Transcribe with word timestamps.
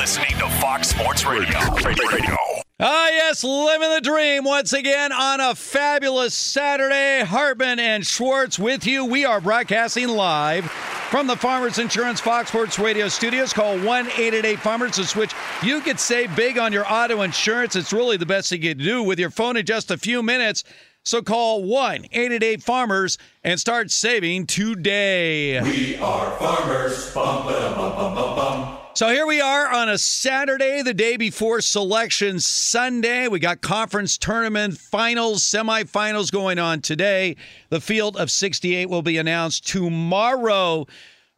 You're 0.00 0.06
listening 0.06 0.38
to 0.38 0.48
Fox 0.62 0.88
Sports 0.88 1.26
Radio. 1.26 1.58
Radio. 1.84 2.36
Ah, 2.80 3.08
yes, 3.10 3.44
living 3.44 3.90
the 3.90 4.00
dream 4.00 4.44
once 4.44 4.72
again 4.72 5.12
on 5.12 5.40
a 5.40 5.54
fabulous 5.54 6.32
Saturday. 6.32 7.22
Hartman 7.22 7.78
and 7.78 8.06
Schwartz 8.06 8.58
with 8.58 8.86
you. 8.86 9.04
We 9.04 9.26
are 9.26 9.42
broadcasting 9.42 10.08
live 10.08 10.64
from 11.10 11.26
the 11.26 11.36
Farmers 11.36 11.78
Insurance 11.78 12.18
Fox 12.18 12.48
Sports 12.48 12.78
Radio 12.78 13.08
studios. 13.08 13.52
Call 13.52 13.74
1 13.76 14.06
888 14.06 14.58
Farmers 14.60 14.92
to 14.92 15.04
switch. 15.04 15.34
You 15.62 15.82
could 15.82 16.00
save 16.00 16.34
big 16.34 16.56
on 16.56 16.72
your 16.72 16.90
auto 16.90 17.20
insurance. 17.20 17.76
It's 17.76 17.92
really 17.92 18.16
the 18.16 18.24
best 18.24 18.48
thing 18.48 18.62
you 18.62 18.74
can 18.74 18.82
do 18.82 19.02
with 19.02 19.18
your 19.18 19.28
phone 19.28 19.58
in 19.58 19.66
just 19.66 19.90
a 19.90 19.98
few 19.98 20.22
minutes. 20.22 20.64
So 21.04 21.20
call 21.20 21.62
1 21.62 22.06
888 22.06 22.62
Farmers 22.62 23.18
and 23.44 23.60
start 23.60 23.90
saving 23.90 24.46
today. 24.46 25.60
We 25.60 25.96
are 25.98 26.30
farmers. 26.38 27.12
Bum, 27.12 27.44
bum, 27.44 27.74
bum, 27.74 27.96
bum, 27.96 28.14
bum. 28.14 28.39
So 29.00 29.08
here 29.08 29.26
we 29.26 29.40
are 29.40 29.66
on 29.66 29.88
a 29.88 29.96
Saturday, 29.96 30.82
the 30.82 30.92
day 30.92 31.16
before 31.16 31.62
Selection 31.62 32.38
Sunday. 32.38 33.28
We 33.28 33.38
got 33.38 33.62
conference 33.62 34.18
tournament 34.18 34.76
finals, 34.76 35.42
semifinals 35.42 36.30
going 36.30 36.58
on 36.58 36.82
today. 36.82 37.36
The 37.70 37.80
field 37.80 38.18
of 38.18 38.30
68 38.30 38.90
will 38.90 39.00
be 39.00 39.16
announced 39.16 39.66
tomorrow. 39.66 40.86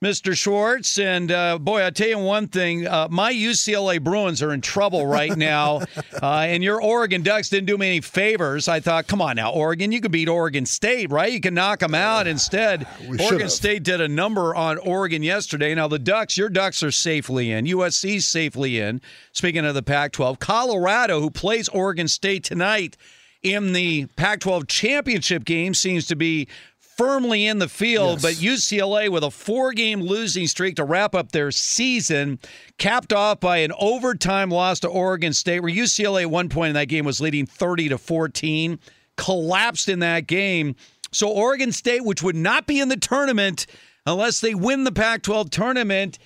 Mr. 0.03 0.37
Schwartz. 0.37 0.99
And 0.99 1.31
uh, 1.31 1.59
boy, 1.59 1.87
I 1.87 1.91
tell 1.91 2.09
you 2.09 2.19
one 2.19 2.49
thing: 2.49 2.87
uh, 2.87 3.09
my 3.11 3.33
UCLA 3.33 4.03
Bruins 4.03 4.43
are 4.43 4.53
in 4.53 4.61
trouble 4.61 5.07
right 5.07 5.37
now, 5.37 5.83
uh, 6.23 6.27
and 6.27 6.63
your 6.63 6.83
Oregon 6.83 7.23
Ducks 7.23 7.49
didn't 7.49 7.67
do 7.67 7.79
me 7.79 7.87
any 7.87 8.01
favors. 8.01 8.67
I 8.67 8.81
thought, 8.81 9.07
come 9.07 9.23
on 9.23 9.37
now, 9.37 9.53
Oregon, 9.53 9.93
you 9.93 10.01
can 10.01 10.11
beat 10.11 10.29
Oregon 10.29 10.67
State, 10.67 11.11
right? 11.11 11.33
You 11.33 11.41
can 11.41 11.55
knock 11.55 11.79
them 11.79 11.95
out. 11.95 12.27
Instead, 12.27 12.87
we 13.03 13.19
Oregon 13.19 13.29
should've. 13.29 13.53
State 13.53 13.85
did 13.85 14.01
a 14.01 14.09
number 14.09 14.55
on 14.55 14.79
Oregon 14.79 15.23
yesterday. 15.23 15.75
Now 15.75 15.87
the 15.87 16.01
Ducks, 16.01 16.37
your 16.37 16.49
Ducks 16.49 16.83
are 16.83 16.91
safely 16.91 17.53
in. 17.53 17.67
USC's 17.67 18.27
safely 18.27 18.81
in. 18.81 19.01
Speaking 19.33 19.65
of 19.65 19.75
the 19.75 19.83
Pac-12, 19.83 20.41
Colorado, 20.41 21.21
who 21.21 21.31
plays 21.31 21.69
Oregon 21.69 22.09
State 22.09 22.43
tonight 22.43 22.97
in 23.43 23.73
the 23.73 24.07
Pac 24.17 24.41
12 24.41 24.67
championship 24.67 25.45
game 25.45 25.75
seems 25.75 26.07
to 26.07 26.17
be 26.17 26.49
firmly 26.97 27.47
in 27.47 27.59
the 27.59 27.69
field, 27.69 28.23
yes. 28.23 28.23
but 28.23 28.35
UCLA 28.35 29.09
with 29.09 29.25
a 29.25 29.31
four 29.31 29.73
game 29.73 30.01
losing 30.01 30.47
streak 30.47 30.77
to 30.77 30.85
wrap 30.85 31.15
up 31.15 31.33
their 31.33 31.51
season, 31.51 32.39
capped 32.79 33.13
off 33.13 33.41
by 33.41 33.59
an 33.59 33.73
overtime 33.79 34.51
loss 34.51 34.81
to 34.81 34.89
Oregon 34.89 35.33
State, 35.33 35.61
where 35.61 35.73
UCLA 35.73 36.23
at 36.23 36.31
one 36.31 36.49
point 36.49 36.71
in 36.71 36.75
that 36.75 36.89
game 36.89 37.05
was 37.05 37.21
leading 37.21 37.47
30 37.47 37.91
to 37.91 37.99
14, 37.99 38.79
collapsed 39.17 39.89
in 39.89 40.01
that 40.01 40.27
game. 40.27 40.75
So 41.13 41.29
Oregon 41.29 41.73
State, 41.73 42.05
which 42.05 42.23
would 42.23 42.37
not 42.37 42.67
be 42.67 42.81
in 42.81 42.89
the 42.89 42.97
tournament 42.97 43.67
unless 44.07 44.41
they 44.41 44.55
win 44.55 44.85
the 44.85 44.93
Pac 44.93 45.23
12 45.23 45.51
tournament, 45.51 46.19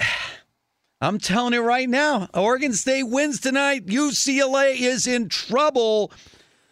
I'm 1.00 1.18
telling 1.18 1.52
you 1.52 1.62
right 1.62 1.88
now, 1.88 2.28
Oregon 2.34 2.72
State 2.72 3.04
wins 3.04 3.40
tonight. 3.40 3.86
UCLA 3.86 4.76
is 4.80 5.06
in 5.06 5.28
trouble, 5.28 6.10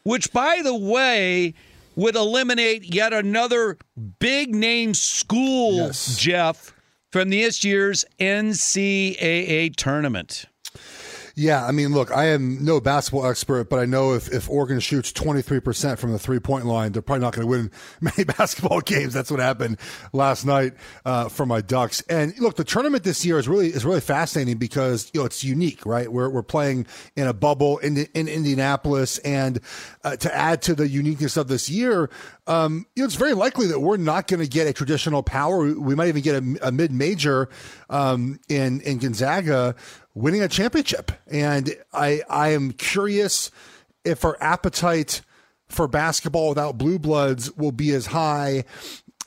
which, 0.02 0.32
by 0.32 0.62
the 0.64 0.74
way, 0.74 1.54
would 1.96 2.14
eliminate 2.14 2.94
yet 2.94 3.12
another 3.12 3.78
big 4.18 4.54
name 4.54 4.94
school, 4.94 5.74
yes. 5.76 6.16
Jeff, 6.16 6.74
from 7.10 7.30
this 7.30 7.64
year's 7.64 8.04
NCAA 8.20 9.74
tournament. 9.74 10.46
Yeah, 11.38 11.66
I 11.66 11.70
mean, 11.70 11.92
look, 11.92 12.10
I 12.10 12.28
am 12.28 12.64
no 12.64 12.80
basketball 12.80 13.26
expert, 13.26 13.68
but 13.68 13.78
I 13.78 13.84
know 13.84 14.14
if, 14.14 14.32
if 14.32 14.48
Oregon 14.48 14.80
shoots 14.80 15.12
23% 15.12 15.98
from 15.98 16.12
the 16.12 16.18
three 16.18 16.38
point 16.38 16.64
line, 16.64 16.92
they're 16.92 17.02
probably 17.02 17.20
not 17.20 17.34
going 17.34 17.46
to 17.46 17.50
win 17.50 17.70
many 18.00 18.24
basketball 18.24 18.80
games. 18.80 19.12
That's 19.12 19.30
what 19.30 19.38
happened 19.38 19.78
last 20.14 20.46
night 20.46 20.72
uh, 21.04 21.28
for 21.28 21.44
my 21.44 21.60
Ducks. 21.60 22.00
And 22.08 22.32
look, 22.40 22.56
the 22.56 22.64
tournament 22.64 23.04
this 23.04 23.22
year 23.22 23.38
is 23.38 23.48
really 23.48 23.68
is 23.68 23.84
really 23.84 24.00
fascinating 24.00 24.56
because 24.56 25.10
you 25.12 25.20
know 25.20 25.26
it's 25.26 25.44
unique, 25.44 25.84
right? 25.84 26.10
We're 26.10 26.30
we're 26.30 26.42
playing 26.42 26.86
in 27.16 27.26
a 27.26 27.34
bubble 27.34 27.76
in 27.78 27.98
in 28.14 28.28
Indianapolis, 28.28 29.18
and 29.18 29.60
uh, 30.04 30.16
to 30.16 30.34
add 30.34 30.62
to 30.62 30.74
the 30.74 30.88
uniqueness 30.88 31.36
of 31.36 31.48
this 31.48 31.68
year, 31.68 32.08
um, 32.46 32.86
you 32.96 33.02
know, 33.02 33.06
it's 33.06 33.14
very 33.14 33.34
likely 33.34 33.66
that 33.66 33.80
we're 33.80 33.98
not 33.98 34.26
going 34.26 34.40
to 34.40 34.48
get 34.48 34.66
a 34.66 34.72
traditional 34.72 35.22
power. 35.22 35.58
We 35.58 35.94
might 35.94 36.08
even 36.08 36.22
get 36.22 36.42
a, 36.42 36.68
a 36.68 36.72
mid 36.72 36.92
major 36.92 37.50
um, 37.90 38.40
in 38.48 38.80
in 38.80 38.96
Gonzaga 38.96 39.74
winning 40.16 40.42
a 40.42 40.48
championship. 40.48 41.12
And 41.28 41.76
I 41.92 42.22
I 42.28 42.48
am 42.48 42.72
curious 42.72 43.52
if 44.04 44.24
our 44.24 44.36
appetite 44.40 45.20
for 45.68 45.86
basketball 45.86 46.48
without 46.48 46.78
blue 46.78 46.98
bloods 46.98 47.52
will 47.52 47.72
be 47.72 47.92
as 47.92 48.06
high 48.06 48.64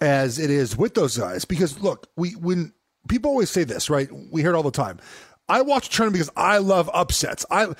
as 0.01 0.39
it 0.39 0.49
is 0.49 0.75
with 0.75 0.95
those 0.95 1.17
guys. 1.17 1.45
Because 1.45 1.79
look, 1.79 2.07
we 2.17 2.31
when 2.31 2.73
people 3.07 3.29
always 3.31 3.49
say 3.49 3.63
this, 3.63 3.89
right? 3.89 4.09
We 4.31 4.41
hear 4.41 4.53
it 4.53 4.55
all 4.55 4.63
the 4.63 4.71
time. 4.71 4.99
I 5.47 5.61
watch 5.61 5.87
a 5.87 5.91
tournament 5.91 6.15
because 6.15 6.33
I 6.35 6.57
love 6.57 6.89
upsets. 6.93 7.45
I 7.49 7.73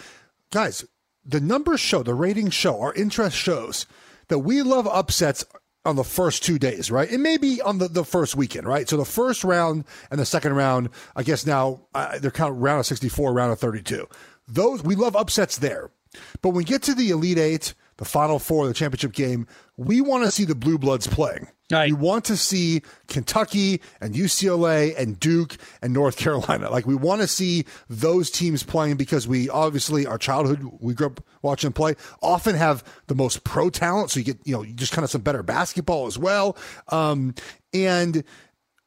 guys, 0.52 0.86
the 1.26 1.42
numbers 1.42 1.80
show, 1.80 2.04
the 2.04 2.14
ratings 2.14 2.54
show, 2.54 2.80
our 2.80 2.94
interest 2.94 3.36
shows 3.36 3.86
that 4.28 4.40
we 4.40 4.62
love 4.62 4.88
upsets 4.88 5.44
on 5.86 5.96
the 5.96 6.04
first 6.04 6.44
two 6.44 6.60
days, 6.60 6.92
right? 6.92 7.12
It 7.12 7.20
may 7.20 7.38
be 7.38 7.62
on 7.62 7.78
the, 7.78 7.88
the 7.88 8.04
first 8.04 8.36
weekend, 8.36 8.68
right? 8.68 8.88
So 8.88 8.98
the 8.98 9.06
first 9.06 9.44
round 9.44 9.86
and 10.12 10.20
the 10.20 10.26
second 10.26 10.54
round, 10.54 10.90
I 11.16 11.24
guess 11.24 11.46
now 11.46 11.82
uh, 11.94 12.20
they're 12.20 12.32
kind 12.32 12.52
of 12.52 12.58
round 12.58 12.82
of 12.82 12.86
64, 12.86 13.34
round 13.34 13.52
of 13.52 13.60
32. 13.60 14.08
Those, 14.48 14.84
we 14.84 14.96
love 14.96 15.16
upsets 15.16 15.58
there. 15.58 15.92
But 16.42 16.50
when 16.50 16.58
we 16.58 16.64
get 16.64 16.82
to 16.84 16.96
the 16.96 17.12
Elite 17.12 17.38
Eight, 17.38 17.74
the 18.00 18.06
Final 18.06 18.40
Four, 18.40 18.66
the 18.66 18.74
championship 18.74 19.12
game, 19.12 19.46
we 19.76 20.00
want 20.00 20.24
to 20.24 20.32
see 20.32 20.46
the 20.46 20.56
Blue 20.56 20.78
Bloods 20.78 21.06
playing. 21.06 21.50
Right. 21.70 21.92
We 21.92 22.00
want 22.00 22.24
to 22.26 22.38
see 22.38 22.82
Kentucky 23.10 23.82
and 24.00 24.16
UCLA 24.16 24.98
and 24.98 25.20
Duke 25.20 25.58
and 25.82 25.94
North 25.94 26.18
Carolina. 26.18 26.72
Like 26.72 26.88
we 26.88 26.96
want 26.96 27.22
to 27.22 27.28
see 27.28 27.66
those 27.90 28.32
teams 28.32 28.64
playing 28.64 28.96
because 28.96 29.28
we 29.28 29.50
obviously 29.50 30.08
our 30.08 30.18
childhood 30.18 30.68
we 30.80 30.94
grew 30.94 31.08
up 31.08 31.24
watching 31.42 31.74
play 31.74 31.96
often 32.24 32.56
have 32.56 32.84
the 33.08 33.16
most 33.16 33.44
pro 33.44 33.70
talent. 33.70 34.12
So 34.12 34.20
you 34.20 34.26
get 34.26 34.40
you 34.46 34.54
know 34.54 34.66
just 34.66 34.94
kind 34.94 35.04
of 35.04 35.12
some 35.12 35.22
better 35.22 35.44
basketball 35.44 36.08
as 36.08 36.18
well. 36.18 36.58
Um, 36.88 37.36
and 37.74 38.24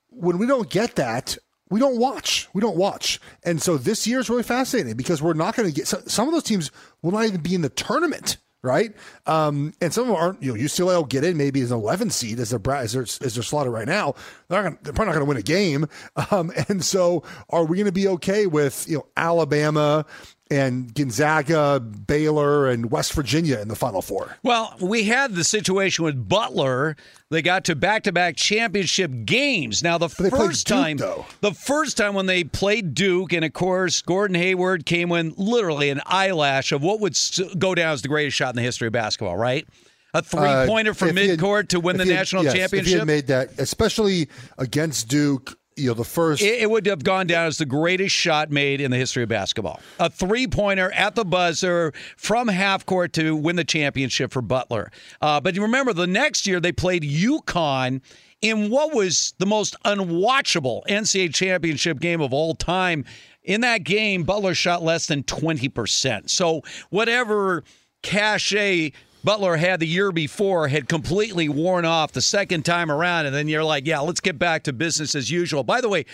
when 0.08 0.38
we 0.38 0.46
don't 0.46 0.70
get 0.70 0.96
that, 0.96 1.36
we 1.70 1.78
don't 1.78 1.98
watch. 1.98 2.48
We 2.54 2.62
don't 2.62 2.76
watch. 2.76 3.20
And 3.44 3.60
so 3.60 3.76
this 3.76 4.06
year 4.06 4.20
is 4.20 4.28
really 4.28 4.42
fascinating 4.42 4.96
because 4.96 5.22
we're 5.22 5.34
not 5.34 5.54
going 5.54 5.68
to 5.68 5.74
get 5.74 5.86
some 5.86 6.28
of 6.28 6.34
those 6.34 6.42
teams 6.42 6.70
will 7.02 7.12
not 7.12 7.26
even 7.26 7.42
be 7.42 7.54
in 7.54 7.60
the 7.60 7.68
tournament 7.68 8.38
right? 8.62 8.94
Um, 9.26 9.72
and 9.80 9.92
some 9.92 10.02
of 10.02 10.08
them 10.08 10.16
aren't. 10.16 10.42
You 10.42 10.54
know, 10.54 10.62
UCLA 10.62 10.96
will 10.96 11.04
get 11.04 11.24
in 11.24 11.36
maybe 11.36 11.60
as 11.60 11.70
an 11.70 11.78
11 11.78 12.10
seed 12.10 12.38
as 12.38 12.50
their 12.50 12.74
as 12.74 12.92
their, 12.92 13.02
as 13.02 13.34
their 13.34 13.42
slaughter 13.42 13.70
right 13.70 13.86
now. 13.86 14.14
They're, 14.48 14.62
gonna, 14.62 14.78
they're 14.82 14.92
probably 14.92 15.12
not 15.12 15.18
going 15.18 15.26
to 15.26 15.28
win 15.28 15.36
a 15.36 15.42
game. 15.42 15.86
Um, 16.30 16.52
and 16.68 16.84
so, 16.84 17.24
are 17.50 17.64
we 17.64 17.76
going 17.76 17.86
to 17.86 17.92
be 17.92 18.06
okay 18.08 18.46
with 18.46 18.86
you 18.88 18.98
know 18.98 19.06
Alabama 19.16 20.06
and 20.52 20.94
Gonzaga, 20.94 21.80
Baylor, 21.80 22.68
and 22.68 22.90
West 22.90 23.14
Virginia 23.14 23.58
in 23.60 23.68
the 23.68 23.74
Final 23.74 24.02
Four. 24.02 24.36
Well, 24.42 24.74
we 24.80 25.04
had 25.04 25.34
the 25.34 25.44
situation 25.44 26.04
with 26.04 26.28
Butler. 26.28 26.94
They 27.30 27.40
got 27.40 27.64
to 27.64 27.74
back-to-back 27.74 28.36
championship 28.36 29.10
games. 29.24 29.82
Now, 29.82 29.96
the 29.96 30.10
first 30.10 30.66
Duke, 30.66 30.76
time, 30.76 30.96
though. 30.98 31.24
the 31.40 31.54
first 31.54 31.96
time 31.96 32.12
when 32.14 32.26
they 32.26 32.44
played 32.44 32.94
Duke, 32.94 33.32
and 33.32 33.44
of 33.44 33.54
course, 33.54 34.02
Gordon 34.02 34.34
Hayward 34.36 34.84
came 34.84 35.10
in 35.12 35.32
literally 35.38 35.88
an 35.88 36.02
eyelash 36.04 36.72
of 36.72 36.82
what 36.82 37.00
would 37.00 37.16
go 37.58 37.74
down 37.74 37.94
as 37.94 38.02
the 38.02 38.08
greatest 38.08 38.36
shot 38.36 38.50
in 38.50 38.56
the 38.56 38.62
history 38.62 38.88
of 38.88 38.92
basketball. 38.92 39.36
Right? 39.38 39.66
A 40.14 40.20
three-pointer 40.22 40.90
Uh, 40.90 40.94
from 40.94 41.16
he 41.16 41.26
had- 41.28 41.38
midcourt 41.38 41.68
to 41.68 41.80
win 41.80 41.96
the 41.96 42.04
he 42.04 42.10
had- 42.10 42.16
national 42.18 42.44
yes, 42.44 42.70
If 42.70 42.84
he 42.84 42.92
had 42.92 43.06
made 43.06 43.28
that, 43.28 43.52
especially 43.58 44.28
against 44.58 45.08
Duke, 45.08 45.56
you 45.82 45.88
know, 45.88 45.94
the 45.94 46.04
first. 46.04 46.42
It, 46.42 46.62
it 46.62 46.70
would 46.70 46.86
have 46.86 47.04
gone 47.04 47.26
down 47.26 47.46
as 47.46 47.58
the 47.58 47.66
greatest 47.66 48.14
shot 48.14 48.50
made 48.50 48.80
in 48.80 48.90
the 48.90 48.96
history 48.96 49.22
of 49.24 49.28
basketball. 49.28 49.80
A 49.98 50.08
three 50.08 50.46
pointer 50.46 50.90
at 50.92 51.14
the 51.14 51.24
buzzer 51.24 51.92
from 52.16 52.48
half 52.48 52.86
court 52.86 53.12
to 53.14 53.34
win 53.36 53.56
the 53.56 53.64
championship 53.64 54.32
for 54.32 54.42
Butler. 54.42 54.90
Uh, 55.20 55.40
but 55.40 55.54
you 55.54 55.62
remember 55.62 55.92
the 55.92 56.06
next 56.06 56.46
year 56.46 56.60
they 56.60 56.72
played 56.72 57.02
UConn 57.02 58.00
in 58.40 58.70
what 58.70 58.94
was 58.94 59.34
the 59.38 59.46
most 59.46 59.76
unwatchable 59.84 60.82
NCAA 60.88 61.34
championship 61.34 62.00
game 62.00 62.20
of 62.20 62.32
all 62.32 62.54
time. 62.54 63.04
In 63.44 63.62
that 63.62 63.82
game, 63.82 64.22
Butler 64.22 64.54
shot 64.54 64.82
less 64.82 65.06
than 65.06 65.24
20%. 65.24 66.30
So 66.30 66.62
whatever 66.90 67.64
cachet 68.02 68.92
Butler 69.24 69.56
had 69.56 69.80
the 69.80 69.86
year 69.86 70.12
before 70.12 70.68
had 70.68 70.88
completely 70.88 71.48
worn 71.48 71.84
off 71.84 72.12
the 72.12 72.20
second 72.20 72.64
time 72.64 72.90
around. 72.90 73.26
And 73.26 73.34
then 73.34 73.48
you're 73.48 73.64
like, 73.64 73.86
yeah, 73.86 74.00
let's 74.00 74.20
get 74.20 74.38
back 74.38 74.64
to 74.64 74.72
business 74.72 75.14
as 75.14 75.30
usual. 75.30 75.64
By 75.64 75.80
the 75.80 75.88
way, 75.88 76.04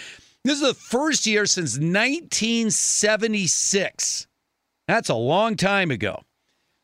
this 0.45 0.61
is 0.61 0.67
the 0.67 0.75
first 0.75 1.27
year 1.27 1.47
since 1.47 1.79
1976. 1.79 4.27
That's 4.87 5.09
a 5.09 5.15
long 5.15 5.57
time 5.57 5.91
ago 5.91 6.23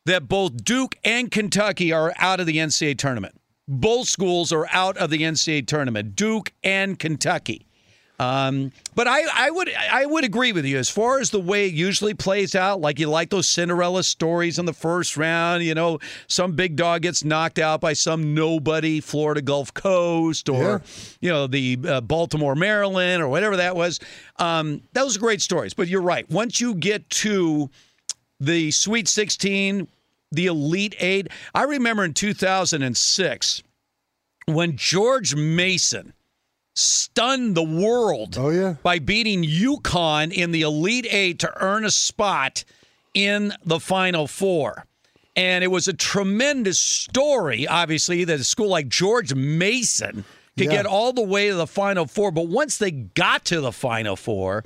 that 0.05 0.27
both 0.27 0.63
Duke 0.63 0.95
and 1.03 1.31
Kentucky 1.31 1.91
are 1.91 2.13
out 2.17 2.39
of 2.39 2.45
the 2.45 2.57
NCAA 2.57 2.97
tournament. 2.97 3.41
Both 3.67 4.07
schools 4.07 4.53
are 4.53 4.67
out 4.71 4.95
of 4.97 5.09
the 5.09 5.23
NCAA 5.23 5.65
tournament, 5.65 6.15
Duke 6.15 6.53
and 6.63 6.99
Kentucky. 6.99 7.65
Um, 8.17 8.71
but 8.95 9.07
I, 9.09 9.23
I 9.33 9.51
would 9.51 9.69
I 9.73 10.05
would 10.05 10.23
agree 10.23 10.53
with 10.53 10.63
you 10.63 10.77
as 10.77 10.89
far 10.89 11.19
as 11.19 11.31
the 11.31 11.39
way 11.39 11.67
it 11.67 11.73
usually 11.73 12.13
plays 12.13 12.55
out. 12.55 12.79
Like 12.79 12.97
you 12.97 13.09
like 13.09 13.29
those 13.29 13.45
Cinderella 13.47 14.03
stories 14.03 14.57
in 14.57 14.65
the 14.65 14.71
first 14.73 15.17
round. 15.17 15.63
You 15.63 15.75
know, 15.75 15.99
some 16.27 16.53
big 16.53 16.77
dog 16.77 17.01
gets 17.01 17.25
knocked 17.25 17.59
out 17.59 17.81
by 17.81 17.91
some 17.91 18.33
nobody, 18.33 19.01
Florida 19.01 19.41
Gulf 19.41 19.73
Coast, 19.73 20.47
or 20.47 20.63
Yeah. 20.63 20.79
you 21.19 21.29
know 21.29 21.47
the 21.47 21.77
uh, 21.85 22.01
Baltimore 22.01 22.55
Maryland 22.55 23.21
or 23.21 23.27
whatever 23.27 23.57
that 23.57 23.75
was. 23.75 23.99
Um, 24.37 24.81
those 24.93 25.17
are 25.17 25.19
great 25.19 25.41
stories. 25.41 25.73
But 25.73 25.89
you're 25.89 26.01
right. 26.01 26.29
Once 26.31 26.61
you 26.61 26.73
get 26.75 27.09
to 27.09 27.69
the 28.39 28.71
Sweet 28.71 29.09
16, 29.09 29.87
the 30.31 30.45
Elite 30.45 30.95
Eight. 30.99 31.27
I 31.53 31.63
remember 31.63 32.05
in 32.05 32.13
2006 32.13 33.63
when 34.47 34.77
George 34.77 35.35
Mason 35.35 36.13
stunned 36.75 37.55
the 37.55 37.63
world 37.63 38.37
Oh 38.37 38.49
yeah. 38.49 38.75
by 38.83 38.99
beating 38.99 39.43
UConn 39.43 40.31
in 40.31 40.51
the 40.51 40.61
Elite 40.61 41.07
Eight 41.09 41.39
to 41.39 41.51
earn 41.63 41.85
a 41.85 41.91
spot 41.91 42.63
in 43.13 43.53
the 43.65 43.79
Final 43.79 44.27
Four. 44.27 44.85
And 45.37 45.63
it 45.63 45.67
was 45.67 45.87
a 45.87 45.93
tremendous 45.93 46.79
story, 46.79 47.67
obviously, 47.67 48.23
that 48.25 48.39
a 48.39 48.43
school 48.43 48.69
like 48.69 48.87
George 48.87 49.33
Mason 49.33 50.23
could 50.57 50.67
Yeah. 50.67 50.71
get 50.71 50.85
all 50.85 51.11
the 51.13 51.21
way 51.21 51.49
to 51.49 51.55
the 51.55 51.67
Final 51.67 52.05
Four. 52.05 52.31
But 52.31 52.47
once 52.47 52.77
they 52.77 52.91
got 52.91 53.43
to 53.45 53.59
the 53.61 53.71
Final 53.73 54.15
Four, 54.15 54.63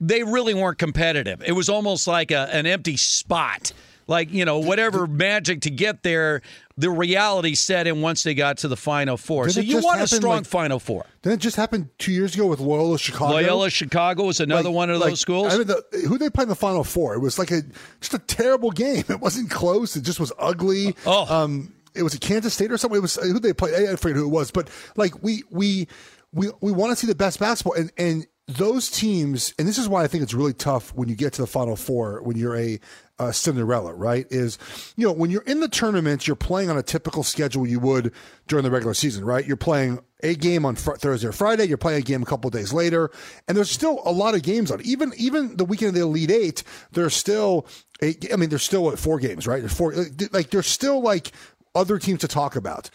they 0.00 0.22
really 0.22 0.54
weren't 0.54 0.78
competitive. 0.78 1.42
It 1.44 1.52
was 1.52 1.68
almost 1.68 2.06
like 2.06 2.30
a, 2.30 2.48
an 2.54 2.66
empty 2.66 2.96
spot. 2.96 3.72
Like, 4.08 4.32
you 4.32 4.44
know, 4.44 4.58
whatever 4.60 5.06
magic 5.06 5.62
to 5.62 5.70
get 5.70 6.02
there, 6.04 6.42
the 6.76 6.90
reality 6.90 7.54
set 7.56 7.86
in 7.88 8.02
once 8.02 8.22
they 8.22 8.34
got 8.34 8.58
to 8.58 8.68
the 8.68 8.76
Final 8.76 9.16
Four. 9.16 9.48
So 9.48 9.60
you 9.60 9.80
want 9.80 10.00
a 10.00 10.06
strong 10.06 10.36
like- 10.38 10.46
Final 10.46 10.78
Four. 10.78 11.06
Didn't 11.22 11.40
it 11.40 11.42
just 11.42 11.56
happen 11.56 11.90
two 11.98 12.12
years 12.12 12.34
ago 12.34 12.46
with 12.46 12.60
Loyola 12.60 12.98
Chicago? 12.98 13.34
Loyola 13.34 13.68
Chicago 13.70 14.24
was 14.24 14.38
another 14.38 14.68
Like- 14.68 14.76
one 14.76 14.90
of 14.90 15.00
like, 15.00 15.10
those 15.10 15.20
schools. 15.20 15.52
I 15.52 15.58
mean, 15.58 15.66
the, 15.66 15.82
who 16.08 16.18
they 16.18 16.30
play 16.30 16.42
in 16.44 16.48
the 16.48 16.54
Final 16.54 16.84
Four? 16.84 17.14
It 17.14 17.20
was 17.20 17.38
like 17.38 17.50
a 17.50 17.62
just 18.00 18.14
a 18.14 18.18
terrible 18.20 18.70
game. 18.70 19.04
It 19.08 19.20
wasn't 19.20 19.50
close. 19.50 19.96
It 19.96 20.02
just 20.02 20.20
was 20.20 20.32
ugly. 20.38 20.94
Oh. 21.04 21.34
um, 21.34 21.72
it 21.94 22.02
was 22.02 22.14
a 22.14 22.18
Kansas 22.18 22.52
State 22.54 22.70
or 22.70 22.76
something. 22.78 22.98
It 22.98 23.02
was 23.02 23.16
who 23.16 23.38
they 23.40 23.52
played. 23.54 23.88
I 23.88 23.96
forget 23.96 24.16
who 24.16 24.26
it 24.26 24.30
was, 24.30 24.50
but 24.50 24.68
like 24.96 25.22
we 25.22 25.42
we 25.50 25.88
we 26.32 26.50
we 26.60 26.70
want 26.70 26.92
to 26.92 26.96
see 26.96 27.06
the 27.06 27.14
best 27.14 27.40
basketball 27.40 27.72
and 27.74 27.90
and 27.96 28.26
those 28.48 28.90
teams. 28.90 29.52
And 29.58 29.66
this 29.66 29.78
is 29.78 29.88
why 29.88 30.04
I 30.04 30.06
think 30.06 30.22
it's 30.22 30.34
really 30.34 30.52
tough 30.52 30.94
when 30.94 31.08
you 31.08 31.16
get 31.16 31.32
to 31.34 31.42
the 31.42 31.46
Final 31.46 31.76
Four 31.76 32.22
when 32.22 32.36
you're 32.36 32.56
a 32.56 32.78
uh, 33.18 33.32
Cinderella, 33.32 33.94
right? 33.94 34.26
Is 34.30 34.58
you 34.96 35.06
know 35.06 35.12
when 35.12 35.30
you're 35.30 35.42
in 35.42 35.60
the 35.60 35.68
tournament, 35.68 36.26
you're 36.26 36.36
playing 36.36 36.70
on 36.70 36.78
a 36.78 36.82
typical 36.82 37.22
schedule 37.22 37.66
you 37.66 37.80
would 37.80 38.12
during 38.46 38.62
the 38.62 38.70
regular 38.70 38.94
season, 38.94 39.24
right? 39.24 39.44
You're 39.44 39.56
playing 39.56 40.00
a 40.22 40.34
game 40.34 40.64
on 40.64 40.76
fr- 40.76 40.94
Thursday 40.96 41.28
or 41.28 41.32
Friday. 41.32 41.64
You're 41.64 41.78
playing 41.78 41.98
a 41.98 42.04
game 42.04 42.22
a 42.22 42.26
couple 42.26 42.50
days 42.50 42.72
later, 42.72 43.10
and 43.48 43.56
there's 43.56 43.70
still 43.70 44.02
a 44.04 44.12
lot 44.12 44.34
of 44.34 44.42
games 44.42 44.70
on. 44.70 44.80
Even 44.82 45.12
even 45.16 45.56
the 45.56 45.64
weekend 45.64 45.90
of 45.90 45.94
the 45.94 46.02
Elite 46.02 46.30
Eight, 46.30 46.62
there's 46.92 47.14
still. 47.14 47.66
A, 48.02 48.14
I 48.30 48.36
mean, 48.36 48.50
there's 48.50 48.62
still 48.62 48.84
what, 48.84 48.98
four 48.98 49.18
games, 49.18 49.46
right? 49.46 49.60
There's 49.60 49.76
four. 49.76 49.94
Like 50.32 50.50
there's 50.50 50.66
still 50.66 51.00
like 51.00 51.32
other 51.74 51.98
teams 51.98 52.20
to 52.20 52.28
talk 52.28 52.54
about. 52.54 52.90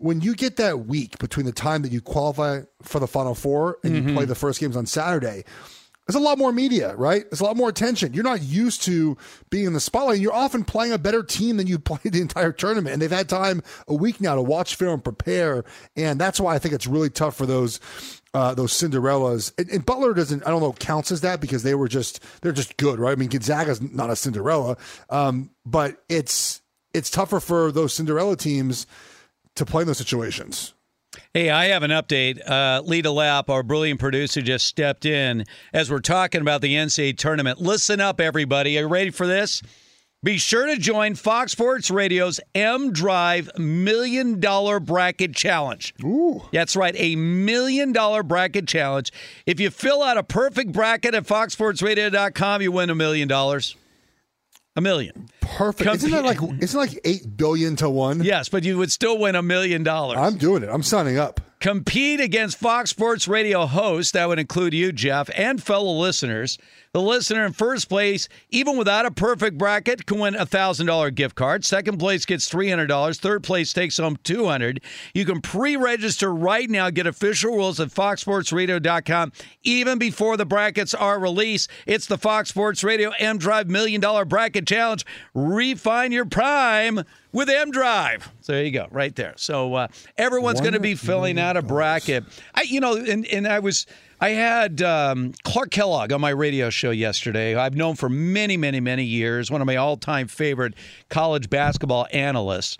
When 0.00 0.22
you 0.22 0.34
get 0.34 0.56
that 0.56 0.86
week 0.86 1.18
between 1.18 1.44
the 1.44 1.52
time 1.52 1.82
that 1.82 1.92
you 1.92 2.00
qualify 2.00 2.62
for 2.82 2.98
the 2.98 3.06
Final 3.06 3.34
Four 3.34 3.78
and 3.84 3.94
you 3.94 4.14
play 4.14 4.24
the 4.24 4.34
first 4.34 4.58
games 4.58 4.74
on 4.76 4.86
Saturday, 4.86 5.44
there's 6.06 6.20
a 6.20 6.24
lot 6.24 6.38
more 6.38 6.52
media, 6.52 6.96
right? 6.96 7.28
There's 7.30 7.40
a 7.40 7.44
lot 7.44 7.56
more 7.56 7.68
attention. 7.68 8.14
You're 8.14 8.24
not 8.24 8.42
used 8.42 8.82
to 8.84 9.16
being 9.50 9.66
in 9.66 9.74
the 9.74 9.80
spotlight. 9.80 10.18
You're 10.18 10.32
often 10.32 10.64
playing 10.64 10.92
a 10.92 10.98
better 10.98 11.22
team 11.22 11.56
than 11.56 11.66
you 11.66 11.78
played 11.78 12.14
the 12.14 12.20
entire 12.20 12.50
tournament. 12.50 12.94
And 12.94 13.02
they've 13.02 13.10
had 13.10 13.28
time 13.28 13.62
a 13.86 13.94
week 13.94 14.20
now 14.20 14.34
to 14.34 14.42
watch 14.42 14.74
film, 14.74 15.02
prepare. 15.02 15.64
And 15.94 16.20
that's 16.20 16.40
why 16.40 16.54
I 16.54 16.58
think 16.58 16.74
it's 16.74 16.86
really 16.86 17.10
tough 17.10 17.36
for 17.36 17.46
those 17.46 17.78
uh, 18.32 18.54
those 18.54 18.72
Cinderellas. 18.72 19.52
And, 19.58 19.68
and 19.70 19.86
Butler 19.86 20.14
doesn't, 20.14 20.46
I 20.46 20.50
don't 20.50 20.60
know, 20.60 20.72
counts 20.72 21.12
as 21.12 21.20
that 21.20 21.40
because 21.40 21.62
they 21.62 21.74
were 21.74 21.88
just, 21.88 22.24
they're 22.42 22.52
just 22.52 22.76
good, 22.76 22.98
right? 22.98 23.12
I 23.12 23.16
mean, 23.16 23.28
Gonzaga's 23.28 23.80
not 23.80 24.10
a 24.10 24.16
Cinderella. 24.16 24.76
Um, 25.10 25.50
but 25.66 26.02
it's, 26.08 26.60
it's 26.94 27.10
tougher 27.10 27.40
for 27.40 27.72
those 27.72 27.92
Cinderella 27.92 28.36
teams 28.36 28.86
to 29.56 29.64
play 29.64 29.82
in 29.82 29.86
those 29.86 29.98
situations. 29.98 30.74
Hey, 31.34 31.50
I 31.50 31.66
have 31.66 31.82
an 31.82 31.90
update. 31.90 32.40
Uh, 32.48 32.82
Lita 32.84 33.10
Lapp, 33.10 33.50
our 33.50 33.62
brilliant 33.62 34.00
producer, 34.00 34.42
just 34.42 34.66
stepped 34.66 35.04
in 35.04 35.44
as 35.72 35.90
we're 35.90 36.00
talking 36.00 36.40
about 36.40 36.60
the 36.60 36.74
NCAA 36.74 37.16
tournament. 37.18 37.60
Listen 37.60 38.00
up, 38.00 38.20
everybody. 38.20 38.78
Are 38.78 38.82
you 38.82 38.88
ready 38.88 39.10
for 39.10 39.26
this? 39.26 39.62
Be 40.22 40.36
sure 40.36 40.66
to 40.66 40.76
join 40.76 41.14
Fox 41.14 41.52
Sports 41.52 41.90
Radio's 41.90 42.40
M 42.54 42.92
Drive 42.92 43.48
Million 43.58 44.38
Dollar 44.38 44.78
Bracket 44.78 45.34
Challenge. 45.34 45.94
Ooh. 46.04 46.42
That's 46.52 46.76
right, 46.76 46.94
a 46.98 47.16
million 47.16 47.92
dollar 47.92 48.22
bracket 48.22 48.68
challenge. 48.68 49.12
If 49.46 49.60
you 49.60 49.70
fill 49.70 50.02
out 50.02 50.18
a 50.18 50.22
perfect 50.22 50.72
bracket 50.72 51.14
at 51.14 51.24
foxsportsradio.com, 51.24 52.60
you 52.60 52.70
win 52.70 52.90
a 52.90 52.94
million 52.94 53.28
dollars. 53.28 53.76
A 54.76 54.80
million. 54.80 55.28
Perfect. 55.40 55.94
Isn't 55.96 56.10
that 56.12 56.24
like, 56.24 56.38
isn't 56.60 56.78
like 56.78 56.98
8 57.04 57.36
billion 57.36 57.76
to 57.76 57.90
one? 57.90 58.22
Yes, 58.22 58.48
but 58.48 58.62
you 58.62 58.78
would 58.78 58.92
still 58.92 59.18
win 59.18 59.34
a 59.34 59.42
million 59.42 59.82
dollars. 59.82 60.18
I'm 60.18 60.36
doing 60.38 60.62
it. 60.62 60.68
I'm 60.70 60.84
signing 60.84 61.18
up. 61.18 61.40
Compete 61.60 62.20
against 62.20 62.58
Fox 62.58 62.90
Sports 62.90 63.28
Radio 63.28 63.66
hosts. 63.66 64.12
That 64.12 64.28
would 64.28 64.38
include 64.38 64.74
you, 64.74 64.92
Jeff, 64.92 65.30
and 65.36 65.62
fellow 65.62 65.92
listeners. 65.92 66.58
The 66.92 67.00
listener 67.00 67.46
in 67.46 67.52
first 67.52 67.88
place, 67.88 68.28
even 68.48 68.76
without 68.76 69.06
a 69.06 69.12
perfect 69.12 69.56
bracket, 69.56 70.06
can 70.06 70.18
win 70.18 70.34
a 70.34 70.44
thousand 70.44 70.86
dollar 70.86 71.10
gift 71.12 71.36
card. 71.36 71.64
Second 71.64 71.98
place 71.98 72.26
gets 72.26 72.48
three 72.48 72.68
hundred 72.68 72.88
dollars. 72.88 73.20
Third 73.20 73.44
place 73.44 73.72
takes 73.72 73.98
home 73.98 74.16
two 74.24 74.46
hundred. 74.46 74.80
You 75.14 75.24
can 75.24 75.40
pre-register 75.40 76.34
right 76.34 76.68
now. 76.68 76.90
Get 76.90 77.06
official 77.06 77.52
rules 77.52 77.78
at 77.78 77.90
foxsportsradio.com. 77.90 79.32
Even 79.62 79.98
before 79.98 80.36
the 80.36 80.46
brackets 80.46 80.92
are 80.92 81.20
released, 81.20 81.70
it's 81.86 82.06
the 82.06 82.18
Fox 82.18 82.48
Sports 82.48 82.82
Radio 82.82 83.12
M 83.20 83.38
Drive 83.38 83.68
Million 83.68 84.00
Dollar 84.00 84.24
Bracket 84.24 84.66
Challenge. 84.66 85.06
Refine 85.32 86.10
your 86.10 86.24
prime 86.24 87.04
with 87.32 87.48
M 87.48 87.70
Drive. 87.70 88.30
So 88.40 88.52
there 88.52 88.64
you 88.64 88.70
go, 88.70 88.86
right 88.90 89.14
there. 89.14 89.34
So 89.36 89.74
uh, 89.74 89.88
everyone's 90.16 90.60
going 90.60 90.72
to 90.74 90.80
be 90.80 90.94
filling 90.94 91.38
out 91.38 91.56
a 91.56 91.62
bracket. 91.62 92.24
I, 92.54 92.62
you 92.62 92.80
know, 92.80 92.96
and 92.96 93.26
and 93.26 93.46
I 93.46 93.58
was. 93.58 93.86
I 94.22 94.30
had 94.30 94.82
um, 94.82 95.32
Clark 95.44 95.70
Kellogg 95.70 96.12
on 96.12 96.20
my 96.20 96.28
radio 96.28 96.68
show 96.68 96.90
yesterday. 96.90 97.54
I've 97.54 97.74
known 97.74 97.96
for 97.96 98.10
many, 98.10 98.58
many, 98.58 98.78
many 98.78 99.04
years. 99.04 99.50
One 99.50 99.62
of 99.62 99.66
my 99.66 99.76
all-time 99.76 100.28
favorite 100.28 100.74
college 101.08 101.48
basketball 101.48 102.06
analysts. 102.12 102.76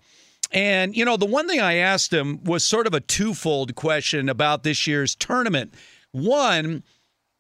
And 0.53 0.95
you 0.95 1.05
know, 1.07 1.17
the 1.17 1.25
one 1.25 1.49
thing 1.49 1.59
I 1.59 1.77
asked 1.77 2.13
him 2.13 2.45
was 2.45 2.63
sort 2.63 2.87
of 2.87 2.93
a 2.93 3.01
twofold 3.01 3.75
question 3.75 4.29
about 4.29 4.65
this 4.65 4.87
year's 4.87 5.15
tournament. 5.15 5.73
One, 6.13 6.83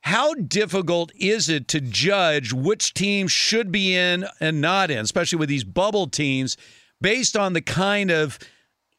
how 0.00 0.32
difficult 0.32 1.12
is 1.14 1.50
it 1.50 1.68
to 1.68 1.80
judge 1.82 2.54
which 2.54 2.94
team 2.94 3.28
should 3.28 3.70
be 3.70 3.94
in 3.94 4.24
and 4.40 4.62
not 4.62 4.90
in, 4.90 5.00
especially 5.00 5.38
with 5.38 5.50
these 5.50 5.64
bubble 5.64 6.06
teams, 6.06 6.56
based 7.00 7.36
on 7.36 7.52
the 7.52 7.60
kind 7.60 8.10
of 8.10 8.38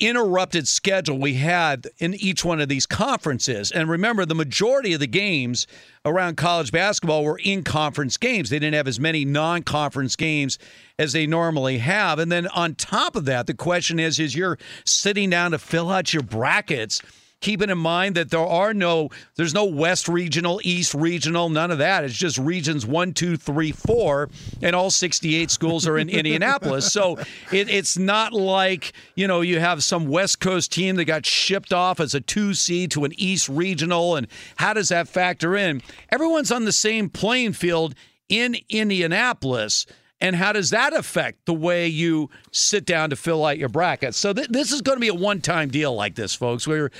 interrupted 0.02 0.68
schedule 0.68 1.20
we 1.20 1.36
had 1.36 1.88
in 2.00 2.16
each 2.16 2.44
one 2.44 2.60
of 2.60 2.68
these 2.68 2.88
conferences. 2.88 3.72
And 3.72 3.88
remember, 3.88 4.26
the 4.26 4.36
majority 4.36 4.94
of 4.94 5.00
the 5.00 5.08
games 5.08 5.68
around 6.04 6.38
college 6.38 6.72
basketball 6.72 7.24
were 7.24 7.40
in 7.42 7.64
conference 7.64 8.18
games. 8.18 8.50
They 8.50 8.58
didn't 8.58 8.74
have 8.74 8.88
as 8.88 9.00
many 9.00 9.24
non 9.24 9.62
conference 9.62 10.16
games 10.16 10.58
as 10.98 11.14
they 11.14 11.28
normally 11.28 11.78
have. 11.78 12.18
And 12.18 12.32
then 12.32 12.48
on 12.48 12.74
top 12.74 13.16
of 13.16 13.26
that, 13.26 13.46
the 13.46 13.54
question 13.54 14.00
is 14.00 14.20
is 14.20 14.36
you're 14.36 14.58
sitting 14.86 15.30
down 15.30 15.52
to 15.52 15.60
fill 15.60 15.92
out 15.92 16.14
your 16.14 16.24
brackets 16.24 17.02
keeping 17.42 17.70
in 17.70 17.78
mind 17.78 18.16
that 18.16 18.30
there 18.30 18.40
are 18.40 18.74
no 18.74 19.10
there's 19.36 19.54
no 19.54 19.66
west 19.66 20.08
regional 20.08 20.62
east 20.64 20.94
regional 20.94 21.50
none 21.50 21.72
of 21.72 21.80
that 21.80 22.04
it's 22.04 22.16
just 22.16 22.38
regions 22.38 22.86
one 22.86 23.14
two 23.14 23.36
three 23.36 23.72
four 23.72 24.30
and 24.62 24.76
all 24.76 24.90
68 24.90 25.52
schools 25.52 25.88
are 25.88 25.98
in 25.98 26.10
indianapolis 26.22 26.92
so 26.94 27.18
it, 27.52 27.70
it's 27.70 27.98
not 27.98 28.32
like 28.32 28.94
you 29.16 29.28
know 29.28 29.42
you 29.42 29.60
have 29.60 29.84
some 29.84 30.08
west 30.08 30.40
coast 30.40 30.72
team 30.72 30.96
that 30.96 31.06
got 31.06 31.26
shipped 31.26 31.74
off 31.74 32.00
as 32.00 32.16
a 32.16 32.22
two 32.22 32.54
seed 32.54 32.92
to 32.92 33.04
an 33.04 33.12
east 33.18 33.50
regional 33.50 34.16
and 34.16 34.28
how 34.56 34.74
does 34.74 34.90
that 34.90 35.08
factor 35.08 35.56
in 35.56 35.82
everyone's 36.10 36.52
on 36.52 36.66
the 36.66 36.72
same 36.72 37.10
playing 37.10 37.54
field 37.54 37.96
in 38.30 38.56
indianapolis 38.70 39.86
and 40.22 40.36
how 40.36 40.54
does 40.54 40.70
that 40.70 40.94
affect 40.94 41.46
the 41.48 41.54
way 41.54 41.88
you 41.88 42.30
sit 42.52 42.86
down 42.86 43.10
to 43.10 43.16
fill 43.16 43.44
out 43.44 43.58
your 43.58 43.70
bracket? 43.70 44.14
So 44.14 44.32
th- 44.34 44.50
this 44.50 44.72
is 44.72 44.82
going 44.82 44.98
to 44.98 45.02
be 45.02 45.08
a 45.08 45.16
one-time 45.16 45.70
deal 45.70 45.96
like 45.96 46.14
this, 46.14 46.36
folks. 46.36 46.68
We're, 46.68 46.92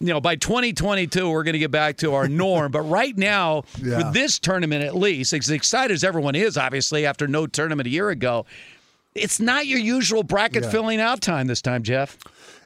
you 0.00 0.08
know, 0.08 0.20
by 0.20 0.36
2022 0.36 1.30
we're 1.30 1.42
going 1.42 1.54
to 1.54 1.58
get 1.58 1.70
back 1.70 1.96
to 1.98 2.14
our 2.14 2.28
norm. 2.28 2.70
but 2.70 2.82
right 2.82 3.16
now, 3.16 3.64
yeah. 3.82 3.98
with 3.98 4.14
this 4.14 4.38
tournament 4.38 4.84
at 4.84 4.94
least, 4.94 5.32
as 5.32 5.50
excited 5.50 5.94
as 5.94 6.04
everyone 6.04 6.34
is, 6.34 6.56
obviously 6.56 7.06
after 7.06 7.26
no 7.26 7.46
tournament 7.46 7.86
a 7.86 7.90
year 7.90 8.10
ago, 8.10 8.46
it's 9.14 9.40
not 9.40 9.66
your 9.66 9.78
usual 9.78 10.22
bracket 10.22 10.64
yeah. 10.64 10.70
filling 10.70 11.00
out 11.00 11.20
time 11.20 11.46
this 11.46 11.62
time, 11.62 11.82
Jeff. 11.82 12.18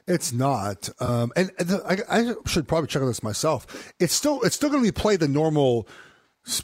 It's 0.05 0.33
not, 0.33 0.89
um, 0.99 1.31
and 1.35 1.49
the, 1.57 1.81
I, 2.09 2.19
I, 2.19 2.33
should 2.45 2.67
probably 2.67 2.87
check 2.87 3.01
on 3.01 3.07
this 3.07 3.23
myself. 3.23 3.93
It's 3.99 4.13
still 4.13 4.41
it's 4.41 4.53
still 4.53 4.69
going 4.69 4.83
to 4.83 4.87
be 4.87 4.91
played 4.91 5.21
the 5.21 5.29
normal 5.29 5.87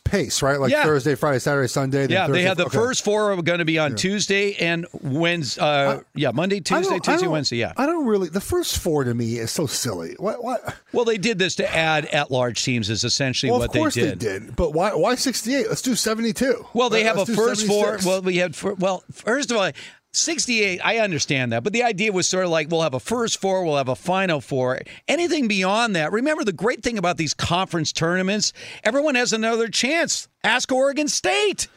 pace, 0.03 0.41
right? 0.41 0.59
Like 0.59 0.71
yeah. 0.71 0.83
Thursday, 0.83 1.15
Friday, 1.15 1.39
Saturday, 1.39 1.67
Sunday. 1.67 2.07
Yeah, 2.07 2.27
Thursday, 2.27 2.41
they 2.41 2.47
have 2.47 2.57
the 2.57 2.65
okay. 2.65 2.77
first 2.77 3.03
four 3.03 3.31
are 3.31 3.41
going 3.41 3.59
to 3.59 3.65
be 3.65 3.79
on 3.79 3.91
yeah. 3.91 3.97
Tuesday 3.97 4.53
and 4.55 4.85
Wednesday. 5.01 5.61
Uh, 5.61 6.01
yeah, 6.15 6.31
Monday, 6.31 6.59
Tuesday, 6.59 6.99
Tuesday, 6.99 7.27
Wednesday. 7.27 7.57
Yeah, 7.57 7.73
I 7.77 7.85
don't 7.85 8.05
really. 8.05 8.29
The 8.29 8.41
first 8.41 8.79
four 8.79 9.05
to 9.05 9.13
me 9.13 9.37
is 9.37 9.51
so 9.51 9.67
silly. 9.67 10.15
What? 10.17 10.43
What? 10.43 10.75
Well, 10.91 11.05
they 11.05 11.17
did 11.17 11.39
this 11.39 11.55
to 11.55 11.75
add 11.75 12.05
at-large 12.05 12.63
teams. 12.63 12.89
Is 12.89 13.03
essentially 13.03 13.51
well, 13.51 13.59
what 13.59 13.71
they 13.71 13.83
did. 13.89 14.19
they 14.19 14.39
did. 14.39 14.55
But 14.55 14.73
why? 14.73 14.93
Why 14.93 15.15
sixty-eight? 15.15 15.69
Let's 15.69 15.81
do 15.81 15.95
seventy-two. 15.95 16.67
Well, 16.73 16.89
they 16.89 17.03
have 17.03 17.17
Let's 17.17 17.29
a 17.29 17.35
first 17.35 17.61
76. 17.67 18.03
four. 18.03 18.11
Well, 18.11 18.21
we 18.21 18.37
had. 18.37 18.61
Well, 18.79 19.03
first 19.11 19.51
of 19.51 19.57
all, 19.57 19.71
68, 20.13 20.79
I 20.83 20.97
understand 20.97 21.51
that. 21.51 21.63
But 21.63 21.73
the 21.73 21.83
idea 21.83 22.11
was 22.11 22.27
sort 22.27 22.45
of 22.45 22.49
like 22.49 22.69
we'll 22.69 22.81
have 22.81 22.93
a 22.93 22.99
first 22.99 23.39
four, 23.39 23.63
we'll 23.63 23.77
have 23.77 23.89
a 23.89 23.95
final 23.95 24.41
four. 24.41 24.79
Anything 25.07 25.47
beyond 25.47 25.95
that, 25.95 26.11
remember 26.11 26.43
the 26.43 26.53
great 26.53 26.81
thing 26.81 26.97
about 26.97 27.17
these 27.17 27.33
conference 27.33 27.91
tournaments, 27.91 28.53
everyone 28.83 29.15
has 29.15 29.33
another 29.33 29.67
chance. 29.67 30.27
Ask 30.43 30.71
Oregon 30.71 31.07
State. 31.07 31.67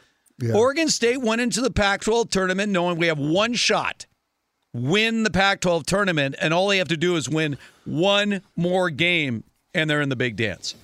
Yeah. 0.41 0.55
Oregon 0.55 0.89
State 0.89 1.21
went 1.21 1.41
into 1.41 1.61
the 1.61 1.71
Pac 1.71 2.01
12 2.03 2.31
tournament 2.31 2.73
knowing 2.73 2.97
we 2.97 3.09
have 3.09 3.19
one 3.19 3.55
shot. 3.55 4.07
Win 4.75 5.23
the 5.23 5.31
Pac 5.31 5.61
12 5.61 5.85
tournament, 5.85 6.35
and 6.41 6.55
all 6.55 6.69
they 6.69 6.79
have 6.79 6.89
to 6.89 6.97
do 6.97 7.17
is 7.17 7.29
win 7.29 7.59
one 7.85 8.41
more 8.57 8.89
game, 8.89 9.45
and 9.75 9.91
they're 9.91 10.01
in 10.01 10.09
the 10.09 10.17
big 10.17 10.37
dance. 10.37 10.75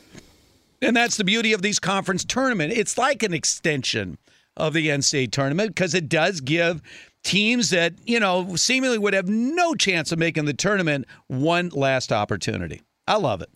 And 0.83 0.95
that's 0.95 1.17
the 1.17 1.25
beauty 1.25 1.55
of 1.55 1.63
these 1.63 1.79
conference 1.79 2.25
tournament. 2.25 2.75
It's 2.75 2.99
like 2.99 3.23
an 3.23 3.33
extension 3.33 4.19
of 4.59 4.75
the 4.75 4.89
NCAA 4.89 5.31
tournament 5.33 5.71
because 5.71 5.95
it 5.95 6.09
does 6.09 6.41
give 6.41 6.83
teams 7.29 7.69
that, 7.71 7.93
you 8.07 8.19
know, 8.19 8.57
seemingly 8.57 8.97
would 8.97 9.13
have 9.13 9.29
no 9.29 9.75
chance 9.75 10.13
of 10.13 10.19
making 10.19 10.47
the 10.47 10.55
tournament 10.55 11.05
one 11.27 11.69
last 11.69 12.11
opportunity. 12.11 12.81
I 13.07 13.17
love 13.17 13.43
it. 13.43 13.51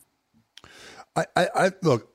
I, 1.17 1.25
I, 1.35 1.49
I 1.55 1.71
look, 1.83 2.12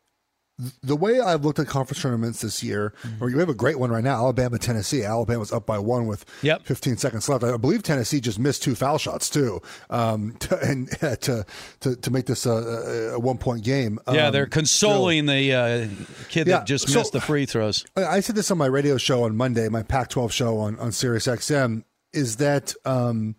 the 0.81 0.95
way 0.95 1.19
I've 1.19 1.45
looked 1.45 1.59
at 1.59 1.67
conference 1.67 2.01
tournaments 2.01 2.41
this 2.41 2.63
year, 2.63 2.93
mm-hmm. 3.03 3.25
we 3.25 3.37
have 3.37 3.49
a 3.49 3.53
great 3.53 3.77
one 3.77 3.91
right 3.91 4.03
now, 4.03 4.15
Alabama, 4.15 4.57
Tennessee. 4.57 5.03
Alabama's 5.03 5.53
up 5.53 5.67
by 5.67 5.77
one 5.77 6.07
with 6.07 6.25
yep. 6.41 6.63
15 6.63 6.97
seconds 6.97 7.29
left. 7.29 7.43
I 7.43 7.57
believe 7.57 7.83
Tennessee 7.83 8.19
just 8.19 8.39
missed 8.39 8.63
two 8.63 8.73
foul 8.73 8.97
shots 8.97 9.29
too, 9.29 9.61
um, 9.91 10.35
to, 10.39 10.59
and 10.59 10.89
uh, 11.03 11.15
to, 11.17 11.45
to 11.81 11.95
to 11.95 12.11
make 12.11 12.25
this 12.25 12.47
a, 12.47 13.13
a 13.13 13.19
one 13.19 13.37
point 13.37 13.63
game. 13.63 13.99
Yeah, 14.11 14.27
um, 14.27 14.33
they're 14.33 14.47
consoling 14.47 15.27
so, 15.27 15.33
the 15.33 15.53
uh, 15.53 15.87
kid 16.29 16.47
yeah, 16.47 16.57
that 16.57 16.65
just 16.65 16.89
so 16.89 16.99
missed 16.99 17.13
the 17.13 17.21
free 17.21 17.45
throws. 17.45 17.85
I 17.95 18.19
said 18.21 18.35
this 18.35 18.49
on 18.49 18.57
my 18.57 18.65
radio 18.65 18.97
show 18.97 19.23
on 19.25 19.35
Monday, 19.35 19.69
my 19.69 19.83
Pac-12 19.83 20.31
show 20.31 20.57
on 20.57 20.79
on 20.79 20.91
Sirius 20.91 21.27
XM, 21.27 21.83
is 22.13 22.37
that 22.37 22.73
um, 22.83 23.35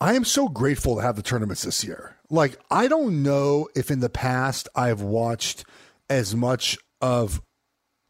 I 0.00 0.14
am 0.14 0.24
so 0.24 0.48
grateful 0.48 0.96
to 0.96 1.02
have 1.02 1.16
the 1.16 1.22
tournaments 1.22 1.62
this 1.62 1.82
year. 1.82 2.16
Like 2.30 2.58
I 2.70 2.86
don't 2.86 3.24
know 3.24 3.68
if 3.74 3.90
in 3.90 3.98
the 3.98 4.08
past 4.08 4.68
I've 4.76 5.02
watched 5.02 5.64
as 6.10 6.34
much 6.34 6.78
of 7.00 7.40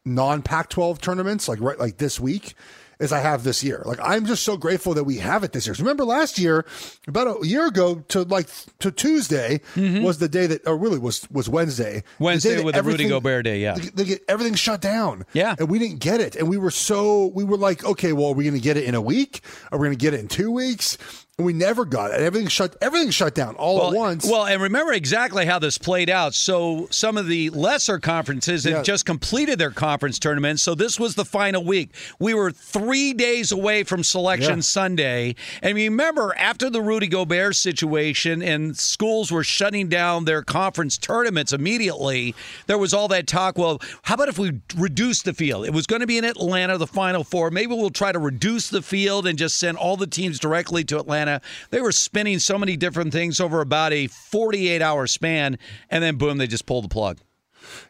non 0.04 0.42
Pac 0.42 0.68
12 0.70 1.00
tournaments, 1.00 1.48
like 1.48 1.60
right, 1.60 1.78
like 1.78 1.98
this 1.98 2.18
week, 2.18 2.54
as 3.00 3.12
I 3.12 3.20
have 3.20 3.44
this 3.44 3.62
year. 3.62 3.82
Like 3.84 3.98
I'm 4.02 4.26
just 4.26 4.42
so 4.42 4.56
grateful 4.56 4.94
that 4.94 5.04
we 5.04 5.18
have 5.18 5.44
it 5.44 5.52
this 5.52 5.66
year. 5.66 5.74
Remember 5.78 6.04
last 6.04 6.38
year, 6.38 6.64
about 7.06 7.42
a 7.42 7.46
year 7.46 7.66
ago 7.66 7.96
to 8.08 8.22
like 8.22 8.48
to 8.80 8.90
Tuesday 8.90 9.60
mm-hmm. 9.74 10.02
was 10.02 10.18
the 10.18 10.28
day 10.28 10.46
that, 10.46 10.66
or 10.66 10.76
really 10.76 10.98
was 10.98 11.28
was 11.30 11.48
Wednesday. 11.48 12.02
Wednesday 12.18 12.56
the 12.56 12.64
with 12.64 12.74
the 12.74 12.82
Rudy 12.82 13.08
Gobert 13.08 13.44
day, 13.44 13.60
yeah. 13.60 13.74
They, 13.74 13.88
they 13.88 14.04
get 14.04 14.22
everything 14.28 14.54
shut 14.54 14.80
down. 14.80 15.24
Yeah, 15.32 15.54
and 15.58 15.68
we 15.68 15.78
didn't 15.78 16.00
get 16.00 16.20
it, 16.20 16.36
and 16.36 16.48
we 16.48 16.58
were 16.58 16.70
so 16.70 17.26
we 17.26 17.44
were 17.44 17.56
like, 17.56 17.84
okay, 17.84 18.12
well, 18.12 18.28
are 18.28 18.34
we 18.34 18.44
going 18.44 18.54
to 18.54 18.60
get 18.60 18.76
it 18.76 18.84
in 18.84 18.94
a 18.94 19.02
week? 19.02 19.42
Are 19.70 19.78
we 19.78 19.86
going 19.86 19.98
to 19.98 20.02
get 20.02 20.14
it 20.14 20.20
in 20.20 20.28
two 20.28 20.50
weeks? 20.50 20.98
We 21.40 21.52
never 21.52 21.84
got 21.84 22.10
it. 22.10 22.20
Everything 22.20 22.48
shut. 22.48 22.74
Everything 22.80 23.10
shut 23.10 23.32
down 23.32 23.54
all 23.54 23.76
well, 23.76 23.90
at 23.90 23.96
once. 23.96 24.28
Well, 24.28 24.44
and 24.44 24.60
remember 24.60 24.92
exactly 24.92 25.46
how 25.46 25.60
this 25.60 25.78
played 25.78 26.10
out. 26.10 26.34
So 26.34 26.88
some 26.90 27.16
of 27.16 27.28
the 27.28 27.50
lesser 27.50 28.00
conferences 28.00 28.64
had 28.64 28.72
yeah. 28.72 28.82
just 28.82 29.06
completed 29.06 29.56
their 29.56 29.70
conference 29.70 30.18
tournament. 30.18 30.58
So 30.58 30.74
this 30.74 30.98
was 30.98 31.14
the 31.14 31.24
final 31.24 31.64
week. 31.64 31.90
We 32.18 32.34
were 32.34 32.50
three 32.50 33.12
days 33.12 33.52
away 33.52 33.84
from 33.84 34.02
Selection 34.02 34.56
yeah. 34.56 34.62
Sunday, 34.62 35.36
and 35.62 35.76
remember 35.76 36.34
after 36.36 36.70
the 36.70 36.82
Rudy 36.82 37.06
Gobert 37.06 37.54
situation 37.54 38.42
and 38.42 38.76
schools 38.76 39.30
were 39.30 39.44
shutting 39.44 39.88
down 39.88 40.24
their 40.24 40.42
conference 40.42 40.98
tournaments 40.98 41.52
immediately, 41.52 42.34
there 42.66 42.78
was 42.78 42.92
all 42.92 43.06
that 43.08 43.28
talk. 43.28 43.56
Well, 43.56 43.80
how 44.02 44.14
about 44.14 44.28
if 44.28 44.40
we 44.40 44.60
reduce 44.76 45.22
the 45.22 45.34
field? 45.34 45.66
It 45.66 45.72
was 45.72 45.86
going 45.86 46.00
to 46.00 46.06
be 46.08 46.18
in 46.18 46.24
Atlanta, 46.24 46.78
the 46.78 46.88
Final 46.88 47.22
Four. 47.22 47.52
Maybe 47.52 47.76
we'll 47.76 47.90
try 47.90 48.10
to 48.10 48.18
reduce 48.18 48.70
the 48.70 48.82
field 48.82 49.24
and 49.24 49.38
just 49.38 49.56
send 49.56 49.76
all 49.76 49.96
the 49.96 50.08
teams 50.08 50.40
directly 50.40 50.82
to 50.82 50.98
Atlanta. 50.98 51.27
They 51.70 51.80
were 51.80 51.92
spinning 51.92 52.38
so 52.38 52.58
many 52.58 52.76
different 52.76 53.12
things 53.12 53.40
over 53.40 53.60
about 53.60 53.92
a 53.92 54.06
48 54.06 54.82
hour 54.82 55.06
span, 55.06 55.58
and 55.90 56.02
then 56.02 56.16
boom, 56.16 56.38
they 56.38 56.46
just 56.46 56.66
pulled 56.66 56.84
the 56.84 56.88
plug. 56.88 57.18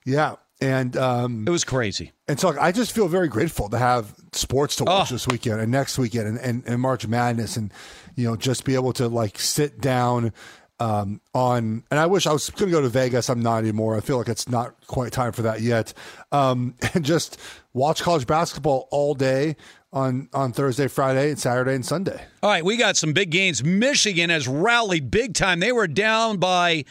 Yeah. 0.04 0.36
And 0.60 0.96
um, 0.96 1.44
it 1.46 1.50
was 1.50 1.64
crazy. 1.64 2.12
And 2.26 2.40
so 2.40 2.58
I 2.58 2.72
just 2.72 2.92
feel 2.92 3.06
very 3.06 3.28
grateful 3.28 3.68
to 3.68 3.78
have 3.78 4.12
sports 4.32 4.74
to 4.76 4.84
watch 4.84 5.12
oh. 5.12 5.14
this 5.14 5.28
weekend 5.28 5.60
and 5.60 5.70
next 5.70 5.98
weekend 5.98 6.26
and, 6.26 6.38
and, 6.38 6.64
and 6.66 6.80
March 6.80 7.06
Madness 7.06 7.56
and, 7.56 7.72
you 8.16 8.24
know, 8.26 8.34
just 8.34 8.64
be 8.64 8.74
able 8.74 8.92
to 8.94 9.06
like 9.06 9.38
sit 9.38 9.80
down 9.80 10.32
um, 10.80 11.20
on, 11.34 11.82
and 11.90 11.98
I 11.98 12.06
wish 12.06 12.26
I 12.26 12.32
was 12.32 12.50
going 12.50 12.70
to 12.70 12.76
go 12.76 12.80
to 12.80 12.88
Vegas. 12.88 13.28
I'm 13.28 13.40
not 13.40 13.58
anymore. 13.58 13.96
I 13.96 14.00
feel 14.00 14.18
like 14.18 14.28
it's 14.28 14.48
not 14.48 14.74
quite 14.86 15.12
time 15.12 15.32
for 15.32 15.42
that 15.42 15.60
yet. 15.60 15.92
Um, 16.30 16.74
and 16.94 17.04
just 17.04 17.40
watch 17.72 18.02
college 18.02 18.26
basketball 18.26 18.88
all 18.90 19.14
day 19.14 19.56
on 19.92 20.28
on 20.32 20.52
Thursday, 20.52 20.88
Friday, 20.88 21.30
and 21.30 21.38
Saturday 21.38 21.74
and 21.74 21.84
Sunday. 21.84 22.20
All 22.42 22.50
right, 22.50 22.64
we 22.64 22.76
got 22.76 22.96
some 22.96 23.12
big 23.12 23.30
games. 23.30 23.64
Michigan 23.64 24.30
has 24.30 24.46
rallied 24.46 25.10
big 25.10 25.34
time. 25.34 25.60
They 25.60 25.72
were 25.72 25.86
down 25.86 26.38
by 26.38 26.84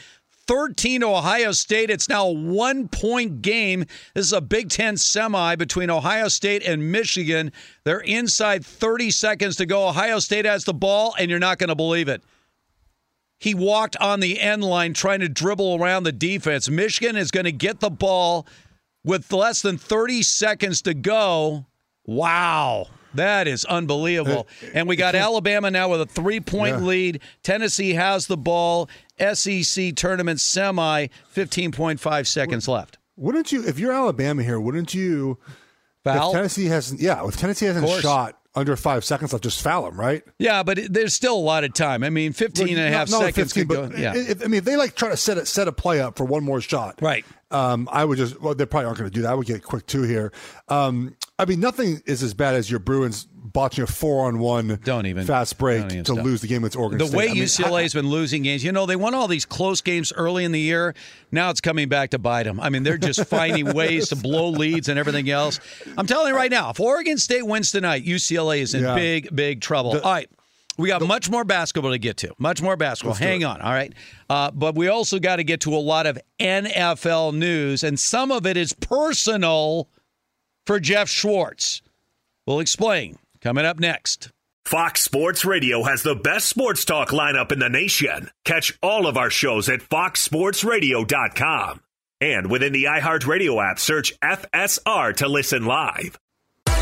13 0.48 1.01
to 1.01 1.08
Ohio 1.08 1.51
State. 1.51 1.89
It's 1.89 2.10
now 2.10 2.27
a 2.27 2.32
one 2.32 2.88
point 2.88 3.42
game. 3.42 3.86
This 4.13 4.25
is 4.25 4.34
a 4.34 4.42
Big 4.42 4.70
Ten 4.70 4.98
semi 4.98 5.56
between 5.56 5.89
Ohio 5.89 6.30
State 6.30 6.63
and 6.63 6.92
Michigan. 6.92 7.51
They're 7.84 8.00
inside 8.00 8.66
30 8.66 9.12
seconds 9.12 9.58
to 9.58 9.66
go. 9.66 9.88
Ohio 9.88 10.20
State 10.20 10.46
has 10.46 10.63
the 10.63 10.74
ball, 10.74 11.13
and 11.20 11.30
you're 11.30 11.39
not 11.39 11.60
going 11.60 11.70
to 11.70 11.75
believe 11.75 12.08
it. 12.08 12.24
He 13.39 13.54
walked 13.54 13.96
on 13.98 14.20
the 14.20 14.39
end 14.39 14.63
line 14.63 14.94
trying 14.94 15.20
to 15.20 15.30
dribble 15.30 15.75
around 15.75 16.04
the 16.04 16.12
defense. 16.12 16.70
Michigan 16.70 17.16
is 17.16 17.30
going 17.30 17.44
to 17.44 17.51
get 17.51 17.82
the 17.82 17.92
ball 17.92 18.48
with 19.04 19.32
less 19.32 19.62
than 19.62 19.77
30 19.77 20.24
seconds 20.24 20.82
to 20.82 20.96
go 20.96 21.66
Wow. 22.08 22.88
That 23.14 23.48
is 23.48 23.66
unbelievable. 23.66 24.48
And 24.74 24.88
we 24.88 24.96
got 24.96 25.16
Alabama 25.16 25.72
now 25.72 25.90
with 25.90 26.02
a 26.02 26.06
three 26.06 26.40
point 26.40 26.78
yeah. 26.78 26.86
lead. 26.86 27.22
Tennessee 27.44 27.94
has 27.94 28.28
the 28.28 28.38
ball. 28.38 28.90
SEC 29.20 29.96
tournament 29.96 30.40
semi, 30.40 31.08
15.5 31.36 32.28
seconds 32.28 32.68
left. 32.68 32.98
Wouldn't 33.16 33.52
you, 33.52 33.66
if 33.66 33.80
you're 33.80 33.92
Alabama 33.94 34.44
here, 34.44 34.60
wouldn't 34.60 34.94
you? 34.94 35.40
Foul? 36.04 36.30
If 36.30 36.36
Tennessee 36.36 36.66
hasn't, 36.66 37.02
yeah, 37.02 37.28
if 37.28 37.36
Tennessee 37.38 37.66
hasn't 37.66 37.90
shot 38.02 38.40
under 38.54 38.76
five 38.76 39.04
seconds 39.04 39.34
left, 39.34 39.44
just 39.44 39.62
foul 39.62 39.88
him, 39.88 40.00
right? 40.00 40.24
Yeah, 40.38 40.62
but 40.64 40.78
it, 40.78 40.94
there's 40.94 41.14
still 41.16 41.36
a 41.36 41.40
lot 41.40 41.64
of 41.64 41.74
time. 41.74 42.04
I 42.04 42.12
mean, 42.12 42.34
15 42.34 42.70
and 42.70 42.78
a 42.78 42.90
half 42.90 43.10
not 43.10 43.22
seconds 43.22 43.54
15, 43.54 43.68
could 43.68 43.76
go. 43.76 43.90
but 43.90 43.98
Yeah. 43.98 44.14
if, 44.16 44.44
I 44.44 44.46
mean, 44.46 44.60
if 44.60 44.66
they 44.66 44.76
like 44.76 44.96
try 44.96 45.10
to 45.10 45.18
set 45.18 45.38
it, 45.40 45.48
set 45.48 45.68
a 45.68 45.72
play 45.72 46.00
up 46.00 46.18
for 46.18 46.26
one 46.26 46.44
more 46.44 46.62
shot, 46.62 47.00
right? 47.02 47.26
Um, 47.50 47.90
I 47.92 48.06
would 48.06 48.18
just. 48.18 48.40
Well, 48.40 48.54
they 48.54 48.66
probably 48.66 48.86
aren't 48.86 49.00
going 49.00 49.10
to 49.10 49.14
do 49.14 49.24
that. 49.24 49.32
I 49.32 49.34
would 49.34 49.48
get 49.48 49.64
quick 49.64 49.88
two 49.88 50.04
here. 50.04 50.32
Um, 50.68 51.16
I 51.39 51.46
mean, 51.46 51.60
nothing 51.60 52.01
is 52.06 52.24
as 52.24 52.34
bad 52.34 52.56
as 52.56 52.70
your 52.70 52.79
Bruins 52.79 53.27
botching 53.32 53.84
a 53.84 53.88
four 53.88 54.25
on 54.25 54.39
one. 54.39 54.79
Don't 54.84 55.06
even 55.06 55.25
fast 55.25 55.58
break 55.60 55.86
even 55.86 56.03
to 56.03 56.13
stop. 56.13 56.25
lose 56.25 56.41
the 56.41 56.48
game 56.48 56.63
against 56.63 56.75
Oregon. 56.77 56.98
The 56.98 57.06
State. 57.08 57.17
way 57.17 57.29
I 57.29 57.34
mean, 57.34 57.44
UCLA 57.44 57.84
has 57.84 57.94
been 57.94 58.08
losing 58.10 58.41
games, 58.44 58.63
you 58.63 58.72
know, 58.72 58.86
they 58.88 58.96
won 58.96 59.13
all 59.13 59.27
these 59.27 59.46
close 59.46 59.82
games 59.82 60.12
early 60.13 60.46
in 60.46 60.51
the 60.51 60.60
year. 60.60 60.96
Now 61.32 61.50
it's 61.51 61.62
coming 61.62 61.89
back 61.89 62.10
to 62.12 62.20
bite 62.20 62.44
them. 62.44 62.60
I 62.60 62.70
mean, 62.70 62.82
they're 62.84 62.98
just 62.98 63.24
finding 63.29 63.74
ways 63.74 64.10
to 64.10 64.15
blow 64.15 64.50
leads 64.50 64.89
and 64.89 64.98
everything 64.98 65.29
else. 65.29 65.60
I'm 65.96 66.08
telling 66.08 66.29
you 66.29 66.36
right 66.36 66.50
now, 66.51 66.72
if 66.72 66.79
Oregon 66.79 67.17
State 67.20 67.46
wins 67.46 67.72
tonight, 67.72 68.03
UCLA 68.03 68.60
is 68.60 68.74
in 68.74 68.84
Yeah. 68.84 68.96
big, 68.96 69.36
big 69.36 69.62
trouble. 69.62 69.91
all 70.00 70.12
right. 70.12 70.29
We 70.79 70.89
got 70.89 71.01
much 71.01 71.27
more 71.29 71.44
basketball 71.44 71.91
to 71.91 71.98
get 71.98 72.17
to. 72.17 72.34
Much 72.38 72.62
more 72.62 72.75
basketball. 72.77 73.15
Hang 73.15 73.44
on. 73.44 73.62
All 73.62 73.72
right. 73.74 73.91
Uh, 74.29 74.51
but 74.51 74.75
we 74.75 74.88
also 74.89 75.17
got 75.17 75.38
to 75.38 75.44
get 75.44 75.62
to 75.62 75.74
a 75.75 75.77
lot 75.82 76.06
of 76.06 76.20
NFL 76.39 77.34
news, 77.34 77.84
and 77.84 78.00
some 78.00 78.32
of 78.32 78.46
it 78.46 78.58
is 78.58 78.74
personal 78.74 79.89
for 80.68 80.80
Jeff 80.80 81.10
Schwartz. 81.10 81.82
We'll 82.46 82.60
explain 82.60 83.18
coming 83.42 83.66
up 83.66 83.80
next. 83.80 84.30
Fox 84.66 85.02
Sports 85.02 85.46
Radio 85.46 85.84
has 85.84 86.04
the 86.04 86.14
best 86.14 86.50
sports 86.50 86.84
talk 86.84 87.10
lineup 87.10 87.54
in 87.54 87.60
the 87.60 87.70
nation. 87.70 88.30
Catch 88.44 88.78
all 88.84 89.08
of 89.08 89.16
our 89.16 89.30
shows 89.30 89.70
at 89.70 89.80
foxsportsradio.com. 89.80 91.80
And 92.20 92.52
within 92.52 92.74
the 92.74 92.84
iHeartRadio 92.84 93.72
app, 93.72 93.80
search 93.80 94.20
FSR 94.20 95.16
to 95.18 95.30
listen 95.30 95.66
live. 95.66 96.20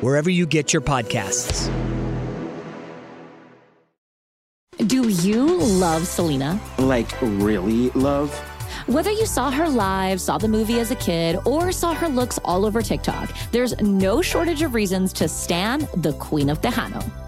wherever 0.00 0.30
you 0.30 0.46
get 0.46 0.72
your 0.72 0.82
podcasts. 0.82 1.72
Do 4.86 5.08
you 5.08 5.58
love 5.58 6.06
Selena? 6.06 6.60
Like, 6.78 7.10
really 7.20 7.90
love? 7.90 8.32
Whether 8.86 9.10
you 9.10 9.26
saw 9.26 9.50
her 9.50 9.68
live, 9.68 10.20
saw 10.20 10.38
the 10.38 10.48
movie 10.48 10.80
as 10.80 10.90
a 10.90 10.96
kid, 10.96 11.38
or 11.44 11.72
saw 11.72 11.94
her 11.94 12.08
looks 12.08 12.38
all 12.44 12.64
over 12.64 12.80
TikTok, 12.80 13.30
there's 13.50 13.78
no 13.80 14.22
shortage 14.22 14.62
of 14.62 14.74
reasons 14.74 15.12
to 15.14 15.28
stan 15.28 15.88
the 15.96 16.12
Queen 16.14 16.48
of 16.48 16.60
Tejano. 16.60 17.27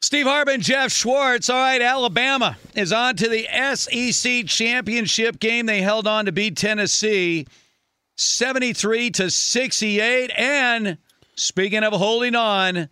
Steve 0.00 0.26
Hartman, 0.26 0.60
Jeff 0.60 0.92
Schwartz. 0.92 1.50
All 1.50 1.56
right, 1.56 1.82
Alabama 1.82 2.56
is 2.74 2.92
on 2.92 3.16
to 3.16 3.28
the 3.28 3.46
SEC 3.74 4.46
championship 4.46 5.40
game. 5.40 5.66
They 5.66 5.80
held 5.82 6.06
on 6.06 6.26
to 6.26 6.32
beat 6.32 6.56
Tennessee 6.56 7.46
73 8.16 9.10
to 9.12 9.30
68. 9.30 10.30
And 10.36 10.98
speaking 11.34 11.82
of 11.82 11.92
holding 11.92 12.36
on, 12.36 12.88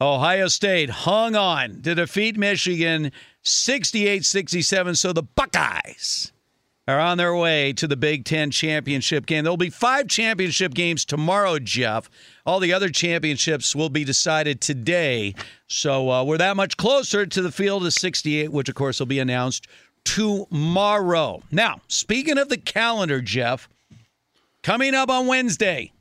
Ohio 0.00 0.48
State 0.48 0.90
hung 0.90 1.36
on 1.36 1.82
to 1.82 1.94
defeat 1.94 2.36
Michigan 2.36 3.12
68 3.42 4.24
67. 4.24 4.94
So 4.94 5.12
the 5.12 5.22
Buckeyes 5.22 6.32
are 6.88 7.00
on 7.00 7.18
their 7.18 7.34
way 7.34 7.72
to 7.74 7.86
the 7.86 7.96
Big 7.96 8.24
Ten 8.24 8.50
championship 8.50 9.26
game. 9.26 9.44
There'll 9.44 9.56
be 9.56 9.70
five 9.70 10.08
championship 10.08 10.72
games 10.74 11.04
tomorrow, 11.04 11.58
Jeff. 11.58 12.08
All 12.46 12.60
the 12.60 12.72
other 12.72 12.88
championships 12.88 13.74
will 13.74 13.88
be 13.88 14.04
decided 14.04 14.60
today. 14.60 15.34
So 15.66 16.10
uh, 16.10 16.24
we're 16.24 16.38
that 16.38 16.56
much 16.56 16.76
closer 16.76 17.26
to 17.26 17.42
the 17.42 17.50
field 17.50 17.84
of 17.84 17.92
68, 17.92 18.52
which, 18.52 18.68
of 18.68 18.76
course, 18.76 19.00
will 19.00 19.06
be 19.06 19.18
announced 19.18 19.66
tomorrow. 20.04 21.42
Now, 21.50 21.80
speaking 21.88 22.38
of 22.38 22.48
the 22.48 22.56
calendar, 22.56 23.20
Jeff, 23.20 23.68
coming 24.62 24.94
up 24.94 25.10
on 25.10 25.26
Wednesday, 25.26 25.92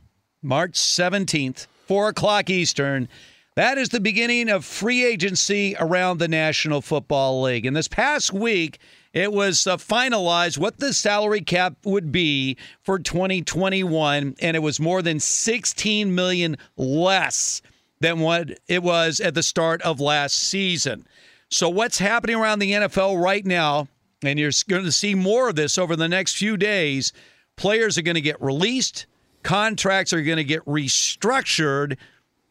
March 0.43 0.73
17th, 0.73 1.65
4 1.87 2.09
o'clock 2.09 2.49
Eastern. 2.49 3.09
That 3.55 3.77
is 3.77 3.89
the 3.89 3.99
beginning 3.99 4.49
of 4.49 4.65
free 4.65 5.03
agency 5.05 5.75
around 5.79 6.19
the 6.19 6.27
National 6.27 6.81
Football 6.81 7.41
League. 7.41 7.65
And 7.65 7.75
this 7.75 7.87
past 7.87 8.33
week, 8.33 8.79
it 9.15 9.31
was 9.31 9.65
uh, 9.65 9.77
finalized 9.77 10.57
what 10.57 10.77
the 10.77 10.93
salary 10.93 11.39
cap 11.39 11.77
would 11.85 12.11
be 12.11 12.57
for 12.83 12.99
2021, 12.99 14.35
and 14.41 14.57
it 14.57 14.59
was 14.59 14.77
more 14.77 15.01
than 15.01 15.21
16 15.21 16.13
million 16.13 16.57
less 16.75 17.61
than 18.01 18.19
what 18.19 18.59
it 18.67 18.83
was 18.83 19.21
at 19.21 19.33
the 19.33 19.41
start 19.41 19.81
of 19.83 20.01
last 20.01 20.37
season. 20.37 21.07
So, 21.49 21.69
what's 21.69 21.97
happening 21.97 22.35
around 22.35 22.59
the 22.59 22.73
NFL 22.73 23.23
right 23.23 23.45
now, 23.45 23.87
and 24.21 24.37
you're 24.37 24.51
going 24.67 24.83
to 24.83 24.91
see 24.91 25.15
more 25.15 25.47
of 25.47 25.55
this 25.55 25.77
over 25.77 25.95
the 25.95 26.09
next 26.09 26.35
few 26.35 26.57
days, 26.57 27.13
players 27.55 27.97
are 27.97 28.01
going 28.01 28.15
to 28.15 28.21
get 28.21 28.41
released, 28.41 29.05
contracts 29.43 30.11
are 30.11 30.23
going 30.23 30.37
to 30.37 30.43
get 30.43 30.65
restructured. 30.65 31.95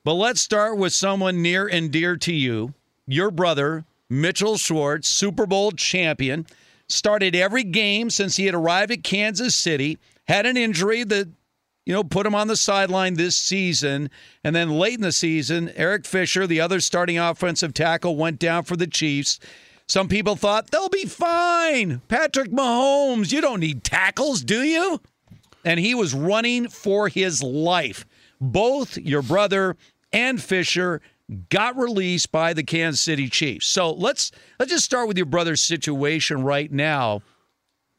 But 0.02 0.14
let's 0.14 0.40
start 0.40 0.78
with 0.78 0.94
someone 0.94 1.42
near 1.42 1.66
and 1.66 1.90
dear 1.90 2.16
to 2.16 2.32
you, 2.32 2.72
your 3.06 3.30
brother, 3.30 3.84
Mitchell 4.10 4.56
Schwartz, 4.58 5.08
Super 5.08 5.46
Bowl 5.46 5.72
champion, 5.72 6.46
started 6.88 7.34
every 7.34 7.64
game 7.64 8.10
since 8.10 8.36
he 8.36 8.46
had 8.46 8.54
arrived 8.54 8.92
at 8.92 9.02
Kansas 9.02 9.54
City, 9.54 9.98
had 10.26 10.46
an 10.46 10.56
injury 10.56 11.04
that 11.04 11.28
you 11.86 11.92
know, 11.92 12.04
put 12.04 12.26
him 12.26 12.34
on 12.34 12.48
the 12.48 12.56
sideline 12.56 13.14
this 13.14 13.36
season. 13.36 14.10
And 14.42 14.56
then 14.56 14.70
late 14.70 14.94
in 14.94 15.02
the 15.02 15.12
season, 15.12 15.70
Eric 15.76 16.06
Fisher, 16.06 16.46
the 16.46 16.60
other 16.60 16.80
starting 16.80 17.18
offensive 17.18 17.74
tackle, 17.74 18.16
went 18.16 18.38
down 18.38 18.64
for 18.64 18.76
the 18.76 18.86
Chiefs. 18.86 19.38
Some 19.86 20.08
people 20.08 20.34
thought 20.34 20.70
they'll 20.70 20.88
be 20.88 21.04
fine. 21.04 22.00
Patrick 22.08 22.50
Mahomes, 22.50 23.32
you 23.32 23.42
don't 23.42 23.60
need 23.60 23.84
tackles, 23.84 24.42
do 24.42 24.62
you? 24.62 25.00
And 25.64 25.78
he 25.78 25.94
was 25.94 26.14
running 26.14 26.68
for 26.68 27.08
his 27.08 27.42
life. 27.42 28.06
Both 28.40 28.96
your 28.96 29.22
brother 29.22 29.76
and 30.12 30.42
Fisher 30.42 31.02
got 31.48 31.76
released 31.76 32.30
by 32.30 32.52
the 32.52 32.62
Kansas 32.62 33.00
City 33.00 33.28
Chiefs. 33.28 33.66
So 33.66 33.92
let's 33.92 34.30
let's 34.58 34.70
just 34.70 34.84
start 34.84 35.08
with 35.08 35.16
your 35.16 35.26
brother's 35.26 35.62
situation 35.62 36.42
right 36.42 36.70
now. 36.70 37.22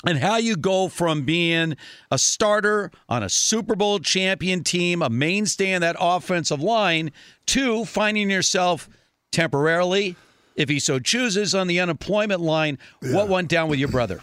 and 0.05 0.19
how 0.19 0.37
you 0.37 0.55
go 0.55 0.87
from 0.87 1.23
being 1.23 1.75
a 2.11 2.17
starter 2.17 2.91
on 3.09 3.23
a 3.23 3.29
Super 3.29 3.75
Bowl 3.75 3.99
champion 3.99 4.63
team, 4.63 5.01
a 5.01 5.09
mainstay 5.09 5.71
in 5.71 5.81
that 5.81 5.95
offensive 5.99 6.61
line, 6.61 7.11
to 7.47 7.85
finding 7.85 8.29
yourself 8.29 8.87
temporarily, 9.31 10.15
if 10.55 10.69
he 10.69 10.79
so 10.79 10.99
chooses, 10.99 11.55
on 11.55 11.67
the 11.67 11.79
unemployment 11.79 12.41
line. 12.41 12.77
What 13.01 13.29
went 13.29 13.49
down 13.49 13.69
with 13.69 13.79
your 13.79 13.89
brother? 13.89 14.21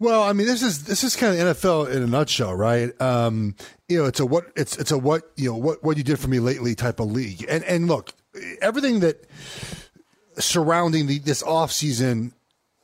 Well, 0.00 0.22
I 0.22 0.32
mean, 0.32 0.46
this 0.46 0.62
is 0.62 0.84
this 0.84 1.02
is 1.02 1.16
kind 1.16 1.38
of 1.38 1.56
NFL 1.56 1.92
in 1.92 2.02
a 2.02 2.06
nutshell, 2.06 2.54
right? 2.54 2.98
Um, 3.00 3.56
you 3.88 3.98
know, 3.98 4.04
it's 4.04 4.20
a 4.20 4.26
what 4.26 4.46
it's 4.54 4.76
it's 4.78 4.92
a 4.92 4.98
what 4.98 5.32
you 5.36 5.50
know 5.50 5.56
what 5.56 5.82
what 5.82 5.96
you 5.96 6.04
did 6.04 6.20
for 6.20 6.28
me 6.28 6.38
lately 6.38 6.74
type 6.74 7.00
of 7.00 7.10
league, 7.10 7.44
and 7.48 7.64
and 7.64 7.88
look, 7.88 8.12
everything 8.62 9.00
that 9.00 9.26
surrounding 10.38 11.08
the 11.08 11.18
this 11.18 11.42
off 11.42 11.72
season 11.72 12.32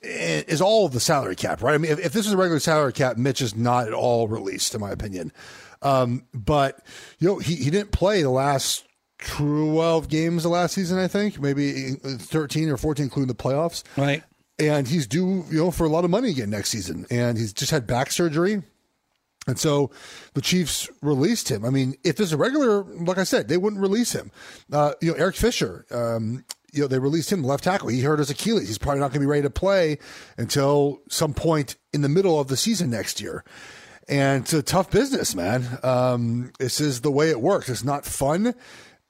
is 0.03 0.61
all 0.61 0.89
the 0.89 1.01
salary 1.01 1.37
cap, 1.37 1.63
right? 1.63 1.75
I 1.75 1.79
mean, 1.79 1.93
if, 1.93 1.99
if, 1.99 2.13
this 2.13 2.27
is 2.27 2.33
a 2.33 2.37
regular 2.37 2.61
salary 2.61 2.93
cap, 2.93 3.17
Mitch 3.17 3.41
is 3.41 3.57
not 3.57 3.87
at 3.87 3.95
all 3.95 4.29
released, 4.29 4.75
in 4.75 4.81
my 4.81 4.91
opinion. 4.91 5.33
Um, 5.81 6.27
but 6.35 6.85
you 7.21 7.29
know, 7.29 7.39
he 7.39 7.55
he 7.55 7.71
didn't 7.71 7.93
play 7.93 8.23
the 8.23 8.31
last 8.31 8.85
12 9.21 10.09
games 10.09 10.43
the 10.43 10.49
last 10.49 10.75
season, 10.75 10.99
I 10.99 11.07
think, 11.07 11.41
maybe 11.41 11.93
13 11.93 12.71
or 12.71 12.77
14, 12.77 13.05
including 13.05 13.29
the 13.29 13.35
playoffs. 13.35 13.85
Right 13.97 14.25
and 14.59 14.87
he's 14.89 15.07
due, 15.07 15.45
you 15.51 15.59
know, 15.59 15.71
for 15.71 15.85
a 15.85 15.89
lot 15.89 16.05
of 16.05 16.11
money 16.11 16.31
again 16.31 16.51
next 16.51 16.71
season. 16.71 17.07
And 17.11 17.39
he's 17.39 17.53
just 17.53 17.71
had 17.71 17.87
back 17.87 18.13
surgery. 18.13 18.63
And 19.47 19.59
so 19.59 19.91
the 20.33 20.41
Chiefs 20.41 20.89
released 21.03 21.51
him. 21.51 21.65
I 21.65 21.71
mean, 21.71 21.97
if 22.03 22.17
there's 22.17 22.33
a 22.33 22.37
regular, 22.37 22.83
like 22.83 23.19
I 23.19 23.25
said, 23.25 23.49
they 23.49 23.59
wouldn't 23.59 23.83
release 23.83 24.13
him. 24.13 24.31
Uh, 24.73 24.95
you 25.03 25.11
know, 25.11 25.19
Eric 25.19 25.37
Fisher, 25.37 25.85
um, 25.91 26.45
you 26.73 26.81
know, 26.81 26.87
they 26.89 26.99
released 26.99 27.31
him 27.31 27.43
left 27.43 27.65
tackle. 27.65 27.89
He 27.89 28.01
hurt 28.01 28.19
his 28.19 28.31
Achilles. 28.31 28.69
He's 28.69 28.79
probably 28.79 29.01
not 29.01 29.09
going 29.09 29.15
to 29.15 29.21
be 29.21 29.27
ready 29.27 29.43
to 29.43 29.51
play 29.51 29.99
until 30.39 31.01
some 31.09 31.35
point 31.35 31.77
in 31.93 32.01
the 32.01 32.09
middle 32.09 32.41
of 32.41 32.49
the 32.49 32.57
season 32.57 32.91
next 32.91 33.21
year. 33.21 33.45
And 34.09 34.43
it's 34.43 34.53
a 34.53 34.63
tough 34.63 34.91
business, 34.91 35.35
man. 35.35 35.79
Um, 35.83 36.53
this 36.59 36.81
is 36.81 37.03
the 37.03 37.11
way 37.11 37.31
it 37.31 37.41
works. 37.41 37.69
It's 37.69 37.85
not 37.85 38.05
fun. 38.05 38.55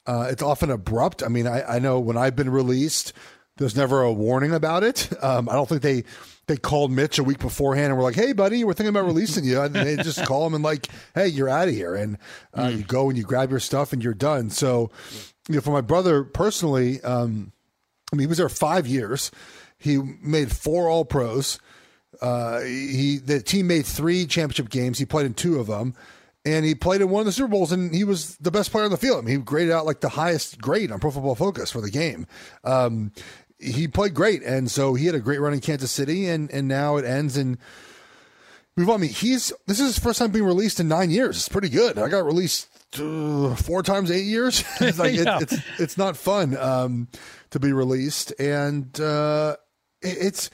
Uh, 0.06 0.28
it's 0.30 0.42
often 0.42 0.70
abrupt. 0.70 1.22
I 1.22 1.28
mean, 1.28 1.46
I, 1.46 1.76
I 1.76 1.78
know 1.78 1.98
when 1.98 2.16
I've 2.16 2.36
been 2.36 2.50
released, 2.50 3.12
there's 3.56 3.76
never 3.76 4.02
a 4.02 4.12
warning 4.12 4.52
about 4.52 4.82
it. 4.82 5.10
Um, 5.22 5.48
I 5.48 5.52
don't 5.54 5.68
think 5.68 5.82
they 5.82 6.04
they 6.46 6.56
called 6.56 6.90
Mitch 6.90 7.18
a 7.18 7.24
week 7.24 7.38
beforehand 7.38 7.86
and 7.86 7.96
were 7.96 8.02
like, 8.02 8.14
"Hey, 8.14 8.32
buddy, 8.32 8.64
we're 8.64 8.74
thinking 8.74 8.90
about 8.90 9.06
releasing 9.06 9.44
you." 9.44 9.60
And 9.60 9.74
they 9.74 9.96
just 9.96 10.24
call 10.26 10.46
him 10.46 10.54
and 10.54 10.64
like, 10.64 10.88
"Hey, 11.14 11.28
you're 11.28 11.48
out 11.48 11.68
of 11.68 11.74
here," 11.74 11.94
and 11.94 12.18
uh, 12.52 12.66
mm. 12.66 12.78
you 12.78 12.82
go 12.84 13.08
and 13.08 13.16
you 13.16 13.24
grab 13.24 13.50
your 13.50 13.60
stuff 13.60 13.92
and 13.92 14.02
you're 14.02 14.14
done. 14.14 14.50
So, 14.50 14.90
you 15.48 15.54
know, 15.54 15.60
for 15.60 15.70
my 15.70 15.80
brother 15.80 16.24
personally, 16.24 17.00
um, 17.02 17.52
I 18.12 18.16
mean, 18.16 18.20
he 18.20 18.26
was 18.26 18.38
there 18.38 18.48
five 18.48 18.86
years. 18.86 19.30
He 19.78 19.98
made 19.98 20.52
four 20.52 20.88
All 20.88 21.04
Pros. 21.04 21.58
Uh, 22.20 22.60
he 22.60 23.18
the 23.18 23.40
team 23.40 23.66
made 23.66 23.86
three 23.86 24.26
championship 24.26 24.68
games. 24.68 24.98
He 24.98 25.06
played 25.06 25.26
in 25.26 25.34
two 25.34 25.58
of 25.58 25.66
them 25.66 25.94
and 26.46 26.64
he 26.64 26.74
played 26.74 27.00
in 27.00 27.08
one 27.08 27.20
of 27.20 27.26
the 27.26 27.32
Super 27.32 27.48
Bowls, 27.48 27.72
and 27.72 27.94
he 27.94 28.04
was 28.04 28.36
the 28.36 28.50
best 28.50 28.70
player 28.70 28.84
on 28.84 28.90
the 28.90 28.98
field. 28.98 29.18
I 29.18 29.20
mean, 29.22 29.38
he 29.38 29.42
graded 29.42 29.72
out 29.72 29.86
like 29.86 30.00
the 30.00 30.10
highest 30.10 30.60
grade 30.60 30.92
on 30.92 31.00
Pro 31.00 31.10
Football 31.10 31.34
Focus 31.34 31.70
for 31.70 31.80
the 31.80 31.90
game. 31.90 32.26
Um, 32.64 33.12
he 33.58 33.88
played 33.88 34.14
great, 34.14 34.42
and 34.42 34.70
so 34.70 34.94
he 34.94 35.06
had 35.06 35.14
a 35.14 35.20
great 35.20 35.40
run 35.40 35.52
in 35.52 35.60
Kansas 35.60 35.90
City, 35.90 36.26
and 36.28 36.50
and 36.50 36.68
now 36.68 36.96
it 36.96 37.04
ends 37.04 37.36
in. 37.36 37.58
Move 38.76 38.90
on. 38.90 38.96
I 38.96 39.02
mean, 39.02 39.10
he's 39.10 39.52
this 39.66 39.78
is 39.78 39.86
his 39.94 39.98
first 39.98 40.18
time 40.18 40.32
being 40.32 40.44
released 40.44 40.80
in 40.80 40.88
nine 40.88 41.10
years. 41.10 41.36
It's 41.36 41.48
pretty 41.48 41.68
good. 41.68 41.96
I 41.96 42.08
got 42.08 42.24
released 42.24 42.68
uh, 42.98 43.54
four 43.54 43.82
times 43.82 44.10
eight 44.10 44.24
years. 44.24 44.64
it's 44.80 44.98
like 44.98 45.14
yeah. 45.14 45.38
it, 45.38 45.42
it's 45.42 45.62
it's 45.78 45.98
not 45.98 46.16
fun 46.16 46.56
um, 46.56 47.08
to 47.50 47.60
be 47.60 47.72
released, 47.72 48.32
and 48.38 48.98
uh, 49.00 49.56
it, 50.02 50.16
it's. 50.20 50.50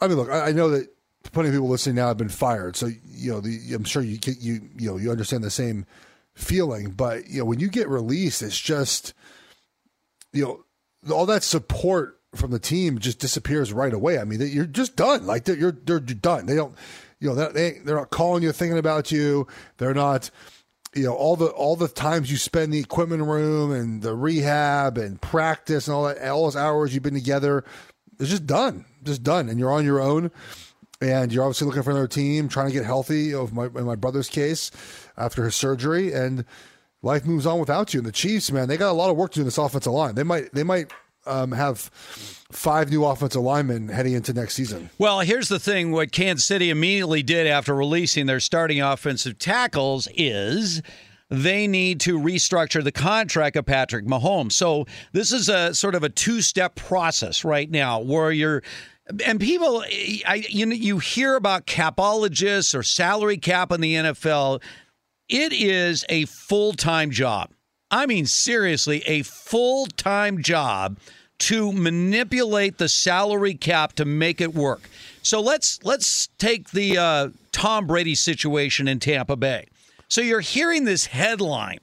I 0.00 0.08
mean, 0.08 0.16
look, 0.16 0.30
I, 0.30 0.48
I 0.48 0.52
know 0.52 0.70
that 0.70 0.88
plenty 1.32 1.48
of 1.48 1.54
people 1.54 1.68
listening 1.68 1.96
now 1.96 2.08
have 2.08 2.16
been 2.16 2.28
fired, 2.28 2.76
so 2.76 2.88
you 3.04 3.32
know, 3.32 3.40
the, 3.40 3.72
I'm 3.72 3.84
sure 3.84 4.02
you 4.02 4.18
you 4.24 4.68
you 4.76 4.90
know 4.90 4.96
you 4.96 5.10
understand 5.10 5.44
the 5.44 5.50
same 5.50 5.86
feeling. 6.34 6.90
But 6.90 7.28
you 7.28 7.38
know, 7.38 7.44
when 7.44 7.60
you 7.60 7.68
get 7.68 7.88
released, 7.88 8.42
it's 8.42 8.58
just 8.58 9.14
you 10.32 10.44
know 10.44 10.64
all 11.10 11.26
that 11.26 11.42
support 11.42 12.20
from 12.34 12.50
the 12.50 12.58
team 12.58 12.98
just 12.98 13.18
disappears 13.18 13.72
right 13.72 13.92
away. 13.92 14.18
I 14.18 14.24
mean, 14.24 14.40
you're 14.40 14.66
just 14.66 14.96
done. 14.96 15.26
Like 15.26 15.44
they're, 15.44 15.56
you're 15.56 15.72
they're 15.72 16.00
done. 16.00 16.46
They 16.46 16.54
don't, 16.56 16.74
you 17.20 17.28
know, 17.28 17.50
they 17.50 17.78
they're 17.84 17.96
not 17.96 18.10
calling 18.10 18.42
you, 18.42 18.52
thinking 18.52 18.78
about 18.78 19.10
you. 19.10 19.46
They're 19.78 19.94
not, 19.94 20.30
you 20.94 21.04
know, 21.04 21.14
all 21.14 21.36
the 21.36 21.46
all 21.46 21.76
the 21.76 21.88
times 21.88 22.30
you 22.30 22.36
spend 22.36 22.64
in 22.64 22.70
the 22.72 22.80
equipment 22.80 23.22
room 23.22 23.72
and 23.72 24.02
the 24.02 24.14
rehab 24.14 24.98
and 24.98 25.20
practice 25.20 25.88
and 25.88 25.94
all 25.94 26.04
that, 26.04 26.22
all 26.28 26.44
those 26.44 26.56
hours 26.56 26.92
you've 26.92 27.02
been 27.02 27.14
together. 27.14 27.64
It's 28.20 28.30
just 28.30 28.46
done, 28.46 28.84
just 29.04 29.22
done, 29.22 29.48
and 29.48 29.58
you're 29.58 29.72
on 29.72 29.84
your 29.84 30.00
own. 30.00 30.30
And 31.00 31.32
you're 31.32 31.44
obviously 31.44 31.68
looking 31.68 31.84
for 31.84 31.92
another 31.92 32.08
team, 32.08 32.48
trying 32.48 32.66
to 32.66 32.72
get 32.72 32.84
healthy. 32.84 33.32
Of 33.32 33.52
my 33.52 33.66
in 33.66 33.84
my 33.84 33.94
brother's 33.94 34.28
case, 34.28 34.72
after 35.16 35.44
his 35.44 35.54
surgery, 35.54 36.12
and 36.12 36.44
life 37.02 37.24
moves 37.24 37.46
on 37.46 37.58
without 37.58 37.94
you. 37.94 38.00
And 38.00 38.06
the 38.06 38.12
Chiefs, 38.12 38.50
man, 38.50 38.68
they 38.68 38.76
got 38.76 38.90
a 38.90 38.92
lot 38.92 39.10
of 39.10 39.16
work 39.16 39.32
to 39.32 39.36
do 39.36 39.40
in 39.42 39.46
this 39.46 39.58
offensive 39.58 39.92
line. 39.92 40.14
They 40.14 40.22
might 40.22 40.52
they 40.52 40.64
might 40.64 40.92
um, 41.26 41.52
have 41.52 41.78
five 41.78 42.90
new 42.90 43.04
offensive 43.04 43.42
linemen 43.42 43.88
heading 43.88 44.14
into 44.14 44.32
next 44.32 44.54
season. 44.54 44.90
Well, 44.98 45.20
here's 45.20 45.48
the 45.48 45.58
thing: 45.58 45.92
what 45.92 46.12
Kansas 46.12 46.44
City 46.44 46.70
immediately 46.70 47.22
did 47.22 47.46
after 47.46 47.74
releasing 47.74 48.26
their 48.26 48.40
starting 48.40 48.80
offensive 48.80 49.38
tackles 49.38 50.08
is 50.14 50.82
they 51.30 51.66
need 51.66 52.00
to 52.00 52.18
restructure 52.18 52.82
the 52.82 52.92
contract 52.92 53.56
of 53.56 53.66
Patrick 53.66 54.06
Mahomes. 54.06 54.52
So 54.52 54.86
this 55.12 55.30
is 55.30 55.50
a 55.50 55.74
sort 55.74 55.94
of 55.94 56.02
a 56.02 56.08
two-step 56.08 56.74
process 56.74 57.44
right 57.44 57.70
now, 57.70 58.00
where 58.00 58.32
you're 58.32 58.62
and 59.24 59.40
people, 59.40 59.82
I 60.26 60.46
you 60.48 60.66
know, 60.66 60.74
you 60.74 60.98
hear 60.98 61.36
about 61.36 61.66
capologists 61.66 62.74
or 62.74 62.82
salary 62.82 63.38
cap 63.38 63.72
in 63.72 63.80
the 63.80 63.94
NFL. 63.94 64.62
It 65.28 65.52
is 65.52 66.04
a 66.08 66.24
full 66.26 66.72
time 66.72 67.10
job. 67.10 67.50
I 67.90 68.06
mean, 68.06 68.26
seriously, 68.26 69.02
a 69.06 69.22
full 69.22 69.86
time 69.86 70.42
job 70.42 70.98
to 71.38 71.72
manipulate 71.72 72.78
the 72.78 72.88
salary 72.88 73.54
cap 73.54 73.92
to 73.94 74.04
make 74.04 74.40
it 74.40 74.54
work. 74.54 74.88
So 75.22 75.40
let's 75.40 75.82
let's 75.84 76.28
take 76.38 76.70
the 76.70 76.98
uh, 76.98 77.28
Tom 77.52 77.86
Brady 77.86 78.14
situation 78.14 78.88
in 78.88 78.98
Tampa 78.98 79.36
Bay. 79.36 79.66
So 80.08 80.20
you're 80.20 80.40
hearing 80.40 80.84
this 80.84 81.06
headline. 81.06 81.78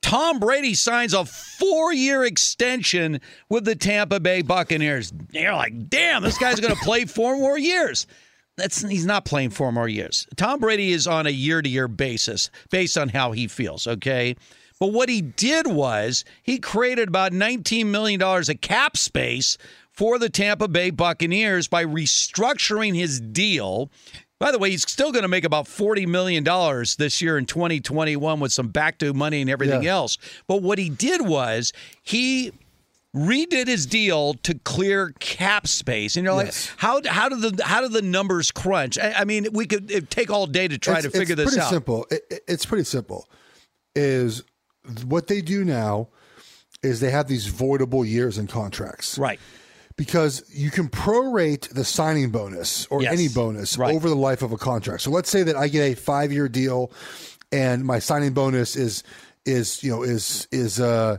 Tom 0.00 0.38
Brady 0.38 0.74
signs 0.74 1.14
a 1.14 1.24
four-year 1.24 2.24
extension 2.24 3.20
with 3.48 3.64
the 3.64 3.74
Tampa 3.74 4.20
Bay 4.20 4.42
Buccaneers. 4.42 5.12
You're 5.32 5.54
like, 5.54 5.88
damn, 5.88 6.22
this 6.22 6.36
guy's 6.36 6.60
going 6.60 6.74
to 6.74 6.80
play 6.84 7.06
four 7.06 7.36
more 7.38 7.58
years. 7.58 8.06
That's 8.56 8.82
he's 8.88 9.06
not 9.06 9.24
playing 9.24 9.50
four 9.50 9.72
more 9.72 9.88
years. 9.88 10.26
Tom 10.36 10.60
Brady 10.60 10.92
is 10.92 11.06
on 11.06 11.26
a 11.26 11.30
year 11.30 11.60
to 11.60 11.68
year 11.68 11.88
basis 11.88 12.50
based 12.70 12.96
on 12.96 13.08
how 13.08 13.32
he 13.32 13.48
feels, 13.48 13.86
okay? 13.86 14.36
But 14.78 14.92
what 14.92 15.08
he 15.08 15.22
did 15.22 15.66
was 15.66 16.24
he 16.42 16.58
created 16.58 17.08
about 17.08 17.32
$19 17.32 17.86
million 17.86 18.20
of 18.22 18.60
cap 18.60 18.96
space 18.96 19.56
for 19.90 20.18
the 20.18 20.28
Tampa 20.28 20.68
Bay 20.68 20.90
Buccaneers 20.90 21.68
by 21.68 21.84
restructuring 21.84 22.96
his 22.96 23.20
deal. 23.20 23.90
By 24.40 24.50
the 24.50 24.58
way, 24.58 24.70
he's 24.70 24.82
still 24.82 25.12
going 25.12 25.22
to 25.22 25.28
make 25.28 25.44
about 25.44 25.66
$40 25.66 26.06
million 26.06 26.44
this 26.98 27.22
year 27.22 27.38
in 27.38 27.46
2021 27.46 28.40
with 28.40 28.52
some 28.52 28.68
back 28.68 28.98
to 28.98 29.14
money 29.14 29.40
and 29.40 29.48
everything 29.48 29.84
yeah. 29.84 29.92
else. 29.94 30.18
But 30.48 30.62
what 30.62 30.78
he 30.78 30.90
did 30.90 31.22
was 31.22 31.72
he 32.02 32.52
redid 33.14 33.68
his 33.68 33.86
deal 33.86 34.34
to 34.34 34.54
clear 34.54 35.14
cap 35.20 35.66
space, 35.66 36.16
and 36.16 36.24
you're 36.24 36.42
yes. 36.42 36.68
like, 36.70 36.78
how 36.78 37.00
how 37.06 37.28
do 37.28 37.36
the 37.36 37.64
how 37.64 37.80
do 37.80 37.88
the 37.88 38.02
numbers 38.02 38.50
crunch? 38.50 38.98
I, 38.98 39.12
I 39.18 39.24
mean, 39.24 39.48
we 39.52 39.66
could 39.66 40.10
take 40.10 40.30
all 40.30 40.46
day 40.46 40.68
to 40.68 40.78
try 40.78 40.96
it's, 40.96 41.04
to 41.04 41.10
figure 41.10 41.34
this 41.34 41.46
out. 41.46 41.48
It's 41.48 41.56
pretty 41.56 41.70
simple. 41.70 42.06
It, 42.10 42.44
it's 42.48 42.66
pretty 42.66 42.84
simple. 42.84 43.28
Is 43.94 44.42
what 45.06 45.28
they 45.28 45.40
do 45.40 45.64
now 45.64 46.08
is 46.82 47.00
they 47.00 47.10
have 47.10 47.28
these 47.28 47.50
voidable 47.50 48.06
years 48.06 48.36
in 48.36 48.46
contracts, 48.46 49.16
right? 49.16 49.38
Because 49.96 50.42
you 50.52 50.70
can 50.72 50.88
prorate 50.88 51.72
the 51.72 51.84
signing 51.84 52.30
bonus 52.30 52.86
or 52.86 53.02
yes. 53.02 53.12
any 53.12 53.28
bonus 53.28 53.78
right. 53.78 53.94
over 53.94 54.08
the 54.08 54.16
life 54.16 54.42
of 54.42 54.50
a 54.50 54.56
contract. 54.56 55.02
So 55.02 55.10
let's 55.10 55.30
say 55.30 55.44
that 55.44 55.56
I 55.56 55.68
get 55.68 55.92
a 55.92 55.94
five 55.94 56.32
year 56.32 56.48
deal, 56.48 56.90
and 57.52 57.84
my 57.84 58.00
signing 58.00 58.32
bonus 58.32 58.74
is 58.74 59.04
is 59.46 59.82
you 59.84 59.90
know 59.90 60.02
is 60.02 60.48
is 60.50 60.80
uh 60.80 61.18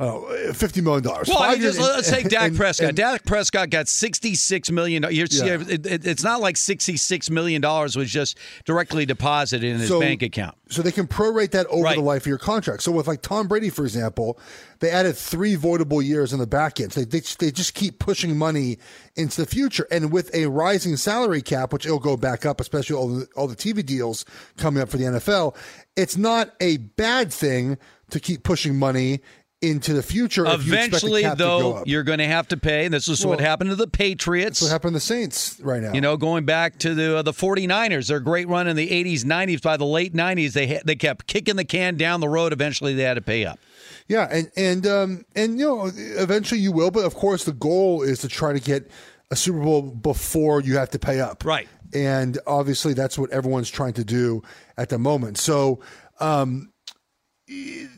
oh, 0.00 0.26
$50 0.48 0.82
million. 0.82 1.04
Well, 1.04 1.38
I 1.38 1.52
mean, 1.52 1.60
just, 1.60 1.78
let's 1.78 2.10
take 2.10 2.28
Dak 2.28 2.48
and, 2.48 2.56
Prescott. 2.56 2.88
And, 2.88 2.96
Dak 2.96 3.24
Prescott 3.24 3.70
got 3.70 3.86
$66 3.86 4.70
million. 4.72 5.04
Yeah. 5.10 5.26
It, 5.28 5.86
it, 5.86 6.06
it's 6.06 6.24
not 6.24 6.40
like 6.40 6.56
$66 6.56 7.30
million 7.30 7.62
was 7.62 8.10
just 8.10 8.38
directly 8.64 9.06
deposited 9.06 9.66
in 9.66 9.78
his 9.78 9.88
so, 9.88 10.00
bank 10.00 10.22
account. 10.22 10.56
So 10.70 10.82
they 10.82 10.92
can 10.92 11.06
prorate 11.06 11.50
that 11.52 11.66
over 11.66 11.84
right. 11.84 11.96
the 11.96 12.02
life 12.02 12.22
of 12.22 12.26
your 12.26 12.38
contract. 12.38 12.82
So 12.82 12.92
with 12.92 13.06
like 13.06 13.22
Tom 13.22 13.46
Brady, 13.46 13.70
for 13.70 13.84
example, 13.84 14.38
they 14.80 14.90
added 14.90 15.16
three 15.16 15.56
voidable 15.56 16.04
years 16.04 16.32
in 16.32 16.38
the 16.38 16.46
back 16.46 16.80
end. 16.80 16.92
So 16.92 17.00
they, 17.00 17.20
they, 17.20 17.26
they 17.38 17.50
just 17.50 17.74
keep 17.74 17.98
pushing 17.98 18.36
money 18.36 18.78
into 19.16 19.40
the 19.42 19.46
future. 19.46 19.86
And 19.90 20.10
with 20.10 20.34
a 20.34 20.46
rising 20.46 20.96
salary 20.96 21.42
cap, 21.42 21.72
which 21.72 21.84
it'll 21.84 21.98
go 21.98 22.16
back 22.16 22.46
up, 22.46 22.60
especially 22.60 22.96
all 22.96 23.08
the, 23.08 23.28
all 23.36 23.46
the 23.46 23.56
TV 23.56 23.84
deals 23.84 24.24
coming 24.56 24.82
up 24.82 24.88
for 24.88 24.96
the 24.96 25.04
NFL, 25.04 25.54
it's 25.96 26.16
not 26.16 26.52
a 26.60 26.78
bad 26.78 27.32
thing 27.32 27.76
to 28.10 28.20
keep 28.20 28.42
pushing 28.42 28.76
money 28.76 29.20
into 29.62 29.92
the 29.92 30.02
future. 30.02 30.46
if 30.46 30.66
you 30.66 30.72
expect 30.72 30.90
the 30.90 30.96
Eventually, 30.96 31.22
go 31.22 31.34
though, 31.34 31.72
up. 31.78 31.86
you're 31.86 32.02
going 32.02 32.18
to 32.18 32.26
have 32.26 32.48
to 32.48 32.56
pay. 32.56 32.86
And 32.86 32.94
this 32.94 33.08
is 33.08 33.24
what 33.26 33.40
happened 33.40 33.70
to 33.70 33.76
the 33.76 33.86
Patriots. 33.86 34.62
What 34.62 34.70
happened 34.70 34.92
to 34.92 34.96
the 34.96 35.00
Saints 35.00 35.60
right 35.60 35.82
now. 35.82 35.92
You 35.92 36.00
know, 36.00 36.16
going 36.16 36.44
back 36.46 36.78
to 36.80 36.94
the 36.94 37.18
uh, 37.18 37.22
the 37.22 37.32
49ers, 37.32 38.08
their 38.08 38.20
great 38.20 38.48
run 38.48 38.66
in 38.68 38.76
the 38.76 38.88
80s, 38.88 39.24
90s. 39.24 39.60
By 39.62 39.76
the 39.76 39.84
late 39.84 40.14
90s, 40.14 40.52
they 40.52 40.66
ha- 40.66 40.82
they 40.84 40.96
kept 40.96 41.26
kicking 41.26 41.56
the 41.56 41.64
can 41.64 41.96
down 41.96 42.20
the 42.20 42.28
road. 42.28 42.52
Eventually, 42.52 42.94
they 42.94 43.02
had 43.02 43.14
to 43.14 43.20
pay 43.22 43.44
up. 43.44 43.58
Yeah, 44.08 44.26
and 44.30 44.50
and 44.56 44.86
um 44.88 45.24
and 45.36 45.58
you 45.58 45.66
know 45.66 45.90
eventually 45.94 46.60
you 46.60 46.72
will, 46.72 46.90
but 46.90 47.04
of 47.04 47.14
course 47.14 47.44
the 47.44 47.52
goal 47.52 48.02
is 48.02 48.18
to 48.20 48.28
try 48.28 48.52
to 48.52 48.58
get 48.58 48.90
a 49.30 49.36
Super 49.36 49.60
Bowl 49.60 49.82
before 49.82 50.60
you 50.62 50.76
have 50.78 50.90
to 50.90 50.98
pay 50.98 51.20
up. 51.20 51.44
Right. 51.44 51.68
And 51.94 52.36
obviously 52.46 52.92
that's 52.92 53.16
what 53.16 53.30
everyone's 53.30 53.70
trying 53.70 53.92
to 53.94 54.04
do 54.04 54.42
at 54.76 54.88
the 54.88 54.98
moment. 54.98 55.38
So 55.38 55.78
um 56.18 56.72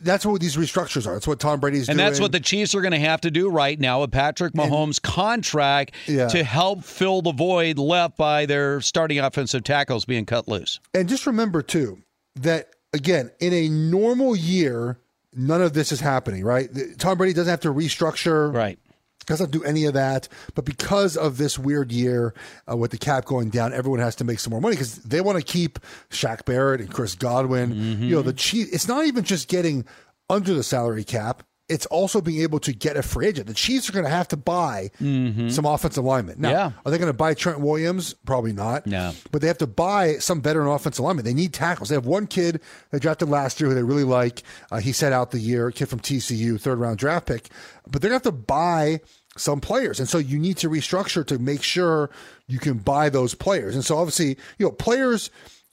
that's 0.02 0.24
what 0.26 0.40
these 0.40 0.56
restructures 0.56 1.06
are. 1.06 1.14
That's 1.14 1.26
what 1.26 1.38
Tom 1.40 1.60
Brady's 1.60 1.88
and 1.88 1.96
doing. 1.96 2.06
And 2.06 2.12
that's 2.14 2.20
what 2.20 2.32
the 2.32 2.40
Chiefs 2.40 2.74
are 2.74 2.80
going 2.80 2.92
to 2.92 2.98
have 2.98 3.20
to 3.22 3.30
do 3.30 3.48
right 3.48 3.78
now 3.78 4.00
with 4.00 4.10
Patrick 4.10 4.54
Mahomes' 4.54 5.00
contract 5.00 5.94
Yeah. 6.06 6.28
to 6.28 6.42
help 6.42 6.84
fill 6.84 7.22
the 7.22 7.32
void 7.32 7.78
left 7.78 8.16
by 8.16 8.46
their 8.46 8.80
starting 8.80 9.18
offensive 9.18 9.64
tackles 9.64 10.04
being 10.04 10.26
cut 10.26 10.48
loose. 10.48 10.80
And 10.94 11.08
just 11.08 11.26
remember 11.26 11.62
too 11.62 11.98
that 12.36 12.70
again, 12.92 13.30
in 13.40 13.52
a 13.52 13.68
normal 13.68 14.34
year, 14.34 14.98
none 15.34 15.62
of 15.62 15.72
this 15.74 15.92
is 15.92 16.00
happening, 16.00 16.44
right? 16.44 16.68
Tom 16.98 17.18
Brady 17.18 17.34
doesn't 17.34 17.50
have 17.50 17.60
to 17.60 17.72
restructure. 17.72 18.52
Right. 18.54 18.78
Doesn't 19.26 19.50
do 19.50 19.62
any 19.64 19.84
of 19.84 19.94
that. 19.94 20.28
But 20.54 20.64
because 20.64 21.16
of 21.16 21.38
this 21.38 21.58
weird 21.58 21.92
year 21.92 22.34
uh, 22.70 22.76
with 22.76 22.90
the 22.90 22.98
cap 22.98 23.24
going 23.24 23.50
down, 23.50 23.72
everyone 23.72 24.00
has 24.00 24.16
to 24.16 24.24
make 24.24 24.38
some 24.38 24.50
more 24.50 24.60
money 24.60 24.74
because 24.74 24.96
they 24.98 25.20
want 25.20 25.38
to 25.38 25.44
keep 25.44 25.78
Shaq 26.10 26.44
Barrett 26.44 26.80
and 26.80 26.90
Chris 26.90 27.14
Godwin. 27.14 27.72
Mm-hmm. 27.72 28.04
You 28.04 28.16
know, 28.16 28.22
the 28.22 28.32
Chief. 28.32 28.68
It's 28.72 28.88
not 28.88 29.06
even 29.06 29.24
just 29.24 29.48
getting 29.48 29.84
under 30.28 30.54
the 30.54 30.62
salary 30.62 31.04
cap. 31.04 31.42
It's 31.72 31.86
also 31.86 32.20
being 32.20 32.42
able 32.42 32.58
to 32.60 32.72
get 32.72 32.96
a 32.96 33.02
free 33.02 33.26
agent. 33.26 33.46
The 33.46 33.54
Chiefs 33.54 33.88
are 33.88 33.92
going 33.92 34.04
to 34.04 34.10
have 34.10 34.28
to 34.28 34.36
buy 34.36 34.90
some 34.98 35.64
offensive 35.64 36.04
linemen. 36.04 36.36
Now, 36.40 36.48
Mm-hmm. 36.50 36.56
Yeah. 36.74 36.80
are 36.84 36.90
they 36.92 36.98
going 36.98 37.08
to 37.10 37.16
buy 37.16 37.34
Trent 37.34 37.60
Williams? 37.60 38.14
Probably 38.26 38.52
not. 38.52 38.86
No. 38.86 39.12
But 39.30 39.40
they 39.40 39.46
have 39.48 39.58
to 39.58 39.66
buy 39.66 40.18
some 40.18 40.42
veteran 40.42 40.68
offensive 40.68 41.04
linemen. 41.04 41.24
They 41.24 41.34
need 41.34 41.52
tackles. 41.52 41.88
They 41.88 41.94
have 41.96 42.06
one 42.06 42.26
kid 42.26 42.60
they 42.90 42.98
drafted 42.98 43.28
last 43.28 43.60
year 43.60 43.68
who 43.70 43.74
they 43.74 43.82
really 43.82 44.04
like. 44.04 44.42
Uh, 44.70 44.78
he 44.80 44.92
set 44.92 45.12
out 45.12 45.30
the 45.30 45.38
year, 45.40 45.68
a 45.68 45.72
kid 45.72 45.86
from 45.88 46.00
TCU, 46.00 46.60
third 46.60 46.78
round 46.78 46.98
draft 46.98 47.26
pick. 47.26 47.48
But 47.88 48.00
they're 48.02 48.10
going 48.10 48.20
to 48.20 48.26
have 48.28 48.34
to 48.36 48.42
buy 48.42 49.00
some 49.36 49.60
players. 49.60 49.98
And 49.98 50.08
so 50.08 50.18
you 50.18 50.38
need 50.38 50.58
to 50.58 50.68
restructure 50.68 51.26
to 51.26 51.38
make 51.38 51.62
sure 51.62 52.10
you 52.46 52.58
can 52.58 52.78
buy 52.78 53.08
those 53.08 53.34
players. 53.34 53.74
And 53.74 53.82
so 53.84 53.96
obviously, 53.96 54.36
you 54.58 54.66
know, 54.66 54.72
players 54.72 55.30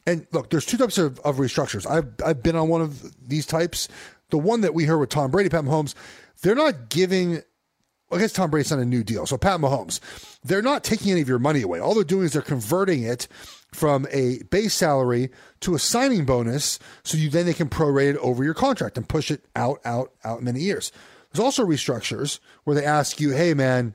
and 0.07 0.25
look, 0.31 0.49
there's 0.49 0.65
two 0.65 0.77
types 0.77 0.97
of, 0.97 1.19
of 1.19 1.35
restructures. 1.38 1.85
I've 1.85 2.07
I've 2.25 2.41
been 2.41 2.55
on 2.55 2.69
one 2.69 2.81
of 2.81 3.13
these 3.27 3.45
types. 3.45 3.89
The 4.29 4.37
one 4.37 4.61
that 4.61 4.73
we 4.73 4.85
heard 4.85 4.99
with 4.99 5.09
Tom 5.09 5.31
Brady, 5.31 5.49
Pat 5.49 5.63
Mahomes, 5.63 5.95
they're 6.41 6.55
not 6.55 6.89
giving 6.89 7.41
I 8.11 8.17
guess 8.17 8.33
Tom 8.33 8.49
Brady's 8.49 8.71
on 8.71 8.79
a 8.79 8.85
new 8.85 9.03
deal. 9.03 9.25
So 9.25 9.37
Pat 9.37 9.59
Mahomes, 9.59 9.99
they're 10.43 10.61
not 10.61 10.83
taking 10.83 11.11
any 11.11 11.21
of 11.21 11.29
your 11.29 11.39
money 11.39 11.61
away. 11.61 11.79
All 11.79 11.93
they're 11.93 12.03
doing 12.03 12.25
is 12.25 12.33
they're 12.33 12.41
converting 12.41 13.03
it 13.03 13.27
from 13.71 14.07
a 14.11 14.41
base 14.49 14.73
salary 14.73 15.29
to 15.59 15.75
a 15.75 15.79
signing 15.79 16.25
bonus, 16.25 16.79
so 17.03 17.17
you 17.17 17.29
then 17.29 17.45
they 17.45 17.53
can 17.53 17.69
prorate 17.69 18.11
it 18.11 18.17
over 18.17 18.43
your 18.43 18.55
contract 18.55 18.97
and 18.97 19.07
push 19.07 19.29
it 19.29 19.45
out, 19.55 19.79
out, 19.85 20.11
out 20.23 20.41
many 20.41 20.61
years. 20.61 20.91
There's 21.31 21.43
also 21.43 21.63
restructures 21.63 22.39
where 22.63 22.75
they 22.75 22.83
ask 22.83 23.19
you, 23.19 23.29
"Hey, 23.31 23.53
man, 23.53 23.93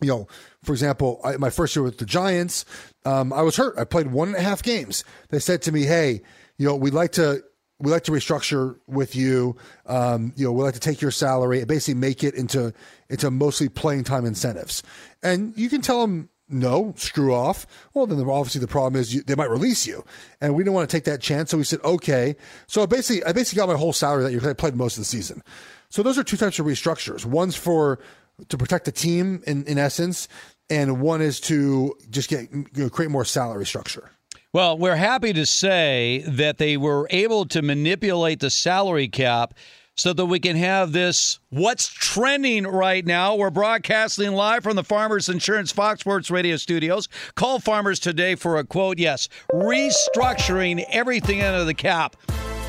you 0.00 0.08
know, 0.08 0.28
for 0.62 0.70
example, 0.72 1.20
I, 1.24 1.36
my 1.36 1.50
first 1.50 1.74
year 1.74 1.82
with 1.82 1.98
the 1.98 2.06
Giants, 2.06 2.64
um, 3.04 3.32
I 3.32 3.42
was 3.42 3.56
hurt. 3.56 3.76
I 3.76 3.82
played 3.82 4.12
one 4.12 4.28
and 4.28 4.36
a 4.36 4.42
half 4.42 4.62
games. 4.62 5.02
They 5.30 5.40
said 5.40 5.62
to 5.62 5.72
me, 5.72 5.86
"Hey, 5.86 6.22
you 6.56 6.66
know, 6.66 6.76
we'd 6.76 6.94
like 6.94 7.12
to." 7.12 7.42
We 7.80 7.90
like 7.90 8.04
to 8.04 8.12
restructure 8.12 8.78
with 8.86 9.16
you. 9.16 9.56
Um, 9.86 10.32
you 10.36 10.44
know, 10.44 10.52
we 10.52 10.62
like 10.62 10.74
to 10.74 10.80
take 10.80 11.00
your 11.00 11.10
salary 11.10 11.58
and 11.58 11.68
basically 11.68 11.98
make 11.98 12.22
it 12.22 12.34
into 12.34 12.72
into 13.08 13.30
mostly 13.30 13.68
playing 13.68 14.04
time 14.04 14.24
incentives. 14.24 14.82
And 15.22 15.56
you 15.56 15.68
can 15.68 15.80
tell 15.80 16.00
them 16.02 16.28
no, 16.50 16.92
screw 16.96 17.32
off. 17.32 17.66
Well, 17.94 18.06
then 18.06 18.18
obviously 18.28 18.60
the 18.60 18.66
problem 18.66 19.00
is 19.00 19.14
you, 19.14 19.22
they 19.22 19.36
might 19.36 19.50
release 19.50 19.86
you, 19.86 20.04
and 20.40 20.54
we 20.54 20.64
didn't 20.64 20.74
want 20.74 20.90
to 20.90 20.96
take 20.96 21.04
that 21.04 21.20
chance. 21.20 21.50
So 21.50 21.58
we 21.58 21.64
said 21.64 21.80
okay. 21.84 22.36
So 22.66 22.82
I 22.82 22.86
basically, 22.86 23.24
I 23.24 23.32
basically 23.32 23.60
got 23.60 23.68
my 23.68 23.78
whole 23.78 23.92
salary 23.92 24.34
that 24.34 24.44
I 24.44 24.52
played 24.52 24.74
most 24.74 24.96
of 24.96 25.02
the 25.02 25.06
season. 25.06 25.42
So 25.88 26.02
those 26.02 26.18
are 26.18 26.24
two 26.24 26.36
types 26.36 26.58
of 26.58 26.66
restructures. 26.66 27.24
One's 27.24 27.56
for 27.56 28.00
to 28.48 28.58
protect 28.58 28.84
the 28.86 28.92
team 28.92 29.42
in, 29.46 29.64
in 29.64 29.78
essence, 29.78 30.28
and 30.68 31.00
one 31.00 31.20
is 31.20 31.40
to 31.40 31.96
just 32.10 32.28
get 32.28 32.50
you 32.52 32.66
know, 32.74 32.90
create 32.90 33.10
more 33.10 33.24
salary 33.24 33.66
structure. 33.66 34.10
Well, 34.52 34.78
we're 34.78 34.96
happy 34.96 35.32
to 35.34 35.46
say 35.46 36.24
that 36.26 36.58
they 36.58 36.76
were 36.76 37.06
able 37.10 37.46
to 37.46 37.62
manipulate 37.62 38.40
the 38.40 38.50
salary 38.50 39.06
cap 39.06 39.54
so 39.94 40.12
that 40.12 40.26
we 40.26 40.40
can 40.40 40.56
have 40.56 40.90
this 40.90 41.38
what's 41.50 41.88
trending 41.88 42.66
right 42.66 43.06
now. 43.06 43.36
We're 43.36 43.50
broadcasting 43.50 44.32
live 44.32 44.64
from 44.64 44.74
the 44.74 44.82
Farmers 44.82 45.28
Insurance 45.28 45.70
Fox 45.70 46.00
Sports 46.00 46.32
Radio 46.32 46.56
studios. 46.56 47.06
Call 47.36 47.60
Farmers 47.60 48.00
today 48.00 48.34
for 48.34 48.56
a 48.56 48.64
quote. 48.64 48.98
Yes, 48.98 49.28
restructuring 49.52 50.84
everything 50.90 51.42
under 51.42 51.64
the 51.64 51.74
cap 51.74 52.16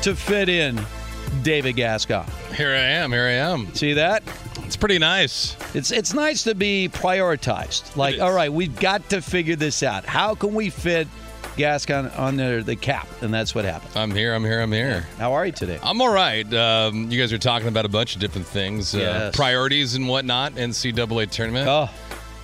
to 0.02 0.14
fit 0.14 0.48
in 0.48 0.80
David 1.42 1.74
Gascon. 1.74 2.30
Here 2.54 2.70
I 2.70 2.78
am. 2.78 3.10
Here 3.10 3.26
I 3.26 3.32
am. 3.32 3.74
See 3.74 3.94
that? 3.94 4.22
It's 4.58 4.76
pretty 4.76 5.00
nice. 5.00 5.56
It's 5.74 5.90
it's 5.90 6.14
nice 6.14 6.44
to 6.44 6.54
be 6.54 6.88
prioritized. 6.92 7.96
Like, 7.96 8.20
all 8.20 8.32
right, 8.32 8.52
we've 8.52 8.78
got 8.78 9.08
to 9.10 9.20
figure 9.20 9.56
this 9.56 9.82
out. 9.82 10.04
How 10.04 10.36
can 10.36 10.54
we 10.54 10.70
fit 10.70 11.08
Gascon 11.56 12.06
under 12.16 12.62
the 12.62 12.76
cap? 12.76 13.06
And 13.20 13.32
that's 13.32 13.54
what 13.54 13.64
happened. 13.64 13.92
I'm 13.96 14.10
here. 14.10 14.34
I'm 14.34 14.44
here. 14.44 14.60
I'm 14.60 14.72
here. 14.72 15.06
How 15.18 15.32
are 15.34 15.44
you 15.46 15.52
today? 15.52 15.78
I'm 15.82 16.00
all 16.00 16.12
right. 16.12 16.50
Um, 16.54 17.10
you 17.10 17.20
guys 17.20 17.32
are 17.32 17.38
talking 17.38 17.68
about 17.68 17.84
a 17.84 17.88
bunch 17.90 18.14
of 18.14 18.20
different 18.20 18.46
things, 18.46 18.94
uh, 18.94 18.98
Yes. 18.98 19.36
priorities 19.36 19.94
and 19.94 20.08
whatnot. 20.08 20.54
NCAA 20.56 21.26
tournament. 21.30 21.68
Oh. 21.68 21.90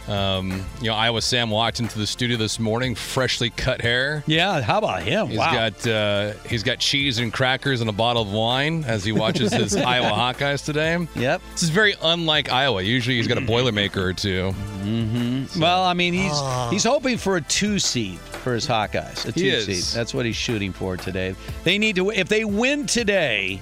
Um, 0.08 0.64
you 0.80 0.88
know, 0.88 0.94
Iowa 0.94 1.20
Sam 1.20 1.50
walked 1.50 1.80
into 1.80 1.98
the 1.98 2.06
studio 2.06 2.36
this 2.36 2.58
morning, 2.58 2.94
freshly 2.94 3.50
cut 3.50 3.80
hair. 3.80 4.24
Yeah, 4.26 4.60
how 4.62 4.78
about 4.78 5.02
him? 5.02 5.28
He's 5.28 5.38
wow. 5.38 5.52
got 5.52 5.86
uh, 5.86 6.32
he's 6.48 6.62
got 6.62 6.78
cheese 6.78 7.18
and 7.18 7.32
crackers 7.32 7.80
and 7.80 7.90
a 7.90 7.92
bottle 7.92 8.22
of 8.22 8.32
wine 8.32 8.84
as 8.84 9.04
he 9.04 9.12
watches 9.12 9.52
his 9.52 9.76
Iowa 9.76 10.08
Hawkeyes 10.08 10.64
today. 10.64 11.06
Yep. 11.14 11.42
This 11.52 11.62
is 11.62 11.70
very 11.70 11.94
unlike 12.02 12.50
Iowa. 12.50 12.82
Usually 12.82 13.16
he's 13.16 13.28
got 13.28 13.38
a 13.38 13.42
Boilermaker 13.42 13.96
or 13.96 14.12
2 14.12 14.54
Mm-hmm. 14.88 15.60
Well, 15.60 15.82
I 15.84 15.92
mean, 15.92 16.14
he's 16.14 16.40
he's 16.70 16.84
hoping 16.84 17.18
for 17.18 17.36
a 17.36 17.40
two 17.42 17.78
seed 17.78 18.18
for 18.18 18.54
his 18.54 18.66
Hawkeyes. 18.66 19.26
A 19.26 19.32
two 19.32 19.60
seed. 19.60 19.84
That's 19.94 20.14
what 20.14 20.24
he's 20.24 20.36
shooting 20.36 20.72
for 20.72 20.96
today. 20.96 21.34
They 21.64 21.78
need 21.78 21.96
to. 21.96 22.10
If 22.10 22.28
they 22.28 22.44
win 22.44 22.86
today, 22.86 23.60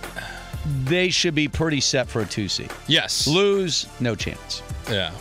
they 0.84 1.08
should 1.10 1.34
be 1.34 1.48
pretty 1.48 1.80
set 1.80 2.08
for 2.08 2.22
a 2.22 2.26
two 2.26 2.48
seed. 2.48 2.70
Yes. 2.86 3.26
Lose, 3.26 3.88
no 3.98 4.14
chance. 4.14 4.62
Yeah. 4.90 5.12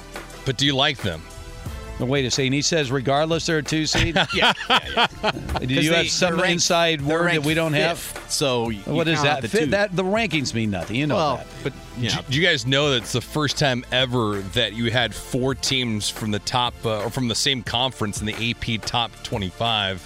But 0.45 0.57
do 0.57 0.65
you 0.65 0.75
like 0.75 0.97
them? 0.99 1.21
No, 1.99 2.05
wait 2.05 2.25
a 2.25 2.29
second. 2.31 2.51
He 2.51 2.61
says 2.61 2.91
regardless 2.91 3.45
they're 3.45 3.59
a 3.59 3.63
two 3.63 3.85
seed. 3.85 4.15
yeah, 4.33 4.51
yeah, 4.69 5.07
yeah. 5.23 5.59
Do 5.59 5.73
you 5.75 5.93
have 5.93 6.09
some 6.09 6.41
inside 6.43 6.99
they're 6.99 7.17
word 7.19 7.31
that 7.31 7.45
we 7.45 7.53
don't 7.53 7.71
have? 7.71 7.99
So 8.27 8.69
What 8.83 9.07
is 9.07 9.21
that? 9.23 9.41
The 9.41 9.47
Fi- 9.47 9.59
two. 9.59 9.65
that 9.67 9.95
the 9.95 10.03
rankings 10.03 10.53
mean 10.53 10.71
nothing. 10.71 10.97
You 10.97 11.07
know 11.07 11.15
Well, 11.15 11.37
that. 11.37 11.47
but 11.63 11.73
you 11.97 12.09
know, 12.09 12.19
Do 12.29 12.37
you 12.37 12.45
guys 12.45 12.65
know 12.67 12.89
that 12.91 12.97
it's 12.97 13.13
the 13.13 13.21
first 13.21 13.57
time 13.57 13.85
ever 13.93 14.39
that 14.53 14.73
you 14.73 14.91
had 14.91 15.15
four 15.15 15.55
teams 15.55 16.09
from 16.09 16.31
the 16.31 16.39
top 16.39 16.73
uh, 16.85 17.01
or 17.03 17.09
from 17.09 17.29
the 17.29 17.35
same 17.35 17.63
conference 17.63 18.19
in 18.19 18.25
the 18.25 18.51
AP 18.51 18.81
Top 18.81 19.11
25 19.23 20.01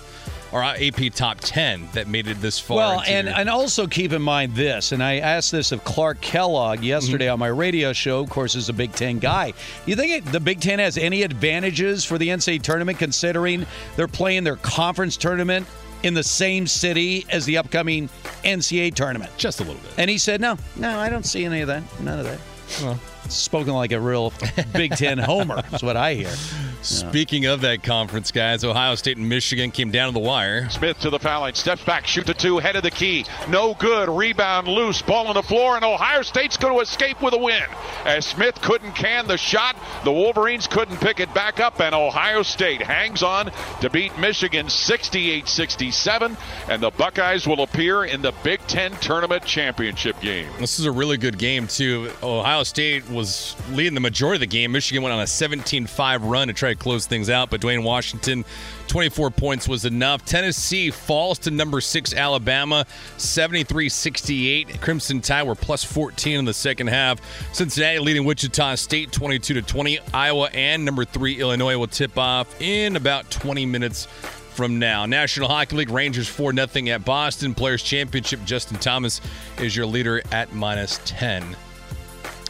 or 0.52 0.64
uh, 0.64 0.76
AP 0.80 1.14
Top 1.14 1.38
10 1.42 1.90
that 1.94 2.08
made 2.08 2.28
it 2.28 2.42
this 2.42 2.60
far? 2.60 2.78
Well, 2.78 3.04
and, 3.08 3.28
your- 3.28 3.36
and 3.38 3.50
also 3.50 3.86
keep 3.88 4.12
in 4.14 4.22
mind 4.22 4.56
this, 4.56 4.92
and 4.92 5.04
I 5.04 5.18
asked 5.18 5.52
this 5.52 5.72
of 5.72 5.84
Clark 5.84 6.22
Kellogg 6.22 6.82
yesterday 6.84 7.26
Mm-hmm. 7.26 7.34
on 7.34 7.40
my 7.40 7.48
radio 7.48 7.94
show. 7.94 8.20
Of 8.22 8.30
course, 8.30 8.56
is 8.56 8.70
a 8.70 8.74
Big 8.74 8.92
Ten 8.94 9.20
guy. 9.20 9.54
You 9.86 9.96
think 9.96 10.12
it, 10.28 10.32
the 10.32 10.40
Big 10.40 10.60
Ten 10.60 10.80
has 10.80 10.98
any 10.98 11.24
advantages 11.24 12.04
for 12.06 12.18
the 12.18 12.28
NCAA 12.30 12.62
tournament, 12.62 12.98
considering 13.00 13.66
they're 13.96 14.08
playing 14.08 14.44
their 14.44 14.56
conference 14.58 15.18
tournament 15.18 15.68
in 16.04 16.14
the 16.14 16.24
same 16.24 16.66
city 16.66 17.26
as 17.30 17.46
the 17.46 17.58
upcoming 17.58 18.10
NCAA 18.44 18.94
tournament? 18.96 19.32
Just 19.38 19.60
a 19.60 19.64
little 19.64 19.82
bit. 19.82 19.92
And 19.98 20.10
he 20.10 20.18
said, 20.18 20.40
"No, 20.42 20.58
no, 20.78 20.98
I 20.98 21.10
don't 21.10 21.26
see 21.26 21.44
any 21.46 21.62
of 21.62 21.68
that. 21.68 21.84
None 22.02 22.20
of 22.20 22.26
that." 22.26 22.40
Well. 22.82 23.00
Spoken 23.30 23.74
like 23.74 23.92
a 23.92 24.00
real 24.00 24.34
Big 24.74 24.96
Ten 24.96 25.18
homer 25.18 25.64
is 25.74 25.84
what 25.84 25.98
I 25.98 26.16
hear. 26.16 26.34
Speaking 26.82 27.46
of 27.46 27.62
that 27.62 27.84
conference, 27.84 28.32
guys, 28.32 28.64
Ohio 28.64 28.96
State 28.96 29.18
and 29.18 29.28
Michigan 29.28 29.70
came 29.70 29.92
down 29.92 30.08
to 30.08 30.14
the 30.14 30.26
wire. 30.26 30.70
Smith 30.70 30.98
to 31.02 31.10
the 31.10 31.20
foul 31.20 31.42
line, 31.42 31.54
steps 31.54 31.84
back, 31.84 32.08
shoot 32.08 32.26
the 32.26 32.34
two, 32.34 32.58
head 32.58 32.78
of 32.78 32.84
the 32.84 32.92
key. 32.92 33.26
No 33.50 33.74
good. 33.74 34.08
Rebound 34.08 34.68
loose, 34.68 35.02
ball 35.02 35.28
on 35.28 35.34
the 35.34 35.44
floor, 35.44 35.76
and 35.76 35.84
Ohio 35.84 36.22
State's 36.22 36.56
going 36.56 36.74
to 36.74 36.80
escape 36.82 37.22
with 37.22 37.34
a 37.34 37.38
win. 37.38 37.64
As 38.06 38.26
Smith 38.26 38.62
couldn't 38.62 38.94
can 38.94 39.28
the 39.28 39.38
shot, 39.38 39.76
the 40.06 40.12
Wolverines 40.12 40.68
couldn't 40.68 40.98
pick 41.02 41.20
it 41.20 41.34
back 41.34 41.60
up, 41.60 41.82
and 41.82 41.94
Ohio 41.94 42.44
State 42.44 42.82
hangs 42.82 43.24
on 43.24 43.52
to 43.82 43.90
beat 43.90 44.18
Michigan 44.18 44.70
68 44.70 45.50
67, 45.50 46.38
and 46.70 46.82
the 46.82 46.92
Buckeyes 46.92 47.46
will 47.46 47.62
appear 47.62 48.06
in 48.06 48.22
the 48.22 48.32
Big 48.44 48.62
Ten 48.68 48.92
Tournament 48.94 49.44
Championship 49.44 50.20
game. 50.22 50.50
This 50.60 50.80
is 50.80 50.86
a 50.86 50.92
really 50.92 51.18
good 51.18 51.38
game, 51.38 51.68
too. 51.68 52.10
Ohio 52.24 52.64
State 52.64 53.10
was 53.20 53.56
leading 53.72 53.94
the 53.94 54.00
majority 54.00 54.38
of 54.38 54.40
the 54.40 54.48
game. 54.48 54.72
Michigan 54.72 55.04
went 55.04 55.14
on 55.14 55.20
a 55.20 55.26
17-5 55.26 56.20
run 56.22 56.48
to 56.48 56.54
try 56.54 56.74
to 56.74 56.80
close 56.80 57.06
things 57.06 57.30
out, 57.30 57.50
but 57.50 57.60
Duane 57.60 57.84
Washington, 57.84 58.46
24 58.88 59.30
points 59.32 59.68
was 59.68 59.84
enough. 59.84 60.24
Tennessee 60.24 60.90
falls 60.90 61.38
to 61.40 61.52
number 61.52 61.82
six 61.82 62.14
Alabama, 62.14 62.86
73-68. 63.18 64.80
Crimson 64.80 65.20
Tide 65.20 65.44
were 65.44 65.56
plus 65.56 65.84
14 65.84 66.40
in 66.40 66.46
the 66.46 66.54
second 66.54 66.88
half. 66.88 67.20
Cincinnati 67.54 68.00
leading 68.00 68.24
Wichita 68.24 68.76
State 68.76 69.12
22 69.12 69.56
to 69.56 69.62
20. 69.62 70.00
Iowa 70.14 70.50
and 70.54 70.86
number 70.86 71.04
three 71.04 71.42
Illinois 71.42 71.78
will 71.78 71.88
tip 71.88 72.18
off 72.18 72.62
in 72.62 72.96
about 72.96 73.30
20 73.30 73.66
minutes 73.66 74.06
from 74.06 74.80
now. 74.80 75.06
National 75.06 75.50
Hockey 75.50 75.76
League 75.76 75.90
Rangers 75.90 76.30
4 76.30 76.54
0 76.54 76.88
at 76.88 77.04
Boston. 77.04 77.54
Players 77.54 77.84
Championship, 77.84 78.44
Justin 78.46 78.78
Thomas 78.78 79.20
is 79.60 79.76
your 79.76 79.86
leader 79.86 80.22
at 80.32 80.54
minus 80.54 81.02
10. 81.04 81.58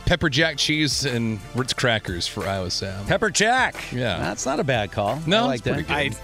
Pepper 0.10 0.28
Jack 0.28 0.58
cheese 0.58 1.06
and 1.06 1.40
Ritz 1.54 1.72
crackers 1.74 2.26
for 2.26 2.48
Iowa 2.48 2.72
Sam. 2.72 3.06
Pepper 3.06 3.30
Jack. 3.30 3.92
Yeah. 3.92 4.18
That's 4.18 4.44
not 4.44 4.60
a 4.60 4.64
bad 4.64 4.92
call. 4.92 5.22
No, 5.28 5.44
I 5.44 5.46
like 5.46 5.60
it's 5.60 5.68
pretty 5.68 5.84
that. 5.84 6.10
good. 6.10 6.18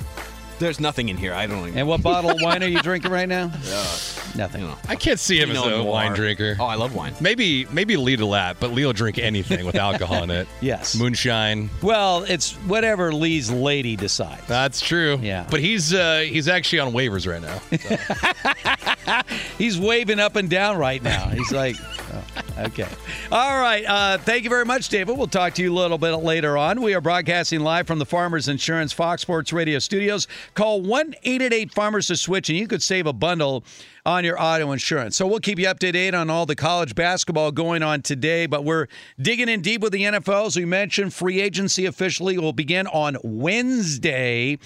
There's 0.60 0.80
nothing 0.80 1.10
in 1.10 1.18
here. 1.18 1.34
I 1.34 1.48
don't 1.48 1.60
even. 1.68 1.78
And 1.78 1.88
what 1.88 2.02
bottle 2.02 2.32
of 2.32 2.38
wine 2.42 2.64
are 2.64 2.68
you 2.68 2.82
drinking 2.82 3.12
right 3.12 3.28
now? 3.28 3.48
Nothing. 4.36 4.70
I 4.90 4.96
can't 4.96 5.20
see 5.20 5.40
him 5.40 5.50
as 5.52 5.58
Pinot 5.58 5.74
a 5.74 5.78
Noir. 5.78 5.92
wine 5.92 6.14
drinker. 6.14 6.58
Oh, 6.60 6.66
I 6.66 6.76
love 6.76 6.94
wine. 6.94 7.14
Maybe 7.22 7.66
maybe 7.72 7.96
Lee 7.96 8.18
Delat, 8.18 8.58
but 8.60 8.72
Lee 8.72 8.86
will 8.86 8.92
drink 8.92 9.18
anything 9.18 9.66
with 9.66 9.76
alcohol 9.88 10.24
in 10.24 10.30
it. 10.30 10.48
Yes. 10.60 10.96
Moonshine. 10.96 11.70
Well, 11.82 12.24
it's 12.28 12.54
whatever 12.68 13.14
Lee's 13.14 13.50
lady 13.50 13.96
decides. 13.96 14.46
That's 14.48 14.82
true. 14.82 15.18
Yeah. 15.22 15.48
But 15.50 15.62
he's 15.62 15.94
uh, 15.94 16.20
he's 16.28 16.48
actually 16.50 16.80
on 16.80 16.92
waivers 16.92 17.26
right 17.32 17.42
now. 17.42 19.24
He's 19.58 19.80
waving 19.80 20.20
up 20.20 20.36
and 20.36 20.50
down 20.50 20.78
right 20.78 21.02
now. 21.02 21.30
He's 21.30 21.52
like, 21.52 21.76
oh, 22.14 22.24
okay. 22.66 22.88
All 23.32 23.58
right. 23.62 23.86
Uh, 23.86 24.18
thank 24.18 24.44
you 24.44 24.50
very 24.50 24.66
much, 24.66 24.90
David. 24.90 25.18
We'll 25.18 25.28
talk 25.28 25.54
to 25.54 25.62
you 25.62 25.72
a 25.72 25.76
little 25.78 25.98
bit 25.98 26.12
later 26.18 26.58
on. 26.58 26.82
We 26.82 26.94
are 26.94 27.00
broadcasting 27.02 27.62
live 27.62 27.88
from 27.88 28.00
the 28.00 28.06
Farmers 28.06 28.50
Insurance 28.50 28.92
Fox 28.92 29.22
Sports 29.22 29.54
Radio 29.54 29.80
studios. 29.80 30.28
Call 30.54 30.82
1 30.82 31.16
888 31.24 31.74
Farmers 31.74 32.08
to 32.08 32.16
Switch, 32.16 32.50
and 32.50 32.58
you 32.58 32.68
could 32.68 32.84
save 32.84 33.08
a 33.08 33.14
bundle 33.14 33.64
on 34.06 34.24
your 34.24 34.42
auto 34.42 34.72
insurance. 34.72 35.16
So 35.16 35.26
we'll 35.26 35.40
keep 35.40 35.58
you 35.58 35.68
up 35.68 35.80
to 35.80 35.92
date 35.92 36.14
on 36.14 36.30
all 36.30 36.46
the 36.46 36.56
college 36.56 36.96
basketball 36.96 37.52
going 37.52 37.82
on 37.84 38.02
today, 38.02 38.46
but 38.46 38.64
we're 38.64 38.88
digging 39.20 39.50
in 39.50 39.62
deep 39.62 39.82
with 39.82 39.94
the 39.94 40.04
NFL. 40.04 40.48
As 40.48 40.56
we 40.56 40.66
mentioned, 40.66 41.14
free 41.14 41.42
agency 41.42 41.86
officially 41.86 42.38
will 42.38 42.54
begin 42.54 42.88
on 42.88 43.18
Wednesday. 43.24 44.60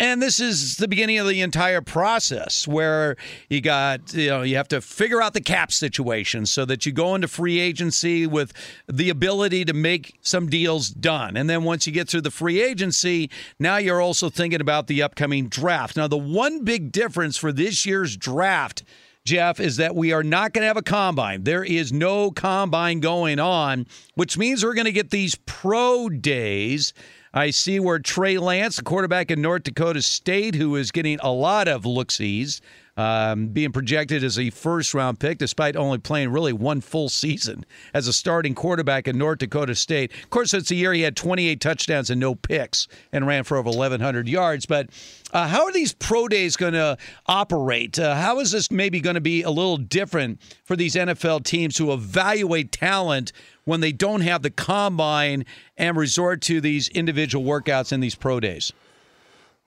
And 0.00 0.22
this 0.22 0.40
is 0.40 0.78
the 0.78 0.88
beginning 0.88 1.18
of 1.18 1.28
the 1.28 1.42
entire 1.42 1.82
process 1.82 2.66
where 2.66 3.16
you 3.50 3.60
got, 3.60 4.14
you 4.14 4.30
know, 4.30 4.40
you 4.40 4.56
have 4.56 4.68
to 4.68 4.80
figure 4.80 5.20
out 5.20 5.34
the 5.34 5.42
cap 5.42 5.70
situation 5.70 6.46
so 6.46 6.64
that 6.64 6.86
you 6.86 6.92
go 6.92 7.14
into 7.14 7.28
free 7.28 7.60
agency 7.60 8.26
with 8.26 8.54
the 8.88 9.10
ability 9.10 9.66
to 9.66 9.74
make 9.74 10.18
some 10.22 10.48
deals 10.48 10.88
done. 10.88 11.36
And 11.36 11.50
then 11.50 11.64
once 11.64 11.86
you 11.86 11.92
get 11.92 12.08
through 12.08 12.22
the 12.22 12.30
free 12.30 12.62
agency, 12.62 13.28
now 13.58 13.76
you're 13.76 14.00
also 14.00 14.30
thinking 14.30 14.62
about 14.62 14.86
the 14.86 15.02
upcoming 15.02 15.48
draft. 15.48 15.98
Now, 15.98 16.08
the 16.08 16.16
one 16.16 16.64
big 16.64 16.92
difference 16.92 17.36
for 17.36 17.52
this 17.52 17.84
year's 17.84 18.16
draft 18.16 18.82
Jeff, 19.26 19.60
is 19.60 19.76
that 19.76 19.94
we 19.94 20.12
are 20.12 20.22
not 20.22 20.54
going 20.54 20.62
to 20.62 20.66
have 20.66 20.78
a 20.78 20.82
combine. 20.82 21.44
There 21.44 21.62
is 21.62 21.92
no 21.92 22.30
combine 22.30 23.00
going 23.00 23.38
on, 23.38 23.86
which 24.14 24.38
means 24.38 24.64
we're 24.64 24.72
going 24.72 24.86
to 24.86 24.92
get 24.92 25.10
these 25.10 25.34
pro 25.34 26.08
days. 26.08 26.94
I 27.32 27.50
see 27.50 27.78
where 27.78 28.00
Trey 28.00 28.38
Lance, 28.38 28.76
the 28.76 28.82
quarterback 28.82 29.30
in 29.30 29.40
North 29.40 29.62
Dakota 29.62 30.02
State, 30.02 30.56
who 30.56 30.74
is 30.74 30.90
getting 30.90 31.20
a 31.22 31.30
lot 31.30 31.68
of 31.68 31.84
looksies, 31.84 32.60
um, 32.96 33.48
being 33.48 33.72
projected 33.72 34.22
as 34.24 34.38
a 34.38 34.50
first 34.50 34.94
round 34.94 35.20
pick, 35.20 35.38
despite 35.38 35.76
only 35.76 35.98
playing 35.98 36.30
really 36.30 36.52
one 36.52 36.80
full 36.80 37.08
season 37.08 37.64
as 37.94 38.08
a 38.08 38.12
starting 38.12 38.54
quarterback 38.54 39.08
in 39.08 39.18
North 39.18 39.38
Dakota 39.38 39.74
State. 39.74 40.12
Of 40.22 40.30
course, 40.30 40.54
it's 40.54 40.68
the 40.68 40.76
year 40.76 40.92
he 40.92 41.02
had 41.02 41.16
28 41.16 41.60
touchdowns 41.60 42.10
and 42.10 42.20
no 42.20 42.34
picks 42.34 42.88
and 43.12 43.26
ran 43.26 43.44
for 43.44 43.56
over 43.56 43.70
1,100 43.70 44.28
yards. 44.28 44.66
But 44.66 44.90
uh, 45.32 45.48
how 45.48 45.64
are 45.64 45.72
these 45.72 45.92
pro 45.92 46.28
days 46.28 46.56
going 46.56 46.74
to 46.74 46.96
operate? 47.26 47.98
Uh, 47.98 48.14
how 48.14 48.40
is 48.40 48.50
this 48.52 48.70
maybe 48.70 49.00
going 49.00 49.14
to 49.14 49.20
be 49.20 49.42
a 49.42 49.50
little 49.50 49.76
different 49.76 50.40
for 50.64 50.76
these 50.76 50.94
NFL 50.94 51.44
teams 51.44 51.76
who 51.78 51.92
evaluate 51.92 52.72
talent 52.72 53.32
when 53.64 53.80
they 53.80 53.92
don't 53.92 54.22
have 54.22 54.42
the 54.42 54.50
combine 54.50 55.44
and 55.76 55.96
resort 55.96 56.40
to 56.42 56.60
these 56.60 56.88
individual 56.88 57.44
workouts 57.44 57.92
in 57.92 58.00
these 58.00 58.14
pro 58.14 58.40
days? 58.40 58.72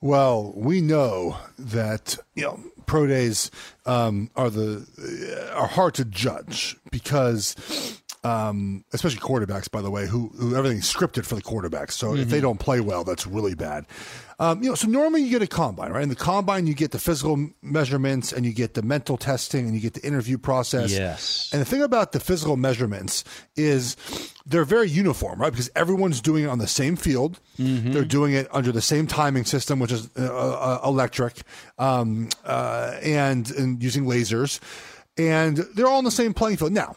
Well, 0.01 0.51
we 0.53 0.81
know 0.81 1.37
that 1.57 2.17
you 2.35 2.43
know 2.43 2.59
pro 2.85 3.07
days 3.07 3.51
um, 3.85 4.29
are 4.35 4.49
the 4.49 5.51
are 5.55 5.67
hard 5.67 5.93
to 5.95 6.05
judge 6.05 6.75
because, 6.91 7.55
um, 8.23 8.85
especially 8.93 9.19
quarterbacks, 9.19 9.69
by 9.69 9.81
the 9.81 9.91
way, 9.91 10.07
who, 10.07 10.29
who 10.29 10.55
everything's 10.55 10.91
scripted 10.91 11.25
for 11.25 11.35
the 11.35 11.41
quarterbacks. 11.41 11.91
So 11.91 12.15
if 12.15 12.29
they 12.29 12.39
don't 12.39 12.59
play 12.59 12.79
well, 12.79 13.03
that's 13.03 13.27
really 13.27 13.53
bad. 13.53 13.85
Um, 14.39 14.63
you 14.63 14.69
know, 14.69 14.75
so 14.75 14.87
normally 14.87 15.23
you 15.23 15.29
get 15.29 15.41
a 15.41 15.47
combine, 15.47 15.91
right? 15.91 16.03
In 16.03 16.09
the 16.09 16.15
combine, 16.15 16.65
you 16.65 16.73
get 16.73 16.91
the 16.91 16.99
physical 16.99 17.49
measurements 17.61 18.31
and 18.31 18.45
you 18.45 18.53
get 18.53 18.73
the 18.73 18.81
mental 18.81 19.17
testing 19.17 19.65
and 19.65 19.75
you 19.75 19.81
get 19.81 19.93
the 19.93 20.05
interview 20.05 20.37
process. 20.37 20.91
Yes. 20.91 21.49
And 21.51 21.61
the 21.61 21.65
thing 21.65 21.81
about 21.81 22.13
the 22.13 22.19
physical 22.19 22.57
measurements 22.57 23.23
is 23.55 23.95
they're 24.45 24.65
very 24.65 24.89
uniform, 24.89 25.39
right? 25.39 25.51
Because 25.51 25.69
everyone's 25.75 26.19
doing 26.21 26.45
it 26.45 26.47
on 26.47 26.59
the 26.59 26.67
same 26.67 26.95
field. 26.95 27.39
They're 27.91 28.05
doing 28.05 28.33
it 28.33 28.47
under 28.51 28.71
the 28.71 28.81
same 28.81 29.05
timing 29.05 29.45
system, 29.45 29.79
which 29.79 29.91
is 29.91 30.09
uh, 30.17 30.23
uh, 30.23 30.81
electric, 30.83 31.41
um, 31.77 32.29
uh, 32.45 32.97
and, 33.03 33.49
and 33.51 33.83
using 33.83 34.05
lasers. 34.05 34.59
And 35.17 35.57
they're 35.75 35.87
all 35.87 35.99
on 35.99 36.05
the 36.05 36.11
same 36.11 36.33
playing 36.33 36.57
field. 36.57 36.71
Now, 36.71 36.95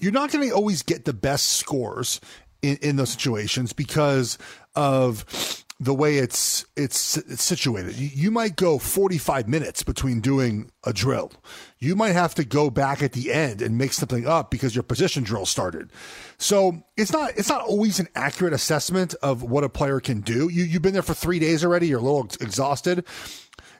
you're 0.00 0.12
not 0.12 0.30
going 0.30 0.48
to 0.48 0.54
always 0.54 0.82
get 0.82 1.04
the 1.04 1.12
best 1.12 1.54
scores 1.54 2.20
in, 2.62 2.76
in 2.82 2.96
those 2.96 3.10
situations 3.10 3.72
because 3.72 4.38
of 4.74 5.64
the 5.80 5.94
way 5.94 6.18
it's 6.18 6.66
it's, 6.76 7.16
it's 7.16 7.42
situated. 7.42 7.96
You, 7.96 8.30
might 8.30 8.56
go 8.56 8.78
45 8.78 9.48
minutes 9.48 9.82
between 9.82 10.20
doing 10.20 10.70
a 10.84 10.92
drill. 10.92 11.32
You 11.78 11.94
might 11.94 12.12
have 12.12 12.34
to 12.36 12.44
go 12.44 12.68
back 12.68 13.02
at 13.02 13.12
the 13.12 13.32
end 13.32 13.62
and 13.62 13.78
make 13.78 13.92
something 13.92 14.26
up 14.26 14.50
because 14.50 14.74
your 14.74 14.82
position 14.82 15.22
drill 15.22 15.46
started. 15.46 15.90
So 16.36 16.82
it's 16.96 17.12
not 17.12 17.32
it's 17.36 17.48
not 17.48 17.62
always 17.62 18.00
an 18.00 18.08
accurate 18.16 18.52
assessment 18.52 19.14
of 19.22 19.42
what 19.42 19.62
a 19.64 19.68
player 19.68 20.00
can 20.00 20.20
do. 20.20 20.48
You 20.48 20.64
you've 20.64 20.82
been 20.82 20.94
there 20.94 21.02
for 21.02 21.14
three 21.14 21.38
days 21.38 21.64
already. 21.64 21.86
You're 21.88 22.00
a 22.00 22.02
little 22.02 22.24
ex- 22.24 22.36
exhausted. 22.36 23.04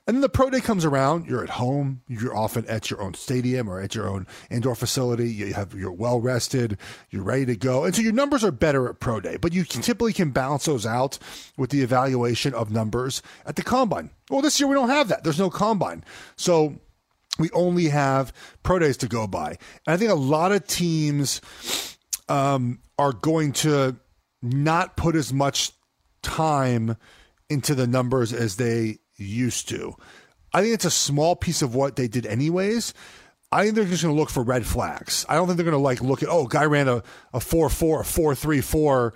And 0.08 0.16
then 0.16 0.22
the 0.22 0.30
pro 0.30 0.48
day 0.48 0.60
comes 0.60 0.86
around. 0.86 1.26
You're 1.26 1.44
at 1.44 1.50
home. 1.50 2.00
You're 2.08 2.34
often 2.34 2.64
at 2.66 2.88
your 2.88 3.02
own 3.02 3.12
stadium 3.12 3.68
or 3.68 3.78
at 3.78 3.94
your 3.94 4.08
own 4.08 4.26
indoor 4.50 4.74
facility. 4.74 5.30
You 5.30 5.52
have 5.52 5.74
you're 5.74 5.92
well 5.92 6.18
rested. 6.18 6.78
You're 7.10 7.22
ready 7.22 7.44
to 7.44 7.56
go, 7.56 7.84
and 7.84 7.94
so 7.94 8.00
your 8.00 8.14
numbers 8.14 8.42
are 8.42 8.50
better 8.50 8.88
at 8.88 9.00
pro 9.00 9.20
day. 9.20 9.36
But 9.36 9.52
you 9.52 9.64
typically 9.64 10.14
can 10.14 10.30
balance 10.30 10.64
those 10.64 10.86
out 10.86 11.18
with 11.58 11.68
the 11.68 11.82
evaluation 11.82 12.54
of 12.54 12.70
numbers 12.70 13.20
at 13.44 13.56
the 13.56 13.62
combine. 13.62 14.08
Well, 14.30 14.40
this 14.40 14.58
year 14.58 14.66
we 14.66 14.74
don't 14.74 14.88
have 14.88 15.08
that. 15.08 15.24
There's 15.24 15.38
no 15.38 15.50
combine, 15.50 16.02
so 16.36 16.80
we 17.38 17.50
only 17.50 17.88
have 17.88 18.32
pro 18.62 18.78
days 18.78 18.96
to 18.98 19.08
go 19.08 19.26
by. 19.26 19.58
And 19.86 19.94
I 19.94 19.98
think 19.98 20.10
a 20.10 20.14
lot 20.14 20.52
of 20.52 20.66
teams 20.66 21.42
um, 22.30 22.78
are 22.98 23.12
going 23.12 23.52
to 23.52 23.96
not 24.40 24.96
put 24.96 25.14
as 25.16 25.34
much 25.34 25.72
time 26.22 26.96
into 27.50 27.74
the 27.74 27.86
numbers 27.86 28.32
as 28.32 28.56
they 28.56 29.00
used 29.18 29.68
to. 29.70 29.94
I 30.52 30.62
think 30.62 30.74
it's 30.74 30.84
a 30.84 30.90
small 30.90 31.36
piece 31.36 31.62
of 31.62 31.74
what 31.74 31.96
they 31.96 32.08
did 32.08 32.26
anyways. 32.26 32.94
I 33.50 33.64
think 33.64 33.74
they're 33.74 33.84
just 33.84 34.02
going 34.02 34.14
to 34.14 34.20
look 34.20 34.30
for 34.30 34.42
red 34.42 34.66
flags. 34.66 35.24
I 35.28 35.34
don't 35.34 35.46
think 35.46 35.56
they're 35.56 35.64
going 35.64 35.72
to 35.72 35.78
like 35.78 36.00
look 36.00 36.22
at 36.22 36.28
oh, 36.28 36.46
guy 36.46 36.64
ran 36.64 36.88
a 36.88 37.02
a 37.32 37.40
four 37.40 37.68
four 37.70 38.02
a 38.02 38.04
four 38.04 38.34
three 38.34 38.60
four 38.60 39.14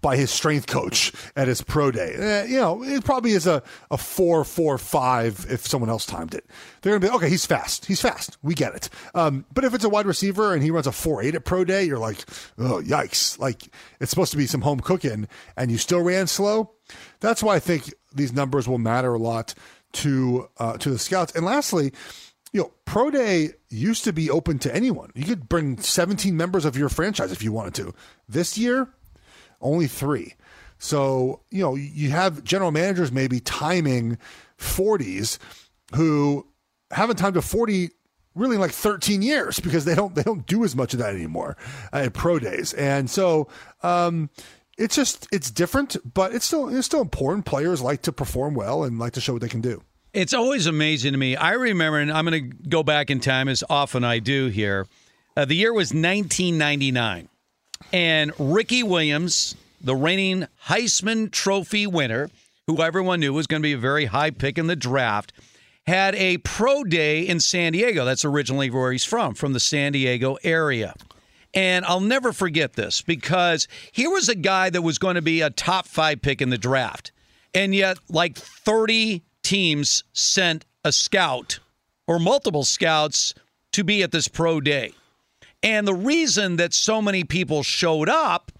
by 0.00 0.16
his 0.16 0.30
strength 0.30 0.66
coach 0.66 1.12
at 1.34 1.48
his 1.48 1.62
pro 1.62 1.90
day. 1.90 2.14
Eh, 2.14 2.44
you 2.44 2.56
know, 2.58 2.82
it 2.84 3.04
probably 3.04 3.32
is 3.32 3.46
a 3.46 3.62
a 3.90 3.98
four 3.98 4.44
four 4.44 4.78
five 4.78 5.46
if 5.50 5.66
someone 5.66 5.90
else 5.90 6.06
timed 6.06 6.32
it. 6.32 6.46
They're 6.80 6.92
going 6.92 7.02
to 7.02 7.08
be 7.08 7.16
okay. 7.16 7.28
He's 7.28 7.44
fast. 7.44 7.86
He's 7.86 8.00
fast. 8.00 8.38
We 8.42 8.54
get 8.54 8.74
it. 8.74 8.88
Um, 9.14 9.44
but 9.52 9.64
if 9.64 9.74
it's 9.74 9.84
a 9.84 9.88
wide 9.88 10.06
receiver 10.06 10.54
and 10.54 10.62
he 10.62 10.70
runs 10.70 10.86
a 10.86 10.92
four 10.92 11.22
eight 11.22 11.34
at 11.34 11.44
pro 11.44 11.64
day, 11.64 11.82
you're 11.84 11.98
like, 11.98 12.18
oh 12.58 12.82
yikes! 12.82 13.38
Like 13.38 13.62
it's 14.00 14.10
supposed 14.10 14.30
to 14.30 14.38
be 14.38 14.46
some 14.46 14.62
home 14.62 14.80
cooking, 14.80 15.26
and 15.56 15.70
you 15.72 15.78
still 15.78 16.02
ran 16.02 16.28
slow. 16.28 16.72
That's 17.18 17.42
why 17.42 17.56
I 17.56 17.58
think 17.58 17.92
these 18.16 18.32
numbers 18.32 18.68
will 18.68 18.78
matter 18.78 19.14
a 19.14 19.18
lot 19.18 19.54
to 19.92 20.48
uh, 20.58 20.76
to 20.78 20.90
the 20.90 20.98
scouts. 20.98 21.34
And 21.34 21.44
lastly, 21.44 21.92
you 22.52 22.60
know, 22.60 22.72
pro 22.84 23.10
day 23.10 23.50
used 23.68 24.04
to 24.04 24.12
be 24.12 24.30
open 24.30 24.58
to 24.60 24.74
anyone. 24.74 25.10
You 25.14 25.24
could 25.24 25.48
bring 25.48 25.78
17 25.78 26.36
members 26.36 26.64
of 26.64 26.76
your 26.76 26.88
franchise 26.88 27.32
if 27.32 27.42
you 27.42 27.52
wanted 27.52 27.74
to. 27.74 27.94
This 28.28 28.56
year, 28.56 28.88
only 29.60 29.86
three. 29.86 30.34
So, 30.78 31.40
you 31.50 31.62
know, 31.62 31.74
you 31.74 32.10
have 32.10 32.44
general 32.44 32.70
managers 32.70 33.10
maybe 33.10 33.40
timing 33.40 34.18
40s 34.58 35.38
who 35.94 36.46
haven't 36.90 37.16
timed 37.16 37.36
a 37.36 37.42
40 37.42 37.90
really 38.34 38.56
in 38.56 38.60
like 38.60 38.72
13 38.72 39.22
years 39.22 39.58
because 39.60 39.84
they 39.84 39.94
don't 39.94 40.14
they 40.14 40.22
don't 40.22 40.46
do 40.46 40.62
as 40.64 40.76
much 40.76 40.92
of 40.92 41.00
that 41.00 41.14
anymore 41.14 41.56
at 41.92 42.12
pro 42.12 42.38
days. 42.38 42.74
And 42.74 43.08
so 43.10 43.48
um 43.82 44.30
it's 44.78 44.96
just 44.96 45.26
it's 45.32 45.50
different, 45.50 45.96
but 46.14 46.34
it's 46.34 46.46
still 46.46 46.68
it's 46.68 46.86
still 46.86 47.00
important. 47.00 47.44
Players 47.46 47.80
like 47.80 48.02
to 48.02 48.12
perform 48.12 48.54
well 48.54 48.84
and 48.84 48.98
like 48.98 49.12
to 49.14 49.20
show 49.20 49.32
what 49.32 49.42
they 49.42 49.48
can 49.48 49.60
do. 49.60 49.82
It's 50.12 50.32
always 50.32 50.66
amazing 50.66 51.12
to 51.12 51.18
me. 51.18 51.36
I 51.36 51.52
remember, 51.52 51.98
and 51.98 52.10
I'm 52.10 52.24
going 52.24 52.50
to 52.50 52.56
go 52.68 52.82
back 52.82 53.10
in 53.10 53.20
time 53.20 53.48
as 53.48 53.62
often 53.68 54.02
I 54.02 54.18
do 54.18 54.46
here. 54.46 54.86
Uh, 55.36 55.44
the 55.44 55.54
year 55.54 55.74
was 55.74 55.92
1999. 55.92 57.28
And 57.92 58.32
Ricky 58.38 58.82
Williams, 58.82 59.54
the 59.82 59.94
reigning 59.94 60.46
Heisman 60.68 61.30
Trophy 61.30 61.86
winner, 61.86 62.30
who 62.66 62.80
everyone 62.80 63.20
knew 63.20 63.34
was 63.34 63.46
going 63.46 63.60
to 63.60 63.66
be 63.66 63.74
a 63.74 63.78
very 63.78 64.06
high 64.06 64.30
pick 64.30 64.56
in 64.56 64.68
the 64.68 64.76
draft, 64.76 65.34
had 65.86 66.14
a 66.14 66.38
pro 66.38 66.82
day 66.82 67.20
in 67.20 67.38
San 67.38 67.72
Diego. 67.72 68.06
That's 68.06 68.24
originally 68.24 68.70
where 68.70 68.92
he's 68.92 69.04
from, 69.04 69.34
from 69.34 69.52
the 69.52 69.60
San 69.60 69.92
Diego 69.92 70.38
area. 70.42 70.94
And 71.54 71.84
I'll 71.84 72.00
never 72.00 72.32
forget 72.32 72.74
this 72.74 73.00
because 73.00 73.66
here 73.92 74.10
was 74.10 74.28
a 74.28 74.34
guy 74.34 74.70
that 74.70 74.82
was 74.82 74.98
going 74.98 75.14
to 75.14 75.22
be 75.22 75.40
a 75.40 75.50
top 75.50 75.86
five 75.86 76.20
pick 76.20 76.42
in 76.42 76.50
the 76.50 76.58
draft. 76.58 77.12
And 77.54 77.74
yet, 77.74 77.98
like 78.08 78.36
30 78.36 79.22
teams 79.42 80.04
sent 80.12 80.64
a 80.84 80.92
scout 80.92 81.60
or 82.06 82.18
multiple 82.18 82.64
scouts 82.64 83.34
to 83.72 83.84
be 83.84 84.02
at 84.02 84.12
this 84.12 84.28
pro 84.28 84.60
day. 84.60 84.92
And 85.62 85.86
the 85.86 85.94
reason 85.94 86.56
that 86.56 86.74
so 86.74 87.00
many 87.00 87.24
people 87.24 87.62
showed 87.62 88.08
up 88.08 88.52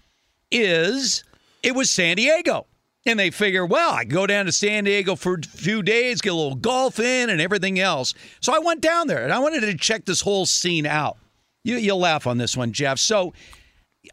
is 0.51 1.23
it 1.63 1.75
was 1.75 1.89
San 1.89 2.17
Diego. 2.17 2.67
And 3.05 3.17
they 3.17 3.29
figure, 3.29 3.65
well, 3.65 3.91
I 3.91 4.03
go 4.03 4.27
down 4.27 4.47
to 4.47 4.51
San 4.51 4.83
Diego 4.83 5.15
for 5.15 5.35
a 5.35 5.41
few 5.47 5.81
days, 5.81 6.19
get 6.19 6.33
a 6.33 6.35
little 6.35 6.55
golf 6.55 6.99
in 6.99 7.29
and 7.29 7.39
everything 7.39 7.79
else. 7.79 8.13
So 8.41 8.53
I 8.53 8.59
went 8.59 8.81
down 8.81 9.07
there 9.07 9.23
and 9.23 9.31
I 9.31 9.39
wanted 9.39 9.61
to 9.61 9.77
check 9.77 10.05
this 10.05 10.21
whole 10.21 10.45
scene 10.45 10.85
out. 10.85 11.17
You, 11.67 11.75
you'll 11.75 11.99
laugh 11.99 12.25
on 12.27 12.37
this 12.37 12.55
one, 12.55 12.71
Jeff. 12.71 12.97
So 12.97 13.33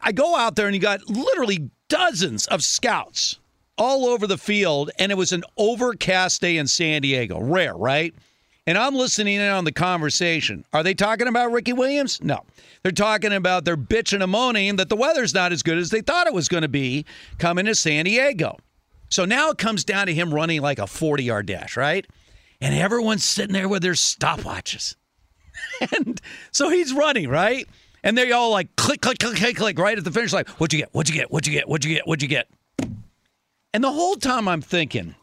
I 0.01 0.11
go 0.11 0.35
out 0.35 0.57
there 0.57 0.67
and 0.67 0.75
you 0.75 0.81
got 0.81 1.07
literally 1.09 1.69
dozens 1.87 2.47
of 2.47 2.63
scouts 2.63 3.39
all 3.77 4.05
over 4.05 4.27
the 4.27 4.37
field, 4.37 4.91
and 4.99 5.11
it 5.11 5.15
was 5.15 5.31
an 5.31 5.43
overcast 5.57 6.41
day 6.41 6.57
in 6.57 6.67
San 6.67 7.01
Diego. 7.01 7.39
Rare, 7.39 7.73
right? 7.75 8.13
And 8.67 8.77
I'm 8.77 8.95
listening 8.95 9.35
in 9.35 9.49
on 9.49 9.63
the 9.63 9.71
conversation. 9.71 10.65
Are 10.73 10.83
they 10.83 10.93
talking 10.93 11.27
about 11.27 11.51
Ricky 11.51 11.71
Williams? 11.71 12.21
No. 12.21 12.43
They're 12.83 12.91
talking 12.91 13.31
about 13.31 13.63
their 13.63 13.77
bitching 13.77 14.21
and 14.21 14.31
moaning 14.31 14.75
that 14.75 14.89
the 14.89 14.95
weather's 14.95 15.33
not 15.33 15.51
as 15.51 15.63
good 15.63 15.77
as 15.77 15.91
they 15.91 16.01
thought 16.01 16.27
it 16.27 16.33
was 16.33 16.47
going 16.49 16.63
to 16.63 16.67
be 16.67 17.05
coming 17.37 17.65
to 17.65 17.75
San 17.75 18.05
Diego. 18.05 18.57
So 19.09 19.23
now 19.23 19.51
it 19.51 19.57
comes 19.57 19.83
down 19.83 20.07
to 20.07 20.13
him 20.13 20.33
running 20.33 20.61
like 20.61 20.79
a 20.79 20.87
40 20.87 21.23
yard 21.23 21.45
dash, 21.45 21.77
right? 21.77 22.05
And 22.59 22.73
everyone's 22.73 23.23
sitting 23.23 23.53
there 23.53 23.69
with 23.69 23.83
their 23.83 23.93
stopwatches. 23.93 24.95
and 25.97 26.21
so 26.51 26.69
he's 26.69 26.93
running, 26.93 27.29
right? 27.29 27.67
And 28.03 28.17
they 28.17 28.31
all 28.31 28.51
like 28.51 28.75
click, 28.75 29.01
click, 29.01 29.19
click, 29.19 29.37
click, 29.37 29.55
click, 29.57 29.79
right 29.79 29.97
at 29.97 30.03
the 30.03 30.11
finish 30.11 30.31
line. 30.31 30.45
What'd 30.57 30.73
you 30.73 30.79
get? 30.79 30.93
What'd 30.93 31.13
you 31.13 31.19
get? 31.19 31.31
What'd 31.31 31.47
you 31.47 31.53
get? 31.53 31.67
What'd 31.67 31.85
you 31.85 31.95
get? 31.95 32.07
What'd 32.07 32.21
you 32.21 32.27
get? 32.27 32.47
And 33.73 33.83
the 33.83 33.91
whole 33.91 34.15
time 34.15 34.47
I'm 34.47 34.61
thinking, 34.61 35.15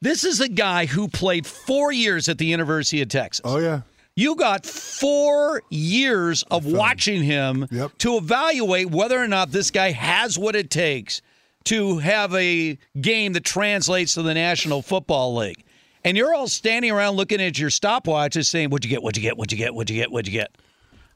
this 0.00 0.22
is 0.22 0.40
a 0.40 0.48
guy 0.48 0.86
who 0.86 1.08
played 1.08 1.46
four 1.46 1.90
years 1.90 2.28
at 2.28 2.38
the 2.38 2.46
University 2.46 3.00
of 3.00 3.08
Texas. 3.08 3.40
Oh, 3.44 3.58
yeah. 3.58 3.80
You 4.16 4.36
got 4.36 4.64
four 4.64 5.62
years 5.70 6.44
of 6.44 6.66
watching 6.66 7.22
him 7.22 7.66
to 7.98 8.16
evaluate 8.16 8.90
whether 8.90 9.18
or 9.18 9.26
not 9.26 9.50
this 9.50 9.72
guy 9.72 9.90
has 9.90 10.38
what 10.38 10.54
it 10.54 10.70
takes 10.70 11.20
to 11.64 11.98
have 11.98 12.32
a 12.34 12.78
game 13.00 13.32
that 13.32 13.44
translates 13.44 14.14
to 14.14 14.22
the 14.22 14.34
National 14.34 14.82
Football 14.82 15.34
League. 15.34 15.64
And 16.04 16.16
you're 16.16 16.34
all 16.34 16.48
standing 16.48 16.90
around 16.90 17.16
looking 17.16 17.40
at 17.40 17.58
your 17.58 17.70
stopwatches 17.70 18.46
saying, 18.46 18.70
What'd 18.70 18.84
you 18.84 18.90
get? 18.90 19.02
What'd 19.02 19.16
you 19.22 19.26
get? 19.28 19.36
What'd 19.36 19.52
you 19.52 19.58
get? 19.58 19.74
What'd 19.74 19.90
you 19.90 19.96
get? 20.00 20.10
What'd 20.12 20.26
you 20.32 20.38
get? 20.38 20.54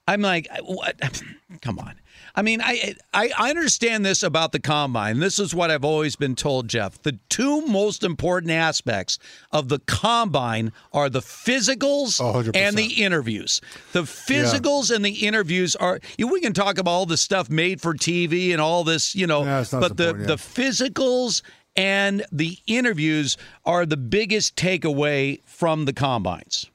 I'm 0.06 0.22
like, 0.22 0.48
what? 0.62 0.96
Come 1.60 1.78
on. 1.78 1.94
I 2.34 2.42
mean, 2.42 2.60
I, 2.62 2.94
I 3.12 3.30
I 3.36 3.50
understand 3.50 4.06
this 4.06 4.22
about 4.22 4.52
the 4.52 4.60
combine. 4.60 5.18
This 5.18 5.38
is 5.38 5.54
what 5.54 5.70
I've 5.70 5.84
always 5.84 6.14
been 6.14 6.34
told, 6.34 6.68
Jeff. 6.68 7.02
The 7.02 7.18
two 7.28 7.62
most 7.66 8.04
important 8.04 8.52
aspects 8.52 9.18
of 9.50 9.68
the 9.68 9.80
combine 9.80 10.72
are 10.92 11.10
the 11.10 11.20
physicals 11.20 12.20
Oh, 12.22 12.50
and 12.54 12.76
the 12.76 13.02
interviews. 13.02 13.60
The 13.92 14.02
physicals 14.02 14.94
and 14.94 15.04
the 15.04 15.26
interviews 15.26 15.74
are. 15.76 16.00
We 16.18 16.40
can 16.40 16.52
talk 16.52 16.78
about 16.78 16.90
all 16.90 17.06
the 17.06 17.16
stuff 17.16 17.50
made 17.50 17.80
for 17.80 17.92
TV 17.94 18.52
and 18.52 18.60
all 18.60 18.84
this, 18.84 19.14
you 19.16 19.26
know, 19.26 19.42
Yeah, 19.44 19.64
but 19.72 19.96
the 19.96 20.14
yeah. 20.18 20.26
the 20.26 20.36
physicals 20.36 21.42
and 21.78 22.26
the 22.32 22.58
interviews 22.66 23.36
are 23.64 23.86
the 23.86 23.96
biggest 23.96 24.56
takeaway 24.56 25.40
from 25.46 25.84
the 25.84 25.92
combines. 25.92 26.68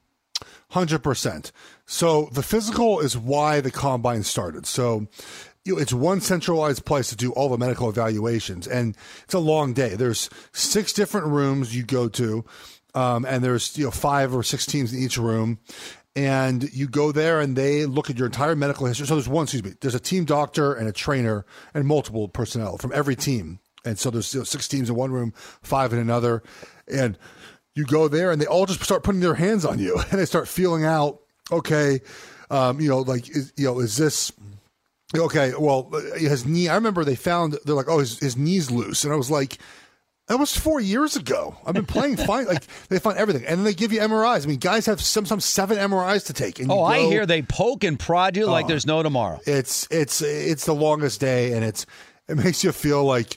Hundred 0.69 0.99
percent. 0.99 1.51
So 1.85 2.29
the 2.31 2.41
physical 2.41 3.01
is 3.01 3.17
why 3.17 3.59
the 3.59 3.69
combine 3.69 4.23
started. 4.23 4.65
So 4.65 5.07
it's 5.65 5.93
one 5.93 6.21
centralized 6.21 6.85
place 6.85 7.09
to 7.09 7.17
do 7.17 7.33
all 7.33 7.49
the 7.49 7.57
medical 7.57 7.89
evaluations, 7.89 8.65
and 8.65 8.97
it's 9.25 9.33
a 9.33 9.39
long 9.39 9.73
day. 9.73 9.95
There's 9.95 10.29
six 10.53 10.93
different 10.93 11.27
rooms 11.27 11.75
you 11.75 11.83
go 11.83 12.07
to, 12.07 12.45
um, 12.95 13.25
and 13.25 13.43
there's 13.43 13.77
you 13.77 13.83
know 13.83 13.91
five 13.91 14.33
or 14.33 14.41
six 14.41 14.65
teams 14.65 14.93
in 14.93 15.03
each 15.03 15.17
room. 15.17 15.59
And 16.15 16.71
you 16.71 16.87
go 16.87 17.11
there 17.11 17.41
and 17.41 17.55
they 17.55 17.87
look 17.87 18.11
at 18.11 18.17
your 18.17 18.27
entire 18.27 18.55
medical 18.55 18.85
history. 18.85 19.07
So 19.07 19.15
there's 19.15 19.27
one, 19.27 19.45
excuse 19.45 19.63
me, 19.63 19.73
there's 19.81 19.95
a 19.95 19.99
team 19.99 20.25
doctor 20.25 20.71
and 20.71 20.87
a 20.87 20.91
trainer 20.91 21.43
and 21.73 21.87
multiple 21.87 22.27
personnel 22.27 22.77
from 22.77 22.91
every 22.93 23.15
team. 23.15 23.59
And 23.86 23.99
so 23.99 24.09
there's 24.09 24.34
you 24.34 24.39
know, 24.39 24.43
six 24.45 24.67
teams 24.67 24.89
in 24.89 24.95
one 24.95 25.11
room, 25.11 25.34
five 25.61 25.93
in 25.93 25.99
another. 25.99 26.41
And 26.88 27.17
you 27.75 27.86
go 27.86 28.07
there 28.07 28.31
and 28.31 28.41
they 28.41 28.45
all 28.45 28.65
just 28.65 28.84
start 28.84 29.03
putting 29.03 29.21
their 29.21 29.34
hands 29.34 29.65
on 29.65 29.79
you 29.79 29.97
and 30.11 30.19
they 30.19 30.25
start 30.25 30.47
feeling 30.47 30.86
out 30.86 31.19
okay 31.51 31.99
um, 32.51 32.79
you 32.79 32.88
know 32.88 32.99
like 32.99 33.27
is, 33.29 33.51
you 33.57 33.65
know 33.65 33.79
is 33.79 33.97
this 33.97 34.31
okay 35.15 35.53
well 35.57 35.89
his 36.15 36.45
knee 36.45 36.69
i 36.69 36.75
remember 36.75 37.03
they 37.03 37.15
found 37.15 37.57
they're 37.65 37.75
like 37.75 37.89
oh 37.89 37.99
his, 37.99 38.19
his 38.19 38.38
knee's 38.38 38.69
loose 38.69 39.03
and 39.03 39.11
i 39.11 39.15
was 39.15 39.31
like 39.31 39.57
that 40.27 40.38
was 40.38 40.55
four 40.55 40.79
years 40.79 41.17
ago. 41.17 41.53
I've 41.65 41.73
been 41.73 41.86
playing 41.86 42.15
fine. 42.27 42.45
Like 42.45 42.63
they 42.88 42.97
find 42.97 43.17
everything, 43.17 43.45
and 43.45 43.57
then 43.57 43.65
they 43.65 43.73
give 43.73 43.91
you 43.91 43.99
MRIs. 43.99 44.45
I 44.45 44.47
mean, 44.47 44.57
guys 44.57 44.86
have 44.86 45.01
sometimes 45.01 45.43
seven 45.43 45.77
MRIs 45.77 46.27
to 46.27 46.34
take. 46.34 46.59
And 46.59 46.71
Oh, 46.71 46.81
I 46.81 46.99
hear 46.99 47.25
they 47.25 47.41
poke 47.41 47.84
and 47.84 47.99
prod 47.99 48.38
you 48.38 48.45
like 48.45 48.63
Oh. 48.63 48.67
there's 48.69 48.86
no 48.86 49.03
tomorrow. 49.03 49.41
It's 49.45 49.86
it's 49.91 50.21
it's 50.21 50.65
the 50.65 50.73
longest 50.73 51.19
day, 51.19 51.51
and 51.51 51.65
it's 51.65 51.86
it 52.29 52.38
makes 52.38 52.63
you 52.63 52.71
feel 52.71 53.03
like 53.03 53.36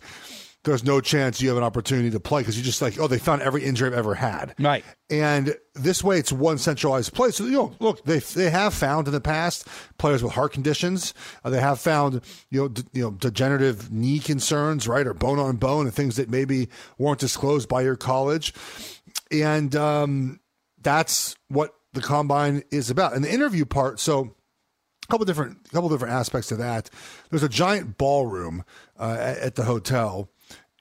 there's 0.66 0.84
no 0.84 1.00
chance 1.00 1.40
you 1.40 1.48
have 1.48 1.56
an 1.56 1.62
opportunity 1.62 2.10
to 2.10 2.20
play 2.20 2.42
because 2.42 2.56
you're 2.56 2.64
just 2.64 2.82
like, 2.82 2.98
oh, 2.98 3.06
they 3.06 3.18
found 3.18 3.40
every 3.40 3.64
injury 3.64 3.88
I've 3.88 3.94
ever 3.94 4.14
had. 4.14 4.54
Right. 4.58 4.84
And 5.08 5.56
this 5.74 6.04
way, 6.04 6.18
it's 6.18 6.32
one 6.32 6.58
centralized 6.58 7.14
place. 7.14 7.36
So 7.36 7.44
you 7.44 7.52
know, 7.52 7.74
look, 7.78 8.04
they 8.04 8.18
they 8.18 8.50
have 8.50 8.74
found 8.74 9.06
in 9.06 9.12
the 9.12 9.20
past 9.20 9.66
players 9.98 10.22
with 10.22 10.32
heart 10.32 10.52
conditions. 10.52 11.14
Uh, 11.44 11.50
they 11.50 11.60
have 11.60 11.78
found 11.80 12.20
you 12.50 12.60
know 12.60 12.68
d- 12.68 12.82
you 12.92 13.02
know 13.02 13.10
degenerative 13.12 13.90
knee 13.92 14.18
concerns, 14.18 14.86
right, 14.86 15.06
or 15.06 15.14
bone 15.14 15.38
on 15.38 15.56
bone, 15.56 15.86
and 15.86 15.94
things 15.94 16.16
that 16.16 16.28
maybe 16.28 16.68
weren't 16.98 17.20
disclosed 17.20 17.68
by 17.68 17.82
your 17.82 17.96
college. 17.96 18.52
And 19.30 19.74
um, 19.76 20.40
that's 20.82 21.36
what 21.48 21.74
the 21.92 22.00
combine 22.00 22.62
is 22.70 22.90
about. 22.90 23.14
And 23.14 23.24
the 23.24 23.32
interview 23.32 23.64
part, 23.64 24.00
so 24.00 24.34
a 25.04 25.12
couple 25.12 25.24
different 25.24 25.70
couple 25.70 25.88
different 25.88 26.14
aspects 26.14 26.48
to 26.48 26.56
that. 26.56 26.90
There's 27.30 27.42
a 27.42 27.48
giant 27.48 27.96
ballroom 27.96 28.64
uh, 28.98 29.16
at, 29.18 29.38
at 29.38 29.54
the 29.54 29.64
hotel, 29.64 30.28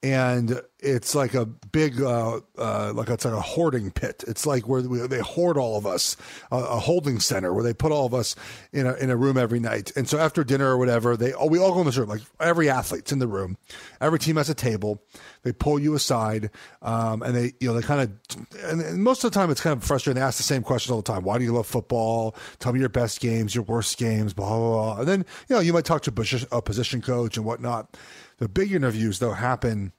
and 0.04 0.62
it's 0.80 1.16
like 1.16 1.34
a 1.34 1.46
big 1.46 2.00
uh, 2.00 2.40
uh, 2.58 2.94
like 2.94 3.10
it's 3.10 3.26
like 3.26 3.34
a 3.34 3.42
hoarding 3.42 3.90
pit. 3.90 4.24
It's 4.28 4.46
like 4.46 4.68
where 4.68 4.82
they 4.82 5.20
hoard 5.20 5.58
all 5.58 5.78
of 5.78 5.88
us, 5.88 6.16
a, 6.52 6.58
a 6.58 6.80
holding 6.80 7.20
center 7.20 7.54
where 7.54 7.64
they 7.64 7.74
put 7.74 7.92
all 7.92 8.06
of 8.06 8.14
us 8.14 8.36
in 8.72 8.86
a 8.86 8.94
in 8.94 9.10
a 9.10 9.16
room 9.16 9.38
every 9.38 9.60
night. 9.60 9.92
And 9.96 10.08
so 10.08 10.20
after 10.20 10.44
dinner 10.44 10.68
or 10.68 10.78
whatever, 10.78 11.18
they 11.18 11.34
oh, 11.34 11.48
we 11.48 11.58
all 11.58 11.74
go 11.74 11.80
in 11.80 11.86
this 11.88 11.98
room. 11.98 12.10
Like 12.10 12.22
every 12.40 12.70
athlete's 12.70 13.12
in 13.12 13.20
the 13.20 13.28
room. 13.28 13.58
Every 14.00 14.20
team 14.20 14.36
has 14.36 14.50
a 14.50 14.54
table. 14.54 15.02
They 15.42 15.52
pull 15.54 15.80
you 15.80 15.96
aside, 15.96 16.52
um, 16.82 17.24
and 17.24 17.36
they 17.36 17.54
you 17.60 17.68
know 17.68 17.74
they 17.74 17.82
kind 17.82 18.02
of 18.02 18.62
and, 18.64 18.82
and 18.82 19.04
most 19.04 19.24
of 19.24 19.32
the 19.32 19.40
time 19.40 19.50
it's 19.50 19.62
kind 19.62 19.76
of 19.76 19.84
frustrating. 19.84 20.20
They 20.20 20.26
ask 20.26 20.38
the 20.38 20.44
same 20.44 20.62
questions 20.62 20.92
all 20.92 21.02
the 21.02 21.12
time. 21.12 21.24
Why 21.24 21.40
do 21.40 21.44
you 21.44 21.54
love 21.54 21.68
football? 21.68 22.36
Tell 22.60 22.74
me 22.74 22.80
your 22.80 22.90
best 22.90 23.22
games, 23.22 23.56
your 23.56 23.64
worst 23.64 23.98
games, 23.98 24.34
blah 24.34 24.50
blah 24.50 24.70
blah. 24.70 25.00
And 25.00 25.08
then 25.08 25.26
you 25.50 25.56
know 25.56 25.62
you 25.62 25.74
might 25.74 25.86
talk 25.86 26.04
to 26.04 26.46
a 26.52 26.62
position 26.62 27.02
coach 27.02 27.38
and 27.38 27.46
whatnot. 27.46 27.98
The 28.38 28.50
big 28.50 28.72
interviews 28.72 29.20
though 29.20 29.34
happen 29.34 29.94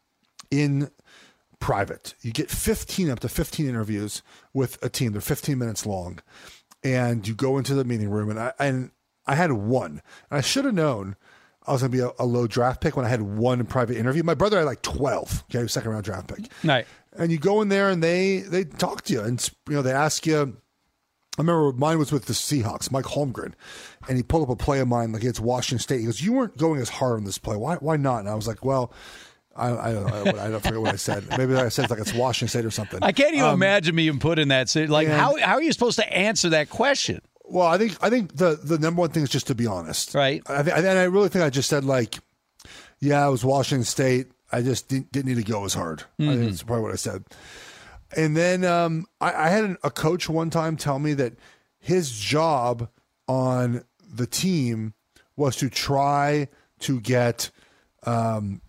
in 0.50 0.90
private. 1.58 2.14
You 2.20 2.32
get 2.32 2.50
15 2.50 3.10
up 3.10 3.20
to 3.20 3.28
15 3.28 3.68
interviews 3.68 4.22
with 4.52 4.82
a 4.84 4.88
team. 4.88 5.12
They're 5.12 5.20
15 5.20 5.58
minutes 5.58 5.86
long. 5.86 6.20
And 6.84 7.26
you 7.26 7.34
go 7.34 7.58
into 7.58 7.74
the 7.74 7.84
meeting 7.84 8.10
room 8.10 8.30
and 8.30 8.38
I 8.38 8.52
and 8.58 8.90
I 9.26 9.34
had 9.34 9.52
one. 9.52 10.02
And 10.30 10.38
I 10.38 10.40
should 10.40 10.64
have 10.64 10.74
known 10.74 11.16
I 11.66 11.72
was 11.72 11.82
going 11.82 11.90
to 11.90 11.98
be 11.98 12.04
a, 12.04 12.10
a 12.18 12.24
low 12.24 12.46
draft 12.46 12.80
pick 12.80 12.96
when 12.96 13.04
I 13.04 13.08
had 13.08 13.22
one 13.22 13.64
private 13.66 13.96
interview. 13.96 14.22
My 14.22 14.34
brother 14.34 14.58
had 14.58 14.66
like 14.66 14.82
12, 14.82 15.44
okay, 15.50 15.66
second 15.66 15.90
round 15.90 16.04
draft 16.04 16.28
pick. 16.28 16.50
Right. 16.62 16.86
And 17.18 17.32
you 17.32 17.38
go 17.38 17.60
in 17.60 17.68
there 17.68 17.88
and 17.90 18.02
they 18.02 18.40
they 18.40 18.64
talk 18.64 19.02
to 19.02 19.12
you 19.12 19.22
and 19.22 19.50
you 19.68 19.74
know 19.74 19.82
they 19.82 19.92
ask 19.92 20.26
you 20.26 20.56
I 21.38 21.42
remember 21.42 21.72
mine 21.72 21.98
was 21.98 22.12
with 22.12 22.24
the 22.26 22.32
Seahawks, 22.32 22.90
Mike 22.90 23.04
Holmgren, 23.04 23.52
and 24.08 24.16
he 24.16 24.22
pulled 24.22 24.44
up 24.44 24.48
a 24.48 24.56
play 24.56 24.80
of 24.80 24.88
mine 24.88 25.12
like 25.12 25.22
it's 25.24 25.38
Washington 25.40 25.78
State. 25.82 26.00
He 26.00 26.06
goes, 26.06 26.20
"You 26.22 26.32
weren't 26.32 26.56
going 26.56 26.80
as 26.80 26.88
hard 26.88 27.14
on 27.18 27.24
this 27.24 27.38
play. 27.38 27.56
Why? 27.56 27.76
Why 27.76 27.96
not?" 27.96 28.20
And 28.20 28.28
I 28.28 28.34
was 28.34 28.46
like, 28.48 28.64
"Well, 28.64 28.92
I, 29.54 29.70
I 29.70 29.92
don't 29.92 30.06
know. 30.06 30.40
I 30.42 30.48
don't 30.50 30.62
forget 30.62 30.80
what 30.80 30.92
I 30.94 30.96
said. 30.96 31.26
Maybe 31.36 31.54
I 31.54 31.68
said 31.68 31.90
like 31.90 31.98
it's 31.98 32.14
Washington 32.14 32.48
State 32.48 32.64
or 32.64 32.70
something." 32.70 33.00
I 33.02 33.12
can't 33.12 33.34
even 33.34 33.46
Um, 33.48 33.54
imagine 33.54 33.94
me 33.94 34.04
even 34.06 34.18
put 34.18 34.38
in 34.38 34.48
that. 34.48 34.74
Like, 34.74 35.08
and- 35.08 35.16
how, 35.18 35.36
how 35.38 35.54
are 35.54 35.62
you 35.62 35.72
supposed 35.72 35.98
to 35.98 36.10
answer 36.12 36.48
that 36.50 36.70
question? 36.70 37.20
Well, 37.44 37.66
I 37.66 37.76
think 37.78 37.96
I 38.02 38.08
think 38.10 38.34
the 38.36 38.58
the 38.62 38.78
number 38.78 39.00
one 39.00 39.10
thing 39.10 39.22
is 39.22 39.28
just 39.28 39.46
to 39.48 39.54
be 39.54 39.66
honest, 39.66 40.14
right? 40.14 40.42
I 40.48 40.62
th- 40.62 40.74
and 40.76 40.86
I 40.86 41.04
really 41.04 41.28
think 41.28 41.44
I 41.44 41.50
just 41.50 41.68
said 41.68 41.84
like, 41.84 42.18
yeah, 42.98 43.26
it 43.26 43.30
was 43.30 43.44
Washington 43.44 43.84
State. 43.84 44.28
I 44.50 44.62
just 44.62 44.88
didn't, 44.88 45.12
didn't 45.12 45.26
need 45.34 45.44
to 45.44 45.50
go 45.52 45.64
as 45.64 45.74
hard. 45.74 46.04
I 46.18 46.22
Mhm. 46.22 46.38
think 46.38 46.50
that's 46.50 46.62
probably 46.62 46.82
what 46.84 46.92
I 46.92 46.96
said. 46.96 47.24
And 48.16 48.36
then 48.36 48.64
um, 48.64 49.06
I, 49.20 49.32
I 49.44 49.48
had 49.48 49.64
an- 49.64 49.76
a 49.84 49.90
coach 49.90 50.28
one 50.28 50.50
time 50.50 50.76
tell 50.76 50.98
me 50.98 51.12
that 51.14 51.34
his 51.78 52.10
job 52.12 52.88
on 53.28 53.84
the 54.12 54.26
team 54.26 54.94
was 55.36 55.56
to 55.56 55.68
try 55.68 56.48
to 56.80 57.00
get 57.00 57.50
um, 58.04 58.60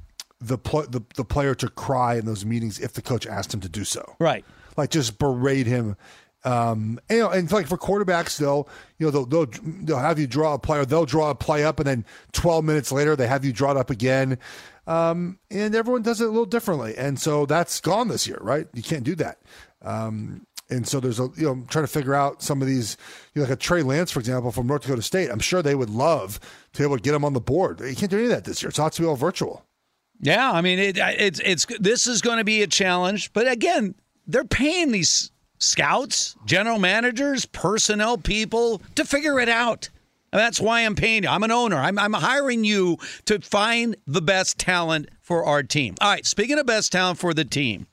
the, 0.42 0.58
pl- 0.58 0.88
the 0.90 1.02
the 1.16 1.24
player 1.26 1.56
to 1.56 1.70
cry 1.70 2.16
in 2.16 2.26
those 2.26 2.46
meetings 2.46 2.80
if 2.80 2.94
the 2.94 3.02
coach 3.02 3.26
asked 3.26 3.54
him 3.54 3.62
to 3.62 3.70
do 3.70 3.84
so. 3.84 4.16
Right. 4.20 4.44
Like 4.76 4.90
just 4.92 5.18
berate 5.18 5.66
him. 5.68 5.96
Um, 6.44 7.00
and, 7.10 7.18
you 7.18 7.24
know, 7.24 7.30
and 7.32 7.52
like 7.52 7.68
for 7.68 7.78
quarterbacks, 7.78 8.38
they'll 8.38 8.70
you 9.00 9.08
know 9.08 9.12
they'll, 9.12 9.26
they'll 9.26 9.48
they'll 9.84 9.98
have 10.00 10.20
you 10.20 10.28
draw 10.28 10.54
a 10.54 10.60
player, 10.60 10.86
they'll 10.86 11.06
draw 11.06 11.32
a 11.32 11.36
play 11.36 11.64
up, 11.66 11.80
and 11.80 11.88
then 11.88 12.06
12 12.34 12.64
minutes 12.64 12.92
later 12.92 13.16
they 13.16 13.28
have 13.28 13.44
you 13.44 13.52
draw 13.52 13.72
it 13.72 13.78
up 13.78 13.90
again. 13.90 14.38
Um, 14.88 15.38
and 15.52 15.76
everyone 15.76 16.02
does 16.02 16.22
it 16.22 16.26
a 16.26 16.30
little 16.30 16.46
differently, 16.46 16.96
and 16.98 17.20
so 17.20 17.46
that's 17.46 17.82
gone 17.82 18.08
this 18.08 18.26
year, 18.26 18.40
right? 18.42 18.68
You 18.74 18.82
can't 18.82 19.04
do 19.04 19.16
that. 19.16 19.40
Um, 19.82 20.48
and 20.70 20.88
so 20.88 21.00
there's 21.00 21.20
a 21.20 21.30
you 21.36 21.44
know 21.44 21.52
I'm 21.52 21.66
trying 21.68 21.86
to 21.86 21.92
figure 21.92 22.14
out 22.14 22.42
some 22.42 22.62
of 22.62 22.68
these 22.68 22.98
you 23.34 23.42
know, 23.42 23.48
like 23.48 23.58
a 23.58 23.62
Trey 23.62 23.84
Lance 23.84 24.12
for 24.12 24.20
example 24.20 24.52
from 24.52 24.68
North 24.68 24.84
Dakota 24.84 25.02
State. 25.02 25.30
I'm 25.30 25.40
sure 25.40 25.62
they 25.62 25.76
would 25.76 25.90
love 25.90 26.40
to 26.74 26.80
be 26.80 26.84
able 26.84 26.98
to 26.98 27.04
get 27.04 27.14
him 27.14 27.26
on 27.26 27.34
the 27.34 27.40
board. 27.40 27.80
You 27.82 27.96
can't 27.96 28.12
do 28.12 28.18
any 28.18 28.26
of 28.26 28.32
that 28.32 28.46
this 28.46 28.62
year. 28.62 28.70
It's 28.70 28.80
all 28.80 28.90
to 28.90 29.02
be 29.02 29.08
all 29.08 29.16
virtual. 29.16 29.64
Yeah, 30.20 30.52
I 30.52 30.62
mean 30.62 30.80
it, 30.80 30.98
it's 30.98 31.40
it's 31.44 31.66
this 31.80 32.08
is 32.08 32.22
going 32.22 32.40
to 32.40 32.44
be 32.44 32.64
a 32.64 32.68
challenge, 32.68 33.34
but 33.34 33.48
again, 33.48 33.96
they're 34.26 34.44
paying 34.44 34.92
these 34.92 35.32
scouts, 35.60 36.36
general 36.46 36.80
managers, 36.80 37.46
personnel 37.46 38.18
people 38.18 38.82
to 38.96 39.06
figure 39.06 39.40
it 39.40 39.50
out. 39.50 39.90
And 40.32 40.40
that's 40.40 40.60
why 40.60 40.82
I'm 40.82 40.96
paying 40.96 41.24
you. 41.24 41.30
I'm 41.30 41.44
an 41.44 41.52
owner. 41.52 41.78
I'm, 41.78 41.98
I'm 41.98 42.14
hiring 42.14 42.64
you 42.64 42.98
to 43.26 43.40
find 43.40 43.96
the 44.06 44.22
best 44.22 44.58
talent 44.58 45.10
for 45.22 45.46
our 45.46 45.64
team. 45.64 45.96
All 46.02 46.10
right, 46.10 46.26
speaking 46.26 46.60
of 46.60 46.66
best 46.66 46.92
talent 46.92 47.20
for 47.20 47.34
the 47.34 47.46
team, 47.46 47.88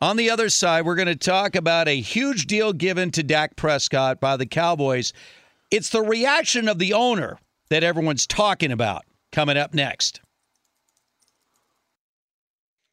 on 0.00 0.16
the 0.16 0.30
other 0.30 0.48
side, 0.48 0.84
we're 0.84 0.94
going 0.96 1.06
to 1.06 1.16
talk 1.16 1.54
about 1.54 1.86
a 1.86 2.00
huge 2.00 2.46
deal 2.46 2.72
given 2.72 3.10
to 3.12 3.22
Dak 3.22 3.54
Prescott 3.54 4.18
by 4.18 4.36
the 4.36 4.46
Cowboys. 4.46 5.12
It's 5.70 5.90
the 5.90 6.02
reaction 6.02 6.68
of 6.68 6.78
the 6.78 6.94
owner 6.94 7.38
that 7.68 7.84
everyone's 7.84 8.26
talking 8.26 8.72
about 8.72 9.04
coming 9.30 9.56
up 9.56 9.74
next. 9.74 10.20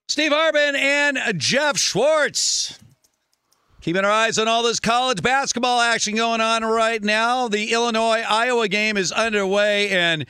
Steve 0.09 0.31
Hartman 0.31 0.75
and 0.75 1.17
Jeff 1.39 1.77
Schwartz. 1.77 2.77
Keeping 3.87 4.03
our 4.03 4.11
eyes 4.11 4.37
on 4.37 4.49
all 4.49 4.63
this 4.63 4.81
college 4.81 5.21
basketball 5.21 5.79
action 5.79 6.17
going 6.17 6.41
on 6.41 6.61
right 6.65 7.01
now. 7.01 7.47
The 7.47 7.71
Illinois 7.71 8.21
Iowa 8.27 8.67
game 8.67 8.97
is 8.97 9.13
underway, 9.13 9.91
and 9.91 10.25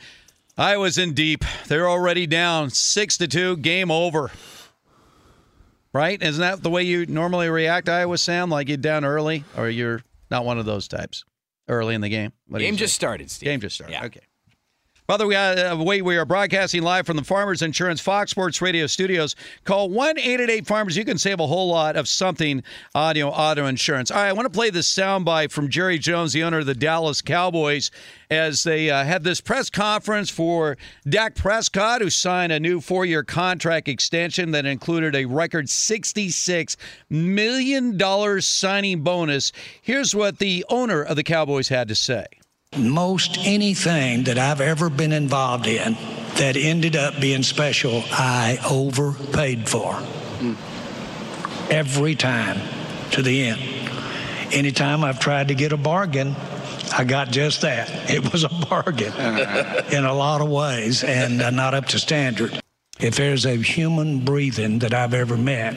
Iowa's 0.56 0.96
in 0.96 1.12
deep. 1.12 1.44
They're 1.66 1.88
already 1.88 2.28
down 2.28 2.70
six 2.70 3.18
to 3.18 3.26
two. 3.26 3.56
Game 3.56 3.90
over. 3.90 4.30
Right? 5.92 6.22
Isn't 6.22 6.40
that 6.40 6.62
the 6.62 6.70
way 6.70 6.84
you 6.84 7.06
normally 7.06 7.48
react, 7.48 7.88
Iowa 7.88 8.16
Sam? 8.16 8.48
Like 8.48 8.68
you're 8.68 8.76
down 8.76 9.04
early, 9.04 9.42
or 9.56 9.68
you're 9.68 10.04
not 10.30 10.44
one 10.44 10.60
of 10.60 10.64
those 10.64 10.86
types 10.86 11.24
early 11.66 11.96
in 11.96 12.00
the 12.00 12.08
game? 12.08 12.32
What 12.46 12.60
Game 12.60 12.76
just 12.76 12.94
started, 12.94 13.28
Steve. 13.28 13.48
Game 13.48 13.60
just 13.60 13.74
started. 13.74 13.94
Yeah. 13.94 14.04
Okay. 14.04 14.20
We 15.10 15.16
got 15.30 15.58
uh. 15.58 15.74
We 15.82 16.18
are 16.18 16.26
broadcasting 16.26 16.82
live 16.82 17.06
from 17.06 17.16
the 17.16 17.24
Farmers 17.24 17.62
Insurance 17.62 17.98
Fox 17.98 18.30
Sports 18.30 18.60
Radio 18.60 18.86
studios. 18.86 19.36
Call 19.64 19.88
one 19.88 20.18
eight 20.18 20.38
eight 20.38 20.50
eight 20.50 20.66
Farmers. 20.66 20.98
You 20.98 21.04
can 21.06 21.16
save 21.16 21.40
a 21.40 21.46
whole 21.46 21.68
lot 21.68 21.96
of 21.96 22.06
something 22.06 22.62
audio 22.94 23.28
auto 23.30 23.64
insurance. 23.64 24.10
All 24.10 24.18
right, 24.18 24.28
I 24.28 24.34
want 24.34 24.44
to 24.44 24.54
play 24.54 24.68
this 24.68 24.86
soundbite 24.94 25.50
from 25.50 25.70
Jerry 25.70 25.98
Jones, 25.98 26.34
the 26.34 26.42
owner 26.42 26.58
of 26.58 26.66
the 26.66 26.74
Dallas 26.74 27.22
Cowboys, 27.22 27.90
as 28.30 28.64
they 28.64 28.90
uh, 28.90 29.02
had 29.02 29.24
this 29.24 29.40
press 29.40 29.70
conference 29.70 30.28
for 30.28 30.76
Dak 31.08 31.34
Prescott, 31.34 32.02
who 32.02 32.10
signed 32.10 32.52
a 32.52 32.60
new 32.60 32.78
four 32.78 33.06
year 33.06 33.24
contract 33.24 33.88
extension 33.88 34.50
that 34.50 34.66
included 34.66 35.16
a 35.16 35.24
record 35.24 35.70
sixty 35.70 36.28
six 36.28 36.76
million 37.08 37.96
dollars 37.96 38.46
signing 38.46 39.00
bonus. 39.00 39.52
Here's 39.80 40.14
what 40.14 40.38
the 40.38 40.66
owner 40.68 41.02
of 41.02 41.16
the 41.16 41.24
Cowboys 41.24 41.68
had 41.68 41.88
to 41.88 41.94
say. 41.94 42.26
Most 42.76 43.38
anything 43.40 44.24
that 44.24 44.38
I've 44.38 44.60
ever 44.60 44.88
been 44.90 45.12
involved 45.12 45.66
in 45.66 45.94
that 46.36 46.56
ended 46.56 46.94
up 46.94 47.20
being 47.20 47.42
special, 47.42 48.04
I 48.12 48.58
overpaid 48.68 49.68
for. 49.68 50.00
Every 51.70 52.14
time 52.14 52.60
to 53.12 53.22
the 53.22 53.48
end. 53.48 53.60
Anytime 54.52 55.02
I've 55.02 55.18
tried 55.18 55.48
to 55.48 55.54
get 55.54 55.72
a 55.72 55.76
bargain, 55.76 56.36
I 56.96 57.04
got 57.04 57.30
just 57.30 57.62
that. 57.62 58.10
It 58.10 58.32
was 58.32 58.44
a 58.44 58.48
bargain 58.48 59.12
in 59.92 60.04
a 60.04 60.12
lot 60.12 60.40
of 60.40 60.48
ways 60.48 61.02
and 61.02 61.42
uh, 61.42 61.50
not 61.50 61.74
up 61.74 61.86
to 61.86 61.98
standard. 61.98 62.60
If 63.00 63.16
there's 63.16 63.46
a 63.46 63.56
human 63.56 64.24
breathing 64.24 64.80
that 64.80 64.92
I've 64.92 65.14
ever 65.14 65.36
met 65.36 65.74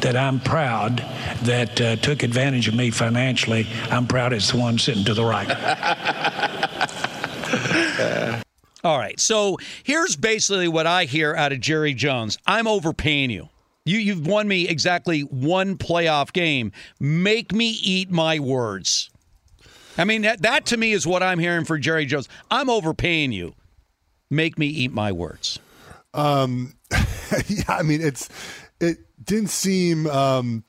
that 0.00 0.16
I'm 0.16 0.40
proud 0.40 0.98
that 1.42 1.80
uh, 1.80 1.96
took 1.96 2.22
advantage 2.22 2.66
of 2.66 2.74
me 2.74 2.90
financially, 2.90 3.66
I'm 3.90 4.06
proud 4.06 4.32
it's 4.32 4.50
the 4.50 4.58
one 4.58 4.78
sitting 4.78 5.04
to 5.04 5.14
the 5.14 5.24
right. 5.24 5.48
All 8.84 8.98
right. 8.98 9.18
So 9.20 9.58
here's 9.84 10.16
basically 10.16 10.68
what 10.68 10.86
I 10.86 11.04
hear 11.04 11.34
out 11.34 11.52
of 11.52 11.60
Jerry 11.60 11.94
Jones. 11.94 12.38
I'm 12.46 12.66
overpaying 12.66 13.30
you. 13.30 13.48
You 13.84 13.98
you've 13.98 14.26
won 14.26 14.48
me 14.48 14.68
exactly 14.68 15.22
one 15.22 15.78
playoff 15.78 16.32
game. 16.32 16.72
Make 17.00 17.52
me 17.52 17.70
eat 17.70 18.10
my 18.10 18.38
words. 18.38 19.10
I 19.96 20.04
mean 20.04 20.22
that 20.22 20.42
that 20.42 20.66
to 20.66 20.76
me 20.76 20.92
is 20.92 21.06
what 21.06 21.22
I'm 21.22 21.38
hearing 21.38 21.64
for 21.64 21.78
Jerry 21.78 22.04
Jones. 22.04 22.28
I'm 22.50 22.68
overpaying 22.68 23.32
you. 23.32 23.54
Make 24.30 24.58
me 24.58 24.66
eat 24.66 24.92
my 24.92 25.10
words. 25.10 25.58
Um, 26.14 26.74
yeah, 27.48 27.64
I 27.68 27.82
mean, 27.82 28.00
it's 28.00 28.28
it 28.80 28.98
didn't 29.22 29.50
seem 29.50 30.06
um, 30.06 30.64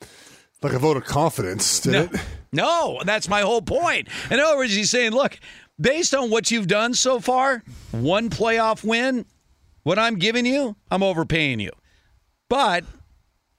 like 0.62 0.72
a 0.72 0.78
vote 0.78 0.96
of 0.96 1.04
confidence, 1.04 1.80
did 1.80 1.92
no, 1.92 2.02
it? 2.04 2.10
No, 2.52 3.00
that's 3.04 3.28
my 3.28 3.42
whole 3.42 3.62
point. 3.62 4.08
In 4.28 4.40
other 4.40 4.56
words, 4.56 4.74
he's 4.74 4.90
saying, 4.90 5.12
look, 5.12 5.38
based 5.80 6.14
on 6.14 6.30
what 6.30 6.50
you've 6.50 6.66
done 6.66 6.94
so 6.94 7.20
far, 7.20 7.62
one 7.92 8.28
playoff 8.28 8.82
win, 8.82 9.24
what 9.84 10.00
I'm 10.00 10.16
giving 10.16 10.44
you, 10.44 10.74
I'm 10.90 11.04
overpaying 11.04 11.60
you. 11.60 11.70
But 12.48 12.84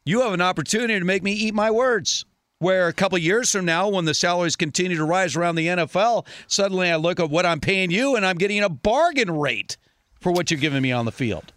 you 0.06 0.22
have 0.22 0.34
an 0.34 0.42
opportunity 0.42 1.00
to 1.00 1.06
make 1.06 1.24
me 1.24 1.32
eat 1.32 1.54
my 1.54 1.72
words. 1.72 2.26
Where 2.60 2.90
a 2.90 2.94
couple 2.94 3.18
years 3.18 3.52
from 3.52 3.66
now, 3.66 3.90
when 3.90 4.06
the 4.06 4.14
salaries 4.14 4.56
continue 4.56 4.98
to 4.98 5.06
rise 5.06 5.36
around 5.36 5.56
the 5.56 5.66
NFL, 5.66 6.28
suddenly 6.46 6.92
I 6.92 6.98
look 6.98 7.20
at 7.20 7.32
what 7.32 7.44
I'm 7.44 7.60
paying 7.60 7.90
you 7.90 8.16
and 8.16 8.24
I'm 8.24 8.38
getting 8.38 8.62
a 8.62 8.70
bargain 8.70 9.32
rate 9.32 9.78
for 10.20 10.32
what 10.32 10.52
you're 10.52 10.60
giving 10.60 10.84
me 10.84 10.92
on 10.92 11.06
the 11.06 11.12
field. 11.12 11.54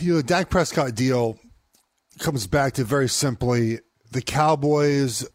You 0.00 0.12
know, 0.12 0.16
the 0.18 0.22
Dak 0.22 0.48
Prescott 0.48 0.94
deal 0.94 1.38
comes 2.18 2.46
back 2.46 2.74
to 2.74 2.84
very 2.84 3.08
simply 3.08 3.80
the 4.10 4.22
Cowboys 4.22 5.26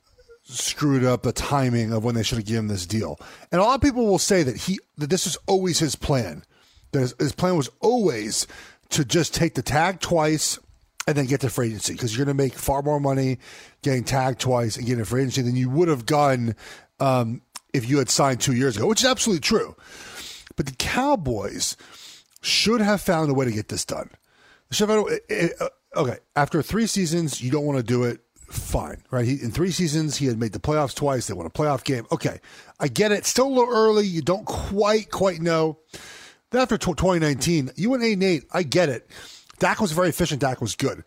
screwed 0.43 1.03
up 1.03 1.23
the 1.23 1.31
timing 1.31 1.91
of 1.91 2.03
when 2.03 2.15
they 2.15 2.23
should 2.23 2.37
have 2.37 2.47
given 2.47 2.67
this 2.67 2.85
deal. 2.85 3.19
And 3.51 3.61
a 3.61 3.63
lot 3.63 3.75
of 3.75 3.81
people 3.81 4.05
will 4.05 4.19
say 4.19 4.43
that 4.43 4.57
he 4.57 4.79
that 4.97 5.09
this 5.09 5.25
was 5.25 5.37
always 5.47 5.79
his 5.79 5.95
plan. 5.95 6.43
That 6.91 6.99
his, 7.01 7.15
his 7.19 7.31
plan 7.33 7.57
was 7.57 7.69
always 7.79 8.47
to 8.89 9.05
just 9.05 9.33
take 9.33 9.55
the 9.55 9.61
tag 9.61 9.99
twice 9.99 10.59
and 11.07 11.15
then 11.15 11.25
get 11.25 11.41
to 11.41 11.49
free 11.49 11.67
agency 11.67 11.93
because 11.93 12.15
you're 12.15 12.25
going 12.25 12.35
to 12.35 12.43
make 12.43 12.53
far 12.53 12.81
more 12.81 12.99
money 12.99 13.37
getting 13.83 14.03
tagged 14.03 14.39
twice 14.39 14.77
and 14.77 14.85
getting 14.85 15.03
free 15.05 15.21
agency 15.21 15.41
than 15.41 15.55
you 15.55 15.69
would 15.69 15.87
have 15.87 16.05
gotten 16.05 16.55
um, 16.99 17.41
if 17.73 17.87
you 17.87 17.99
had 17.99 18.09
signed 18.09 18.41
two 18.41 18.55
years 18.55 18.77
ago, 18.77 18.87
which 18.87 19.01
is 19.01 19.09
absolutely 19.09 19.41
true. 19.41 19.75
But 20.55 20.65
the 20.65 20.75
Cowboys 20.75 21.77
should 22.41 22.81
have 22.81 23.01
found 23.01 23.29
a 23.29 23.33
way 23.33 23.45
to 23.45 23.51
get 23.51 23.67
this 23.67 23.85
done. 23.85 24.09
Should 24.75 24.89
have 24.89 25.05
found 25.05 25.19
uh, 25.59 25.69
okay, 25.95 26.17
after 26.35 26.61
three 26.61 26.87
seasons, 26.87 27.41
you 27.41 27.51
don't 27.51 27.65
want 27.65 27.77
to 27.77 27.83
do 27.83 28.03
it. 28.03 28.19
Fine, 28.47 29.03
right? 29.09 29.25
He, 29.25 29.41
in 29.41 29.51
three 29.51 29.71
seasons, 29.71 30.17
he 30.17 30.27
had 30.27 30.39
made 30.39 30.51
the 30.53 30.59
playoffs 30.59 30.93
twice. 30.93 31.27
They 31.27 31.33
won 31.33 31.47
a 31.47 31.49
playoff 31.49 31.83
game. 31.83 32.05
Okay, 32.11 32.39
I 32.79 32.87
get 32.87 33.11
it. 33.11 33.25
Still 33.25 33.47
a 33.47 33.49
little 33.49 33.73
early. 33.73 34.05
You 34.05 34.21
don't 34.21 34.45
quite, 34.45 35.09
quite 35.09 35.41
know. 35.41 35.79
Then 36.51 36.61
after 36.61 36.77
tw 36.77 36.95
2019, 36.95 37.71
you 37.75 37.89
went 37.89 38.03
eight 38.03 38.13
and 38.13 38.23
eight. 38.23 38.43
I 38.53 38.63
get 38.63 38.89
it. 38.89 39.09
Dak 39.59 39.81
was 39.81 39.93
very 39.93 40.09
efficient. 40.09 40.41
Dak 40.41 40.61
was 40.61 40.75
good. 40.75 41.03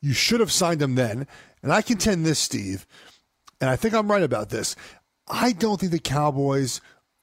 You 0.00 0.12
should 0.12 0.40
have 0.40 0.50
signed 0.50 0.82
him 0.82 0.94
then. 0.94 1.26
And 1.62 1.72
I 1.72 1.82
contend 1.82 2.24
this, 2.24 2.38
Steve, 2.38 2.86
and 3.60 3.68
I 3.68 3.76
think 3.76 3.94
I'm 3.94 4.10
right 4.10 4.22
about 4.22 4.48
this. 4.48 4.74
I 5.28 5.52
don't 5.52 5.78
think 5.78 5.92
the 5.92 5.98
Cowboys 5.98 6.80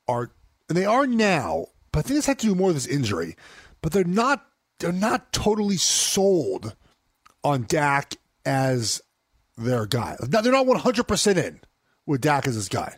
are, 0.07 0.31
and 0.69 0.77
they 0.77 0.85
are 0.85 1.07
now, 1.07 1.67
but 1.91 1.99
I 1.99 2.01
think 2.03 2.17
this 2.17 2.27
had 2.27 2.39
to 2.39 2.47
do 2.47 2.55
more 2.55 2.67
with 2.67 2.77
this 2.77 2.87
injury. 2.87 3.35
But 3.81 3.91
they're 3.91 4.03
not. 4.03 4.45
They're 4.80 4.91
not 4.91 5.34
totally 5.34 5.78
sold 5.78 6.75
on 7.43 7.65
Dak 7.67 8.15
as 8.45 9.01
their 9.57 9.86
guy. 9.86 10.15
Now 10.30 10.41
they're 10.41 10.51
not 10.51 10.67
100 10.67 11.03
percent 11.03 11.38
in 11.38 11.61
with 12.05 12.21
Dak 12.21 12.47
as 12.47 12.55
his 12.55 12.69
guy. 12.69 12.97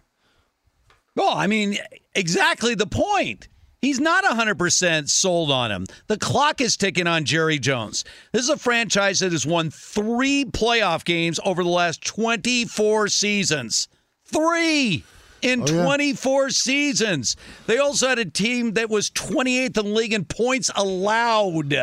Well, 1.15 1.35
I 1.35 1.47
mean, 1.47 1.77
exactly 2.15 2.75
the 2.75 2.87
point. 2.87 3.47
He's 3.81 3.99
not 3.99 4.25
100% 4.25 5.09
sold 5.09 5.51
on 5.51 5.71
him. 5.71 5.85
The 6.07 6.17
clock 6.17 6.59
is 6.59 6.75
ticking 6.75 7.07
on 7.07 7.23
Jerry 7.23 7.59
Jones. 7.59 8.03
This 8.33 8.43
is 8.43 8.49
a 8.49 8.57
franchise 8.57 9.19
that 9.19 9.31
has 9.31 9.45
won 9.45 9.69
three 9.69 10.43
playoff 10.43 11.05
games 11.05 11.39
over 11.45 11.63
the 11.63 11.69
last 11.69 12.03
24 12.05 13.07
seasons. 13.07 13.87
Three 14.25 15.03
in 15.41 15.65
24 15.65 16.49
seasons. 16.49 17.35
They 17.67 17.77
also 17.77 18.07
had 18.07 18.19
a 18.19 18.25
team 18.25 18.73
that 18.73 18.89
was 18.89 19.09
28th 19.11 19.65
in 19.65 19.71
the 19.73 19.83
league 19.83 20.13
in 20.13 20.25
points 20.25 20.71
allowed 20.75 21.73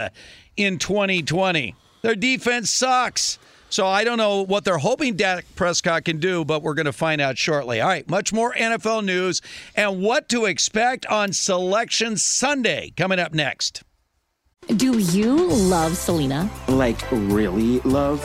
in 0.56 0.78
2020. 0.78 1.74
Their 2.02 2.14
defense 2.14 2.70
sucks. 2.70 3.38
So 3.68 3.86
I 3.86 4.04
don't 4.04 4.18
know 4.18 4.42
what 4.42 4.64
they're 4.64 4.78
hoping 4.78 5.16
Dak 5.16 5.44
Prescott 5.56 6.04
can 6.04 6.18
do, 6.20 6.44
but 6.44 6.62
we're 6.62 6.74
going 6.74 6.86
to 6.86 6.92
find 6.92 7.20
out 7.20 7.36
shortly. 7.36 7.80
All 7.80 7.88
right, 7.88 8.08
much 8.08 8.32
more 8.32 8.54
NFL 8.54 9.04
news 9.04 9.42
and 9.74 10.00
what 10.00 10.28
to 10.28 10.44
expect 10.44 11.04
on 11.06 11.32
Selection 11.32 12.16
Sunday 12.16 12.92
coming 12.96 13.18
up 13.18 13.34
next. 13.34 13.82
Do 14.68 14.98
you 14.98 15.48
love 15.48 15.96
Selena? 15.96 16.48
Like, 16.68 17.00
really 17.10 17.80
love? 17.80 18.24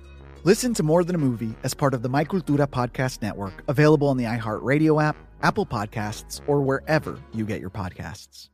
Listen 0.43 0.73
to 0.73 0.81
More 0.81 1.03
Than 1.03 1.13
a 1.13 1.19
Movie 1.19 1.53
as 1.63 1.75
part 1.75 1.93
of 1.93 2.01
the 2.01 2.09
My 2.09 2.25
Cultura 2.25 2.65
Podcast 2.65 3.21
Network, 3.21 3.63
available 3.67 4.07
on 4.07 4.17
the 4.17 4.23
iHeartRadio 4.23 5.03
app, 5.03 5.15
Apple 5.43 5.67
Podcasts, 5.67 6.41
or 6.47 6.61
wherever 6.63 7.19
you 7.31 7.45
get 7.45 7.61
your 7.61 7.69
podcasts. 7.69 8.49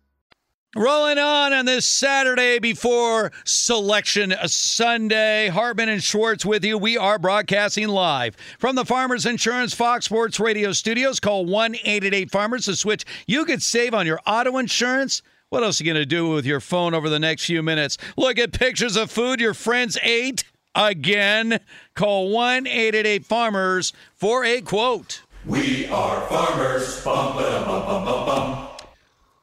Rolling 0.75 1.17
on 1.17 1.53
on 1.53 1.65
this 1.65 1.85
Saturday 1.85 2.59
before 2.59 3.31
Selection 3.45 4.33
Sunday. 4.47 5.47
Hartman 5.47 5.87
and 5.87 6.03
Schwartz 6.03 6.45
with 6.45 6.65
you. 6.65 6.77
We 6.77 6.97
are 6.97 7.17
broadcasting 7.17 7.87
live 7.87 8.35
from 8.59 8.75
the 8.75 8.83
Farmers 8.83 9.25
Insurance 9.25 9.73
Fox 9.73 10.03
Sports 10.03 10.41
Radio 10.41 10.73
studios. 10.73 11.21
Call 11.21 11.45
1 11.45 11.75
888 11.75 12.31
Farmers 12.31 12.65
to 12.65 12.75
switch. 12.75 13.05
You 13.27 13.45
could 13.45 13.63
save 13.63 13.93
on 13.93 14.05
your 14.05 14.19
auto 14.27 14.57
insurance. 14.57 15.21
What 15.49 15.63
else 15.63 15.79
are 15.79 15.85
you 15.85 15.93
going 15.93 16.01
to 16.03 16.05
do 16.05 16.27
with 16.31 16.45
your 16.45 16.59
phone 16.59 16.93
over 16.93 17.07
the 17.07 17.17
next 17.17 17.45
few 17.45 17.63
minutes? 17.63 17.97
Look 18.17 18.37
at 18.37 18.51
pictures 18.51 18.97
of 18.97 19.09
food 19.09 19.39
your 19.39 19.53
friends 19.53 19.97
ate 20.03 20.43
again. 20.77 21.59
Call 21.95 22.29
1 22.29 22.67
888 22.67 23.25
Farmers 23.25 23.91
for 24.15 24.45
a 24.45 24.61
quote. 24.61 25.21
We 25.45 25.87
are 25.87 26.21
farmers. 26.27 27.03
Bum, 27.03 27.35
ba, 27.37 27.63
bum, 27.65 27.85
bum, 27.85 28.05
bum, 28.05 28.25
bum. 28.25 28.67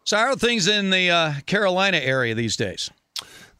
So, 0.04 0.16
how 0.18 0.24
are 0.32 0.36
things 0.36 0.68
in 0.68 0.90
the 0.90 1.10
uh, 1.10 1.32
Carolina 1.46 1.96
area 1.98 2.34
these 2.34 2.56
days? 2.56 2.90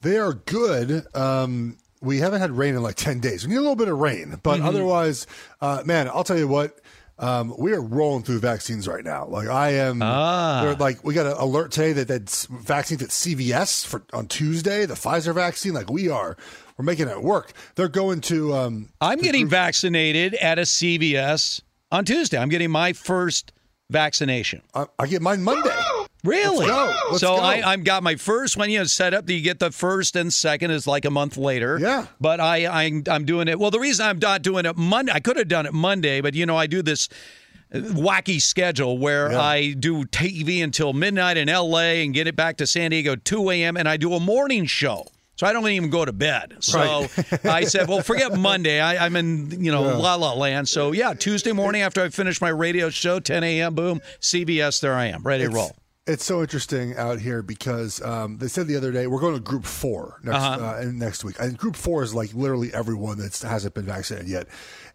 They 0.02 0.18
are 0.18 0.34
good. 0.34 1.06
Um, 1.16 1.78
we 2.02 2.18
haven't 2.18 2.40
had 2.42 2.50
rain 2.50 2.74
in 2.74 2.82
like 2.82 2.96
10 2.96 3.20
days. 3.20 3.46
We 3.46 3.50
need 3.52 3.56
a 3.58 3.60
little 3.62 3.76
bit 3.76 3.88
of 3.88 3.96
rain, 3.98 4.38
but 4.42 4.60
Mhm. 4.60 4.66
otherwise, 4.66 5.26
uh, 5.62 5.82
man, 5.86 6.08
I'll 6.08 6.24
tell 6.24 6.38
you 6.38 6.48
what. 6.48 6.78
Um, 7.16 7.54
we 7.56 7.72
are 7.72 7.80
rolling 7.80 8.24
through 8.24 8.40
vaccines 8.40 8.88
right 8.88 9.04
now. 9.04 9.24
Like 9.26 9.46
I 9.46 9.70
am, 9.74 10.02
Ah. 10.02 10.62
they're 10.64 10.74
like 10.74 11.04
we 11.04 11.14
got 11.14 11.26
an 11.26 11.34
alert 11.38 11.70
today 11.70 11.92
that 11.92 12.08
that 12.08 12.28
vaccines 12.50 13.02
at 13.02 13.10
CVS 13.12 13.84
for 13.86 14.02
on 14.12 14.26
Tuesday, 14.26 14.84
the 14.84 14.94
Pfizer 14.94 15.32
vaccine. 15.32 15.74
Like 15.74 15.88
we 15.88 16.08
are, 16.10 16.36
we're 16.78 16.84
making 16.84 17.08
it 17.08 17.22
work. 17.22 17.52
They're 17.74 17.88
going 17.88 18.20
to. 18.22 18.54
Um, 18.54 18.88
I'm 19.00 19.20
getting 19.20 19.48
vaccinated 19.48 20.34
at 20.34 20.58
a 20.58 20.62
CVS 20.62 21.60
on 21.92 22.04
Tuesday. 22.04 22.38
I'm 22.38 22.48
getting 22.48 22.70
my 22.70 22.92
first 22.92 23.52
vaccination. 23.90 24.62
I, 24.74 24.86
I 24.98 25.06
get 25.06 25.22
mine 25.22 25.42
Monday. 25.42 25.70
Really? 26.24 26.66
Let's 26.66 26.70
go. 26.70 26.94
Let's 27.10 27.20
so 27.20 27.36
go. 27.36 27.42
I, 27.42 27.72
I've 27.72 27.84
got 27.84 28.02
my 28.02 28.16
first 28.16 28.56
one. 28.56 28.70
You 28.70 28.78
know, 28.78 28.84
set 28.84 29.12
up. 29.12 29.28
You 29.28 29.40
get 29.42 29.58
the 29.58 29.70
first 29.70 30.16
and 30.16 30.32
second 30.32 30.70
is 30.70 30.86
like 30.86 31.04
a 31.04 31.10
month 31.10 31.36
later. 31.36 31.78
Yeah. 31.78 32.06
But 32.20 32.40
I, 32.40 32.64
I 32.64 33.02
I'm 33.10 33.24
doing 33.26 33.46
it. 33.46 33.58
Well, 33.58 33.70
the 33.70 33.78
reason 33.78 34.06
I'm 34.06 34.18
not 34.18 34.42
doing 34.42 34.64
it 34.64 34.76
Monday, 34.76 35.12
I 35.12 35.20
could 35.20 35.36
have 35.36 35.48
done 35.48 35.66
it 35.66 35.74
Monday, 35.74 36.22
but 36.22 36.34
you 36.34 36.46
know, 36.46 36.56
I 36.56 36.66
do 36.66 36.80
this 36.82 37.08
wacky 37.72 38.40
schedule 38.40 38.98
where 38.98 39.32
Yeah. 39.32 39.40
I 39.40 39.72
do 39.72 40.04
TV 40.06 40.62
until 40.64 40.92
midnight 40.92 41.36
in 41.36 41.48
LA 41.48 42.00
and 42.02 42.14
get 42.14 42.26
it 42.26 42.36
back 42.36 42.56
to 42.58 42.66
San 42.66 42.90
Diego 42.90 43.16
2 43.16 43.50
a.m. 43.50 43.76
and 43.76 43.88
I 43.88 43.96
do 43.96 44.14
a 44.14 44.20
morning 44.20 44.64
show. 44.64 45.06
So 45.36 45.46
I 45.46 45.52
don't 45.52 45.66
even 45.68 45.90
go 45.90 46.04
to 46.04 46.12
bed. 46.12 46.56
So 46.60 46.78
Right. 46.78 47.44
I 47.44 47.64
said, 47.64 47.88
well, 47.88 48.02
forget 48.02 48.38
Monday. 48.38 48.80
I, 48.80 49.04
I'm 49.04 49.16
in, 49.16 49.62
you 49.64 49.72
know, 49.72 49.84
Yeah. 49.84 49.96
la 49.96 50.14
la 50.14 50.32
land. 50.34 50.68
So 50.68 50.92
yeah, 50.92 51.12
Tuesday 51.14 51.52
morning 51.52 51.82
after 51.82 52.02
I 52.02 52.08
finish 52.10 52.40
my 52.40 52.50
radio 52.50 52.88
show, 52.90 53.18
10 53.20 53.42
a.m. 53.42 53.74
Boom, 53.74 54.00
CVS. 54.20 54.80
There 54.80 54.94
I 54.94 55.06
am, 55.06 55.22
ready 55.22 55.44
to 55.44 55.50
roll. 55.50 55.72
It's 56.06 56.24
so 56.26 56.42
interesting 56.42 56.94
out 56.98 57.18
here 57.18 57.40
because 57.42 58.02
um, 58.02 58.36
they 58.36 58.46
said 58.46 58.66
the 58.66 58.76
other 58.76 58.92
day 58.92 59.06
we're 59.06 59.20
going 59.22 59.34
to 59.34 59.40
Group 59.40 59.64
Four 59.64 60.20
next 60.22 60.36
Uh-huh. 60.36 60.64
uh, 60.66 60.84
next 60.92 61.24
week. 61.24 61.36
And 61.40 61.56
Group 61.56 61.76
Four 61.76 62.02
is 62.02 62.14
like 62.14 62.34
literally 62.34 62.72
everyone 62.74 63.16
that 63.18 63.34
hasn't 63.38 63.72
been 63.74 63.86
vaccinated 63.86 64.28
yet. 64.28 64.46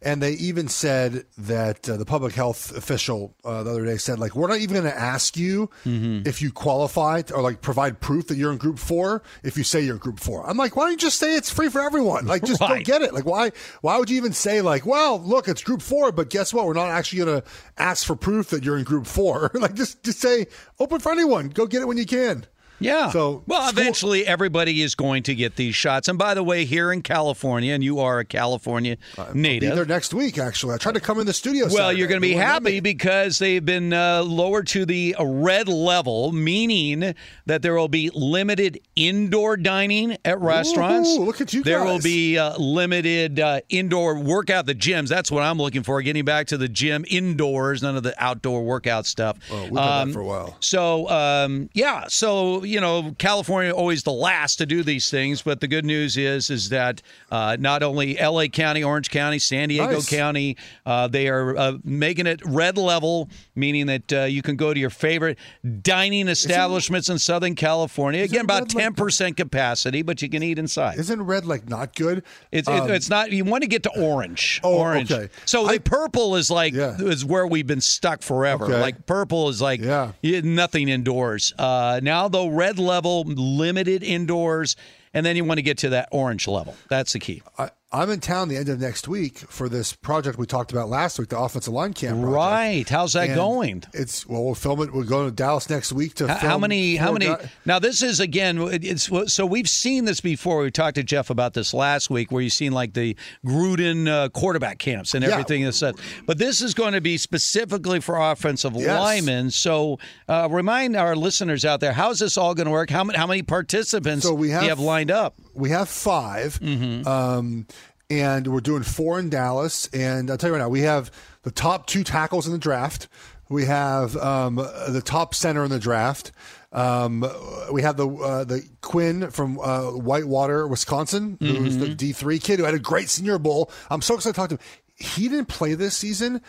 And 0.01 0.23
they 0.23 0.31
even 0.33 0.69
said 0.69 1.25
that 1.37 1.89
uh, 1.89 1.97
the 1.97 2.05
public 2.05 2.33
health 2.33 2.75
official 2.75 3.35
uh, 3.43 3.63
the 3.63 3.71
other 3.71 3.83
day 3.85 3.97
said 3.97 4.17
like 4.17 4.33
we're 4.33 4.47
not 4.47 4.59
even 4.59 4.75
going 4.81 4.89
to 4.89 4.97
ask 4.97 5.35
you 5.35 5.69
Mm-hmm. 5.85 6.25
if 6.27 6.41
you 6.41 6.51
qualify 6.51 7.21
to- 7.23 7.33
or 7.35 7.41
like 7.41 7.59
provide 7.61 7.99
proof 7.99 8.27
that 8.27 8.37
you're 8.37 8.51
in 8.53 8.57
Group 8.57 8.79
Four 8.79 9.21
if 9.43 9.57
you 9.57 9.63
say 9.65 9.81
you're 9.81 9.95
in 9.95 9.99
Group 9.99 10.19
Four. 10.21 10.49
I'm 10.49 10.55
like, 10.55 10.75
why 10.77 10.83
don't 10.83 10.91
you 10.91 10.97
just 10.97 11.19
say 11.19 11.35
it's 11.35 11.49
free 11.51 11.67
for 11.69 11.81
everyone? 11.81 12.27
Like, 12.27 12.43
just 12.45 12.61
Right. 12.61 12.69
don't 12.69 12.85
get 12.85 13.01
it. 13.01 13.13
Like, 13.13 13.25
why? 13.25 13.51
Why 13.81 13.97
would 13.97 14.09
you 14.09 14.15
even 14.17 14.31
say 14.31 14.61
like, 14.61 14.85
well, 14.85 15.19
look, 15.21 15.47
it's 15.49 15.63
Group 15.63 15.81
Four, 15.81 16.11
but 16.13 16.29
guess 16.29 16.53
what? 16.53 16.65
We're 16.65 16.73
not 16.73 16.89
actually 16.91 17.25
going 17.25 17.41
to 17.41 17.47
ask 17.77 18.05
for 18.07 18.15
proof 18.15 18.51
that 18.51 18.63
you're 18.63 18.77
in 18.77 18.85
Group 18.85 19.05
Four. 19.05 19.51
like, 19.55 19.73
just 19.73 20.01
just 20.03 20.19
say 20.21 20.47
open 20.79 20.99
for 20.99 21.11
anyone. 21.11 21.49
Go 21.49 21.65
get 21.67 21.81
it 21.81 21.87
when 21.89 21.97
you 21.97 22.05
can. 22.05 22.45
Yeah. 22.79 23.09
So 23.11 23.43
well, 23.47 23.67
school- 23.67 23.81
eventually 23.81 24.25
everybody 24.27 24.81
is 24.81 24.95
going 24.95 25.23
to 25.23 25.35
get 25.35 25.55
these 25.55 25.75
shots. 25.75 26.07
And 26.07 26.17
by 26.17 26.33
the 26.33 26.43
way, 26.43 26.65
here 26.65 26.91
in 26.91 27.01
California, 27.01 27.73
and 27.73 27.83
you 27.83 27.99
are 27.99 28.19
a 28.19 28.25
California 28.25 28.97
I'll 29.17 29.33
be 29.33 29.39
native. 29.39 29.75
there 29.75 29.85
next 29.85 30.13
week. 30.13 30.37
Actually, 30.37 30.75
I 30.75 30.77
tried 30.77 30.93
to 30.95 30.99
come 31.01 31.19
in 31.19 31.25
the 31.25 31.33
studio. 31.33 31.65
Well, 31.65 31.75
Saturday. 31.75 31.99
you're 31.99 32.07
going 32.07 32.21
to 32.21 32.27
be 32.27 32.29
They 32.29 32.35
wouldn't 32.35 32.63
let 32.63 32.71
happy 32.73 32.79
because 32.79 33.39
they've 33.39 33.63
been 33.65 33.91
uh, 33.93 34.23
lowered 34.23 34.67
to 34.67 34.85
the 34.85 35.15
red 35.19 35.67
level, 35.67 36.31
meaning 36.31 37.13
that 37.45 37.61
there 37.61 37.73
will 37.75 37.87
be 37.87 38.09
limited 38.13 38.79
indoor 38.95 39.57
dining 39.57 40.17
at 40.25 40.39
restaurants. 40.39 41.09
Ooh, 41.09 41.23
look 41.25 41.41
at 41.41 41.53
you 41.53 41.63
There 41.63 41.83
will 41.83 41.99
be 41.99 42.37
uh, 42.37 42.57
limited 42.57 43.39
uh, 43.39 43.61
indoor 43.69 44.19
workout. 44.19 44.65
The 44.65 44.75
gyms. 44.75 45.09
That's 45.09 45.31
what 45.31 45.43
I'm 45.43 45.57
looking 45.57 45.83
for. 45.83 46.01
Getting 46.01 46.25
back 46.25 46.47
to 46.47 46.57
the 46.57 46.67
gym 46.69 47.05
indoors, 47.09 47.81
none 47.83 47.95
of 47.97 48.03
the 48.03 48.13
outdoor 48.23 48.63
workout 48.63 49.05
stuff. 49.05 49.37
Oh, 49.51 49.63
we've 49.63 49.73
done 49.73 50.01
Um, 50.01 50.07
that 50.09 50.13
for 50.13 50.21
a 50.21 50.25
while. 50.25 50.57
So 50.59 51.09
um, 51.09 51.69
yeah, 51.73 52.05
so 52.07 52.63
you 52.69 52.79
know, 52.81 53.15
California 53.17 53.71
always 53.73 54.03
the 54.03 54.11
last 54.11 54.57
to 54.57 54.65
do 54.65 54.83
these 54.83 55.09
things, 55.09 55.41
but 55.41 55.59
the 55.59 55.67
good 55.67 55.85
news 55.85 56.17
is 56.17 56.49
is 56.49 56.69
that 56.69 57.01
uh, 57.31 57.57
not 57.59 57.83
only 57.83 58.17
L.A. 58.19 58.47
County, 58.49 58.83
Orange 58.83 59.09
County, 59.09 59.39
San 59.39 59.69
Diego 59.69 59.93
Nice. 59.93 60.09
County, 60.09 60.57
uh, 60.85 61.07
they 61.07 61.27
are 61.27 61.57
uh, 61.57 61.77
making 61.83 62.27
it 62.27 62.41
red 62.45 62.77
level, 62.77 63.29
meaning 63.55 63.87
that 63.87 64.13
uh, 64.13 64.21
you 64.23 64.41
can 64.41 64.55
go 64.55 64.73
to 64.73 64.79
your 64.79 64.89
favorite 64.89 65.37
dining 65.81 66.27
establishments 66.27 67.09
in 67.09 67.19
Southern 67.19 67.55
California. 67.55 68.23
Again, 68.23 68.45
about 68.45 68.69
ten 68.69 68.93
percent 68.93 69.37
capacity, 69.37 70.01
but 70.01 70.21
you 70.21 70.29
can 70.29 70.43
eat 70.43 70.59
inside. 70.59 70.97
Isn't 70.99 71.21
red 71.21 71.45
like 71.45 71.67
not 71.69 71.95
good? 71.95 72.23
It's, 72.51 72.67
Um, 72.67 72.89
it's 72.91 73.09
not. 73.09 73.31
You 73.31 73.43
want 73.45 73.63
to 73.63 73.67
get 73.69 73.83
to 73.83 73.91
orange. 74.01 74.59
Oh, 74.63 74.77
orange. 74.79 75.11
okay. 75.11 75.29
So 75.45 75.67
the 75.67 75.79
purple 75.79 76.35
is 76.35 76.49
like 76.51 76.73
Yeah. 76.73 76.97
is 76.99 77.25
where 77.25 77.47
we've 77.47 77.67
been 77.67 77.81
stuck 77.81 78.21
forever. 78.21 78.65
Okay. 78.65 78.79
Like 78.81 79.05
purple 79.05 79.49
is 79.49 79.61
like 79.61 79.81
Yeah. 79.81 80.11
nothing 80.23 80.89
indoors. 80.89 81.53
Uh, 81.57 81.99
now 82.03 82.27
though, 82.27 82.47
red 82.59 82.77
level, 82.77 83.23
limited 83.23 84.03
indoors, 84.03 84.75
and 85.13 85.25
then 85.25 85.35
you 85.35 85.45
want 85.45 85.57
to 85.57 85.63
get 85.63 85.77
to 85.79 85.89
that 85.89 86.09
orange 86.11 86.47
level. 86.47 86.75
That's 86.89 87.13
the 87.13 87.19
key. 87.19 87.41
I, 87.57 87.69
I'm 87.91 88.11
in 88.11 88.19
town 88.19 88.49
the 88.49 88.57
end 88.57 88.69
of 88.69 88.79
next 88.79 89.07
week 89.07 89.39
for 89.39 89.67
this 89.67 89.93
project 89.93 90.37
we 90.37 90.45
talked 90.45 90.71
about 90.71 90.89
last 90.89 91.17
week, 91.17 91.29
the 91.29 91.39
offensive 91.39 91.73
line 91.73 91.93
camp. 91.93 92.19
Project. 92.21 92.35
Right. 92.35 92.85
How's 92.87 93.13
that 93.13 93.29
And 93.29 93.35
going? 93.35 93.83
It's 93.93 94.27
well, 94.27 94.45
we'll 94.45 94.53
film 94.53 94.81
it. 94.83 94.93
We're 94.93 95.05
going 95.05 95.27
to 95.27 95.35
Dallas 95.35 95.67
next 95.71 95.91
week 95.91 96.13
to 96.15 96.27
How, 96.27 96.35
film 96.35 96.51
how 96.51 96.57
many? 96.59 96.97
How 96.97 97.11
many? 97.13 97.25
guy- 97.25 97.49
Now 97.65 97.79
this 97.79 98.03
is 98.03 98.19
again. 98.19 98.59
It's 98.61 99.09
so 99.33 99.43
we've 99.43 99.67
seen 99.67 100.05
this 100.05 100.21
before. 100.21 100.61
We 100.61 100.69
talked 100.69 100.95
to 100.95 101.03
Jeff 101.03 101.31
about 101.31 101.55
this 101.55 101.73
last 101.73 102.11
week, 102.11 102.31
where 102.31 102.43
you've 102.43 102.53
seen 102.53 102.73
like 102.73 102.93
the 102.93 103.15
Gruden 103.43 104.07
uh, 104.07 104.29
quarterback 104.29 104.77
camps 104.77 105.15
and 105.15 105.23
Yeah. 105.25 105.31
everything 105.31 105.63
that's 105.63 105.77
said. 105.77 105.95
But 106.27 106.37
this 106.37 106.61
is 106.61 106.75
going 106.75 106.93
to 106.93 107.01
be 107.01 107.17
specifically 107.17 108.01
for 108.01 108.17
offensive 108.19 108.75
Yes. 108.75 108.99
linemen. 108.99 109.49
So 109.49 109.97
uh, 110.27 110.47
remind 110.51 110.95
our 110.95 111.15
listeners 111.15 111.65
out 111.65 111.79
there, 111.79 111.93
how's 111.93 112.19
this 112.19 112.37
all 112.37 112.53
going 112.53 112.65
to 112.67 112.71
work? 112.71 112.91
How 112.91 113.03
many? 113.03 113.17
How 113.17 113.25
many 113.25 113.41
participants 113.41 114.27
So 114.27 114.35
we 114.35 114.49
do 114.49 114.53
have- 114.53 114.63
you 114.63 114.69
have 114.69 114.79
lined 114.79 115.09
up? 115.09 115.33
We 115.55 115.71
have 115.71 115.89
5 115.89 116.59
Mm-hmm. 116.61 117.07
um, 117.07 117.65
and 118.09 118.47
we're 118.47 118.59
doing 118.59 118.83
four 118.83 119.19
in 119.19 119.29
Dallas. 119.29 119.87
And 119.93 120.29
I'll 120.29 120.37
tell 120.37 120.49
you 120.49 120.55
right 120.55 120.61
now, 120.61 120.69
we 120.69 120.81
have 120.81 121.11
the 121.43 121.51
top 121.51 121.87
two 121.87 122.03
tackles 122.03 122.47
in 122.47 122.53
the 122.53 122.59
draft. 122.59 123.07
We 123.49 123.65
have 123.65 124.15
um, 124.17 124.55
the 124.55 125.01
top 125.03 125.33
center 125.33 125.63
in 125.63 125.71
the 125.71 125.79
draft. 125.79 126.31
Um, 126.71 127.25
we 127.71 127.81
have 127.81 127.97
the 127.97 128.07
uh, 128.07 128.43
the 128.43 128.67
Quinn 128.81 129.31
from 129.31 129.59
uh, 129.59 129.91
Whitewater, 129.91 130.67
Wisconsin, 130.67 131.37
who's 131.39 131.77
the 131.77 131.89
D 131.89 132.11
three 132.11 132.37
kid 132.37 132.59
who 132.59 132.65
had 132.65 132.75
a 132.75 132.79
great 132.79 133.09
Senior 133.09 133.39
Bowl. 133.39 133.71
I'm 133.89 134.03
so 134.03 134.13
excited 134.13 134.33
to 134.33 134.39
talk 134.39 134.49
to 134.49 134.55
him. 134.55 134.61
He 134.95 135.27
didn't 135.27 135.47
play 135.47 135.73
this 135.73 135.97
season. 135.97 136.41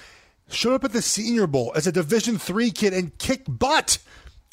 Showed 0.51 0.75
up 0.75 0.85
at 0.85 0.93
the 0.93 1.01
Senior 1.01 1.47
Bowl 1.47 1.73
as 1.75 1.87
a 1.87 1.93
Division 1.93 2.37
three 2.37 2.71
kid 2.71 2.93
and 2.93 3.17
kicked 3.17 3.47
butt 3.59 3.99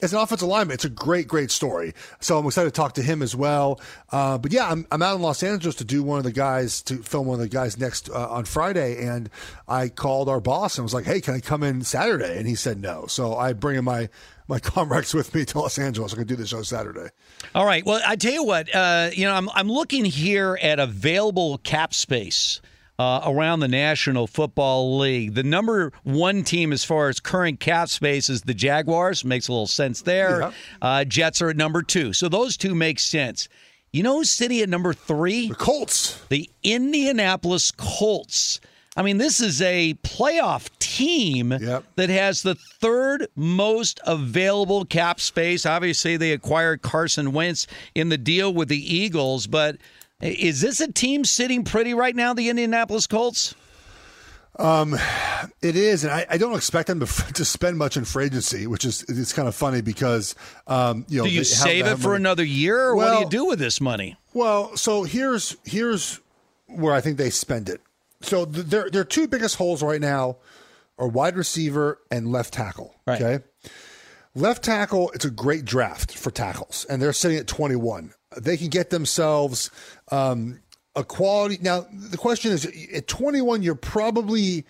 as 0.03 0.13
an 0.13 0.19
offensive 0.19 0.47
lineman, 0.47 0.75
it's 0.75 0.85
a 0.85 0.89
great, 0.89 1.27
great 1.27 1.49
story. 1.49 1.93
So 2.19 2.37
I'm 2.37 2.45
excited 2.45 2.73
to 2.73 2.75
talk 2.75 2.93
to 2.93 3.01
him 3.01 3.21
as 3.21 3.35
well. 3.35 3.81
Uh, 4.11 4.37
but 4.37 4.51
yeah, 4.51 4.69
I'm, 4.69 4.85
I'm 4.91 5.01
out 5.01 5.15
in 5.15 5.21
Los 5.21 5.41
Angeles 5.41 5.75
to 5.75 5.83
do 5.83 6.03
one 6.03 6.19
of 6.19 6.23
the 6.23 6.31
guys 6.31 6.81
to 6.83 7.01
film 7.01 7.27
one 7.27 7.35
of 7.35 7.39
the 7.41 7.49
guys 7.49 7.77
next 7.79 8.09
uh, 8.09 8.29
on 8.29 8.45
Friday, 8.45 9.03
and 9.05 9.29
I 9.67 9.89
called 9.89 10.29
our 10.29 10.39
boss 10.39 10.77
and 10.77 10.85
was 10.85 10.93
like, 10.93 11.05
"Hey, 11.05 11.19
can 11.19 11.33
I 11.33 11.39
come 11.39 11.63
in 11.63 11.83
Saturday?" 11.83 12.37
And 12.37 12.47
he 12.47 12.55
said 12.55 12.79
no. 12.79 13.07
So 13.07 13.35
I 13.35 13.53
bring 13.53 13.77
in 13.77 13.85
my 13.85 14.09
my 14.47 14.59
Comrex 14.67 15.13
with 15.13 15.33
me 15.33 15.45
to 15.45 15.59
Los 15.59 15.79
Angeles. 15.79 16.13
I 16.13 16.17
can 16.17 16.27
do 16.27 16.35
the 16.35 16.45
show 16.45 16.61
Saturday. 16.61 17.09
All 17.55 17.65
right. 17.65 17.85
Well, 17.85 18.01
I 18.05 18.15
tell 18.15 18.33
you 18.33 18.43
what. 18.43 18.73
Uh, 18.73 19.09
you 19.13 19.25
know, 19.25 19.33
I'm 19.33 19.49
I'm 19.49 19.69
looking 19.71 20.05
here 20.05 20.59
at 20.61 20.79
available 20.79 21.57
cap 21.59 21.93
space. 21.93 22.61
Uh, 22.99 23.21
around 23.27 23.59
the 23.59 23.67
National 23.67 24.25
Football 24.25 24.97
League, 24.97 25.35
the 25.35 25.43
number 25.43 25.91
one 26.03 26.43
team 26.43 26.73
as 26.73 26.83
far 26.83 27.09
as 27.09 27.19
current 27.19 27.59
cap 27.59 27.89
space 27.89 28.27
is 28.27 28.41
the 28.41 28.55
Jaguars. 28.55 29.23
Makes 29.23 29.49
a 29.49 29.51
little 29.51 29.67
sense 29.67 30.01
there. 30.01 30.39
Yeah. 30.39 30.51
Uh, 30.81 31.03
Jets 31.03 31.39
are 31.43 31.49
at 31.49 31.57
number 31.57 31.83
two, 31.83 32.11
so 32.11 32.27
those 32.27 32.57
two 32.57 32.73
make 32.73 32.97
sense. 32.97 33.49
You 33.91 34.03
know 34.03 34.23
city 34.23 34.63
at 34.63 34.69
number 34.69 34.93
three? 34.93 35.49
The 35.49 35.55
Colts. 35.55 36.21
The 36.29 36.49
Indianapolis 36.63 37.71
Colts. 37.71 38.59
I 38.97 39.03
mean, 39.03 39.19
this 39.19 39.39
is 39.39 39.61
a 39.61 39.93
playoff 40.01 40.69
team 40.79 41.49
that 41.95 42.09
has 42.09 42.41
the 42.41 42.55
third 42.55 43.27
most 43.35 43.99
available 44.05 44.85
cap 44.85 45.19
space. 45.19 45.67
Obviously, 45.67 46.17
they 46.17 46.31
acquired 46.31 46.81
Carson 46.81 47.31
Wentz 47.31 47.67
in 47.93 48.09
the 48.09 48.17
deal 48.17 48.51
with 48.51 48.69
the 48.69 48.95
Eagles, 48.95 49.45
but 49.45 49.77
is 50.21 50.61
this 50.61 50.79
a 50.79 50.91
team 50.91 51.25
sitting 51.25 51.63
pretty 51.63 51.93
right 51.93 52.15
now, 52.15 52.33
the 52.33 52.49
Indianapolis 52.49 53.07
Colts? 53.07 53.55
Um, 54.59 54.97
it 55.61 55.75
is, 55.75 56.03
and 56.03 56.11
I, 56.11 56.25
I 56.31 56.37
don't 56.37 56.55
expect 56.55 56.87
them 56.87 56.99
to, 56.99 57.05
to 57.33 57.45
spend 57.45 57.77
much 57.77 57.95
in 57.95 58.05
free 58.05 58.25
agency, 58.25 58.65
which 58.65 58.85
is 58.85 59.03
it's 59.03 59.33
kind 59.33 59.47
of 59.47 59.55
funny 59.55 59.81
because 59.81 60.35
um, 60.65 61.05
you 61.07 61.19
know 61.19 61.25
do 61.25 61.31
you 61.31 61.43
save 61.43 61.85
it 61.85 61.97
for 61.97 62.09
money. 62.09 62.21
another 62.21 62.43
year, 62.43 62.89
or 62.89 62.95
what 62.95 63.13
do 63.13 63.19
you 63.19 63.29
do 63.29 63.45
with 63.45 63.59
this 63.59 63.79
money? 63.79 64.17
Well, 64.33 64.75
so 64.75 65.03
here's 65.03 65.55
here's 65.63 66.19
where 66.65 66.93
I 66.93 67.01
think 67.01 67.17
they 67.17 67.29
spend 67.29 67.69
it. 67.69 67.81
So 68.21 68.45
th- 68.45 68.65
their 68.65 68.89
their 68.89 69.03
two 69.03 69.27
biggest 69.27 69.57
holes 69.57 69.83
right 69.83 70.01
now 70.01 70.37
are 70.97 71.07
wide 71.07 71.35
receiver 71.37 71.99
and 72.09 72.31
left 72.31 72.53
tackle. 72.53 72.95
Okay. 73.07 73.39
Left 74.33 74.63
tackle, 74.63 75.09
it's 75.15 75.25
a 75.25 75.31
great 75.31 75.65
draft 75.65 76.15
for 76.15 76.29
tackles, 76.29 76.85
and 76.89 77.01
they're 77.01 77.13
sitting 77.13 77.37
at 77.37 77.47
21. 77.47 78.13
They 78.39 78.57
can 78.57 78.69
get 78.69 78.89
themselves 78.89 79.71
um, 80.11 80.59
a 80.95 81.03
quality. 81.03 81.59
Now, 81.61 81.85
the 81.91 82.17
question 82.17 82.51
is 82.51 82.65
at 82.93 83.07
21, 83.07 83.63
you're 83.63 83.75
probably 83.75 84.65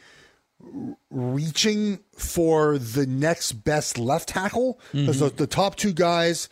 reaching 1.10 2.00
for 2.16 2.78
the 2.78 3.06
next 3.06 3.54
best 3.54 3.98
left 3.98 4.30
tackle 4.30 4.80
because 4.92 5.20
the, 5.20 5.30
the 5.30 5.48
top 5.48 5.76
two 5.76 5.94
guys, 5.94 6.50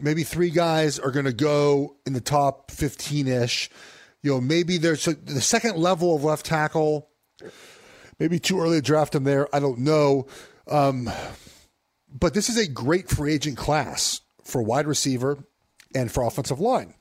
maybe 0.00 0.22
three 0.24 0.50
guys, 0.50 0.98
are 0.98 1.10
going 1.10 1.26
to 1.26 1.32
go 1.32 1.96
in 2.06 2.12
the 2.12 2.20
top 2.20 2.70
15 2.70 3.28
ish. 3.28 3.70
You 4.22 4.32
know, 4.32 4.40
maybe 4.40 4.78
there's 4.78 5.06
a, 5.06 5.14
the 5.14 5.40
second 5.40 5.76
level 5.76 6.16
of 6.16 6.24
left 6.24 6.46
tackle. 6.46 7.08
Maybe 8.18 8.38
too 8.38 8.60
early 8.60 8.78
to 8.78 8.82
draft 8.82 9.14
him 9.14 9.24
there. 9.24 9.54
I 9.54 9.58
don't 9.58 9.80
know. 9.80 10.26
Um, 10.68 11.10
but 12.08 12.34
this 12.34 12.48
is 12.48 12.56
a 12.56 12.68
great 12.68 13.08
free 13.08 13.34
agent 13.34 13.56
class 13.56 14.20
for 14.44 14.62
wide 14.62 14.86
receiver 14.86 15.38
and 15.94 16.10
for 16.10 16.24
offensive 16.24 16.60
line. 16.60 16.94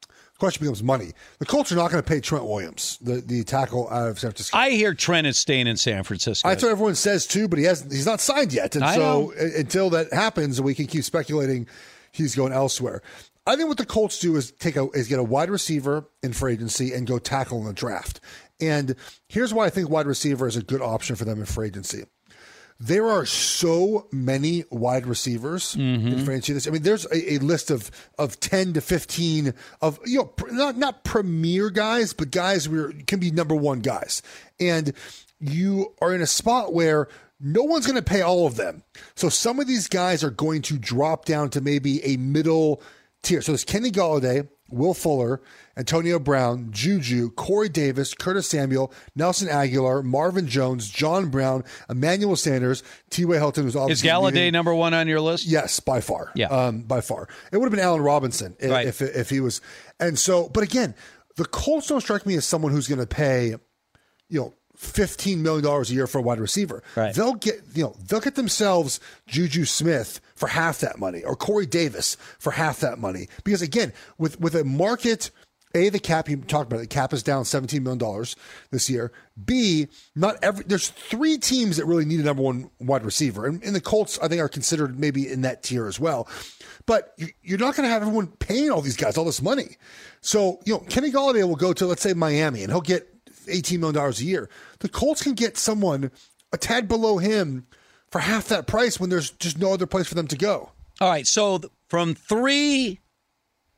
The 0.00 0.38
question 0.38 0.64
becomes 0.64 0.82
money. 0.82 1.12
The 1.40 1.46
Colts 1.46 1.72
are 1.72 1.76
not 1.76 1.90
going 1.90 2.02
to 2.02 2.08
pay 2.08 2.20
Trent 2.20 2.44
Williams, 2.44 2.98
the, 3.00 3.20
the 3.20 3.42
tackle 3.42 3.88
out 3.90 4.08
of 4.08 4.18
San 4.20 4.30
Francisco. 4.30 4.56
I 4.56 4.70
hear 4.70 4.94
Trent 4.94 5.26
is 5.26 5.36
staying 5.36 5.66
in 5.66 5.76
San 5.76 6.04
Francisco. 6.04 6.48
That's 6.48 6.62
what 6.62 6.70
everyone 6.70 6.94
says 6.94 7.26
too, 7.26 7.48
but 7.48 7.58
he 7.58 7.64
hasn't. 7.64 7.92
he's 7.92 8.06
not 8.06 8.20
signed 8.20 8.52
yet, 8.52 8.76
and 8.76 8.84
I 8.84 8.94
so 8.94 9.00
know. 9.00 9.32
until 9.56 9.90
that 9.90 10.12
happens, 10.12 10.60
we 10.60 10.74
can 10.74 10.86
keep 10.86 11.02
speculating 11.02 11.66
he's 12.12 12.34
going 12.34 12.52
elsewhere. 12.52 13.02
I 13.46 13.56
think 13.56 13.68
what 13.68 13.78
the 13.78 13.86
Colts 13.86 14.18
do 14.18 14.36
is 14.36 14.52
take 14.52 14.76
a 14.76 14.88
is 14.90 15.08
get 15.08 15.18
a 15.18 15.24
wide 15.24 15.50
receiver 15.50 16.08
in 16.22 16.32
free 16.34 16.52
agency 16.52 16.92
and 16.92 17.06
go 17.06 17.18
tackle 17.18 17.58
in 17.60 17.64
the 17.64 17.72
draft. 17.72 18.20
And 18.60 18.94
here's 19.28 19.54
why 19.54 19.66
I 19.66 19.70
think 19.70 19.88
wide 19.88 20.06
receiver 20.06 20.46
is 20.46 20.56
a 20.56 20.62
good 20.62 20.82
option 20.82 21.16
for 21.16 21.24
them 21.24 21.38
in 21.40 21.46
free 21.46 21.68
agency. 21.68 22.04
There 22.80 23.06
are 23.06 23.26
so 23.26 24.06
many 24.12 24.64
wide 24.70 25.04
receivers 25.06 25.74
in 25.74 25.80
mm-hmm. 25.80 26.24
free 26.24 26.36
agency. 26.36 26.52
This, 26.52 26.68
I 26.68 26.70
mean, 26.70 26.82
there's 26.82 27.06
a, 27.06 27.34
a 27.34 27.38
list 27.38 27.72
of 27.72 27.90
of 28.18 28.38
ten 28.38 28.72
to 28.74 28.80
fifteen 28.80 29.52
of 29.80 29.98
you 30.04 30.18
know 30.18 30.26
pr- 30.26 30.52
not 30.52 30.76
not 30.76 31.02
premier 31.02 31.70
guys, 31.70 32.12
but 32.12 32.30
guys 32.30 32.66
who 32.66 32.92
can 33.08 33.18
be 33.18 33.32
number 33.32 33.56
one 33.56 33.80
guys. 33.80 34.22
And 34.60 34.92
you 35.40 35.94
are 36.00 36.14
in 36.14 36.22
a 36.22 36.26
spot 36.26 36.72
where 36.72 37.08
no 37.40 37.62
one's 37.62 37.86
going 37.86 37.96
to 37.98 38.02
pay 38.02 38.22
all 38.22 38.46
of 38.46 38.56
them. 38.56 38.82
So 39.14 39.28
some 39.28 39.60
of 39.60 39.66
these 39.66 39.88
guys 39.88 40.22
are 40.22 40.30
going 40.30 40.62
to 40.62 40.78
drop 40.78 41.24
down 41.24 41.50
to 41.50 41.60
maybe 41.60 42.04
a 42.04 42.16
middle 42.16 42.82
tier. 43.22 43.42
So 43.42 43.52
there's 43.52 43.64
Kenny 43.64 43.90
Golladay, 43.90 44.48
Will 44.70 44.94
Fuller, 44.94 45.40
Antonio 45.76 46.18
Brown, 46.18 46.68
Juju, 46.70 47.30
Corey 47.30 47.68
Davis, 47.68 48.12
Curtis 48.14 48.46
Samuel, 48.48 48.92
Nelson 49.14 49.48
Agholor, 49.48 50.04
Marvin 50.04 50.46
Jones, 50.46 50.90
John 50.90 51.30
Brown, 51.30 51.64
Emmanuel 51.88 52.36
Sanders, 52.36 52.82
T.Y. 53.10 53.36
Hilton, 53.36 53.64
who's 53.64 53.72
Is 53.72 53.76
obviously 53.76 54.08
Golladay 54.08 54.32
leaving. 54.34 54.52
number 54.52 54.74
one 54.74 54.92
on 54.94 55.08
your 55.08 55.20
list? 55.20 55.46
Yes, 55.46 55.80
by 55.80 56.00
far. 56.00 56.30
Yeah. 56.34 56.48
um, 56.48 56.82
by 56.82 57.00
far. 57.00 57.28
It 57.52 57.56
would 57.56 57.64
have 57.64 57.72
been 57.72 57.80
Allen 57.84 58.02
Robinson 58.02 58.56
if, 58.58 58.70
Right. 58.70 58.86
if 58.86 59.00
if 59.00 59.30
he 59.30 59.40
was. 59.40 59.60
And 59.98 60.18
so, 60.18 60.48
but 60.48 60.62
again, 60.64 60.94
the 61.36 61.44
Colts 61.46 61.86
don't 61.88 62.00
strike 62.00 62.26
me 62.26 62.34
as 62.36 62.44
someone 62.44 62.72
who's 62.72 62.88
going 62.88 63.00
to 63.00 63.06
pay, 63.06 63.54
you 64.28 64.40
know. 64.40 64.54
Fifteen 64.76 65.42
million 65.42 65.64
dollars 65.64 65.90
a 65.90 65.94
year 65.94 66.06
for 66.06 66.18
a 66.18 66.22
wide 66.22 66.38
receiver. 66.38 66.84
Right. 66.94 67.12
They'll 67.12 67.34
get 67.34 67.62
you 67.74 67.82
know 67.82 67.96
they'll 68.06 68.20
get 68.20 68.36
themselves 68.36 69.00
Juju 69.26 69.64
Smith 69.64 70.20
for 70.38 70.46
half 70.48 70.78
that 70.80 70.98
money 70.98 71.22
or 71.24 71.34
Corey 71.36 71.66
Davis 71.66 72.16
for 72.38 72.52
half 72.52 72.80
that 72.80 72.98
money 72.98 73.28
because 73.44 73.60
again 73.62 73.92
with 74.16 74.40
with 74.40 74.54
a 74.54 74.64
market 74.64 75.30
a 75.74 75.90
the 75.90 75.98
cap 75.98 76.30
you 76.30 76.38
talked 76.38 76.66
about 76.72 76.78
it, 76.78 76.88
the 76.88 76.94
cap 76.94 77.12
is 77.12 77.22
down 77.22 77.44
seventeen 77.44 77.82
million 77.82 77.98
dollars 77.98 78.36
this 78.70 78.88
year. 78.88 79.12
B 79.44 79.88
not 80.16 80.36
every 80.42 80.64
there's 80.66 80.88
three 80.88 81.36
teams 81.36 81.76
that 81.76 81.84
really 81.84 82.06
need 82.06 82.20
a 82.20 82.22
number 82.22 82.42
one 82.42 82.70
wide 82.80 83.04
receiver 83.04 83.44
and, 83.46 83.62
and 83.62 83.74
the 83.74 83.80
Colts 83.80 84.18
I 84.22 84.28
think 84.28 84.40
are 84.40 84.48
considered 84.48 84.98
maybe 84.98 85.30
in 85.30 85.42
that 85.42 85.62
tier 85.62 85.86
as 85.86 86.00
well. 86.00 86.26
But 86.86 87.12
you- 87.18 87.28
you're 87.42 87.58
not 87.58 87.76
going 87.76 87.86
to 87.86 87.92
have 87.92 88.00
everyone 88.00 88.28
paying 88.28 88.70
all 88.70 88.80
these 88.80 88.96
guys 88.96 89.18
all 89.18 89.26
this 89.26 89.42
money. 89.42 89.76
So 90.22 90.58
you 90.64 90.72
know 90.74 90.80
Kenny 90.88 91.10
Golladay 91.12 91.46
will 91.46 91.56
go 91.56 91.74
to 91.74 91.86
let's 91.86 92.02
say 92.02 92.14
Miami 92.14 92.62
and 92.62 92.72
he'll 92.72 92.80
get 92.80 93.06
$18 93.46 93.78
million 93.78 93.96
a 93.98 94.10
year. 94.24 94.48
The 94.80 94.88
Colts 94.88 95.22
can 95.22 95.34
get 95.34 95.58
someone 95.58 96.10
a 96.50 96.56
tad 96.56 96.88
below 96.88 97.18
him 97.18 97.66
for 98.10 98.20
half 98.20 98.48
that 98.48 98.66
price 98.66 98.98
when 98.98 99.10
there's 99.10 99.30
just 99.30 99.58
no 99.58 99.72
other 99.72 99.86
place 99.86 100.06
for 100.06 100.14
them 100.14 100.26
to 100.28 100.36
go. 100.36 100.70
All 101.00 101.10
right. 101.10 101.26
So 101.26 101.58
th- 101.58 101.72
from 101.88 102.14
three 102.14 103.00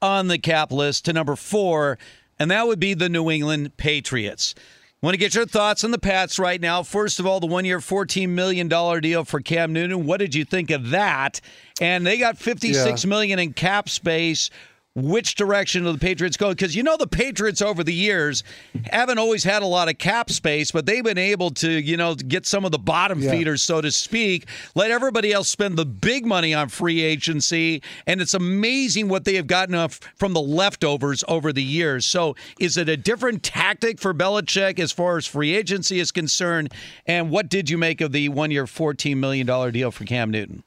on 0.02 0.28
the 0.28 0.38
cap 0.38 0.72
list 0.72 1.04
to 1.06 1.12
number 1.12 1.36
four, 1.36 1.98
and 2.38 2.50
that 2.50 2.66
would 2.66 2.80
be 2.80 2.94
the 2.94 3.08
New 3.08 3.30
England 3.30 3.76
Patriots. 3.76 4.54
Want 5.02 5.14
to 5.14 5.18
get 5.18 5.34
your 5.34 5.46
thoughts 5.46 5.82
on 5.82 5.92
the 5.92 5.98
Pats 5.98 6.38
right 6.38 6.60
now. 6.60 6.82
First 6.82 7.20
of 7.20 7.26
all, 7.26 7.40
the 7.40 7.46
one 7.46 7.64
year, 7.64 7.78
$14 7.78 8.28
million 8.28 8.68
deal 8.68 9.24
for 9.24 9.40
Cam 9.40 9.72
Newton. 9.72 10.04
What 10.04 10.18
did 10.18 10.34
you 10.34 10.44
think 10.44 10.70
of 10.70 10.90
that? 10.90 11.40
And 11.80 12.06
they 12.06 12.18
got 12.18 12.36
fifty-six 12.36 13.04
Yeah. 13.04 13.08
million 13.08 13.38
in 13.38 13.54
cap 13.54 13.88
space. 13.88 14.50
Which 14.96 15.36
direction 15.36 15.84
do 15.84 15.92
the 15.92 15.98
Patriots 15.98 16.36
go? 16.36 16.50
Because 16.50 16.74
you 16.74 16.82
know 16.82 16.96
the 16.96 17.06
Patriots 17.06 17.62
over 17.62 17.84
the 17.84 17.94
years 17.94 18.42
haven't 18.90 19.18
always 19.18 19.44
had 19.44 19.62
a 19.62 19.66
lot 19.66 19.88
of 19.88 19.98
cap 19.98 20.30
space, 20.30 20.70
but 20.72 20.84
they've 20.86 21.04
been 21.04 21.18
able 21.18 21.50
to, 21.50 21.70
you 21.70 21.96
know, 21.96 22.14
get 22.14 22.44
some 22.44 22.64
of 22.64 22.72
the 22.72 22.78
bottom 22.78 23.22
Yeah. 23.22 23.30
feeders, 23.30 23.62
so 23.62 23.80
to 23.80 23.92
speak, 23.92 24.46
let 24.74 24.90
everybody 24.90 25.32
else 25.32 25.48
spend 25.48 25.76
the 25.76 25.86
big 25.86 26.26
money 26.26 26.52
on 26.52 26.68
free 26.68 27.02
agency. 27.02 27.82
And 28.06 28.20
it's 28.20 28.34
amazing 28.34 29.08
what 29.08 29.24
they 29.24 29.34
have 29.36 29.46
gotten 29.46 29.74
off 29.76 30.00
from 30.16 30.32
the 30.32 30.40
leftovers 30.40 31.22
over 31.28 31.52
the 31.52 31.62
years. 31.62 32.04
So 32.04 32.34
is 32.58 32.76
it 32.76 32.88
a 32.88 32.96
different 32.96 33.42
tactic 33.42 34.00
for 34.00 34.12
Belichick 34.12 34.80
as 34.80 34.90
far 34.90 35.16
as 35.16 35.26
free 35.26 35.54
agency 35.54 36.00
is 36.00 36.10
concerned? 36.10 36.72
And 37.06 37.30
what 37.30 37.48
did 37.48 37.70
you 37.70 37.78
make 37.78 38.00
of 38.00 38.10
the 38.12 38.28
one 38.28 38.50
year, 38.50 38.64
$14 38.64 39.16
million 39.18 39.46
deal 39.72 39.90
for 39.90 40.04
Cam 40.04 40.30
Newton? 40.30 40.64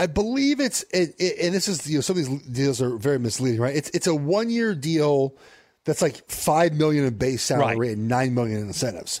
I 0.00 0.06
believe 0.06 0.60
it's 0.60 0.82
it, 0.94 1.14
it, 1.18 1.38
and 1.44 1.54
this 1.54 1.68
is 1.68 1.86
you 1.86 1.98
know 1.98 2.00
some 2.00 2.16
of 2.16 2.24
these 2.24 2.42
deals 2.44 2.80
are 2.80 2.96
very 2.96 3.18
misleading, 3.18 3.60
right? 3.60 3.76
It's 3.76 3.90
it's 3.90 4.06
a 4.06 4.14
one 4.14 4.48
year 4.48 4.74
deal 4.74 5.36
that's 5.84 6.00
like 6.00 6.26
five 6.30 6.72
million 6.72 7.04
in 7.04 7.18
base 7.18 7.42
salary 7.42 7.92
and 7.92 8.08
nine 8.08 8.32
million 8.32 8.60
in 8.60 8.68
incentives. 8.68 9.20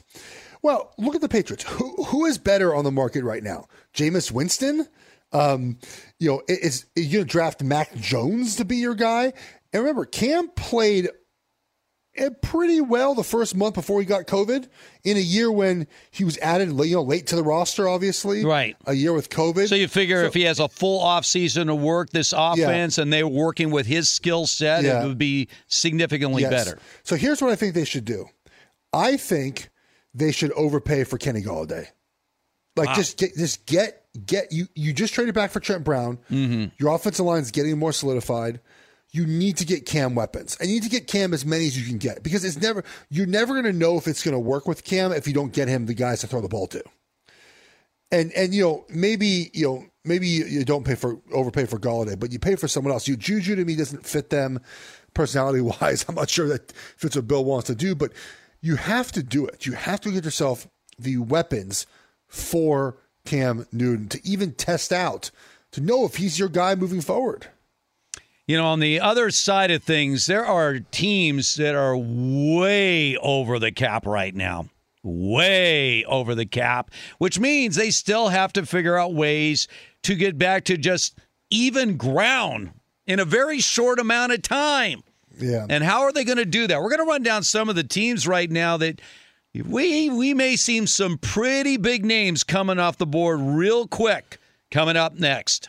Well, 0.62 0.94
look 0.96 1.14
at 1.14 1.20
the 1.20 1.28
Patriots. 1.28 1.64
Who 1.64 2.02
who 2.04 2.24
is 2.24 2.38
better 2.38 2.74
on 2.74 2.84
the 2.84 2.90
market 2.90 3.24
right 3.24 3.42
now? 3.42 3.66
Jameis 3.92 4.32
Winston. 4.32 4.88
Um, 5.32 5.76
you 6.18 6.30
know, 6.30 6.42
is, 6.48 6.86
is 6.96 7.06
you 7.06 7.18
gonna 7.18 7.24
draft 7.26 7.62
Mac 7.62 7.94
Jones 7.96 8.56
to 8.56 8.64
be 8.64 8.76
your 8.78 8.94
guy? 8.94 9.34
And 9.74 9.82
remember, 9.82 10.06
Cam 10.06 10.48
played 10.48 11.10
it 12.20 12.42
pretty 12.42 12.80
well 12.80 13.14
the 13.14 13.24
first 13.24 13.56
month 13.56 13.74
before 13.74 13.98
he 14.00 14.06
got 14.06 14.26
COVID 14.26 14.68
in 15.04 15.16
a 15.16 15.20
year 15.20 15.50
when 15.50 15.86
he 16.10 16.24
was 16.24 16.38
added, 16.38 16.68
you 16.70 16.94
know, 16.96 17.02
late 17.02 17.26
to 17.28 17.36
the 17.36 17.42
roster, 17.42 17.88
obviously. 17.88 18.44
Right. 18.44 18.76
A 18.86 18.92
year 18.92 19.12
with 19.12 19.30
COVID. 19.30 19.68
So 19.68 19.74
you 19.74 19.88
figure 19.88 20.22
if 20.24 20.34
he 20.34 20.42
has 20.42 20.60
a 20.60 20.68
full 20.68 21.00
offseason 21.00 21.66
to 21.66 21.74
work 21.74 22.10
this 22.10 22.32
offense 22.36 22.98
and 22.98 23.12
they're 23.12 23.26
working 23.26 23.70
with 23.70 23.86
his 23.86 24.08
skill 24.08 24.46
set, 24.46 24.84
Yeah. 24.84 25.02
it 25.02 25.08
would 25.08 25.18
be 25.18 25.48
significantly 25.68 26.42
Yes. 26.42 26.50
better. 26.50 26.78
So 27.02 27.16
here's 27.16 27.40
what 27.40 27.50
I 27.50 27.56
think 27.56 27.74
they 27.74 27.84
should 27.84 28.04
do. 28.04 28.26
I 28.92 29.16
think 29.16 29.70
they 30.14 30.32
should 30.32 30.52
overpay 30.52 31.04
for 31.04 31.16
Kenny 31.18 31.42
Golladay. 31.42 31.86
Like 32.76 32.88
Wow. 32.88 32.94
just 32.94 33.16
get 33.18 33.36
just 33.36 33.66
get 33.66 34.04
get 34.26 34.52
you 34.52 34.66
you 34.74 34.92
just 34.92 35.12
traded 35.14 35.34
back 35.34 35.50
for 35.50 35.60
Trent 35.60 35.84
Brown. 35.84 36.18
Mm-hmm. 36.30 36.66
Your 36.78 36.94
offensive 36.94 37.24
line 37.26 37.42
is 37.42 37.50
getting 37.50 37.78
more 37.78 37.92
solidified. 37.92 38.60
You 39.12 39.26
need 39.26 39.56
to 39.56 39.64
get 39.64 39.86
Cam 39.86 40.14
weapons. 40.14 40.56
And 40.60 40.68
you 40.68 40.76
need 40.76 40.84
to 40.84 40.90
get 40.90 41.06
Cam 41.06 41.34
as 41.34 41.44
many 41.44 41.66
as 41.66 41.78
you 41.78 41.86
can 41.86 41.98
get 41.98 42.22
because 42.22 42.44
it's 42.44 42.60
never 42.60 42.84
you're 43.08 43.26
never 43.26 43.54
going 43.54 43.72
to 43.72 43.78
know 43.78 43.96
if 43.96 44.06
it's 44.06 44.22
going 44.22 44.34
to 44.34 44.38
work 44.38 44.68
with 44.68 44.84
Cam 44.84 45.12
if 45.12 45.26
you 45.26 45.34
don't 45.34 45.52
get 45.52 45.68
him 45.68 45.86
the 45.86 45.94
guys 45.94 46.20
to 46.20 46.26
throw 46.26 46.40
the 46.40 46.48
ball 46.48 46.66
to. 46.68 46.82
And 48.12 48.32
and 48.32 48.54
you 48.54 48.62
know 48.62 48.84
maybe 48.88 49.50
you 49.52 49.66
know 49.66 49.84
maybe 50.04 50.28
you, 50.28 50.64
don't 50.64 50.84
pay 50.84 50.94
for 50.94 51.20
overpay 51.32 51.66
for 51.66 51.78
Golladay, 51.78 52.18
but 52.18 52.32
you 52.32 52.38
pay 52.38 52.56
for 52.56 52.68
someone 52.68 52.92
else. 52.92 53.08
You 53.08 53.16
Juju 53.16 53.56
to 53.56 53.64
me 53.64 53.76
doesn't 53.76 54.06
fit 54.06 54.30
them 54.30 54.60
personality 55.14 55.60
wise. 55.60 56.04
I'm 56.08 56.14
not 56.14 56.30
sure 56.30 56.48
that 56.48 56.72
fits 56.72 57.16
what 57.16 57.28
Bill 57.28 57.44
wants 57.44 57.66
to 57.66 57.74
do, 57.74 57.94
but 57.94 58.12
you 58.60 58.76
have 58.76 59.12
to 59.12 59.22
do 59.22 59.46
it. 59.46 59.66
You 59.66 59.72
have 59.72 60.00
to 60.02 60.10
get 60.10 60.24
yourself 60.24 60.68
the 60.98 61.16
weapons 61.18 61.86
for 62.28 62.96
Cam 63.24 63.66
Newton 63.72 64.08
to 64.08 64.20
even 64.26 64.52
test 64.52 64.92
out 64.92 65.30
to 65.72 65.80
know 65.80 66.04
if 66.04 66.16
he's 66.16 66.38
your 66.38 66.48
guy 66.48 66.74
moving 66.74 67.00
forward. 67.00 67.48
You 68.50 68.56
know, 68.56 68.66
on 68.66 68.80
the 68.80 68.98
other 68.98 69.30
side 69.30 69.70
of 69.70 69.84
things, 69.84 70.26
there 70.26 70.44
are 70.44 70.80
teams 70.80 71.54
that 71.54 71.76
are 71.76 71.96
way 71.96 73.16
over 73.18 73.60
the 73.60 73.70
cap 73.70 74.04
right 74.04 74.34
now. 74.34 74.66
Way 75.04 76.04
over 76.06 76.34
the 76.34 76.46
cap, 76.46 76.90
which 77.18 77.38
means 77.38 77.76
they 77.76 77.92
still 77.92 78.26
have 78.30 78.52
to 78.54 78.66
figure 78.66 78.98
out 78.98 79.14
ways 79.14 79.68
to 80.02 80.16
get 80.16 80.36
back 80.36 80.64
to 80.64 80.76
just 80.76 81.16
even 81.50 81.96
ground 81.96 82.72
in 83.06 83.20
a 83.20 83.24
very 83.24 83.60
short 83.60 84.00
amount 84.00 84.32
of 84.32 84.42
time. 84.42 85.04
Yeah. 85.38 85.66
And 85.70 85.84
how 85.84 86.00
are 86.00 86.12
they 86.12 86.24
going 86.24 86.38
to 86.38 86.44
do 86.44 86.66
that? 86.66 86.82
We're 86.82 86.90
going 86.90 87.06
to 87.06 87.08
run 87.08 87.22
down 87.22 87.44
some 87.44 87.68
of 87.68 87.76
the 87.76 87.84
teams 87.84 88.26
right 88.26 88.50
now 88.50 88.76
that 88.78 89.00
we 89.54 90.10
we 90.10 90.34
may 90.34 90.56
see 90.56 90.84
some 90.86 91.18
pretty 91.18 91.76
big 91.76 92.04
names 92.04 92.42
coming 92.42 92.80
off 92.80 92.98
the 92.98 93.06
board 93.06 93.38
real 93.40 93.86
quick 93.86 94.38
coming 94.72 94.96
up 94.96 95.14
next. 95.14 95.68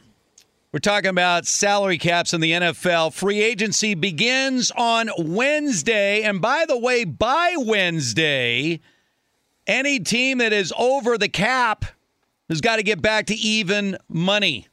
We're 0.73 0.79
talking 0.79 1.09
about 1.09 1.45
salary 1.45 1.97
caps 1.97 2.33
in 2.33 2.39
the 2.39 2.53
NFL. 2.53 3.11
Free 3.11 3.41
agency 3.41 3.93
begins 3.93 4.71
on 4.71 5.09
Wednesday. 5.17 6.21
And 6.23 6.41
by 6.41 6.63
the 6.65 6.77
way, 6.77 7.03
by 7.03 7.55
Wednesday, 7.57 8.79
any 9.67 9.99
team 9.99 10.37
that 10.37 10.53
is 10.53 10.71
over 10.77 11.17
the 11.17 11.27
cap 11.27 11.83
has 12.47 12.61
got 12.61 12.77
to 12.77 12.83
get 12.83 13.01
back 13.01 13.25
to 13.25 13.35
even 13.35 13.97
money. 14.07 14.69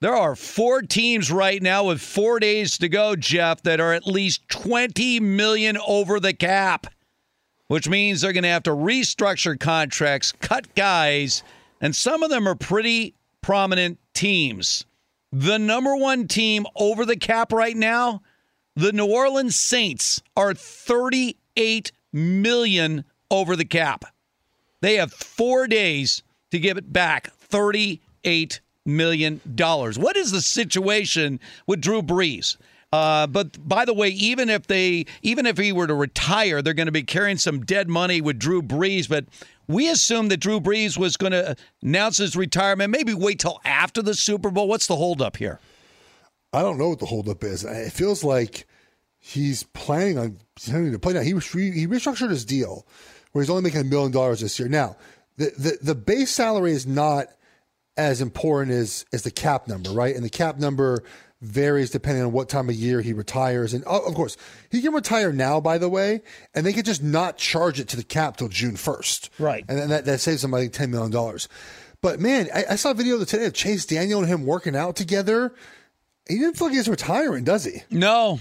There 0.00 0.16
are 0.16 0.34
four 0.34 0.80
teams 0.80 1.30
right 1.30 1.60
now 1.60 1.84
with 1.84 2.00
four 2.00 2.40
days 2.40 2.78
to 2.78 2.88
go, 2.88 3.14
Jeff, 3.14 3.62
that 3.64 3.80
are 3.80 3.92
at 3.92 4.06
least 4.06 4.48
20 4.48 5.20
million 5.20 5.76
over 5.86 6.18
the 6.18 6.32
cap, 6.32 6.86
which 7.66 7.90
means 7.90 8.22
they're 8.22 8.32
going 8.32 8.44
to 8.44 8.48
have 8.48 8.62
to 8.62 8.70
restructure 8.70 9.60
contracts, 9.60 10.32
cut 10.32 10.74
guys, 10.74 11.42
and 11.82 11.94
some 11.94 12.22
of 12.22 12.30
them 12.30 12.48
are 12.48 12.54
pretty 12.54 13.14
prominent 13.42 13.98
teams. 14.14 14.86
The 15.36 15.58
number 15.58 15.96
one 15.96 16.28
team 16.28 16.64
over 16.76 17.04
the 17.04 17.16
cap 17.16 17.52
right 17.52 17.76
now, 17.76 18.22
the 18.76 18.92
New 18.92 19.06
Orleans 19.06 19.56
Saints, 19.56 20.22
are 20.36 20.54
38 20.54 21.90
million 22.12 23.04
over 23.32 23.56
the 23.56 23.64
cap. 23.64 24.04
They 24.80 24.94
have 24.94 25.12
four 25.12 25.66
days 25.66 26.22
to 26.52 26.60
give 26.60 26.76
it 26.76 26.92
back. 26.92 27.32
38 27.32 28.60
million 28.86 29.40
dollars. 29.56 29.98
What 29.98 30.16
is 30.16 30.30
the 30.30 30.40
situation 30.40 31.40
with 31.66 31.80
Drew 31.80 32.00
Brees? 32.00 32.56
Uh, 32.92 33.26
but 33.26 33.68
by 33.68 33.84
the 33.84 33.92
way, 33.92 34.10
even 34.10 34.48
if 34.48 34.68
they, 34.68 35.04
even 35.22 35.46
if 35.46 35.58
he 35.58 35.72
were 35.72 35.88
to 35.88 35.94
retire, 35.94 36.62
they're 36.62 36.74
going 36.74 36.86
to 36.86 36.92
be 36.92 37.02
carrying 37.02 37.38
some 37.38 37.64
dead 37.64 37.88
money 37.88 38.20
with 38.20 38.38
Drew 38.38 38.62
Brees. 38.62 39.08
But 39.08 39.24
we 39.66 39.88
assumed 39.90 40.30
that 40.30 40.38
Drew 40.38 40.60
Brees 40.60 40.98
was 40.98 41.16
going 41.16 41.32
to 41.32 41.56
announce 41.82 42.18
his 42.18 42.36
retirement. 42.36 42.90
Maybe 42.90 43.14
wait 43.14 43.38
till 43.38 43.60
after 43.64 44.02
the 44.02 44.14
Super 44.14 44.50
Bowl. 44.50 44.68
What's 44.68 44.86
the 44.86 44.96
holdup 44.96 45.36
here? 45.36 45.60
I 46.52 46.62
don't 46.62 46.78
know 46.78 46.90
what 46.90 47.00
the 47.00 47.06
holdup 47.06 47.42
is. 47.42 47.64
It 47.64 47.92
feels 47.92 48.22
like 48.22 48.66
he's 49.18 49.64
planning 49.64 50.18
on 50.18 50.38
continuing 50.56 50.92
to 50.92 50.98
play 50.98 51.14
now. 51.14 51.20
He 51.20 51.30
he 51.30 51.86
restructured 51.86 52.30
his 52.30 52.44
deal 52.44 52.86
where 53.32 53.42
he's 53.42 53.50
only 53.50 53.62
making 53.62 53.80
a 53.80 53.84
million 53.84 54.12
dollars 54.12 54.40
this 54.40 54.58
year. 54.58 54.68
Now, 54.68 54.96
the, 55.36 55.52
the 55.58 55.78
the 55.82 55.94
base 55.94 56.30
salary 56.30 56.72
is 56.72 56.86
not 56.86 57.26
as 57.96 58.20
important 58.20 58.72
as 58.72 59.04
as 59.12 59.22
the 59.22 59.30
cap 59.30 59.66
number, 59.66 59.90
right? 59.90 60.14
And 60.14 60.24
the 60.24 60.30
cap 60.30 60.58
number 60.58 61.02
varies 61.44 61.90
depending 61.90 62.24
on 62.24 62.32
what 62.32 62.48
time 62.48 62.68
of 62.68 62.74
year 62.74 63.00
he 63.00 63.12
retires. 63.12 63.74
And 63.74 63.84
oh, 63.86 64.00
of 64.00 64.14
course, 64.14 64.36
he 64.70 64.82
can 64.82 64.92
retire 64.92 65.32
now, 65.32 65.60
by 65.60 65.78
the 65.78 65.88
way, 65.88 66.22
and 66.54 66.64
they 66.64 66.72
could 66.72 66.84
just 66.84 67.02
not 67.02 67.36
charge 67.36 67.78
it 67.80 67.88
to 67.88 67.96
the 67.96 68.04
cap 68.04 68.36
till 68.36 68.48
June 68.48 68.74
1st. 68.74 69.30
Right. 69.38 69.64
And 69.68 69.78
then 69.78 69.88
that, 69.90 70.04
that 70.06 70.20
saves 70.20 70.42
them, 70.42 70.54
I 70.54 70.60
think, 70.60 70.72
$10 70.72 70.90
million. 70.90 71.38
But 72.00 72.20
man, 72.20 72.48
I, 72.54 72.64
I 72.70 72.76
saw 72.76 72.90
a 72.90 72.94
video 72.94 73.22
today 73.24 73.46
of 73.46 73.54
Chase 73.54 73.86
Daniel 73.86 74.20
and 74.20 74.28
him 74.28 74.44
working 74.44 74.76
out 74.76 74.96
together. 74.96 75.54
He 76.28 76.38
didn't 76.38 76.56
feel 76.56 76.68
like 76.68 76.76
he's 76.76 76.88
retiring, 76.88 77.44
does 77.44 77.64
he? 77.64 77.82
No. 77.90 78.40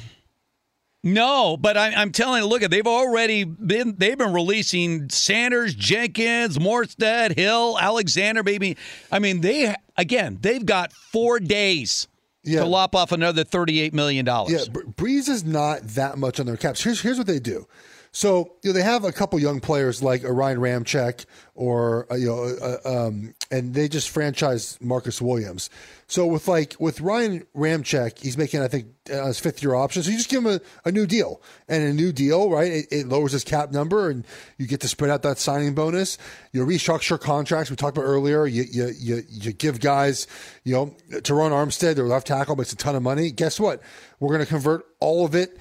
No, 1.05 1.57
but 1.57 1.75
I, 1.75 1.93
I'm 1.93 2.13
telling 2.13 2.41
you, 2.41 2.47
look, 2.47 2.63
at 2.63 2.71
they've 2.71 2.87
already 2.87 3.43
been 3.43 3.95
they've 3.97 4.17
been 4.17 4.31
releasing 4.31 5.09
Sanders, 5.09 5.75
Jenkins, 5.75 6.57
Morstead, 6.57 7.35
Hill, 7.35 7.77
Alexander, 7.77 8.41
Maybe 8.41 8.77
I 9.11 9.19
mean, 9.19 9.41
they 9.41 9.75
again, 9.97 10.37
they've 10.39 10.65
got 10.65 10.93
four 10.93 11.41
days 11.41 12.07
Yeah. 12.43 12.59
to 12.59 12.65
lop 12.65 12.95
off 12.95 13.11
another 13.11 13.43
thirty-eight 13.43 13.93
million 13.93 14.25
dollars. 14.25 14.51
Yeah, 14.51 14.73
Brees 14.73 15.29
is 15.29 15.43
not 15.43 15.81
that 15.89 16.17
much 16.17 16.39
on 16.39 16.45
their 16.45 16.57
caps. 16.57 16.83
Here's 16.83 17.01
here's 17.01 17.17
what 17.17 17.27
they 17.27 17.39
do. 17.39 17.67
So 18.11 18.53
you 18.61 18.69
know 18.69 18.73
they 18.73 18.83
have 18.83 19.05
a 19.05 19.11
couple 19.11 19.39
young 19.39 19.59
players 19.59 20.03
like 20.03 20.21
Ryan 20.23 20.59
Ramczyk 20.59 21.25
or 21.55 22.05
uh, 22.11 22.15
you 22.15 22.27
know, 22.27 22.43
uh, 22.43 23.07
um, 23.07 23.33
and 23.49 23.73
they 23.73 23.87
just 23.87 24.09
franchise 24.09 24.77
Marcus 24.81 25.21
Williams. 25.21 25.69
So 26.13 26.27
with 26.27 26.47
like 26.47 26.75
with 26.77 27.01
Ryan 27.01 27.43
Ramczyk, 27.57 28.19
he's 28.19 28.37
making 28.37 28.61
I 28.61 28.67
think 28.67 28.85
uh, 29.11 29.25
his 29.25 29.39
fifth 29.39 29.63
year 29.63 29.73
option. 29.73 30.03
So 30.03 30.11
you 30.11 30.17
just 30.17 30.29
give 30.29 30.45
him 30.45 30.51
a, 30.53 30.61
a 30.87 30.91
new 30.91 31.07
deal, 31.07 31.41
and 31.67 31.83
a 31.83 31.91
new 31.91 32.11
deal, 32.11 32.51
right? 32.51 32.71
It, 32.71 32.85
it 32.91 33.07
lowers 33.07 33.31
his 33.31 33.43
cap 33.43 33.71
number, 33.71 34.11
and 34.11 34.23
you 34.59 34.67
get 34.67 34.81
to 34.81 34.87
spread 34.87 35.09
out 35.09 35.23
that 35.23 35.39
signing 35.39 35.73
bonus. 35.73 36.19
You 36.51 36.63
restructure 36.67 37.19
contracts. 37.19 37.71
We 37.71 37.77
talked 37.77 37.97
about 37.97 38.05
earlier. 38.05 38.45
You 38.45 38.61
you 38.61 38.91
you, 38.95 39.23
you 39.27 39.53
give 39.53 39.79
guys, 39.79 40.27
you 40.63 40.75
know, 40.75 40.95
Terron 41.09 41.49
Armstead, 41.49 41.95
their 41.95 42.05
left 42.05 42.27
tackle, 42.27 42.57
makes 42.57 42.71
a 42.71 42.75
ton 42.75 42.95
of 42.95 43.01
money. 43.01 43.31
Guess 43.31 43.59
what? 43.59 43.81
We're 44.19 44.29
going 44.35 44.41
to 44.41 44.45
convert 44.45 44.85
all 44.99 45.25
of 45.25 45.33
it 45.33 45.57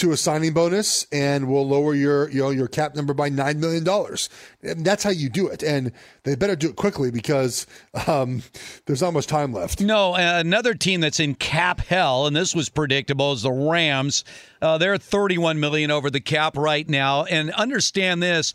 to 0.00 0.12
a 0.12 0.16
signing 0.16 0.54
bonus 0.54 1.06
and 1.12 1.46
we'll 1.46 1.68
lower 1.68 1.94
your 1.94 2.30
you 2.30 2.40
know 2.40 2.48
your 2.48 2.68
cap 2.68 2.94
number 2.94 3.12
by 3.12 3.28
nine 3.28 3.60
million 3.60 3.84
dollars. 3.84 4.30
That's 4.62 5.04
how 5.04 5.10
you 5.10 5.28
do 5.28 5.48
it. 5.48 5.62
And 5.62 5.92
they 6.22 6.34
better 6.36 6.56
do 6.56 6.70
it 6.70 6.76
quickly 6.76 7.10
because 7.10 7.66
um, 8.06 8.42
there's 8.86 9.02
not 9.02 9.12
much 9.12 9.26
time 9.26 9.52
left. 9.52 9.80
No, 9.80 10.14
another 10.14 10.72
team 10.74 11.00
that's 11.00 11.20
in 11.20 11.34
cap 11.34 11.80
hell, 11.80 12.26
and 12.26 12.34
this 12.34 12.54
was 12.54 12.70
predictable, 12.70 13.32
is 13.32 13.42
the 13.42 13.52
Rams. 13.52 14.24
Uh, 14.62 14.78
they're 14.78 14.96
31 14.96 15.60
million 15.60 15.90
over 15.90 16.10
the 16.10 16.20
cap 16.20 16.56
right 16.56 16.88
now, 16.88 17.24
and 17.24 17.50
understand 17.52 18.22
this. 18.22 18.52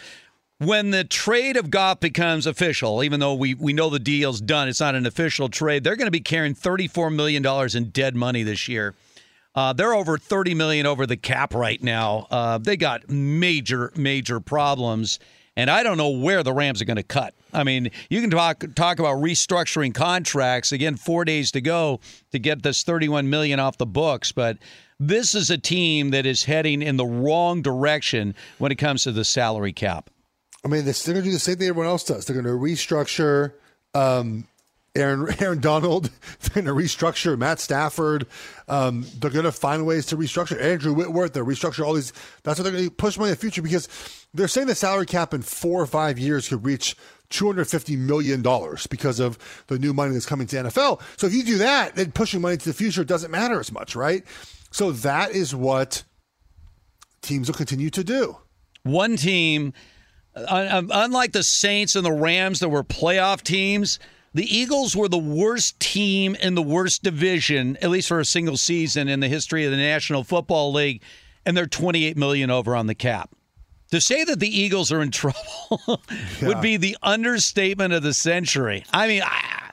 When 0.57 0.91
the 0.91 1.03
trade 1.03 1.57
of 1.57 1.69
Goff 1.69 1.99
becomes 1.99 2.47
official, 2.47 3.03
even 3.03 3.19
though 3.19 3.33
we, 3.33 3.55
we 3.55 3.73
know 3.73 3.89
the 3.89 3.99
deal's 3.99 4.39
done, 4.39 4.69
it's 4.69 4.79
not 4.79 4.95
an 4.95 5.05
official 5.05 5.49
trade. 5.49 5.83
They're 5.83 5.97
going 5.97 6.07
to 6.07 6.11
be 6.11 6.21
carrying 6.21 6.55
$34 6.55 7.13
million 7.13 7.45
in 7.75 7.89
dead 7.89 8.15
money 8.15 8.41
this 8.41 8.69
year. 8.69 8.95
Uh, 9.55 9.73
they're 9.73 9.93
over 9.93 10.17
30 10.17 10.53
million 10.53 10.85
over 10.85 11.05
the 11.05 11.17
cap 11.17 11.53
right 11.53 11.81
now. 11.81 12.27
Uh, 12.29 12.57
they 12.57 12.75
got 12.75 13.09
major, 13.09 13.91
major 13.95 14.39
problems, 14.39 15.19
and 15.55 15.69
I 15.69 15.83
don't 15.83 15.97
know 15.97 16.09
where 16.09 16.43
the 16.43 16.51
Rams 16.51 16.81
are 16.81 16.85
going 16.85 16.97
to 16.97 17.03
cut. 17.03 17.33
I 17.53 17.63
mean, 17.63 17.89
you 18.09 18.19
can 18.19 18.29
talk 18.29 18.65
talk 18.75 18.99
about 18.99 19.17
restructuring 19.17 19.93
contracts 19.93 20.73
again. 20.73 20.97
Four 20.97 21.23
days 21.23 21.51
to 21.51 21.61
go 21.61 22.01
to 22.31 22.39
get 22.39 22.63
this 22.63 22.83
31 22.83 23.29
million 23.29 23.59
off 23.59 23.77
the 23.77 23.85
books, 23.85 24.33
but 24.33 24.57
this 24.99 25.33
is 25.33 25.49
a 25.49 25.57
team 25.57 26.09
that 26.09 26.25
is 26.25 26.43
heading 26.43 26.81
in 26.81 26.97
the 26.97 27.05
wrong 27.05 27.61
direction 27.61 28.35
when 28.57 28.73
it 28.73 28.75
comes 28.75 29.03
to 29.03 29.13
the 29.13 29.23
salary 29.23 29.73
cap. 29.73 30.09
I 30.65 30.67
mean, 30.67 30.83
they're 30.83 30.93
going 30.93 31.17
to 31.17 31.21
do 31.21 31.31
the 31.31 31.39
same 31.39 31.57
thing 31.57 31.69
everyone 31.69 31.87
else 31.87 32.03
does. 32.03 32.25
They're 32.25 32.41
going 32.41 32.45
to 32.45 32.59
restructure 32.59 33.53
um, 33.93 34.47
Aaron 34.95 35.27
Aaron 35.39 35.59
Donald. 35.59 36.09
They're 36.41 36.63
going 36.63 36.65
to 36.65 36.83
restructure 36.83 37.37
Matt 37.37 37.59
Stafford. 37.59 38.27
Um, 38.67 39.05
they're 39.19 39.31
going 39.31 39.45
to 39.45 39.51
find 39.51 39.85
ways 39.85 40.05
to 40.07 40.17
restructure 40.17 40.61
Andrew 40.61 40.93
Whitworth. 40.93 41.33
They're 41.33 41.45
restructure 41.45 41.85
all 41.85 41.93
these. 41.93 42.13
That's 42.43 42.59
what 42.59 42.63
they're 42.63 42.73
going 42.73 42.85
to 42.85 42.91
push 42.91 43.17
money 43.17 43.29
in 43.29 43.35
the 43.35 43.39
future 43.41 43.61
because 43.61 43.87
they're 44.33 44.47
saying 44.47 44.67
the 44.67 44.75
salary 44.75 45.05
cap 45.05 45.33
in 45.33 45.41
four 45.41 45.81
or 45.81 45.87
five 45.87 46.17
years 46.19 46.49
could 46.49 46.65
reach. 46.65 46.95
$250 47.31 47.97
million 47.97 48.43
because 48.87 49.19
of 49.19 49.63
the 49.65 49.79
new 49.79 49.93
money 49.93 50.13
that's 50.13 50.27
coming 50.27 50.45
to 50.45 50.55
NFL. 50.57 51.01
So 51.17 51.25
if 51.25 51.33
you 51.33 51.43
do 51.43 51.57
that, 51.57 51.95
then 51.95 52.11
pushing 52.11 52.39
money 52.39 52.55
to 52.55 52.65
the 52.65 52.73
future 52.73 53.03
doesn't 53.03 53.31
matter 53.31 53.59
as 53.59 53.71
much, 53.71 53.95
right? 53.95 54.23
So 54.69 54.91
that 54.91 55.31
is 55.31 55.55
what 55.55 56.03
teams 57.23 57.47
will 57.47 57.55
continue 57.55 57.89
to 57.89 58.03
do. 58.03 58.37
One 58.83 59.17
team, 59.17 59.73
unlike 60.35 61.31
the 61.31 61.43
Saints 61.43 61.95
and 61.95 62.05
the 62.05 62.11
Rams 62.11 62.59
that 62.59 62.69
were 62.69 62.83
playoff 62.83 63.41
teams, 63.41 63.97
the 64.36 64.53
Eagles 64.53 64.97
were 64.97 65.07
the 65.07 65.17
worst 65.17 65.79
team 65.79 66.36
in 66.36 66.55
the 66.55 66.61
worst 66.61 67.01
division, 67.03 67.77
at 67.81 67.89
least 67.89 68.09
for 68.09 68.19
a 68.19 68.25
single 68.25 68.57
season 68.57 69.07
in 69.07 69.21
the 69.21 69.29
history 69.29 69.63
of 69.63 69.71
the 69.71 69.77
National 69.77 70.25
Football 70.25 70.73
League, 70.73 71.01
and 71.45 71.55
they're 71.55 71.65
28 71.65 72.17
million 72.17 72.51
over 72.51 72.75
on 72.75 72.88
the 72.88 72.95
cap. 72.95 73.33
To 73.91 74.01
say 74.01 74.25
that 74.25 74.41
the 74.41 74.49
Eagles 74.49 74.91
are 74.91 75.01
in 75.01 75.09
trouble 75.11 76.01
would 76.41 76.59
be 76.59 76.75
the 76.75 76.97
understatement 77.01 77.93
of 77.93 78.03
the 78.03 78.13
century. 78.13 78.83
I 78.91 79.07
mean, 79.07 79.23
I, 79.23 79.71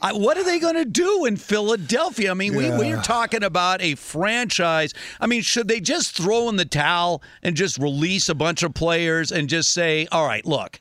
I, 0.00 0.12
what 0.12 0.38
are 0.38 0.44
they 0.44 0.60
going 0.60 0.76
to 0.76 0.84
do 0.84 1.24
in 1.24 1.36
Philadelphia? 1.36 2.30
I 2.30 2.34
mean, 2.34 2.54
we, 2.54 2.70
we're 2.70 3.02
talking 3.02 3.42
about 3.42 3.82
a 3.82 3.96
franchise. 3.96 4.94
I 5.20 5.26
mean, 5.26 5.42
should 5.42 5.66
they 5.66 5.80
just 5.80 6.16
throw 6.16 6.48
in 6.48 6.54
the 6.54 6.64
towel 6.64 7.20
and 7.42 7.56
just 7.56 7.78
release 7.78 8.28
a 8.28 8.34
bunch 8.36 8.62
of 8.62 8.74
players 8.74 9.32
and 9.32 9.48
just 9.48 9.72
say, 9.72 10.06
"All 10.12 10.24
right, 10.24 10.46
look, 10.46 10.80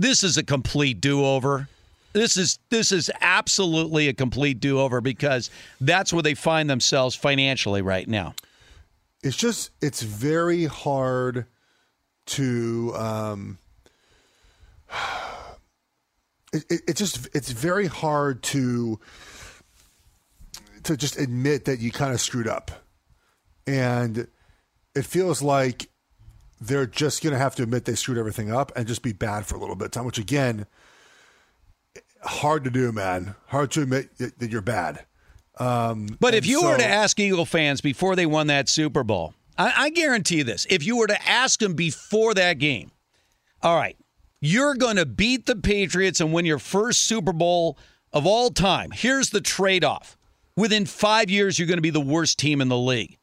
this 0.00 0.24
is 0.24 0.36
a 0.36 0.42
complete 0.42 1.00
do-over." 1.00 1.68
This 2.12 2.36
is 2.36 2.58
this 2.70 2.92
is 2.92 3.10
absolutely 3.20 4.08
a 4.08 4.12
complete 4.12 4.60
do-over 4.60 5.00
because 5.00 5.50
that's 5.80 6.12
where 6.12 6.22
they 6.22 6.34
find 6.34 6.68
themselves 6.68 7.14
financially 7.14 7.82
right 7.82 8.06
now. 8.06 8.34
it's 9.22 9.36
just 9.36 9.70
it's 9.80 10.02
very 10.02 10.66
hard 10.66 11.46
to 12.26 12.92
um 12.96 13.58
it, 16.52 16.64
it, 16.70 16.80
it 16.88 16.96
just 16.96 17.28
it's 17.34 17.50
very 17.50 17.86
hard 17.86 18.42
to 18.42 18.98
to 20.82 20.96
just 20.96 21.16
admit 21.18 21.64
that 21.64 21.78
you 21.78 21.90
kind 21.90 22.12
of 22.12 22.20
screwed 22.20 22.48
up 22.48 22.70
and 23.66 24.26
it 24.94 25.06
feels 25.06 25.40
like 25.40 25.88
they're 26.60 26.86
just 26.86 27.22
going 27.22 27.32
to 27.32 27.38
have 27.38 27.54
to 27.54 27.62
admit 27.62 27.84
they 27.84 27.94
screwed 27.94 28.18
everything 28.18 28.52
up 28.52 28.70
and 28.76 28.86
just 28.86 29.02
be 29.02 29.12
bad 29.12 29.46
for 29.46 29.54
a 29.54 29.58
little 29.58 29.76
bit 29.76 29.86
of 29.86 29.90
time 29.92 30.04
which 30.04 30.18
again 30.18 30.66
hard 32.22 32.64
to 32.64 32.70
do 32.70 32.92
man 32.92 33.34
hard 33.46 33.70
to 33.70 33.82
admit 33.82 34.16
that 34.18 34.50
you're 34.50 34.60
bad 34.60 35.04
um 35.58 36.06
But 36.20 36.34
if 36.34 36.46
you 36.46 36.62
were 36.62 36.76
to 36.76 36.86
ask 36.86 37.18
Eagle 37.20 37.44
fans 37.44 37.80
before 37.80 38.16
they 38.16 38.26
won 38.26 38.46
that 38.46 38.68
Super 38.68 39.04
Bowl, 39.04 39.34
I, 39.58 39.72
I 39.76 39.90
guarantee 39.90 40.38
you 40.38 40.44
this: 40.44 40.66
if 40.70 40.84
you 40.84 40.96
were 40.96 41.06
to 41.06 41.28
ask 41.28 41.60
them 41.60 41.74
before 41.74 42.32
that 42.34 42.58
game, 42.58 42.90
all 43.62 43.76
right, 43.76 43.96
you're 44.40 44.74
going 44.74 44.96
to 44.96 45.04
beat 45.04 45.44
the 45.44 45.56
Patriots 45.56 46.20
and 46.20 46.32
win 46.32 46.46
your 46.46 46.58
first 46.58 47.02
Super 47.02 47.34
Bowl 47.34 47.78
of 48.14 48.26
all 48.26 48.50
time. 48.50 48.92
Here's 48.92 49.28
the 49.28 49.42
trade-off: 49.42 50.16
within 50.56 50.86
five 50.86 51.28
years, 51.28 51.58
you're 51.58 51.68
going 51.68 51.76
to 51.76 51.82
be 51.82 51.90
the 51.90 52.00
worst 52.00 52.38
team 52.38 52.62
in 52.62 52.68
the 52.68 52.78
league. 52.78 53.18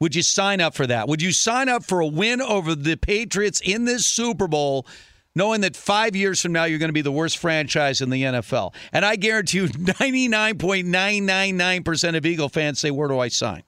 Would 0.00 0.14
you 0.14 0.22
sign 0.22 0.62
up 0.62 0.74
for 0.74 0.86
that? 0.86 1.06
Would 1.06 1.20
you 1.20 1.32
sign 1.32 1.68
up 1.68 1.84
for 1.84 2.00
a 2.00 2.06
win 2.06 2.40
over 2.40 2.74
the 2.74 2.96
Patriots 2.96 3.60
in 3.62 3.84
this 3.84 4.06
Super 4.06 4.48
Bowl, 4.48 4.86
knowing 5.34 5.60
that 5.62 5.74
five 5.76 6.14
years 6.16 6.40
from 6.40 6.52
now 6.52 6.64
you're 6.64 6.78
going 6.78 6.88
to 6.88 6.94
be 6.94 7.02
the 7.02 7.12
worst 7.12 7.36
franchise 7.38 8.00
in 8.00 8.10
the 8.10 8.22
NFL? 8.22 8.72
And 8.92 9.04
I 9.04 9.16
guarantee 9.16 9.58
you, 9.58 9.68
99.999% 9.68 12.16
of 12.16 12.26
Eagle 12.26 12.48
fans 12.48 12.78
say, 12.78 12.90
Where 12.90 13.08
do 13.08 13.18
I 13.18 13.28
sign? 13.28 13.62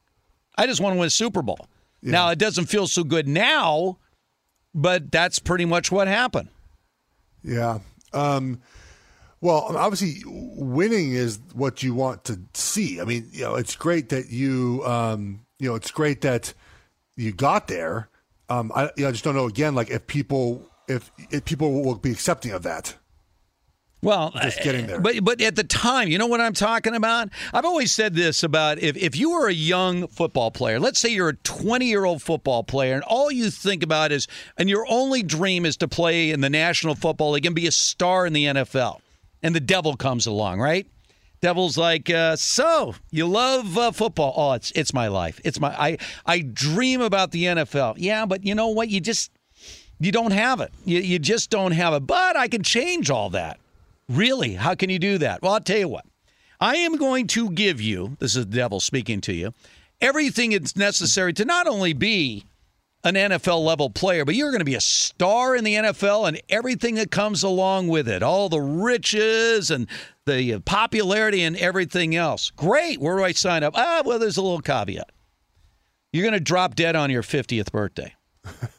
I 0.57 0.67
just 0.67 0.81
want 0.81 0.95
to 0.95 0.99
win 0.99 1.07
a 1.07 1.11
Super 1.11 1.43
Bowl. 1.43 1.69
Now, 2.03 2.31
it 2.31 2.39
doesn't 2.39 2.67
feel 2.67 2.87
so 2.87 3.03
good 3.03 3.27
now, 3.27 3.99
but 4.75 5.11
that's 5.11 5.41
pretty 5.41 5.65
much 5.65 5.91
what 5.91 6.07
happened. 6.07 6.51
Yeah. 7.43 7.81
Um, 8.13 8.61
well, 9.41 9.77
obviously, 9.77 10.23
winning 10.25 11.15
is 11.15 11.41
what 11.53 11.83
you 11.83 11.95
want 11.95 12.25
to 12.25 12.41
see. 12.55 13.01
I 13.01 13.05
mean, 13.05 13.29
you 13.33 13.43
know, 13.43 13.57
it's 13.57 13.77
great 13.77 14.09
that 14.11 14.31
you, 14.31 14.83
um, 14.85 15.41
you 15.59 15.69
know, 15.69 15.75
it's 15.75 15.91
great 15.91 16.21
that 16.23 16.55
you 17.17 17.33
got 17.33 17.69
there. 17.69 18.09
Um, 18.49 18.73
I, 18.75 18.85
you 18.97 19.03
know, 19.03 19.09
I 19.09 19.13
just 19.13 19.25
don't 19.25 19.35
know 19.35 19.47
again, 19.47 19.75
like 19.75 19.91
if 19.91 20.07
people, 20.07 20.71
if, 20.89 21.11
if 21.31 21.45
people 21.45 21.83
will 21.83 21.97
be 21.97 22.13
accepting 22.13 22.53
of 22.53 22.63
that. 22.63 22.97
Well, 24.03 24.31
Just 24.43 24.63
getting 24.63 24.87
there. 24.87 25.01
But 25.01 25.25
but 25.25 25.41
at 25.41 25.57
the 25.57 25.65
time, 25.65 26.09
you 26.09 26.19
know 26.19 26.27
what 26.27 26.41
I'm 26.41 26.53
talking 26.53 26.95
about? 26.95 27.31
I've 27.53 27.65
always 27.65 27.91
said 27.93 28.15
this 28.15 28.43
about 28.43 28.79
if, 28.79 28.97
if 28.97 29.17
you 29.17 29.33
are 29.33 29.49
a 29.49 29.53
young 29.53 30.07
football 30.07 30.51
player, 30.51 30.79
let's 30.79 31.01
say 31.01 31.09
you're 31.09 31.31
a 31.31 31.37
20 31.37 31.87
year 31.87 32.05
old 32.05 32.23
football 32.23 32.63
player, 32.63 32.95
and 32.95 33.03
all 33.03 33.33
you 33.33 33.51
think 33.51 33.83
about 33.83 34.13
is, 34.13 34.29
and 34.59 34.69
your 34.69 34.87
only 34.89 35.23
dream 35.23 35.65
is 35.65 35.77
to 35.79 35.89
play 35.89 36.31
in 36.31 36.41
the 36.41 36.51
National 36.51 36.95
Football 36.95 37.33
League 37.33 37.47
and 37.47 37.57
be 37.57 37.67
a 37.67 37.73
star 37.73 38.27
in 38.27 38.33
the 38.33 38.45
NFL, 38.45 39.01
and 39.43 39.55
the 39.55 39.61
devil 39.61 39.97
comes 39.97 40.27
along, 40.27 40.61
right? 40.61 40.87
Devil's 41.41 41.77
like, 41.77 42.09
uh, 42.09 42.37
so 42.37 42.95
you 43.11 43.27
love 43.27 43.77
uh, 43.77 43.93
football? 43.93 44.35
Oh, 44.37 44.53
it's 44.53 44.71
it's 44.73 44.93
my 44.93 45.09
life. 45.09 45.41
It's 45.43 45.59
my 45.59 45.71
I 45.71 45.99
I 46.27 46.41
dream 46.43 47.01
about 47.01 47.31
the 47.33 47.45
NFL. 47.45 47.95
Yeah, 47.99 48.27
but 48.27 48.45
you 48.45 48.55
know 48.55 48.69
what? 48.69 48.89
You 48.89 49.01
just 49.01 49.33
you 49.99 50.13
don't 50.13 50.33
have 50.33 50.61
it. 50.61 50.73
You 50.85 51.01
you 51.01 51.19
just 51.19 51.51
don't 51.51 51.73
have 51.73 51.95
it. 51.95 52.07
But 52.07 52.37
I 52.37 52.49
can 52.49 52.63
change 52.63 53.11
all 53.11 53.31
that. 53.31 53.59
Really? 54.09 54.55
How 54.55 54.75
can 54.75 54.91
you 54.91 54.99
do 54.99 55.19
that? 55.19 55.43
Well, 55.43 55.55
I'll 55.55 55.61
tell 55.61 55.79
you 55.79 55.89
what. 55.89 56.05
I 56.61 56.77
am 56.77 56.97
going 56.97 57.27
to 57.29 57.51
give 57.51 57.81
you, 57.81 58.17
this 58.19 58.37
is 58.37 58.47
the 58.47 58.57
devil 58.57 58.81
speaking 58.81 59.21
to 59.23 59.33
you, 59.33 59.53
everything 60.01 60.53
it's 60.53 60.77
necessary 60.77 61.33
to 61.35 61.45
not 61.45 61.67
only 61.67 61.93
be 61.93 62.45
an 63.05 63.15
NFL 63.15 63.65
level 63.65 63.91
player, 63.91 64.25
but 64.25 64.35
you're 64.35 64.51
going 64.51 64.61
to 64.61 64.65
be 64.65 64.75
a 64.75 64.81
star 64.81 65.55
in 65.55 65.65
the 65.65 65.75
NFL 65.75 66.27
and 66.27 66.41
everything 66.49 66.95
that 66.97 67.11
comes 67.11 67.43
along 67.43 67.89
with 67.89 68.09
it, 68.09 68.23
all 68.23 68.49
the 68.49 68.61
riches 68.61 69.71
and 69.71 69.87
the 70.25 70.59
popularity 70.61 71.43
and 71.43 71.57
everything 71.57 72.17
else. 72.17 72.51
Great. 72.51 73.01
Where 73.01 73.17
do 73.17 73.25
I 73.25 73.33
sign 73.33 73.63
up? 73.63 73.75
Ah, 73.77 74.03
well, 74.05 74.19
there's 74.19 74.39
a 74.39 74.43
little 74.43 74.61
caveat. 74.61 75.11
You're 76.13 76.25
going 76.25 76.33
to 76.35 76.41
drop 76.41 76.75
dead 76.75 76.97
on 76.97 77.11
your 77.11 77.23
50th 77.23 77.71
birthday. 77.71 78.15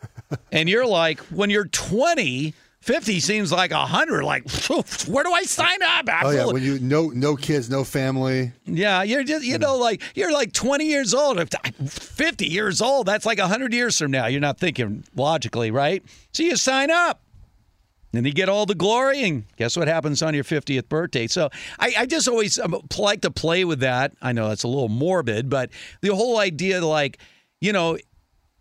and 0.51 0.69
you're 0.69 0.86
like, 0.86 1.19
when 1.30 1.49
you're 1.49 1.65
20, 1.65 2.53
50 2.88 3.19
seems 3.19 3.51
like 3.51 3.71
100. 3.71 4.23
Like, 4.23 4.49
where 5.07 5.23
do 5.23 5.34
I 5.34 5.43
sign 5.43 5.82
up? 5.84 6.05
Oh 6.23 6.30
yeah, 6.30 6.45
when 6.45 6.63
you 6.63 6.80
no 6.80 7.09
no 7.09 7.36
kids, 7.36 7.69
no 7.69 7.84
family. 7.84 8.53
Yeah, 8.65 9.03
you're 9.03 9.25
just 9.25 9.43
you 9.43 9.57
know 9.57 9.75
like 9.78 10.01
you're 10.15 10.32
like 10.32 10.53
20 10.53 10.86
years 10.86 11.13
old. 11.13 11.38
50 11.89 12.47
years 12.47 12.82
old. 12.82 13.05
That's 13.05 13.25
like 13.25 13.39
100 13.39 13.73
years 13.73 13.97
from 13.97 14.11
now. 14.11 14.28
You're 14.28 14.39
not 14.39 14.57
thinking 14.57 15.03
logically, 15.15 15.69
right? 15.69 16.01
So 16.32 16.43
you 16.43 16.55
sign 16.55 16.89
up. 16.89 17.21
And 18.13 18.25
you 18.25 18.32
get 18.32 18.47
all 18.47 18.65
the 18.65 18.73
glory, 18.73 19.21
and 19.23 19.43
guess 19.57 19.75
what 19.75 19.89
happens 19.89 20.23
on 20.23 20.34
your 20.34 20.45
50th 20.45 20.88
birthday? 20.88 21.28
So 21.28 21.49
I, 21.78 21.93
I 21.99 22.05
just 22.05 22.28
always 22.28 22.57
um, 22.57 22.75
like 22.97 23.21
to 23.21 23.30
play 23.30 23.65
with 23.65 23.82
that. 23.82 24.13
I 24.21 24.32
know 24.32 24.47
that's 24.47 24.63
a 24.63 24.67
little 24.67 24.88
morbid, 24.88 25.49
but 25.49 25.71
the 26.01 26.15
whole 26.15 26.39
idea, 26.39 26.84
like, 26.84 27.19
you 27.59 27.73
know, 27.73 27.97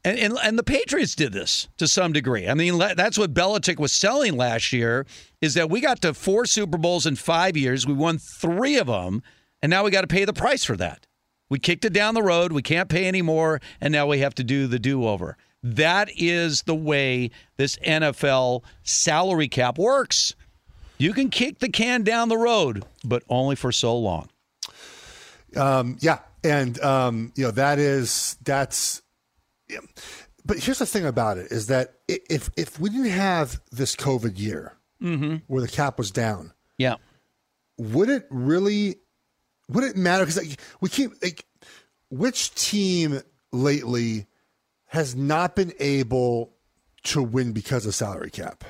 and, 0.07 0.21
and, 0.21 0.39
and 0.41 0.57
the 0.57 0.63
Patriots 0.63 1.17
did 1.17 1.33
this 1.33 1.67
to 1.79 1.89
some 1.89 2.13
degree. 2.13 2.47
I 2.47 2.55
mean, 2.55 2.79
that's 2.79 3.19
what 3.19 3.35
Belichick 3.35 3.81
was 3.81 3.93
selling 3.93 4.37
last 4.37 4.73
year 4.73 5.05
is 5.41 5.55
that 5.55 5.69
we 5.69 5.81
got 5.81 6.01
to 6.03 6.15
four 6.15 6.47
Super 6.47 6.79
Bowls 6.79 7.07
in 7.07 7.17
five 7.17 7.57
years. 7.57 7.89
We 7.89 7.93
won 7.93 8.19
three 8.19 8.79
of 8.79 8.87
them, 8.87 9.25
and 9.61 9.69
now 9.69 9.83
we 9.83 9.91
got 9.91 10.03
to 10.03 10.07
pay 10.07 10.25
the 10.25 10.33
price 10.33 10.65
for 10.65 10.77
that. 10.77 11.09
We 11.49 11.59
kicked 11.59 11.85
it 11.85 11.93
down 11.93 12.15
the 12.15 12.23
road. 12.23 12.53
We 12.53 12.63
can't 12.63 12.89
pay 12.89 13.09
anymore, 13.09 13.61
and 13.81 13.91
now 13.91 14.07
we 14.07 14.21
have 14.21 14.35
to 14.37 14.45
do 14.45 14.69
the 14.69 14.79
do 14.79 15.05
over. 15.07 15.37
That 15.61 16.09
is 16.17 16.63
the 16.63 16.75
way 16.77 17.33
this 17.57 17.77
NFL 17.79 18.63
salary 18.85 19.49
cap 19.49 19.77
works. 19.77 20.37
You 20.99 21.15
can 21.15 21.31
kick 21.31 21.59
the 21.59 21.69
can 21.69 22.05
down 22.05 22.29
the 22.29 22.39
road, 22.39 22.85
but 23.05 23.25
only 23.29 23.57
for 23.57 23.73
so 23.73 23.99
long. 23.99 24.29
Um, 25.57 25.97
yeah, 26.01 26.21
and 26.45 26.81
um, 26.81 27.33
you 27.35 27.43
know 27.43 27.51
that 27.51 27.81
is 27.81 28.39
that's. 28.45 29.03
Yeah. 29.69 29.81
But 30.45 30.59
here's 30.59 30.79
the 30.79 30.87
thing 30.87 31.05
about 31.05 31.39
it 31.39 31.51
is 31.51 31.67
that 31.67 31.95
if 32.09 32.51
if 32.57 32.79
we 32.79 32.91
didn't 32.91 33.07
have 33.07 33.61
this 33.73 33.97
COVID 33.97 34.39
year 34.39 34.77
mm-hmm. 35.03 35.37
where 35.49 35.63
the 35.63 35.69
cap 35.69 35.99
was 35.99 36.13
down, 36.13 36.53
yeah, 36.79 36.97
would 37.79 38.09
it 38.09 38.27
really 38.31 38.97
would 39.69 39.83
it 39.83 39.97
matter? 39.97 40.25
Because 40.25 40.37
like, 40.37 40.61
we 40.81 40.89
keep 40.89 41.11
like 41.23 41.45
which 42.11 42.55
team 42.55 43.21
lately 43.53 44.27
has 44.87 45.17
not 45.17 45.57
been 45.57 45.73
able 45.81 46.53
to 47.03 47.23
win 47.23 47.53
because 47.53 47.85
of 47.85 47.95
salary 47.95 48.31
cap? 48.31 48.63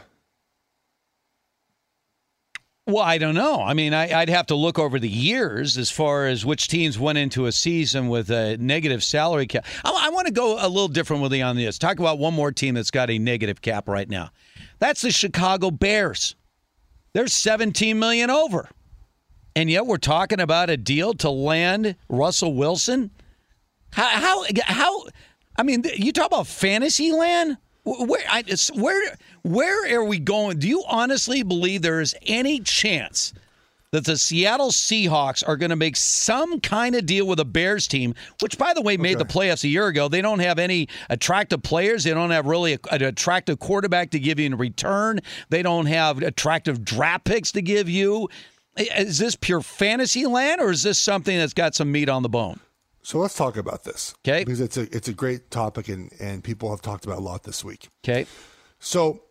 Well, 2.88 3.02
I 3.02 3.18
don't 3.18 3.34
know. 3.34 3.62
I 3.62 3.74
mean, 3.74 3.92
I, 3.92 4.20
would 4.20 4.28
have 4.28 4.46
to 4.46 4.54
look 4.54 4.78
over 4.78 5.00
the 5.00 5.08
years 5.08 5.76
as 5.76 5.90
far 5.90 6.26
as 6.26 6.46
which 6.46 6.68
teams 6.68 6.96
went 6.96 7.18
into 7.18 7.46
a 7.46 7.52
season 7.52 8.08
with 8.08 8.30
a 8.30 8.56
negative 8.58 9.02
salary 9.02 9.48
cap. 9.48 9.66
I, 9.84 10.06
I 10.06 10.10
want 10.10 10.28
to 10.28 10.32
go 10.32 10.54
a 10.64 10.68
little 10.68 10.86
different 10.86 11.20
with 11.20 11.32
you 11.32 11.42
on 11.42 11.56
this. 11.56 11.78
Talk 11.78 11.98
about 11.98 12.20
one 12.20 12.32
more 12.32 12.52
team 12.52 12.74
that's 12.74 12.92
got 12.92 13.10
a 13.10 13.18
negative 13.18 13.60
cap 13.60 13.88
right 13.88 14.08
now. 14.08 14.30
That's 14.78 15.00
the 15.00 15.10
Chicago 15.10 15.72
Bears. 15.72 16.36
They're 17.12 17.26
17 17.26 17.98
million 17.98 18.30
over. 18.30 18.68
And 19.56 19.68
yet 19.68 19.86
we're 19.86 19.96
talking 19.96 20.38
about 20.38 20.70
a 20.70 20.76
deal 20.76 21.14
to 21.14 21.30
land 21.30 21.96
Russell 22.08 22.54
Wilson. 22.54 23.10
How 23.90 24.06
how 24.06 24.44
how 24.64 25.02
I 25.56 25.62
mean, 25.62 25.82
you 25.96 26.12
talk 26.12 26.26
about 26.26 26.46
fantasy 26.46 27.10
land. 27.10 27.56
Where, 27.84 28.22
I, 28.28 28.42
where, 28.74 29.16
where 29.46 29.96
are 29.96 30.04
we 30.04 30.18
going? 30.18 30.58
Do 30.58 30.68
you 30.68 30.82
honestly 30.88 31.42
believe 31.42 31.82
there 31.82 32.00
is 32.00 32.14
any 32.26 32.60
chance 32.60 33.32
that 33.92 34.04
the 34.04 34.16
Seattle 34.16 34.70
Seahawks 34.70 35.46
are 35.46 35.56
going 35.56 35.70
to 35.70 35.76
make 35.76 35.96
some 35.96 36.60
kind 36.60 36.96
of 36.96 37.06
deal 37.06 37.26
with 37.26 37.38
a 37.38 37.44
Bears 37.44 37.86
team, 37.86 38.14
which, 38.40 38.58
by 38.58 38.74
the 38.74 38.82
way, 38.82 38.96
made 38.96 39.16
okay. 39.16 39.24
the 39.24 39.32
playoffs 39.32 39.62
a 39.62 39.68
year 39.68 39.86
ago? 39.86 40.08
They 40.08 40.20
don't 40.20 40.40
have 40.40 40.58
any 40.58 40.88
attractive 41.08 41.62
players. 41.62 42.04
They 42.04 42.12
don't 42.12 42.30
have 42.30 42.46
really 42.46 42.74
a, 42.74 42.78
an 42.90 43.02
attractive 43.02 43.60
quarterback 43.60 44.10
to 44.10 44.18
give 44.18 44.40
you 44.40 44.46
in 44.46 44.56
return. 44.56 45.20
They 45.48 45.62
don't 45.62 45.86
have 45.86 46.20
attractive 46.22 46.84
draft 46.84 47.24
picks 47.24 47.52
to 47.52 47.62
give 47.62 47.88
you. 47.88 48.28
Is 48.76 49.18
this 49.18 49.36
pure 49.36 49.62
fantasy 49.62 50.26
land, 50.26 50.60
or 50.60 50.70
is 50.70 50.82
this 50.82 50.98
something 50.98 51.38
that's 51.38 51.54
got 51.54 51.74
some 51.74 51.90
meat 51.90 52.08
on 52.08 52.22
the 52.22 52.28
bone? 52.28 52.60
So 53.02 53.18
let's 53.20 53.36
talk 53.36 53.56
about 53.56 53.84
this. 53.84 54.12
Okay. 54.26 54.42
Because 54.42 54.60
it's 54.60 54.76
a 54.76 54.94
it's 54.94 55.06
a 55.06 55.14
great 55.14 55.52
topic 55.52 55.88
and, 55.88 56.12
and 56.18 56.42
people 56.42 56.68
have 56.70 56.82
talked 56.82 57.04
about 57.04 57.18
a 57.18 57.22
lot 57.22 57.44
this 57.44 57.64
week. 57.64 57.88
Okay. 58.04 58.26
So 58.80 59.22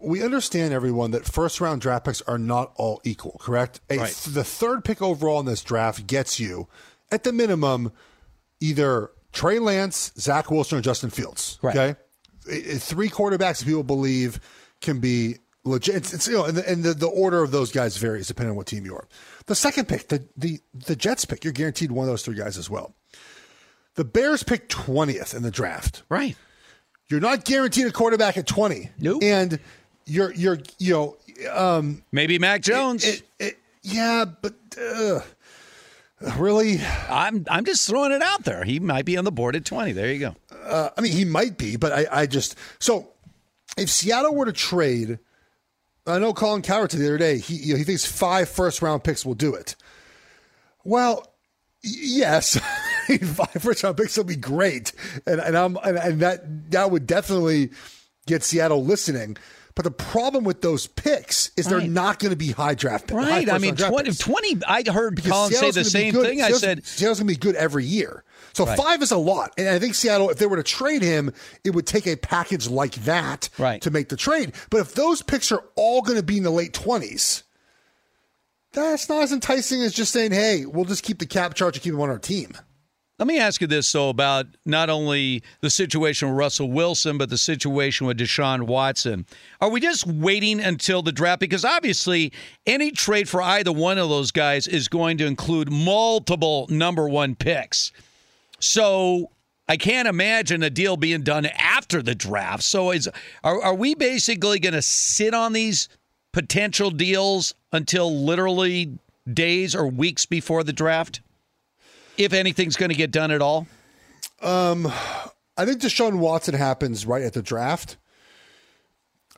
we 0.00 0.22
understand 0.22 0.72
everyone 0.72 1.10
that 1.12 1.24
first 1.24 1.60
round 1.60 1.80
draft 1.80 2.06
picks 2.06 2.22
are 2.22 2.38
not 2.38 2.72
all 2.76 3.00
equal, 3.04 3.38
correct? 3.40 3.80
A, 3.90 3.98
right. 3.98 4.10
The 4.10 4.44
third 4.44 4.84
pick 4.84 5.02
overall 5.02 5.40
in 5.40 5.46
this 5.46 5.62
draft 5.62 6.06
gets 6.06 6.40
you, 6.40 6.68
at 7.10 7.24
the 7.24 7.32
minimum, 7.32 7.92
either 8.60 9.10
Trey 9.32 9.58
Lance, 9.58 10.12
Zach 10.18 10.50
Wilson, 10.50 10.78
or 10.78 10.80
Justin 10.80 11.10
Fields. 11.10 11.58
Right. 11.62 11.76
Okay. 11.76 12.00
Three 12.78 13.08
quarterbacks 13.08 13.64
people 13.64 13.82
believe 13.82 14.40
can 14.80 14.98
be 14.98 15.36
legit. 15.64 15.96
It's, 15.96 16.14
it's 16.14 16.26
you 16.26 16.34
know, 16.34 16.44
and, 16.44 16.56
the, 16.56 16.68
and 16.68 16.82
the, 16.82 16.94
the 16.94 17.06
order 17.06 17.42
of 17.42 17.50
those 17.50 17.70
guys 17.70 17.96
varies 17.96 18.26
depending 18.26 18.50
on 18.50 18.56
what 18.56 18.66
team 18.66 18.84
you 18.84 18.94
are. 18.94 19.06
The 19.46 19.54
second 19.54 19.88
pick, 19.88 20.08
the 20.08 20.26
the 20.36 20.60
the 20.74 20.96
Jets 20.96 21.24
pick, 21.24 21.44
you're 21.44 21.52
guaranteed 21.52 21.92
one 21.92 22.04
of 22.04 22.08
those 22.10 22.22
three 22.22 22.36
guys 22.36 22.56
as 22.56 22.70
well. 22.70 22.94
The 23.94 24.04
Bears 24.04 24.42
picked 24.42 24.72
20th 24.72 25.34
in 25.34 25.42
the 25.42 25.50
draft. 25.50 26.04
Right. 26.08 26.36
You're 27.08 27.20
not 27.20 27.44
guaranteed 27.44 27.86
a 27.86 27.92
quarterback 27.92 28.36
at 28.36 28.46
20. 28.46 28.90
Nope. 28.98 29.22
And 29.22 29.58
you're 30.10 30.32
you're 30.32 30.58
you 30.78 30.92
know 30.92 31.16
um, 31.52 32.02
maybe 32.12 32.38
Mac 32.38 32.62
Jones. 32.62 33.04
It, 33.04 33.22
it, 33.38 33.46
it, 33.46 33.58
yeah, 33.82 34.24
but 34.24 34.54
uh, 34.78 35.20
really, 36.36 36.80
I'm 37.08 37.46
I'm 37.50 37.64
just 37.64 37.88
throwing 37.88 38.12
it 38.12 38.22
out 38.22 38.44
there. 38.44 38.64
He 38.64 38.80
might 38.80 39.04
be 39.04 39.16
on 39.16 39.24
the 39.24 39.32
board 39.32 39.56
at 39.56 39.64
20. 39.64 39.92
There 39.92 40.12
you 40.12 40.18
go. 40.18 40.36
Uh, 40.64 40.90
I 40.96 41.00
mean, 41.00 41.12
he 41.12 41.24
might 41.24 41.56
be, 41.56 41.76
but 41.76 41.92
I, 41.92 42.06
I 42.10 42.26
just 42.26 42.56
so 42.78 43.08
if 43.76 43.88
Seattle 43.88 44.34
were 44.34 44.46
to 44.46 44.52
trade, 44.52 45.18
I 46.06 46.18
know 46.18 46.34
Colin 46.34 46.62
Cowherd 46.62 46.90
the 46.90 47.06
other 47.06 47.18
day. 47.18 47.38
He 47.38 47.54
you 47.54 47.74
know, 47.74 47.78
he 47.78 47.84
thinks 47.84 48.04
five 48.04 48.48
first 48.48 48.82
round 48.82 49.04
picks 49.04 49.24
will 49.24 49.34
do 49.34 49.54
it. 49.54 49.76
Well, 50.84 51.32
yes. 51.82 52.58
five 53.22 53.62
first 53.62 53.84
round 53.84 53.96
picks 53.96 54.16
will 54.16 54.24
be 54.24 54.36
great, 54.36 54.92
and 55.26 55.40
and 55.40 55.56
I'm 55.56 55.76
and, 55.84 55.96
and 55.96 56.20
that 56.20 56.70
that 56.72 56.90
would 56.90 57.06
definitely 57.06 57.70
get 58.26 58.42
Seattle 58.42 58.84
listening. 58.84 59.36
But 59.80 59.96
the 59.96 60.04
problem 60.04 60.44
with 60.44 60.60
those 60.60 60.86
picks 60.86 61.52
is 61.56 61.64
right. 61.64 61.78
they're 61.78 61.88
not 61.88 62.18
going 62.18 62.32
to 62.32 62.36
be 62.36 62.52
high 62.52 62.74
draft 62.74 63.06
picks. 63.06 63.16
Right. 63.16 63.48
I 63.48 63.56
mean, 63.56 63.76
20, 63.76 64.12
20, 64.12 64.60
I 64.68 64.82
heard 64.92 65.16
because 65.16 65.32
Colin 65.32 65.52
Seattle's 65.52 65.74
say 65.74 65.80
the 65.80 65.88
same 65.88 66.12
thing. 66.12 66.38
Seattle's, 66.38 66.62
I 66.62 66.66
said 66.66 66.84
Seattle's 66.84 67.18
going 67.18 67.28
to 67.28 67.34
be 67.34 67.38
good 67.38 67.54
every 67.54 67.86
year. 67.86 68.22
So 68.52 68.66
right. 68.66 68.76
five 68.76 69.00
is 69.00 69.10
a 69.10 69.16
lot. 69.16 69.54
And 69.56 69.70
I 69.70 69.78
think 69.78 69.94
Seattle, 69.94 70.28
if 70.28 70.36
they 70.36 70.44
were 70.44 70.56
to 70.56 70.62
trade 70.62 71.00
him, 71.00 71.32
it 71.64 71.70
would 71.70 71.86
take 71.86 72.06
a 72.06 72.16
package 72.16 72.68
like 72.68 72.92
that 73.06 73.48
right. 73.56 73.80
to 73.80 73.90
make 73.90 74.10
the 74.10 74.18
trade. 74.18 74.52
But 74.68 74.82
if 74.82 74.92
those 74.92 75.22
picks 75.22 75.50
are 75.50 75.64
all 75.76 76.02
going 76.02 76.18
to 76.18 76.22
be 76.22 76.36
in 76.36 76.42
the 76.42 76.50
late 76.50 76.74
20s, 76.74 77.44
that's 78.72 79.08
not 79.08 79.22
as 79.22 79.32
enticing 79.32 79.80
as 79.80 79.94
just 79.94 80.12
saying, 80.12 80.32
hey, 80.32 80.66
we'll 80.66 80.84
just 80.84 81.04
keep 81.04 81.20
the 81.20 81.26
cap 81.26 81.54
charge 81.54 81.76
and 81.76 81.82
keep 81.82 81.94
him 81.94 82.02
on 82.02 82.10
our 82.10 82.18
team. 82.18 82.52
Let 83.20 83.26
me 83.26 83.38
ask 83.38 83.60
you 83.60 83.66
this, 83.66 83.92
though, 83.92 84.08
about 84.08 84.46
not 84.64 84.88
only 84.88 85.42
the 85.60 85.68
situation 85.68 86.30
with 86.30 86.38
Russell 86.38 86.70
Wilson, 86.70 87.18
but 87.18 87.28
the 87.28 87.36
situation 87.36 88.06
with 88.06 88.16
Deshaun 88.16 88.62
Watson. 88.62 89.26
Are 89.60 89.68
we 89.68 89.78
just 89.78 90.06
waiting 90.06 90.58
until 90.58 91.02
the 91.02 91.12
draft? 91.12 91.38
Because 91.38 91.62
obviously, 91.62 92.32
any 92.64 92.90
trade 92.90 93.28
for 93.28 93.42
either 93.42 93.72
one 93.72 93.98
of 93.98 94.08
those 94.08 94.30
guys 94.30 94.66
is 94.66 94.88
going 94.88 95.18
to 95.18 95.26
include 95.26 95.70
multiple 95.70 96.66
number 96.70 97.06
one 97.10 97.34
picks. 97.34 97.92
So 98.58 99.28
I 99.68 99.76
can't 99.76 100.08
imagine 100.08 100.62
a 100.62 100.70
deal 100.70 100.96
being 100.96 101.20
done 101.20 101.44
after 101.44 102.00
the 102.00 102.14
draft. 102.14 102.62
So 102.62 102.90
is 102.90 103.06
are, 103.44 103.62
are 103.62 103.74
we 103.74 103.94
basically 103.94 104.58
going 104.60 104.72
to 104.72 104.80
sit 104.80 105.34
on 105.34 105.52
these 105.52 105.90
potential 106.32 106.90
deals 106.90 107.54
until 107.70 108.24
literally 108.24 108.98
days 109.30 109.74
or 109.74 109.88
weeks 109.88 110.24
before 110.24 110.64
the 110.64 110.72
draft? 110.72 111.20
If 112.20 112.32
anything's 112.32 112.76
going 112.76 112.90
to 112.90 112.96
get 112.96 113.10
done 113.10 113.30
at 113.30 113.42
all? 113.42 113.66
Um, 114.42 114.86
I 115.56 115.66
think 115.66 115.80
Deshaun 115.80 116.18
Watson 116.18 116.54
happens 116.54 117.06
right 117.06 117.22
at 117.22 117.32
the 117.32 117.42
draft. 117.42 117.96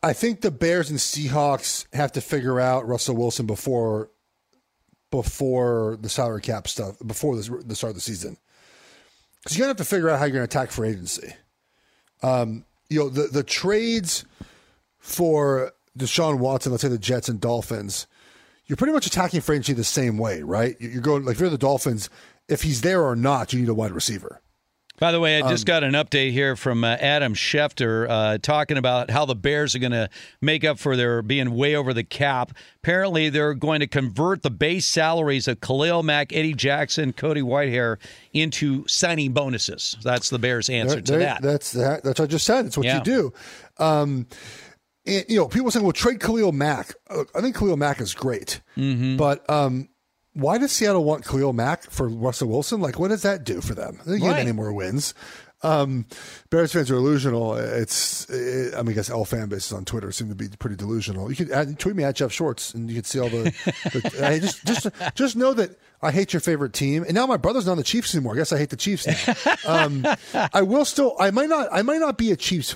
I 0.02 0.12
think 0.12 0.40
the 0.40 0.51
Bears 0.51 0.90
and 0.90 0.98
Seahawks 0.98 1.86
have 1.93 2.12
to 2.12 2.20
figure 2.20 2.59
out 2.59 2.86
Russell 2.86 3.16
Wilson 3.16 3.47
before 3.47 4.11
before 5.11 5.98
the 6.01 6.09
salary 6.09 6.40
cap 6.40 6.66
stuff, 6.66 6.97
before 7.07 7.36
the, 7.36 7.43
start 7.43 7.90
of 7.90 7.94
the 7.94 8.01
season. 8.01 8.39
Because 9.43 9.59
you're 9.59 9.66
going 9.66 9.77
to 9.77 9.81
have 9.81 9.86
to 9.86 9.94
figure 9.94 10.09
out 10.09 10.19
how 10.19 10.24
you're 10.24 10.32
going 10.32 10.48
to 10.48 10.59
attack 10.59 10.70
for 10.70 10.86
agency. 10.86 11.35
Um, 12.23 12.65
you 12.89 12.98
know, 12.98 13.09
the, 13.11 13.24
the 13.24 13.43
trades 13.43 14.24
for 14.98 15.73
Deshaun 15.98 16.39
Watson, 16.39 16.73
let's 16.73 16.81
say 16.81 16.89
the 16.89 16.98
Jets 16.98 17.28
and 17.28 17.40
Dolphins, 17.40 18.07
you're 18.66 18.77
pretty 18.77 18.94
much 18.94 19.07
attacking 19.07 19.43
free 19.43 19.57
agency 19.57 19.74
the 19.74 19.85
same 19.85 20.16
way, 20.16 20.43
right? 20.43 20.77
You're 20.81 21.02
going 21.02 21.27
like 21.27 21.35
if 21.35 21.40
you're 21.40 21.51
the 21.51 21.59
Dolphins, 21.59 22.09
if 22.53 22.62
he's 22.62 22.81
there 22.83 23.03
or 23.03 23.16
not, 23.16 23.53
you 23.53 23.61
need 23.61 23.69
a 23.69 23.74
wide 23.74 23.93
receiver. 23.93 24.41
By 24.99 25.11
the 25.11 25.19
way, 25.19 25.43
I 25.43 25.49
just 25.49 25.65
Um, 25.69 25.73
got 25.73 25.83
an 25.83 25.95
update 25.95 26.31
here 26.31 26.55
from 26.55 26.85
uh, 26.85 26.97
Adam 27.01 27.35
Schefter 27.35 28.07
uh, 28.09 28.39
talking 28.41 28.77
about 28.77 29.11
how 29.11 29.24
the 29.24 29.35
Bears 29.35 29.74
are 29.74 29.81
going 29.81 29.91
to 29.91 30.09
make 30.41 30.62
up 30.62 30.79
for 30.79 30.95
their 30.97 31.23
being 31.23 31.57
way 31.57 31.74
over 31.74 31.93
the 31.93 32.05
cap. 32.05 32.53
Apparently, 32.85 33.29
they're 33.29 33.55
going 33.55 33.81
to 33.81 33.89
convert 33.89 34.43
the 34.43 34.51
base 34.51 34.87
salaries 34.87 35.49
of 35.49 35.61
Khalil 35.61 36.05
Mack, 36.05 36.33
Eddie 36.33 36.55
Jackson, 36.55 37.12
Cody 37.12 37.41
Whitehair 37.43 37.97
into 38.33 38.87
signing 38.87 39.33
bonuses. 39.33 39.97
That's 40.05 40.31
the 40.31 40.39
Bears' 40.39 40.69
answer 40.69 41.01
to 41.01 41.19
that. 41.19 41.43
That's 41.43 41.73
that, 41.73 42.05
that's 42.05 42.20
what 42.20 42.27
I 42.27 42.31
just 42.31 42.47
said. 42.47 42.66
It's 42.66 42.77
what 42.77 42.87
Yeah. 42.87 42.99
you 42.99 43.03
do. 43.05 43.33
Um, 43.79 44.27
and, 45.05 45.24
you 45.29 45.37
know, 45.37 45.49
people 45.49 45.73
saying, 45.73 45.85
"Well, 45.85 45.93
trade 45.93 46.20
Khalil 46.20 46.53
Mack." 46.53 46.95
Uh, 47.11 47.24
I 47.35 47.41
think 47.41 47.57
Khalil 47.57 47.77
Mack 47.77 48.01
is 48.01 48.15
great, 48.15 48.61
Mm-hmm. 48.77 49.16
but 49.16 49.49
um, 49.51 49.89
why 50.35 50.59
does 50.59 50.73
Seattle 50.73 51.05
want 51.05 51.25
Khalil 51.27 51.53
Mack 51.53 51.83
for 51.85 52.09
Russell 52.09 52.49
Wilson? 52.49 52.81
Like, 52.81 52.99
what 52.99 53.09
does 53.09 53.23
that 53.23 53.45
do 53.45 53.61
for 53.61 53.75
them? 53.75 53.99
They 54.07 54.13
don't 54.13 54.21
get 54.21 54.29
Right. 54.33 54.41
any 54.41 54.53
more 54.53 54.73
wins. 54.73 55.15
Um, 55.65 56.07
Bears 56.51 56.73
fans 56.73 56.91
are 56.91 56.95
delusional. 56.95 57.55
It's, 57.55 58.29
it, 58.29 58.75
I 58.75 58.79
mean, 58.83 58.91
I 58.91 58.93
guess 58.95 59.11
all 59.11 59.25
fan 59.25 59.49
bases 59.49 59.73
on 59.73 59.85
Twitter 59.85 60.11
seem 60.11 60.29
to 60.29 60.35
be 60.35 60.49
pretty 60.49 60.75
delusional. 60.75 61.31
You 61.31 61.37
could 61.37 61.53
add, 61.53 61.79
tweet 61.79 61.95
me 61.95 62.03
at 62.03 62.17
Jeff 62.17 62.33
Schwartz, 62.33 62.75
and 62.75 62.89
you 62.91 62.97
can 62.97 63.05
see 63.05 63.21
all 63.21 63.29
the. 63.29 63.45
the 63.85 64.27
I 64.27 64.41
just, 64.41 64.65
just, 64.67 64.87
just 65.15 65.37
know 65.37 65.55
that 65.55 65.79
I 66.03 66.11
hate 66.11 66.33
your 66.33 66.41
favorite 66.41 66.73
team, 66.73 67.05
and 67.05 67.15
now 67.15 67.27
my 67.27 67.37
brother's 67.37 67.67
not 67.67 67.73
on 67.73 67.79
the 67.79 67.85
Chiefs 67.85 68.13
anymore. 68.13 68.33
I 68.35 68.39
guess 68.39 68.53
I 68.53 68.59
hate 68.59 68.71
the 68.71 68.77
Chiefs. 68.77 69.07
Now. 69.07 69.85
Um, 69.85 70.05
I 70.53 70.63
will 70.63 70.85
still. 70.85 71.15
I 71.21 71.31
might 71.31 71.49
not. 71.49 71.69
I 71.71 71.83
might 71.83 72.01
not 72.01 72.19
be 72.19 72.33
a 72.33 72.37
Chiefs 72.37 72.73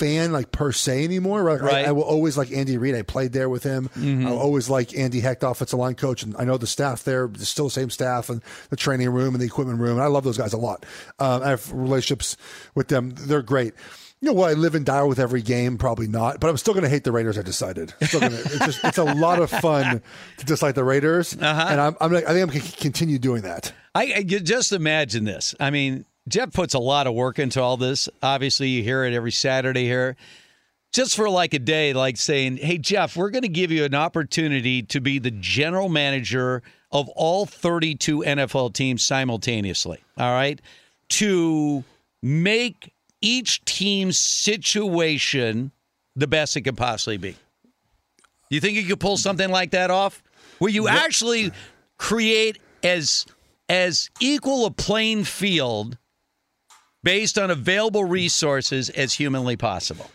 fan 0.00 0.32
like 0.32 0.50
per 0.50 0.72
se 0.72 1.04
anymore. 1.04 1.42
Right. 1.44 1.60
Right. 1.60 1.84
I, 1.84 1.88
I 1.88 1.92
will 1.92 2.02
always 2.02 2.36
like 2.38 2.50
Andy 2.50 2.78
Reid. 2.78 2.94
I 2.94 3.02
played 3.02 3.32
there 3.32 3.48
with 3.48 3.62
him. 3.62 3.90
Mhm. 3.94 4.26
I 4.26 4.30
always 4.30 4.68
like 4.70 4.96
Andy 4.96 5.20
Heck, 5.20 5.42
offensive 5.42 5.78
line 5.78 5.94
coach, 5.94 6.22
and 6.22 6.34
I 6.38 6.44
know 6.44 6.56
the 6.56 6.66
staff 6.66 7.04
there. 7.04 7.26
It's 7.26 7.48
still 7.48 7.66
the 7.66 7.70
same 7.70 7.90
staff 7.90 8.28
and 8.30 8.42
the 8.70 8.76
training 8.76 9.10
room 9.10 9.34
and 9.34 9.40
the 9.42 9.46
equipment 9.46 9.78
room. 9.78 9.92
And 9.92 10.02
I 10.02 10.06
love 10.06 10.24
those 10.24 10.38
guys 10.38 10.52
a 10.52 10.58
lot. 10.58 10.86
Um, 11.18 11.42
I 11.42 11.50
have 11.50 11.70
relationships 11.72 12.36
with 12.74 12.88
them. 12.88 13.10
They're 13.10 13.42
great. 13.42 13.74
You 14.22 14.26
know, 14.28 14.32
will 14.34 14.44
I 14.44 14.52
live 14.52 14.74
and 14.74 14.84
die 14.84 15.02
with 15.04 15.18
every 15.18 15.40
game? 15.40 15.78
Probably 15.78 16.06
not. 16.06 16.40
But 16.40 16.50
I'm 16.50 16.58
still 16.58 16.74
going 16.74 16.84
to 16.84 16.90
hate 16.90 17.04
the 17.04 17.12
Raiders. 17.12 17.38
I 17.38 17.42
decided. 17.42 17.94
Gonna, 18.12 18.26
it's 18.26 18.58
just 18.58 18.84
it's 18.84 18.98
a 18.98 19.04
lot 19.04 19.40
of 19.40 19.48
fun 19.50 20.02
to 20.38 20.44
dislike 20.44 20.74
the 20.74 20.84
Raiders, 20.84 21.34
Uh-huh. 21.40 21.66
and 21.70 21.80
I'm, 21.80 21.96
I'm 22.02 22.12
like, 22.12 22.24
I 22.24 22.34
think 22.34 22.42
I'm 22.42 22.48
going 22.50 22.60
to 22.60 22.76
continue 22.76 23.18
doing 23.18 23.42
that. 23.42 23.72
I, 23.94 24.12
I 24.16 24.22
just 24.22 24.72
imagine 24.72 25.24
this. 25.24 25.54
I 25.58 25.70
mean, 25.70 26.04
Jeff 26.28 26.52
puts 26.52 26.74
a 26.74 26.78
lot 26.78 27.06
of 27.06 27.14
work 27.14 27.38
into 27.38 27.60
all 27.60 27.76
this. 27.76 28.08
Obviously, 28.22 28.68
you 28.68 28.82
hear 28.82 29.04
it 29.04 29.14
every 29.14 29.32
Saturday 29.32 29.84
here. 29.84 30.16
Just 30.92 31.14
for 31.14 31.30
like 31.30 31.54
a 31.54 31.58
day, 31.58 31.92
like 31.92 32.16
saying, 32.16 32.56
"Hey 32.56 32.76
Jeff, 32.78 33.16
we're 33.16 33.30
going 33.30 33.42
to 33.42 33.48
give 33.48 33.70
you 33.70 33.84
an 33.84 33.94
opportunity 33.94 34.82
to 34.84 35.00
be 35.00 35.18
the 35.18 35.30
general 35.30 35.88
manager 35.88 36.62
of 36.90 37.08
all 37.10 37.46
32 37.46 38.24
NFL 38.24 38.74
teams 38.74 39.04
simultaneously." 39.04 39.98
All 40.18 40.32
right, 40.32 40.60
to 41.10 41.84
make 42.22 42.92
each 43.20 43.64
team's 43.64 44.18
situation 44.18 45.70
the 46.16 46.26
best 46.26 46.56
it 46.56 46.62
could 46.62 46.76
possibly 46.76 47.18
be. 47.18 47.36
You 48.50 48.60
think 48.60 48.76
you 48.76 48.84
could 48.84 49.00
pull 49.00 49.16
something 49.16 49.50
like 49.50 49.70
that 49.70 49.90
off? 49.90 50.22
Where 50.58 50.70
you 50.70 50.88
actually 50.88 51.52
create 51.98 52.58
as 52.82 53.26
as 53.68 54.10
equal 54.18 54.66
a 54.66 54.70
playing 54.72 55.24
field 55.24 55.96
based 57.02 57.38
on 57.38 57.50
available 57.50 58.04
resources 58.04 58.90
as 58.90 59.14
humanly 59.14 59.56
possible. 59.56 60.10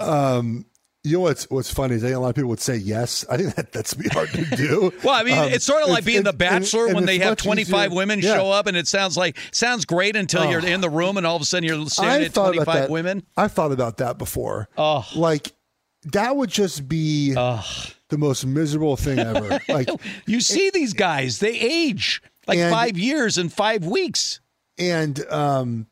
Um, 0.00 0.66
you 1.04 1.14
know 1.14 1.20
what's 1.20 1.50
what's 1.50 1.72
funny 1.72 1.96
is 1.96 2.04
I 2.04 2.08
think 2.08 2.16
a 2.16 2.20
lot 2.20 2.28
of 2.28 2.36
people 2.36 2.50
would 2.50 2.60
say 2.60 2.76
yes. 2.76 3.24
I 3.28 3.36
think 3.36 3.56
that 3.56 3.72
that's 3.72 3.92
be 3.94 4.08
hard 4.08 4.28
to 4.30 4.44
do. 4.56 4.92
Well, 5.04 5.14
I 5.14 5.24
mean, 5.24 5.36
Um, 5.36 5.48
it's 5.50 5.64
sort 5.64 5.82
of 5.82 5.88
like 5.88 6.04
being 6.04 6.22
The 6.22 6.30
it's- 6.30 6.50
and- 6.52 6.62
Bachelor 6.62 6.86
and 6.86 6.94
when 6.94 7.06
they 7.06 7.18
have 7.18 7.36
25 7.36 7.92
women 7.92 8.20
Yeah. 8.20 8.36
show 8.36 8.50
up, 8.52 8.68
and 8.68 8.76
it 8.76 8.86
sounds 8.86 9.16
like 9.16 9.36
sounds 9.50 9.84
great 9.84 10.14
until 10.14 10.42
Oh. 10.42 10.50
you're 10.50 10.64
in 10.64 10.80
the 10.80 10.88
room, 10.88 11.16
and 11.16 11.26
all 11.26 11.34
of 11.34 11.42
a 11.42 11.44
sudden 11.44 11.68
you're 11.68 11.86
staring 11.88 12.22
I 12.22 12.24
at 12.26 12.32
thought 12.32 12.54
about 12.54 12.64
25 12.66 12.74
that. 12.82 12.90
women. 12.90 13.26
I've 13.36 13.50
thought 13.52 13.72
about 13.72 13.96
that 13.96 14.16
before. 14.16 14.68
Oh, 14.78 15.04
like 15.16 15.52
that 16.12 16.36
would 16.36 16.50
just 16.50 16.88
be 16.88 17.32
the 17.34 18.16
most 18.18 18.46
miserable 18.46 18.96
thing 18.96 19.18
ever. 19.18 19.58
like 19.68 19.88
you 20.26 20.40
see 20.40 20.70
these 20.70 20.92
guys, 20.92 21.40
they 21.40 21.58
age 21.58 22.22
like 22.46 22.60
five 22.70 22.96
years 22.96 23.38
and 23.38 23.52
five 23.52 23.84
weeks. 23.84 24.38
And 24.90 25.24
um, 25.30 25.86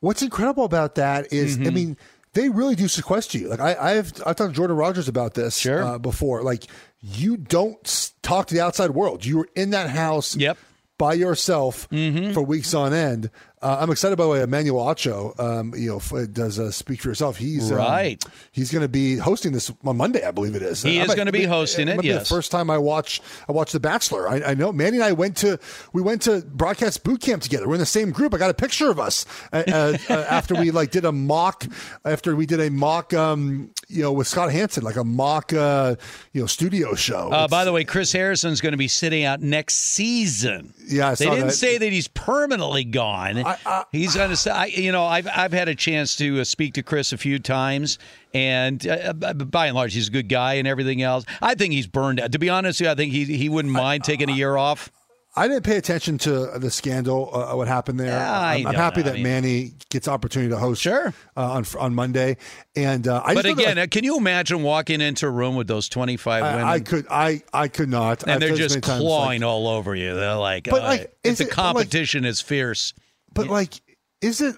what's 0.00 0.22
incredible 0.22 0.64
about 0.64 0.94
that 0.96 1.32
is, 1.32 1.56
Mm-hmm. 1.58 1.66
I 1.66 1.70
mean, 1.70 1.96
they 2.34 2.48
really 2.50 2.74
do 2.74 2.86
sequester 2.88 3.38
you. 3.38 3.48
Like 3.48 3.60
I, 3.60 3.74
I've 3.96 4.12
I've 4.26 4.36
talked 4.36 4.50
to 4.50 4.52
Jordan 4.52 4.76
Rodgers 4.76 5.08
about 5.08 5.34
this 5.34 5.64
uh, 5.84 5.98
before. 5.98 6.42
Like 6.42 6.64
you 7.00 7.36
don't 7.38 8.12
talk 8.22 8.46
to 8.48 8.54
the 8.54 8.60
outside 8.60 8.90
world. 8.90 9.24
You're 9.24 9.48
in 9.56 9.70
that 9.70 9.88
house. 9.90 10.36
Yep. 10.36 10.58
By 10.98 11.12
yourself 11.12 11.88
Mm-hmm. 11.90 12.32
for 12.32 12.40
weeks 12.42 12.72
on 12.72 12.94
end. 12.94 13.30
Uh, 13.66 13.78
I'm 13.80 13.90
excited 13.90 14.14
by 14.14 14.22
the 14.22 14.30
way. 14.30 14.42
Emmanuel 14.42 14.84
Acho, 14.84 15.38
um, 15.40 15.74
you 15.76 15.90
know, 15.90 15.96
f- 15.96 16.30
does 16.32 16.60
uh, 16.60 16.70
speak 16.70 17.00
for 17.00 17.08
yourself. 17.08 17.36
He's 17.36 17.72
um, 17.72 17.78
Right. 17.78 18.24
he's 18.52 18.70
going 18.70 18.82
to 18.82 18.88
be 18.88 19.16
hosting 19.16 19.50
this 19.50 19.72
on 19.84 19.96
Monday, 19.96 20.24
I 20.24 20.30
believe 20.30 20.54
it 20.54 20.62
is. 20.62 20.84
He 20.84 21.00
I 21.00 21.04
is 21.04 21.16
gonna 21.16 21.32
be 21.32 21.42
hosting 21.42 21.88
it, 21.88 22.00
be 22.00 22.06
yes. 22.06 22.28
the 22.28 22.34
first 22.34 22.52
time 22.52 22.70
I 22.70 22.78
watch 22.78 23.20
I 23.48 23.52
watched 23.52 23.72
The 23.72 23.80
Bachelor. 23.80 24.28
I, 24.28 24.40
I 24.40 24.54
know 24.54 24.72
Manny 24.72 24.98
and 24.98 25.04
I 25.04 25.10
went 25.10 25.36
to 25.38 25.58
we 25.92 26.00
went 26.00 26.22
to 26.22 26.42
broadcast 26.42 27.02
boot 27.02 27.20
camp 27.20 27.42
together. 27.42 27.66
We're 27.66 27.74
in 27.74 27.80
the 27.80 27.86
same 27.86 28.12
group. 28.12 28.34
I 28.34 28.38
got 28.38 28.50
a 28.50 28.54
picture 28.54 28.88
of 28.88 29.00
us 29.00 29.26
uh, 29.52 29.64
uh, 29.66 29.98
uh, 30.10 30.12
after 30.30 30.54
we 30.54 30.70
like 30.70 30.92
did 30.92 31.04
a 31.04 31.10
mock 31.10 31.66
after 32.04 32.36
we 32.36 32.46
did 32.46 32.60
a 32.60 32.70
mock 32.70 33.14
um, 33.14 33.72
you 33.88 34.00
know 34.00 34.12
with 34.12 34.28
Scott 34.28 34.52
Hanson 34.52 34.84
like 34.84 34.96
a 34.96 35.04
mock 35.04 35.52
uh, 35.52 35.96
you 36.32 36.40
know 36.40 36.46
studio 36.46 36.94
show. 36.94 37.32
Uh, 37.32 37.48
by 37.48 37.64
the 37.64 37.72
way, 37.72 37.82
Chris 37.82 38.12
Harrison's 38.12 38.60
going 38.60 38.74
to 38.74 38.78
be 38.78 38.86
sitting 38.88 39.24
out 39.24 39.40
next 39.40 39.74
season. 39.74 40.72
Yeah, 40.86 41.08
I 41.08 41.14
they 41.16 41.24
didn't 41.30 41.48
that. 41.48 41.52
say 41.54 41.78
that 41.78 41.90
he's 41.92 42.06
permanently 42.06 42.84
gone. 42.84 43.55
He's 43.92 44.14
going 44.14 44.30
to 44.30 44.36
say, 44.36 44.50
I, 44.50 44.64
you 44.66 44.92
know, 44.92 45.04
I've 45.04 45.26
I've 45.28 45.52
had 45.52 45.68
a 45.68 45.74
chance 45.74 46.16
to 46.16 46.40
uh, 46.40 46.44
speak 46.44 46.74
to 46.74 46.82
Chris 46.82 47.12
a 47.12 47.18
few 47.18 47.38
times, 47.38 47.98
and 48.34 48.86
uh, 48.86 49.12
by 49.12 49.66
and 49.66 49.76
large, 49.76 49.94
he's 49.94 50.08
a 50.08 50.12
good 50.12 50.28
guy 50.28 50.54
and 50.54 50.66
everything 50.68 51.02
else. 51.02 51.24
I 51.42 51.54
think 51.54 51.72
he's 51.74 51.86
burned 51.86 52.20
out. 52.20 52.32
To 52.32 52.38
be 52.38 52.48
honest, 52.50 52.80
with 52.80 52.86
you, 52.86 52.92
I 52.92 52.94
think 52.94 53.12
he 53.12 53.24
he 53.24 53.48
wouldn't 53.48 53.74
mind 53.74 54.04
taking 54.04 54.30
a 54.30 54.34
year 54.34 54.56
off. 54.56 54.90
I 55.38 55.48
didn't 55.48 55.64
pay 55.64 55.76
attention 55.76 56.16
to 56.20 56.58
the 56.58 56.70
scandal, 56.70 57.28
uh, 57.30 57.54
what 57.54 57.68
happened 57.68 58.00
there. 58.00 58.18
I 58.18 58.54
I'm, 58.54 58.68
I'm 58.68 58.74
happy 58.74 59.02
know. 59.02 59.08
I 59.08 59.10
that 59.10 59.14
mean- 59.16 59.22
Manny 59.22 59.72
gets 59.90 60.08
opportunity 60.08 60.48
to 60.48 60.56
host 60.56 60.80
Sure. 60.80 61.12
uh, 61.36 61.52
on 61.52 61.66
on 61.78 61.94
Monday. 61.94 62.38
And 62.74 63.06
uh, 63.06 63.20
I 63.22 63.34
but 63.34 63.44
just 63.44 63.58
know 63.58 63.62
that, 63.62 63.70
again, 63.72 63.78
uh, 63.80 63.86
can 63.90 64.02
you 64.02 64.16
imagine 64.16 64.62
walking 64.62 65.02
into 65.02 65.26
a 65.26 65.30
room 65.30 65.54
with 65.54 65.66
those 65.66 65.90
twenty 65.90 66.16
five 66.16 66.42
I, 66.42 66.50
women? 66.52 66.66
I 66.68 66.80
could 66.80 67.06
I 67.10 67.42
I 67.52 67.68
could 67.68 67.90
not. 67.90 68.22
and 68.22 68.32
I've 68.32 68.40
they're 68.40 68.56
just 68.56 68.76
many 68.76 68.80
times, 68.80 69.00
clawing 69.02 69.42
like- 69.42 69.46
all 69.46 69.68
over 69.68 69.94
you. 69.94 70.14
They're 70.14 70.36
like, 70.36 70.64
But, 70.70 70.80
uh, 70.80 70.86
like, 70.86 71.00
if 71.22 71.32
is 71.32 71.38
the 71.38 71.44
it- 71.44 71.46
like- 71.48 71.54
competition 71.54 72.24
is 72.24 72.40
fierce. 72.40 72.94
But 73.36 73.48
like, 73.48 73.74
is 74.20 74.40
it? 74.40 74.56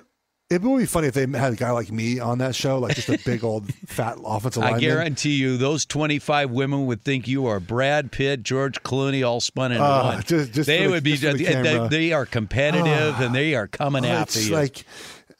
It 0.50 0.62
would 0.62 0.78
be 0.78 0.86
funny 0.86 1.08
if 1.08 1.12
they 1.14 1.26
had 1.26 1.52
a 1.52 1.56
guy 1.56 1.72
like 1.72 1.92
me 1.92 2.20
on 2.20 2.38
that 2.38 2.54
show, 2.54 2.78
like 2.78 2.94
just 2.96 3.10
a 3.10 3.18
big 3.22 3.44
old 3.44 3.70
fat 3.86 4.16
offensive 4.24 4.62
lineman. 4.62 4.78
I 4.78 4.80
guarantee 4.80 5.32
you, 5.34 5.58
those 5.58 5.84
25 5.84 6.50
women 6.50 6.86
would 6.86 7.02
think 7.02 7.28
you 7.28 7.44
are 7.48 7.60
Brad 7.60 8.10
Pitt, 8.10 8.44
George 8.44 8.82
Clooney, 8.82 9.26
all 9.28 9.40
spun 9.40 9.72
into 9.72 9.84
Uh, 9.84 10.04
one. 10.14 10.22
just- 10.22 10.52
just 10.54 10.66
they 10.66 10.86
the- 10.86 10.90
would 10.92 11.04
be, 11.04 11.18
just 11.18 11.36
the 11.36 11.44
they, 11.44 11.88
they 11.90 12.12
are 12.14 12.24
competitive 12.24 13.20
and 13.20 13.34
they 13.34 13.54
are 13.56 13.68
coming 13.68 14.06
Oh, 14.06 14.08
after 14.08 14.38
it's 14.38 14.48
you. 14.48 14.54
like 14.54 14.86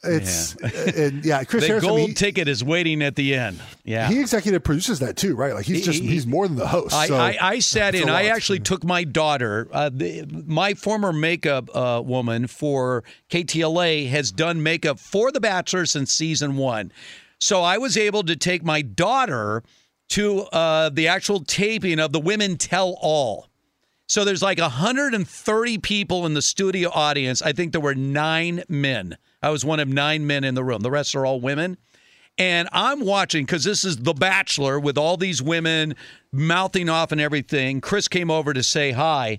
it's 0.05 0.55
and 0.57 1.25
yeah, 1.25 1.43
Chris 1.45 1.63
the 1.63 1.69
Harrison. 1.69 1.89
gold 1.89 2.09
he, 2.09 2.15
ticket 2.15 2.47
is 2.47 2.63
waiting 2.63 3.03
at 3.03 3.17
the 3.17 3.35
end. 3.35 3.61
Yeah. 3.85 4.09
he 4.09 4.21
executive 4.21 4.63
produces 4.63 5.01
that 5.01 5.17
too, 5.17 5.35
right? 5.35 5.55
Like 5.55 5.67
he's 5.67 5.85
just 5.85 6.01
He- 6.03 6.09
he's 6.09 6.27
more 6.27 6.47
than 6.47 6.57
the 6.57 6.69
host. 6.69 6.95
I, 6.95 7.07
so 7.09 7.17
I, 7.17 7.37
I 7.41 7.59
sat 7.59 7.95
in. 7.95 8.09
I 8.09 8.27
actually 8.27 8.61
took 8.61 8.85
my 8.85 9.03
daughter. 9.05 9.69
Uh, 9.73 9.91
the, 9.93 10.25
my 10.47 10.75
former 10.75 11.13
makeup 11.13 11.69
uh, 11.75 12.01
woman 12.05 12.47
for 12.47 13.03
KTLA 13.31 14.09
has 14.09 14.31
done 14.31 14.63
makeup 14.63 15.01
for 15.01 15.33
The 15.33 15.41
Bachelor 15.41 15.87
since 15.87 16.13
season 16.13 16.57
one. 16.57 16.93
So 17.41 17.63
I 17.63 17.79
was 17.79 17.97
able 17.97 18.23
to 18.25 18.37
take 18.37 18.65
my 18.65 18.83
daughter 18.83 19.63
to 20.11 20.43
uh, 20.53 20.89
the 20.91 21.09
actual 21.09 21.41
taping 21.41 21.99
of 21.99 22.13
the 22.13 22.21
Women 22.21 22.57
Tell 22.57 22.97
All. 23.01 23.49
So 24.07 24.25
there's 24.25 24.43
like 24.43 24.59
130 24.59 25.79
people 25.79 26.25
in 26.25 26.35
the 26.35 26.41
studio 26.43 26.91
audience. 26.95 27.43
I 27.43 27.53
think 27.53 27.73
there 27.73 27.81
were 27.81 27.95
nine 27.95 28.63
men. 28.69 29.19
I 29.43 29.51
was 29.51 29.65
one 29.65 29.81
of 29.81 29.89
nine 29.89 30.27
men 30.27 30.45
in 30.45 30.55
the 30.55 30.65
room. 30.65 30.81
The 30.81 30.91
rest 30.91 31.15
are 31.15 31.25
all 31.27 31.41
women. 31.41 31.77
And 32.39 32.69
I'm 32.73 33.01
watching 33.01 33.45
because 33.45 33.65
this 33.65 33.85
is 33.85 33.97
The 33.97 34.15
Bachelor 34.15 34.79
with 34.79 34.97
all 34.97 35.17
these 35.17 35.43
women 35.43 35.95
mouthing 36.33 36.89
off 36.89 37.11
and 37.11 37.21
everything. 37.21 37.81
Chris 37.81 38.07
came 38.09 38.31
over 38.31 38.53
to 38.55 38.63
say 38.63 38.93
hi. 38.93 39.39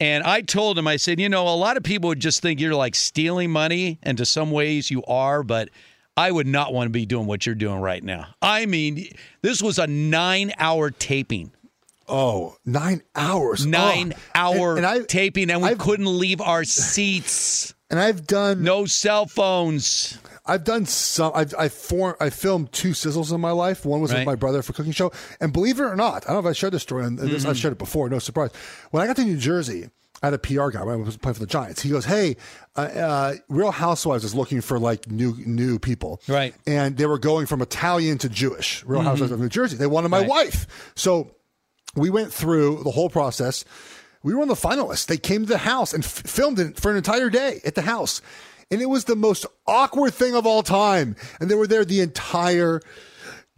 And 0.00 0.22
I 0.22 0.42
told 0.42 0.78
him, 0.78 0.86
I 0.86 0.96
said, 0.96 1.18
you 1.18 1.28
know, 1.28 1.48
a 1.48 1.56
lot 1.56 1.76
of 1.76 1.82
people 1.82 2.08
would 2.08 2.20
just 2.20 2.40
think 2.40 2.60
you're 2.60 2.74
like 2.76 2.94
stealing 2.94 3.50
money, 3.50 3.98
and 4.04 4.16
to 4.18 4.24
some 4.24 4.52
ways 4.52 4.88
you 4.92 5.02
are, 5.08 5.42
but 5.42 5.70
I 6.16 6.30
would 6.30 6.46
not 6.46 6.72
want 6.72 6.86
to 6.86 6.90
be 6.92 7.04
doing 7.06 7.26
what 7.26 7.44
you're 7.46 7.56
doing 7.56 7.80
right 7.80 8.02
now. 8.04 8.26
I 8.40 8.66
mean, 8.66 9.08
this 9.42 9.60
was 9.60 9.80
a 9.80 9.88
nine 9.88 10.52
hour 10.58 10.90
taping. 10.92 11.50
Oh, 12.06 12.54
nine 12.64 13.02
hours. 13.16 13.66
Nine 13.66 14.14
Oh. 14.16 14.20
hour 14.36 14.76
And- 14.76 14.86
and 14.86 15.02
I- 15.02 15.04
taping, 15.06 15.50
and 15.50 15.60
we 15.62 15.74
couldn't 15.74 16.06
leave 16.18 16.40
our 16.40 16.62
seats. 16.62 17.74
And 17.90 17.98
I've 17.98 18.26
done 18.26 18.62
no 18.62 18.84
cell 18.84 19.24
phones. 19.26 20.18
I've 20.44 20.64
done 20.64 20.84
some. 20.86 21.32
I've 21.34 21.54
I 21.58 21.68
form 21.68 22.16
I 22.20 22.30
filmed 22.30 22.72
two 22.72 22.90
sizzles 22.90 23.32
in 23.32 23.40
my 23.40 23.50
life. 23.50 23.84
One 23.86 24.00
was 24.00 24.12
Right. 24.12 24.20
with 24.20 24.26
my 24.26 24.34
brother 24.34 24.62
for 24.62 24.72
cooking 24.74 24.92
show, 24.92 25.10
and 25.40 25.52
believe 25.52 25.78
it 25.80 25.84
or 25.84 25.96
not, 25.96 26.24
I 26.28 26.32
don't 26.32 26.42
know 26.42 26.48
if 26.48 26.52
I 26.52 26.54
shared 26.54 26.72
this 26.74 26.82
story. 26.82 27.04
And 27.04 27.18
this 27.18 27.28
Mm-hmm. 27.42 27.50
I've 27.50 27.56
shared 27.58 27.72
it 27.72 27.78
before. 27.78 28.08
No 28.10 28.18
surprise. 28.18 28.50
When 28.90 29.02
I 29.02 29.06
got 29.06 29.16
to 29.16 29.24
New 29.24 29.36
Jersey, 29.38 29.88
I 30.22 30.26
had 30.26 30.34
a 30.34 30.38
PR 30.38 30.68
guy. 30.70 30.82
When 30.84 30.94
I 31.00 31.04
was 31.04 31.16
playing 31.16 31.34
for 31.34 31.40
the 31.40 31.46
Giants. 31.46 31.80
He 31.82 31.90
goes, 31.90 32.04
"Hey, 32.04 32.36
uh, 32.76 32.80
uh, 32.80 33.34
Real 33.48 33.70
Housewives 33.70 34.24
is 34.24 34.34
looking 34.34 34.60
for 34.60 34.78
like 34.78 35.10
new 35.10 35.34
new 35.46 35.78
people, 35.78 36.20
Right. 36.28 36.54
And 36.66 36.96
they 36.96 37.06
were 37.06 37.18
going 37.18 37.46
from 37.46 37.62
Italian 37.62 38.18
to 38.18 38.28
Jewish. 38.28 38.84
Real 38.84 39.00
Mhm. 39.00 39.04
Housewives 39.04 39.32
of 39.32 39.40
New 39.40 39.48
Jersey. 39.48 39.76
They 39.78 39.86
wanted 39.86 40.08
my 40.10 40.20
Right. 40.20 40.28
wife, 40.28 40.66
so 40.94 41.30
we 41.94 42.10
went 42.10 42.32
through 42.32 42.82
the 42.84 42.90
whole 42.90 43.08
process. 43.10 43.64
We 44.22 44.34
were 44.34 44.42
on 44.42 44.48
the 44.48 44.54
finalists. 44.54 45.06
They 45.06 45.16
came 45.16 45.42
to 45.42 45.48
the 45.48 45.58
house 45.58 45.92
and 45.92 46.04
f- 46.04 46.10
filmed 46.10 46.58
it 46.58 46.78
for 46.80 46.90
an 46.90 46.96
entire 46.96 47.30
day 47.30 47.60
at 47.64 47.74
the 47.74 47.82
house. 47.82 48.20
And 48.70 48.82
it 48.82 48.86
was 48.86 49.04
the 49.04 49.16
most 49.16 49.46
awkward 49.66 50.12
thing 50.14 50.34
of 50.34 50.46
all 50.46 50.62
time. 50.62 51.16
And 51.40 51.50
they 51.50 51.54
were 51.54 51.66
there 51.66 51.84
the 51.84 52.00
entire 52.00 52.80
day. 52.80 52.84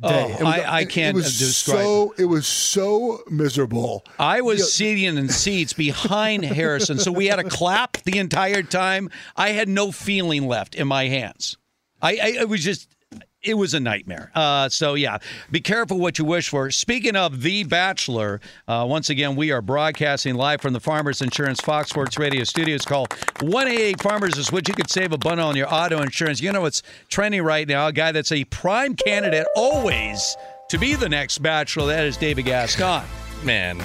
Oh, 0.02 0.28
was- 0.28 0.40
I- 0.42 0.76
I 0.78 0.84
can't 0.84 1.16
It 1.16 1.20
was 1.20 1.38
describe 1.38 1.78
so. 1.78 2.14
It 2.18 2.26
was 2.26 2.46
so 2.46 3.20
miserable. 3.30 4.04
I 4.18 4.40
was 4.40 4.72
sitting 4.72 5.04
in 5.16 5.28
seats 5.28 5.72
behind 5.72 6.44
Harrison, 6.60 6.98
so 6.98 7.10
we 7.12 7.26
had 7.26 7.36
to 7.36 7.44
clap 7.44 7.98
the 8.04 8.18
entire 8.18 8.62
time. 8.62 9.10
I 9.36 9.50
had 9.50 9.68
no 9.68 9.92
feeling 9.92 10.46
left 10.46 10.74
in 10.74 10.86
my 10.88 11.06
hands. 11.08 11.56
I, 12.02 12.12
I 12.12 12.26
it 12.40 12.48
was 12.48 12.62
just. 12.64 12.88
It 13.42 13.54
was 13.54 13.72
a 13.72 13.80
nightmare. 13.80 14.30
Uh, 14.34 14.68
so 14.68 14.94
yeah, 14.94 15.16
be 15.50 15.60
careful 15.60 15.98
what 15.98 16.18
you 16.18 16.26
wish 16.26 16.50
for. 16.50 16.70
Speaking 16.70 17.16
of 17.16 17.40
The 17.40 17.64
Bachelor, 17.64 18.38
uh, 18.68 18.84
once 18.86 19.08
again 19.08 19.34
we 19.34 19.50
are 19.50 19.62
broadcasting 19.62 20.34
live 20.34 20.60
from 20.60 20.74
the 20.74 20.80
Farmers 20.80 21.22
Insurance 21.22 21.58
Fox 21.60 21.88
Sports 21.88 22.18
Radio 22.18 22.44
studios. 22.44 22.84
Call 22.84 23.06
one 23.40 23.66
eight 23.66 23.80
eight 23.80 24.02
Farmers 24.02 24.36
is 24.36 24.52
what 24.52 24.68
you 24.68 24.74
could 24.74 24.90
save 24.90 25.12
a 25.12 25.18
bundle 25.18 25.48
on 25.48 25.56
your 25.56 25.72
auto 25.72 26.02
insurance. 26.02 26.42
You 26.42 26.52
know 26.52 26.60
what's 26.60 26.82
trending 27.08 27.42
right 27.42 27.66
now? 27.66 27.86
A 27.86 27.92
guy 27.94 28.12
that's 28.12 28.30
a 28.30 28.44
prime 28.44 28.94
candidate 28.94 29.46
always 29.56 30.36
to 30.68 30.76
be 30.76 30.94
the 30.94 31.08
next 31.08 31.38
Bachelor. 31.38 31.86
That 31.86 32.04
is 32.04 32.18
David 32.18 32.44
Gascon. 32.44 33.06
Man, 33.42 33.82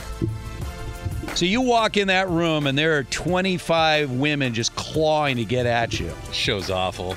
So 1.35 1.45
you 1.45 1.61
walk 1.61 1.95
in 1.95 2.09
that 2.09 2.29
room 2.29 2.67
and 2.67 2.77
there 2.77 2.97
are 2.97 3.03
25 3.05 4.11
women 4.11 4.53
just 4.53 4.75
clawing 4.75 5.37
to 5.37 5.45
get 5.45 5.65
at 5.65 5.97
you. 5.97 6.11
Show's 6.33 6.69
awful. 6.69 7.15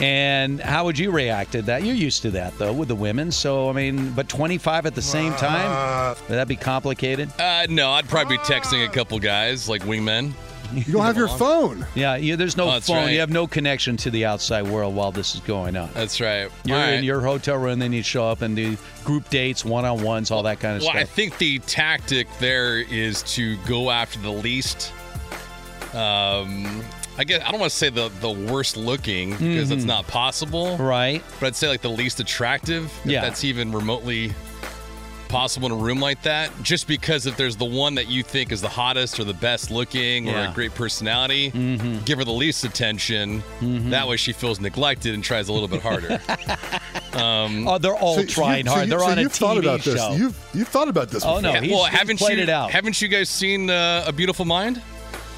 And 0.00 0.60
how 0.60 0.84
would 0.84 0.98
you 0.98 1.10
react 1.10 1.52
to 1.52 1.62
that? 1.62 1.82
You're 1.82 1.94
used 1.96 2.22
to 2.22 2.30
that 2.32 2.56
though 2.58 2.72
with 2.72 2.88
the 2.88 2.94
women. 2.94 3.32
So 3.32 3.68
I 3.68 3.72
mean, 3.72 4.10
but 4.12 4.28
25 4.28 4.86
at 4.86 4.94
the 4.94 5.02
same 5.02 5.32
time? 5.34 6.16
Would 6.28 6.36
that 6.36 6.48
be 6.48 6.56
complicated? 6.56 7.30
Uh, 7.38 7.66
no, 7.68 7.90
I'd 7.90 8.08
probably 8.08 8.36
be 8.36 8.42
texting 8.44 8.86
a 8.86 8.88
couple 8.90 9.18
guys 9.18 9.68
like 9.68 9.82
wingmen. 9.82 10.32
You 10.74 10.92
don't 10.92 11.02
have 11.04 11.16
your 11.16 11.28
phone. 11.28 11.86
Yeah, 11.94 12.16
you, 12.16 12.36
there's 12.36 12.56
no 12.58 12.68
Oh, 12.68 12.72
that's 12.72 12.88
phone. 12.88 12.96
right. 12.96 13.12
You 13.12 13.20
have 13.20 13.30
no 13.30 13.46
connection 13.46 13.96
to 13.98 14.10
the 14.10 14.26
outside 14.26 14.68
world 14.68 14.94
while 14.94 15.10
this 15.10 15.34
is 15.34 15.40
going 15.40 15.76
on. 15.78 15.88
That's 15.94 16.20
right. 16.20 16.50
You're 16.64 16.76
All 16.76 16.88
in 16.88 17.04
your 17.04 17.20
hotel 17.22 17.56
room, 17.56 17.78
then 17.78 17.94
you 17.94 18.02
show 18.02 18.28
up 18.28 18.42
and 18.42 18.54
do 18.54 18.76
group 19.02 19.30
dates, 19.30 19.64
one 19.64 19.86
on 19.86 20.02
ones, 20.02 20.30
all 20.30 20.42
that 20.42 20.60
kind 20.60 20.76
of 20.76 20.82
stuff. 20.82 20.92
Well, 20.94 21.00
I 21.02 21.04
stuff. 21.06 21.16
think 21.16 21.38
the 21.38 21.58
tactic 21.60 22.28
there 22.38 22.80
is 22.80 23.22
to 23.34 23.56
go 23.66 23.90
after 23.90 24.18
the 24.20 24.30
least. 24.30 24.92
Um, 25.94 26.84
I 27.18 27.24
guess 27.24 27.42
I 27.44 27.50
don't 27.50 27.60
want 27.60 27.72
to 27.72 27.76
say 27.76 27.90
the 27.90 28.10
the 28.20 28.30
worst 28.30 28.76
looking 28.76 29.30
because 29.32 29.68
that's 29.68 29.82
Mhm. 29.82 29.86
not 29.86 30.06
possible, 30.06 30.76
right? 30.78 31.22
But 31.40 31.48
I'd 31.48 31.56
say 31.56 31.68
like 31.68 31.82
the 31.82 31.90
least 31.90 32.20
attractive. 32.20 32.84
If 33.04 33.10
Yeah. 33.10 33.20
that's 33.22 33.42
even 33.44 33.72
remotely 33.72 34.32
possible 35.28 35.66
in 35.66 35.72
a 35.72 35.76
room 35.76 36.00
like 36.00 36.22
that. 36.22 36.50
Just 36.62 36.86
because 36.86 37.26
if 37.26 37.36
there's 37.36 37.54
the 37.56 37.64
one 37.66 37.96
that 37.96 38.08
you 38.08 38.22
think 38.22 38.50
is 38.50 38.62
the 38.62 38.68
hottest 38.68 39.20
or 39.20 39.24
the 39.24 39.34
best 39.34 39.70
looking 39.70 40.26
or 40.30 40.38
a 40.38 40.52
great 40.54 40.74
personality, 40.74 41.50
Mhm. 41.50 42.02
give 42.06 42.16
her 42.18 42.24
the 42.24 42.32
least 42.32 42.64
attention. 42.64 43.42
Mhm. 43.60 43.90
That 43.90 44.08
way 44.08 44.16
she 44.16 44.32
feels 44.32 44.58
neglected 44.58 45.12
and 45.12 45.22
tries 45.22 45.48
a 45.48 45.52
little 45.52 45.68
bit 45.68 45.82
harder. 45.82 46.18
um, 47.12 47.68
Oh, 47.68 47.76
they're 47.76 47.94
all 47.94 48.14
So- 48.16 48.22
so 48.22 48.26
trying 48.28 48.64
you- 48.64 48.70
so 48.70 48.74
hard. 48.74 48.86
you- 48.86 48.90
they're 48.90 48.98
so 49.00 49.04
on 49.06 49.18
a 49.18 49.20
you've 49.22 49.32
TV 49.32 49.38
thought 49.38 49.58
about 49.58 49.82
this. 49.82 49.96
show. 49.96 50.12
You've 50.14 50.36
you've 50.54 50.68
thought 50.68 50.88
about 50.88 51.10
this. 51.10 51.24
Oh, 51.26 51.40
no, 51.40 51.52
before. 51.52 51.60
he's- 51.62 51.72
well, 51.74 51.84
haven't 51.84 52.16
played 52.18 52.38
you 52.38 52.44
it 52.44 52.48
out. 52.48 52.70
haven't 52.70 53.02
you 53.02 53.08
guys 53.08 53.28
seen 53.28 53.68
uh, 53.68 54.04
A 54.06 54.12
Beautiful 54.12 54.46
Mind? 54.46 54.80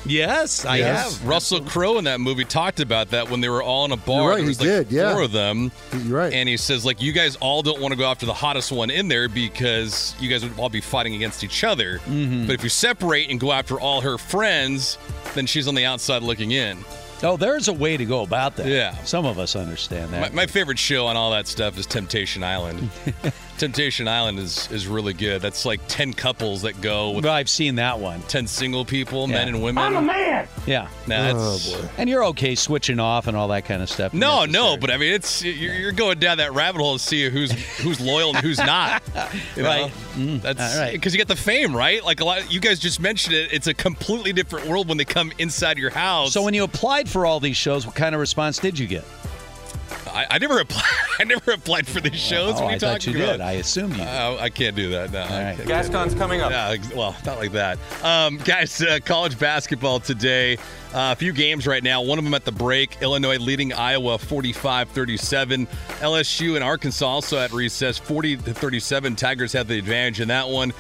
Yes, 0.07 0.65
I 0.65 0.77
Yes. 0.79 1.19
have. 1.19 1.29
Russell 1.29 1.61
Crowe 1.61 1.99
in 1.99 2.05
that 2.05 2.21
movie 2.21 2.45
talked 2.45 2.81
about 2.81 3.11
that 3.11 3.29
when 3.31 3.41
they 3.41 3.49
were 3.49 3.63
all 3.63 3.85
in 3.85 3.93
a 3.93 3.97
bar. 3.97 4.23
You're 4.23 4.31
right, 4.31 4.41
he 4.41 4.47
like 4.49 4.59
did, 4.59 4.93
yeah. 4.93 5.13
Four 5.13 5.23
of 5.23 5.33
them. 5.33 5.71
You're 6.05 6.17
right. 6.19 6.33
And 6.33 6.49
he 6.49 6.57
says 6.57 6.85
like, 6.85 7.03
you 7.03 7.13
guys 7.13 7.37
all 7.37 7.63
don't 7.63 7.81
want 7.81 7.93
to 7.93 7.99
go 7.99 8.07
after 8.11 8.25
the 8.27 8.33
hottest 8.35 8.73
one 8.73 8.91
in 8.91 9.09
there 9.09 9.29
because 9.29 10.15
you 10.19 10.29
guys 10.31 10.43
would 10.43 10.59
all 10.59 10.69
be 10.71 10.81
fighting 10.81 11.15
against 11.15 11.45
each 11.45 11.65
other. 11.65 12.01
Mhm. 12.09 12.47
But 12.47 12.55
if 12.55 12.63
you 12.65 12.71
separate 12.71 13.31
and 13.31 13.39
go 13.39 13.53
after 13.53 13.79
all 13.79 14.01
her 14.01 14.17
friends, 14.19 14.97
then 15.35 15.47
she's 15.47 15.69
on 15.69 15.75
the 15.75 15.85
outside 15.85 16.23
looking 16.23 16.53
in. 16.53 16.79
Oh, 17.23 17.37
there's 17.37 17.69
a 17.69 17.73
way 17.75 17.99
to 17.99 18.05
go 18.07 18.23
about 18.23 18.57
that. 18.57 18.67
Yeah. 18.67 18.95
Some 19.05 19.27
of 19.27 19.39
us 19.39 19.55
understand 19.55 20.11
My, 20.11 20.21
that. 20.21 20.33
my 20.35 20.47
favorite 20.47 20.79
show 20.79 21.07
on 21.07 21.19
all 21.19 21.31
that 21.33 21.47
stuff 21.47 21.77
is 21.79 21.85
Temptation 21.85 22.43
Island. 22.43 22.89
Temptation 23.61 24.09
Island 24.09 24.39
is 24.39 24.73
is 24.73 24.87
really 24.87 25.13
good. 25.13 25.43
That's 25.43 25.67
like 25.67 25.81
ten 25.87 26.15
couples 26.15 26.63
that 26.63 26.81
go. 26.81 27.11
With 27.11 27.27
I've 27.27 27.51
seen 27.51 27.75
that 27.75 28.01
one. 28.01 28.23
Ten 28.23 28.47
single 28.47 28.87
people, 28.87 29.27
men 29.27 29.49
and 29.49 29.63
women. 29.63 29.85
I'm 29.85 29.97
a 29.97 30.01
man. 30.01 30.49
Yeah. 30.67 30.89
Nah, 31.07 31.35
that's, 31.35 31.75
And 31.99 32.09
you're 32.09 32.25
okay 32.27 32.55
switching 32.55 32.99
off 32.99 33.27
and 33.27 33.37
all 33.37 33.49
that 33.49 33.67
kind 33.67 33.83
of 33.83 33.91
stuff. 33.91 34.15
No, 34.15 34.47
no, 34.47 34.79
but 34.79 34.91
I 34.91 34.97
mean, 34.97 35.13
it's 35.13 35.45
you're, 35.45 35.75
you're 35.75 35.93
going 35.93 36.19
down 36.19 36.39
that 36.39 36.55
rabbit 36.55 36.81
hole 36.81 36.95
to 36.95 36.99
see 36.99 37.29
who's 37.29 37.53
who's 37.79 38.01
loyal 38.01 38.31
and 38.31 38.39
who's 38.39 38.59
not. 38.59 39.03
You 39.57 39.63
know? 39.65 39.69
Right. 39.69 39.93
Mm, 40.15 40.41
That's 40.41 40.61
all 40.75 40.81
right. 40.81 40.93
because 40.93 41.13
you 41.13 41.19
get 41.19 41.29
the 41.29 41.37
fame, 41.37 41.77
right? 41.77 42.03
Like 42.05 42.21
a 42.21 42.25
lot, 42.25 42.53
you 42.53 42.61
guys 42.61 42.79
just 42.79 43.01
mentioned 43.01 43.35
it. 43.35 43.53
It's 43.53 43.67
a 43.67 43.75
completely 43.75 44.33
different 44.33 44.67
world 44.69 44.89
when 44.89 44.97
they 44.97 45.05
come 45.05 45.33
inside 45.39 45.77
your 45.77 45.91
house. 45.91 46.33
So 46.33 46.43
when 46.43 46.55
you 46.55 46.65
applied 46.65 47.09
for 47.09 47.27
all 47.27 47.41
these 47.41 47.57
shows, 47.57 47.87
what 47.87 47.95
kind 47.95 48.15
of 48.15 48.21
response 48.21 48.59
did 48.59 48.79
you 48.79 48.87
get? 48.87 49.05
I, 50.13 50.27
I 50.31 50.39
never 50.39 50.59
applied. 50.61 50.85
I 51.21 51.25
never 51.25 51.53
applied 51.53 51.87
for 51.87 52.01
these 52.01 52.17
shows. 52.21 52.55
Oh, 52.57 52.65
what 52.65 52.65
are 52.65 52.71
you 52.71 52.77
I 52.77 52.79
thought 52.79 53.07
you 53.07 53.17
about? 53.17 53.33
did. 53.33 53.41
I 53.41 53.53
assumed 53.53 53.97
you. 53.97 54.03
Uh, 54.03 54.37
I 54.41 54.49
can't 54.51 54.75
do 54.77 54.91
that. 54.91 55.13
No. 55.13 55.23
All 55.23 55.29
right. 55.29 55.59
Gascon's 55.67 56.15
coming 56.15 56.41
up. 56.41 56.51
Yeah, 56.51 56.77
well, 56.95 57.17
not 57.25 57.39
like 57.39 57.53
that. 57.53 57.79
Um, 58.03 58.39
guys, 58.39 58.81
uh, 58.83 58.99
college 59.05 59.39
basketball 59.39 60.01
today. 60.01 60.57
Uh, 60.93 61.13
a 61.13 61.17
few 61.17 61.33
games 61.33 61.67
right 61.69 61.85
now. 61.85 62.03
One 62.03 62.19
of 62.19 62.25
them 62.25 62.35
at 62.35 62.45
the 62.45 62.51
break. 62.53 63.01
Illinois 63.01 63.39
leading 63.39 63.73
Iowa 63.73 64.19
45-37. 64.19 65.69
LSU 66.01 66.55
and 66.57 66.65
Arkansas 66.65 67.07
also 67.07 67.39
at 67.39 67.53
recess 67.53 67.99
40 67.99 68.39
to 68.39 68.55
37. 68.55 69.15
Tigers 69.17 69.53
have 69.53 69.69
the 69.69 69.79
advantage 69.79 70.21
in 70.21 70.29
that 70.29 70.49
one. 70.49 70.73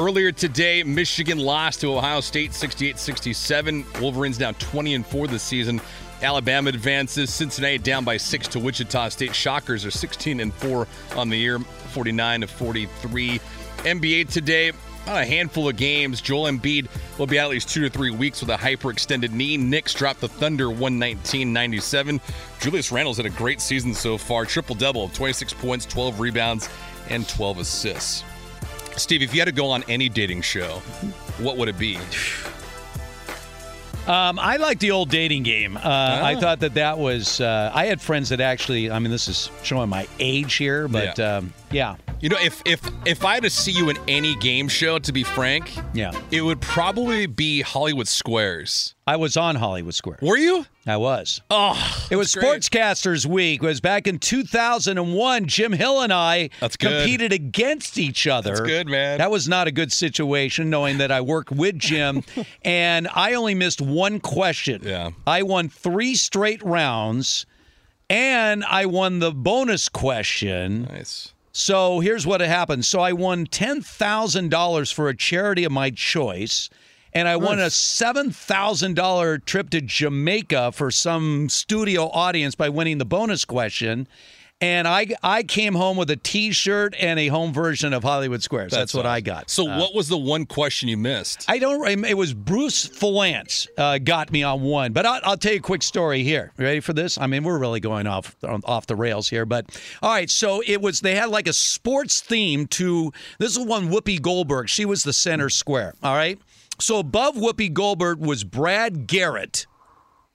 Earlier 0.00 0.32
today, 0.32 0.82
Michigan 0.82 1.38
lost 1.38 1.80
to 1.82 1.96
Ohio 1.96 2.20
State 2.20 2.52
68-67. 2.52 4.00
Wolverines 4.00 4.38
now 4.40 4.52
20 4.52 4.94
and 4.94 5.06
4 5.06 5.26
this 5.28 5.42
season. 5.42 5.80
Alabama 6.22 6.68
advances. 6.68 7.32
Cincinnati 7.32 7.78
down 7.78 8.04
by 8.04 8.16
six 8.16 8.48
to 8.48 8.60
Wichita 8.60 9.08
State. 9.10 9.34
Shockers 9.34 9.84
are 9.84 9.90
16 9.90 10.40
and 10.40 10.54
four 10.54 10.86
on 11.16 11.28
the 11.28 11.36
year, 11.36 11.58
49 11.58 12.42
to 12.42 12.46
43. 12.46 13.40
NBA 13.78 14.28
today. 14.30 14.72
About 15.02 15.22
a 15.22 15.26
handful 15.26 15.68
of 15.68 15.76
games. 15.76 16.20
Joel 16.20 16.44
Embiid 16.44 16.86
will 17.18 17.26
be 17.26 17.36
out 17.36 17.46
at 17.46 17.50
least 17.50 17.68
two 17.68 17.82
to 17.82 17.90
three 17.90 18.12
weeks 18.12 18.40
with 18.40 18.50
a 18.50 18.56
hyperextended 18.56 19.32
knee. 19.32 19.56
Knicks 19.56 19.92
dropped 19.92 20.20
the 20.20 20.28
Thunder 20.28 20.66
119-97. 20.66 22.20
Julius 22.60 22.92
Randle's 22.92 23.16
had 23.16 23.26
a 23.26 23.30
great 23.30 23.60
season 23.60 23.94
so 23.94 24.16
far. 24.16 24.44
Triple 24.44 24.76
double, 24.76 25.08
26 25.08 25.54
points, 25.54 25.86
12 25.86 26.20
rebounds, 26.20 26.68
and 27.08 27.28
12 27.28 27.58
assists. 27.58 28.22
Steve, 28.96 29.22
if 29.22 29.34
you 29.34 29.40
had 29.40 29.46
to 29.46 29.52
go 29.52 29.70
on 29.70 29.82
any 29.88 30.08
dating 30.08 30.42
show, 30.42 30.74
what 31.38 31.56
would 31.56 31.68
it 31.68 31.78
be? 31.78 31.98
Um, 34.06 34.38
I 34.40 34.56
like 34.56 34.80
the 34.80 34.90
old 34.90 35.10
dating 35.10 35.44
game. 35.44 35.76
Uh, 35.76 35.80
I 35.84 36.34
Ah. 36.34 36.40
thought 36.40 36.60
that 36.60 36.74
that 36.74 36.98
was. 36.98 37.40
Uh, 37.40 37.70
I 37.72 37.86
had 37.86 38.00
friends 38.00 38.30
that 38.30 38.40
actually. 38.40 38.90
I 38.90 38.98
mean, 38.98 39.12
this 39.12 39.28
is 39.28 39.48
showing 39.62 39.88
my 39.88 40.08
age 40.18 40.54
here, 40.54 40.88
but 40.88 41.18
Yeah. 41.18 41.36
um, 41.38 41.54
yeah. 41.72 41.96
You 42.20 42.28
know, 42.28 42.36
if 42.40 42.62
if 42.64 42.80
if 43.04 43.24
I 43.24 43.34
had 43.34 43.42
to 43.42 43.50
see 43.50 43.72
you 43.72 43.88
in 43.90 43.98
any 44.06 44.36
game 44.36 44.68
show, 44.68 44.98
to 45.00 45.12
be 45.12 45.24
frank, 45.24 45.72
Yeah. 45.92 46.12
it 46.30 46.42
would 46.42 46.60
probably 46.60 47.26
be 47.26 47.62
Hollywood 47.62 48.06
Squares. 48.06 48.94
I 49.08 49.16
was 49.16 49.36
on 49.36 49.56
Hollywood 49.56 49.94
Square. 49.94 50.18
Were 50.22 50.36
you? 50.36 50.64
I 50.86 50.96
was. 50.98 51.40
Oh, 51.50 52.06
It 52.10 52.16
was 52.16 52.32
great. 52.34 52.44
Sportscasters 52.62 53.26
Week. 53.26 53.60
It 53.60 53.66
was 53.66 53.80
back 53.80 54.06
in 54.06 54.20
2001. 54.20 55.46
Jim 55.46 55.72
Hill 55.72 56.00
and 56.00 56.12
I 56.12 56.50
That's 56.60 56.76
good. 56.76 57.02
competed 57.02 57.32
against 57.32 57.98
each 57.98 58.28
other. 58.28 58.50
That's 58.50 58.60
good, 58.60 58.86
man. 58.88 59.18
That 59.18 59.30
was 59.32 59.48
not 59.48 59.66
a 59.66 59.72
good 59.72 59.92
situation, 59.92 60.70
knowing 60.70 60.98
that 60.98 61.10
I 61.10 61.20
worked 61.20 61.50
with 61.50 61.76
Jim, 61.78 62.22
and 62.64 63.08
I 63.12 63.34
only 63.34 63.54
missed 63.56 63.80
one 63.80 64.20
question. 64.20 64.82
Yeah. 64.84 65.10
I 65.26 65.42
won 65.42 65.68
three 65.68 66.14
straight 66.14 66.62
rounds, 66.62 67.46
and 68.08 68.64
I 68.64 68.86
won 68.86 69.18
the 69.18 69.32
bonus 69.32 69.88
question. 69.88 70.82
Nice. 70.84 71.31
So 71.52 72.00
here's 72.00 72.26
what 72.26 72.40
happened. 72.40 72.84
So 72.84 73.00
I 73.00 73.12
won 73.12 73.46
ten 73.46 73.82
thousand 73.82 74.50
dollars 74.50 74.90
for 74.90 75.08
a 75.08 75.16
charity 75.16 75.64
of 75.64 75.72
my 75.72 75.90
choice, 75.90 76.70
and 77.12 77.28
I 77.28 77.36
won 77.36 77.58
a 77.58 77.68
seven 77.68 78.30
thousand 78.30 78.94
dollar 78.94 79.38
trip 79.38 79.68
to 79.70 79.82
Jamaica 79.82 80.72
for 80.72 80.90
some 80.90 81.50
studio 81.50 82.08
audience 82.08 82.54
by 82.54 82.70
winning 82.70 82.96
the 82.98 83.04
bonus 83.04 83.44
question. 83.44 84.08
And 84.62 84.86
I 84.86 85.08
I 85.24 85.42
came 85.42 85.74
home 85.74 85.96
with 85.96 86.08
a 86.10 86.16
T-shirt 86.16 86.94
and 86.98 87.18
a 87.18 87.26
home 87.26 87.52
version 87.52 87.92
of 87.92 88.04
Hollywood 88.04 88.44
Squares. 88.44 88.70
That's, 88.70 88.94
what 88.94 89.06
I 89.06 89.20
got. 89.20 89.50
So, 89.50 89.68
Uh, 89.68 89.76
what 89.78 89.92
was 89.92 90.08
the 90.08 90.16
one 90.16 90.46
question 90.46 90.88
you 90.88 90.96
missed? 90.96 91.44
I 91.48 91.58
don't. 91.58 92.04
It 92.04 92.16
was 92.16 92.32
Bruce 92.32 92.88
Vilanch 92.88 93.66
uh, 93.76 93.98
got 93.98 94.30
me 94.30 94.44
on 94.44 94.62
one, 94.62 94.92
but 94.92 95.04
I'll, 95.04 95.20
I'll 95.24 95.36
tell 95.36 95.52
you 95.52 95.58
a 95.58 95.62
quick 95.62 95.82
story 95.82 96.22
here. 96.22 96.52
You 96.56 96.64
ready 96.64 96.78
for 96.80 96.92
this? 96.92 97.18
I 97.18 97.26
mean, 97.26 97.42
we're 97.42 97.58
really 97.58 97.80
going 97.80 98.06
off 98.06 98.36
off 98.64 98.86
the 98.86 98.94
rails 98.94 99.28
here, 99.28 99.44
but 99.44 99.66
all 100.00 100.12
right. 100.12 100.30
So 100.30 100.62
it 100.64 100.80
was. 100.80 101.00
They 101.00 101.16
had 101.16 101.28
like 101.28 101.48
a 101.48 101.52
sports 101.52 102.20
theme 102.20 102.68
to. 102.68 103.12
This 103.40 103.56
is 103.56 103.66
one 103.66 103.90
Whoopi 103.90 104.22
Goldberg. 104.22 104.68
She 104.68 104.84
was 104.84 105.02
the 105.02 105.12
center 105.12 105.48
square. 105.50 105.94
All 106.04 106.14
right. 106.14 106.38
So 106.78 106.98
above 107.00 107.34
Whoopi 107.34 107.72
Goldberg 107.72 108.20
was 108.20 108.44
Brad 108.44 109.08
Garrett. 109.08 109.66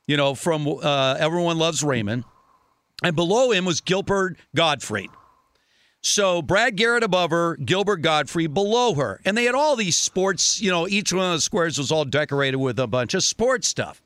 You 0.05 0.17
know, 0.17 0.35
from 0.35 0.67
uh, 0.67 1.15
Everyone 1.19 1.57
Loves 1.57 1.83
Raymond, 1.83 2.23
and 3.03 3.15
below 3.15 3.52
him 3.52 3.65
was 3.65 3.82
Gilbert 3.82 4.38
Gottfried. 4.56 5.10
So 6.02 6.41
Brad 6.41 6.76
Garrett 6.76 7.03
above 7.03 7.32
her, 7.32 7.57
Gilbert 7.57 7.98
Gottfried 7.98 8.53
below 8.53 8.94
her. 8.94 9.19
And 9.26 9.38
they 9.38 9.45
had 9.45 9.56
all 9.56 9.76
these 9.76 9.98
sports, 9.98 10.61
you 10.61 10.72
know, 10.72 10.88
each 10.88 11.11
one 11.11 11.26
of 11.26 11.34
the 11.34 11.41
squares 11.41 11.78
was 11.78 11.91
all 11.91 12.06
decorated 12.06 12.57
with 12.57 12.80
a 12.80 12.88
bunch 12.88 13.14
of 13.14 13.24
sports 13.24 13.68
stuff. 13.68 14.02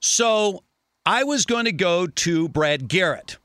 So 0.00 0.62
I 1.06 1.24
was 1.24 1.46
going 1.46 1.64
to 1.64 1.72
go 1.72 2.06
to 2.06 2.48
Brad 2.48 2.88
Garrett, 2.88 3.38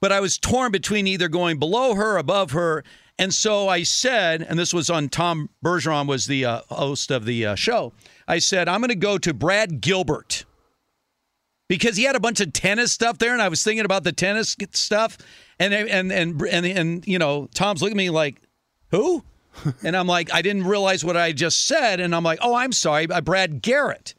but 0.00 0.12
I 0.12 0.20
was 0.20 0.38
torn 0.38 0.70
between 0.70 1.06
either 1.06 1.28
going 1.28 1.58
below 1.58 1.94
her, 1.94 2.16
above 2.16 2.52
her. 2.52 2.84
And 3.18 3.34
so 3.34 3.68
I 3.68 3.82
said, 3.82 4.42
and 4.42 4.58
this 4.58 4.72
was 4.72 4.88
on 4.88 5.08
Tom 5.08 5.50
Bergeron 5.64 6.06
was 6.06 6.26
the 6.26 6.44
uh, 6.44 6.60
host 6.70 7.10
of 7.10 7.24
the 7.24 7.44
uh, 7.44 7.54
show. 7.56 7.92
I 8.28 8.38
said, 8.38 8.68
I'm 8.68 8.80
going 8.80 8.90
to 8.90 8.94
go 8.94 9.18
to 9.18 9.34
Brad 9.34 9.80
Gilbert 9.80 10.44
because 11.68 11.96
he 11.96 12.04
had 12.04 12.16
a 12.16 12.20
bunch 12.20 12.40
of 12.40 12.52
tennis 12.52 12.92
stuff 12.92 13.18
there, 13.18 13.32
and 13.32 13.42
I 13.42 13.48
was 13.48 13.62
thinking 13.62 13.84
about 13.84 14.04
the 14.04 14.12
tennis 14.12 14.56
stuff, 14.72 15.18
and 15.58 15.72
and 15.72 16.12
and 16.12 16.42
and 16.42 16.66
and, 16.66 17.06
you 17.06 17.18
know, 17.18 17.48
Tom's 17.54 17.82
looking 17.82 17.96
at 17.96 17.98
me 17.98 18.10
like, 18.10 18.40
who? 18.90 19.22
and 19.82 19.96
I'm 19.96 20.06
like, 20.06 20.32
I 20.32 20.42
didn't 20.42 20.64
realize 20.64 21.04
what 21.04 21.16
I 21.16 21.32
just 21.32 21.66
said, 21.66 22.00
and 22.00 22.14
I'm 22.14 22.24
like, 22.24 22.38
oh, 22.42 22.54
I'm 22.54 22.72
sorry, 22.72 23.06
uh, 23.10 23.20
Brad 23.20 23.62
Garrett. 23.62 24.14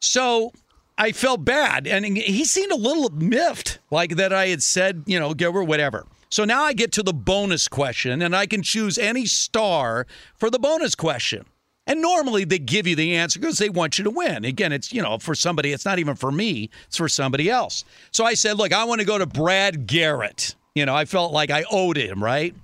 So 0.00 0.52
I 0.98 1.12
felt 1.12 1.44
bad, 1.44 1.86
and 1.86 2.04
he 2.04 2.44
seemed 2.44 2.72
a 2.72 2.76
little 2.76 3.10
miffed, 3.10 3.78
like 3.90 4.16
that 4.16 4.32
I 4.32 4.48
had 4.48 4.62
said, 4.62 5.04
you 5.06 5.18
know, 5.18 5.32
Gilbert, 5.32 5.64
whatever. 5.64 6.06
So 6.28 6.44
now 6.44 6.64
I 6.64 6.72
get 6.72 6.92
to 6.92 7.02
the 7.02 7.12
bonus 7.12 7.68
question, 7.68 8.20
and 8.22 8.34
I 8.34 8.46
can 8.46 8.62
choose 8.62 8.98
any 8.98 9.26
star 9.26 10.06
for 10.36 10.50
the 10.50 10.58
bonus 10.58 10.94
question. 10.94 11.44
And 11.86 12.00
normally 12.00 12.44
they 12.44 12.58
give 12.58 12.86
you 12.86 12.94
the 12.94 13.16
answer 13.16 13.40
because 13.40 13.58
they 13.58 13.68
want 13.68 13.98
you 13.98 14.04
to 14.04 14.10
win. 14.10 14.44
Again, 14.44 14.72
it's, 14.72 14.92
you 14.92 15.02
know, 15.02 15.18
for 15.18 15.34
somebody, 15.34 15.72
it's 15.72 15.84
not 15.84 15.98
even 15.98 16.14
for 16.14 16.30
me, 16.30 16.70
it's 16.86 16.96
for 16.96 17.08
somebody 17.08 17.50
else. 17.50 17.84
So 18.12 18.24
I 18.24 18.34
said, 18.34 18.56
look, 18.56 18.72
I 18.72 18.84
want 18.84 19.00
to 19.00 19.06
go 19.06 19.18
to 19.18 19.26
Brad 19.26 19.86
Garrett. 19.86 20.54
You 20.74 20.86
know, 20.86 20.94
I 20.94 21.04
felt 21.04 21.32
like 21.32 21.50
I 21.50 21.64
owed 21.70 21.96
him, 21.96 22.22
right? 22.22 22.54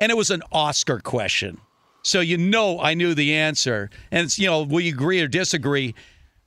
And 0.00 0.12
it 0.12 0.16
was 0.16 0.30
an 0.30 0.42
Oscar 0.52 1.00
question. 1.00 1.58
So 2.02 2.20
you 2.20 2.38
know 2.38 2.78
I 2.80 2.94
knew 2.94 3.14
the 3.14 3.34
answer. 3.34 3.90
And 4.10 4.24
it's, 4.24 4.38
you 4.38 4.46
know, 4.46 4.62
will 4.62 4.80
you 4.80 4.92
agree 4.92 5.20
or 5.20 5.28
disagree? 5.28 5.94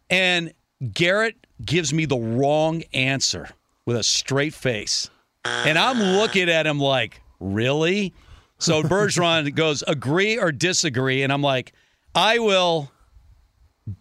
And 0.09 0.53
Garrett 0.93 1.35
gives 1.65 1.93
me 1.93 2.05
the 2.05 2.17
wrong 2.17 2.83
answer 2.93 3.49
with 3.85 3.97
a 3.97 4.03
straight 4.03 4.53
face. 4.53 5.09
And 5.43 5.77
I'm 5.77 5.99
looking 5.99 6.49
at 6.49 6.67
him 6.67 6.79
like, 6.79 7.21
really? 7.39 8.13
So 8.59 8.83
Bergeron 8.83 9.53
goes, 9.55 9.83
agree 9.87 10.37
or 10.37 10.51
disagree? 10.51 11.23
And 11.23 11.33
I'm 11.33 11.41
like, 11.41 11.73
I 12.13 12.39
will 12.39 12.91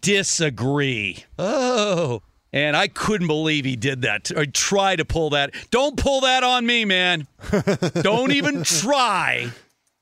disagree. 0.01 1.25
Oh. 1.37 2.21
And 2.53 2.75
I 2.75 2.89
couldn't 2.89 3.27
believe 3.27 3.63
he 3.63 3.77
did 3.77 4.01
that 4.01 4.29
or 4.35 4.45
try 4.45 4.97
to 4.97 5.05
pull 5.05 5.29
that. 5.31 5.53
Don't 5.71 5.95
pull 5.95 6.21
that 6.21 6.43
on 6.43 6.65
me, 6.65 6.83
man. 6.83 7.27
Don't 8.01 8.31
even 8.31 8.63
try 8.63 9.51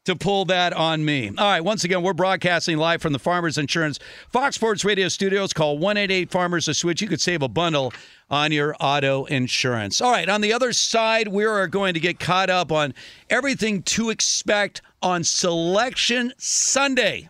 to 0.05 0.15
pull 0.15 0.45
that 0.45 0.73
on 0.73 1.05
me. 1.05 1.27
All 1.27 1.35
right, 1.35 1.63
once 1.63 1.83
again, 1.83 2.01
we're 2.01 2.13
broadcasting 2.13 2.77
live 2.77 3.03
from 3.03 3.13
the 3.13 3.19
Farmers 3.19 3.59
Insurance 3.59 3.99
Fox 4.29 4.55
Sports 4.55 4.83
Radio 4.83 5.07
studios. 5.09 5.53
Call 5.53 5.77
188 5.77 6.31
Farmers 6.31 6.65
to 6.65 6.73
Switch. 6.73 7.03
You 7.03 7.07
could 7.07 7.21
save 7.21 7.43
a 7.43 7.47
bundle 7.47 7.93
on 8.31 8.51
your 8.51 8.75
auto 8.79 9.25
insurance. 9.25 10.01
All 10.01 10.11
right, 10.11 10.27
on 10.27 10.41
the 10.41 10.51
other 10.51 10.73
side, 10.73 11.27
we 11.27 11.45
are 11.45 11.67
going 11.67 11.93
to 11.93 11.99
get 11.99 12.19
caught 12.19 12.49
up 12.49 12.71
on 12.71 12.95
everything 13.29 13.83
to 13.83 14.09
expect 14.09 14.81
on 15.03 15.23
Selection 15.23 16.33
Sunday 16.39 17.29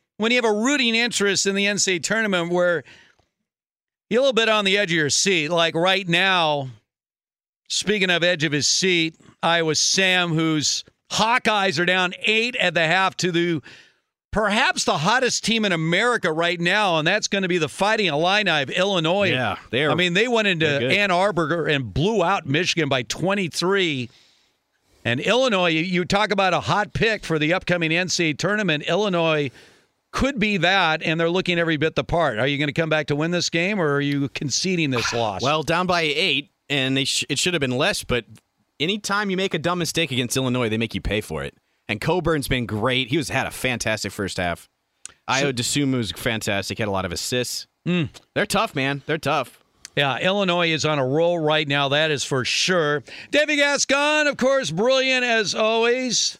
when 0.21 0.31
you 0.31 0.37
have 0.37 0.45
a 0.45 0.53
rooting 0.53 0.93
interest 0.95 1.45
in 1.45 1.55
the 1.55 1.65
NCAA 1.65 2.03
tournament 2.03 2.51
where 2.51 2.83
you're 4.09 4.19
a 4.19 4.23
little 4.23 4.33
bit 4.33 4.49
on 4.49 4.65
the 4.65 4.77
edge 4.77 4.91
of 4.91 4.95
your 4.97 5.09
seat. 5.09 5.49
Like 5.49 5.73
right 5.75 6.07
now, 6.07 6.69
speaking 7.67 8.09
of 8.09 8.23
edge 8.23 8.43
of 8.43 8.51
his 8.51 8.67
seat, 8.67 9.15
Iowa 9.41 9.75
Sam, 9.75 10.29
whose 10.33 10.83
Hawkeyes 11.11 11.79
are 11.79 11.85
down 11.85 12.13
eight 12.23 12.55
at 12.57 12.73
the 12.73 12.85
half 12.85 13.17
to 13.17 13.31
the 13.31 13.61
perhaps 14.31 14.85
the 14.85 14.99
hottest 14.99 15.43
team 15.43 15.65
in 15.65 15.71
America 15.71 16.31
right 16.31 16.59
now, 16.59 16.97
and 16.99 17.07
that's 17.07 17.27
going 17.27 17.41
to 17.41 17.47
be 17.49 17.57
the 17.57 17.67
Fighting 17.67 18.05
Illini 18.05 18.61
of 18.61 18.69
Illinois. 18.69 19.29
Yeah, 19.31 19.57
they 19.71 19.83
are- 19.83 19.91
I 19.91 19.95
mean, 19.95 20.13
they 20.13 20.27
went 20.27 20.47
into. 20.47 20.67
Ann 20.91 21.11
Arbor 21.11 21.67
and 21.67 21.93
blew 21.93 22.23
out 22.23 22.45
Michigan 22.45 22.87
by 22.89 23.01
23. 23.03 24.09
And 25.03 25.19
Illinois, 25.19 25.69
you, 25.69 25.81
you 25.81 26.05
talk 26.05 26.31
about 26.31 26.53
a 26.53 26.59
hot 26.59 26.93
pick 26.93 27.25
for 27.25 27.39
the 27.39 27.53
upcoming 27.53 27.91
NCAA 27.91 28.37
tournament. 28.37 28.83
Illinois 28.83 29.49
could 30.11 30.39
be 30.39 30.57
that, 30.57 31.01
and 31.03 31.19
they're 31.19 31.29
looking 31.29 31.57
every 31.59 31.77
bit 31.77 31.95
the 31.95 32.03
part. 32.03 32.39
Are 32.39 32.47
you 32.47 32.57
going 32.57 32.67
to 32.67 32.73
come 32.73 32.89
back 32.89 33.07
to 33.07 33.15
win 33.15 33.31
this 33.31 33.49
game, 33.49 33.79
or 33.79 33.93
are 33.95 34.01
you 34.01 34.29
conceding 34.29 34.89
this 34.91 35.13
loss? 35.13 35.41
Well, 35.41 35.63
down 35.63 35.87
by 35.87 36.01
eight, 36.01 36.49
and 36.69 36.95
they 36.95 37.05
sh- 37.05 37.25
it 37.29 37.39
should 37.39 37.53
have 37.53 37.61
been 37.61 37.77
less. 37.77 38.03
But 38.03 38.25
anytime 38.79 39.29
you 39.29 39.37
make 39.37 39.53
a 39.53 39.59
dumb 39.59 39.79
mistake 39.79 40.11
against 40.11 40.35
Illinois, 40.35 40.69
they 40.69 40.77
make 40.77 40.93
you 40.95 41.01
pay 41.01 41.21
for 41.21 41.43
it. 41.43 41.55
And 41.87 41.99
Cockburn's 41.99 42.47
been 42.47 42.65
great. 42.65 43.09
He 43.09 43.17
was 43.17 43.29
had 43.29 43.47
a 43.47 43.51
fantastic 43.51 44.11
first 44.11 44.37
half. 44.37 44.69
Ayo 45.29 45.53
Dosunmu 45.53 45.97
was 45.97 46.11
fantastic. 46.11 46.77
Had 46.77 46.87
a 46.87 46.91
lot 46.91 47.05
of 47.05 47.11
assists. 47.11 47.67
Mm. 47.87 48.09
They're 48.33 48.45
tough, 48.45 48.75
man. 48.75 49.01
They're 49.05 49.17
tough. 49.17 49.61
Yeah, 49.95 50.19
Illinois 50.19 50.71
is 50.71 50.85
on 50.85 50.99
a 50.99 51.05
roll 51.05 51.37
right 51.39 51.67
now. 51.67 51.89
That 51.89 52.11
is 52.11 52.23
for 52.23 52.45
sure. 52.45 53.03
Davy 53.29 53.57
Gascon, 53.57 54.27
of 54.27 54.37
course, 54.37 54.71
brilliant 54.71 55.25
as 55.25 55.53
always. 55.53 56.39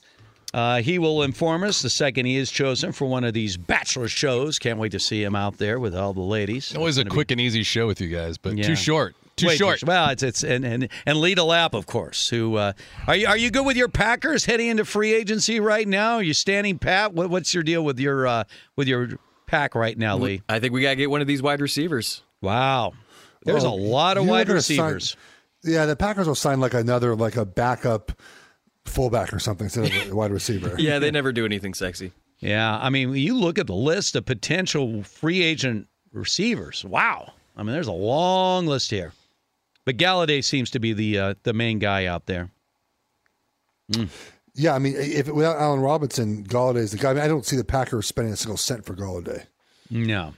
Uh, 0.54 0.82
he 0.82 1.00
will 1.00 1.24
inform 1.24 1.64
us 1.64 1.82
the 1.82 1.90
second 1.90 2.26
he 2.26 2.36
is 2.38 2.52
chosen 2.52 2.92
for 2.92 3.06
one 3.06 3.24
of 3.24 3.34
these 3.34 3.56
bachelor 3.58 4.08
shows. 4.10 4.60
Can't 4.60 4.80
wait 4.80 4.92
to 4.92 5.00
see 5.00 5.24
him 5.24 5.36
out 5.36 5.58
there 5.58 5.80
with 5.80 5.96
all 5.96 6.14
the 6.14 6.20
ladies. 6.22 6.76
Always 6.76 6.98
a 6.98 7.02
It's 7.02 7.08
gonna 7.08 7.14
quick 7.16 7.32
and 7.32 7.40
easy 7.40 7.64
show 7.64 7.88
with 7.88 8.02
you 8.02 8.10
guys, 8.10 8.38
but 8.38 8.58
Yeah. 8.58 8.66
too 8.68 8.76
short. 8.76 9.16
Too 9.38 9.48
Way 9.48 9.56
short. 9.56 9.82
Well, 9.84 10.10
it's 10.10 10.24
it's 10.24 10.44
and 10.44 10.66
and 10.66 10.90
and 11.06 11.18
Lita 11.18 11.42
Lap, 11.44 11.74
of 11.74 11.86
course. 11.86 12.28
Who 12.30 12.58
uh, 12.58 12.74
are 13.08 13.16
you? 13.16 13.28
Are 13.28 13.38
you 13.38 13.50
good 13.50 13.66
with 13.66 13.78
your 13.78 13.88
Packers 13.88 14.44
heading 14.44 14.68
into 14.68 14.84
free 14.84 15.14
agency 15.14 15.62
right 15.62 15.88
now? 15.88 16.16
Are 16.16 16.22
you 16.24 16.34
standing 16.34 16.78
pat? 16.78 17.14
What, 17.14 17.30
what's 17.30 17.54
your 17.54 17.64
deal 17.64 17.84
with 17.84 17.98
your 17.98 18.28
uh, 18.28 18.44
with 18.76 18.90
your 18.90 19.18
pack 19.48 19.74
right 19.74 19.98
now, 19.98 20.18
Lee? 20.18 20.42
I 20.50 20.60
think 20.60 20.74
we 20.74 20.82
gotta 20.82 20.98
get 20.98 21.10
one 21.10 21.22
of 21.22 21.28
these 21.28 21.42
wide 21.42 21.62
receivers. 21.62 22.24
Wow, 22.42 22.92
there's 23.46 23.64
Well, 23.64 23.74
a 23.74 23.76
lot 23.76 24.18
of 24.18 24.26
wide 24.28 24.48
gonna 24.48 24.62
sign- 24.62 24.78
receivers. 24.96 25.16
yeah, 25.64 25.86
the 25.86 25.96
Packers 25.96 26.28
will 26.28 26.36
sign 26.36 26.60
like 26.60 26.74
another 26.74 27.16
like 27.16 27.38
a 27.38 27.46
backup 27.46 28.12
fullback 28.86 29.34
or 29.34 29.40
something 29.40 29.66
instead 29.66 29.86
of 29.86 30.12
a 30.12 30.16
wide 30.16 30.32
receiver. 30.32 30.76
Yeah, 30.78 31.00
they 31.00 31.12
never 31.12 31.32
do 31.32 31.46
anything 31.46 31.74
sexy. 31.74 32.12
Yeah, 32.40 32.78
I 32.82 32.90
mean, 32.90 33.14
you 33.14 33.38
look 33.38 33.60
at 33.60 33.68
the 33.68 33.76
list 33.76 34.16
of 34.16 34.26
potential 34.26 35.04
free 35.04 35.44
agent 35.44 35.88
receivers. 36.12 36.84
Wow, 36.84 37.34
I 37.56 37.64
mean, 37.64 37.74
there's 37.74 37.88
a 37.88 37.92
long 37.92 38.66
list 38.66 38.90
here. 38.90 39.14
But 39.86 39.98
Golladay 39.98 40.44
seems 40.44 40.70
to 40.72 40.80
be 40.80 40.94
the 40.94 41.20
uh, 41.20 41.34
the 41.44 41.54
main 41.54 41.80
guy 41.80 42.06
out 42.06 42.26
there. 42.26 42.50
Yeah, 44.54 44.76
I 44.76 44.80
mean, 44.80 44.96
if 44.98 45.28
without 45.28 45.58
Allen 45.58 45.80
Robinson, 45.80 46.44
Golladay's 46.44 46.92
the 46.92 46.98
guy. 46.98 47.12
I, 47.12 47.14
mean, 47.14 47.24
I 47.24 47.28
don't 47.28 47.46
see 47.46 47.56
the 47.56 47.64
Packers 47.64 48.08
spending 48.08 48.34
a 48.34 48.38
single 48.38 48.58
cent 48.58 48.86
for 48.86 48.94
Golladay. 48.96 49.46
No. 49.90 50.34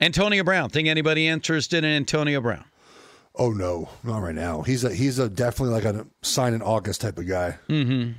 Antonio 0.00 0.44
Brown. 0.44 0.70
Think 0.70 0.88
anybody 0.88 1.26
interested 1.26 1.84
in 1.84 1.90
Antonio 1.90 2.40
Brown? 2.40 2.64
Oh 3.38 3.50
no, 3.50 3.88
not 4.02 4.18
right 4.18 4.34
now. 4.34 4.62
He's 4.62 4.82
a 4.84 4.92
he's 4.94 5.18
a 5.18 5.28
definitely 5.28 5.74
like 5.74 5.84
a 5.84 6.06
sign 6.22 6.54
in 6.54 6.62
August 6.62 7.00
type 7.00 7.18
of 7.18 7.28
guy. 7.28 7.56
Mm-hmm. 7.68 8.12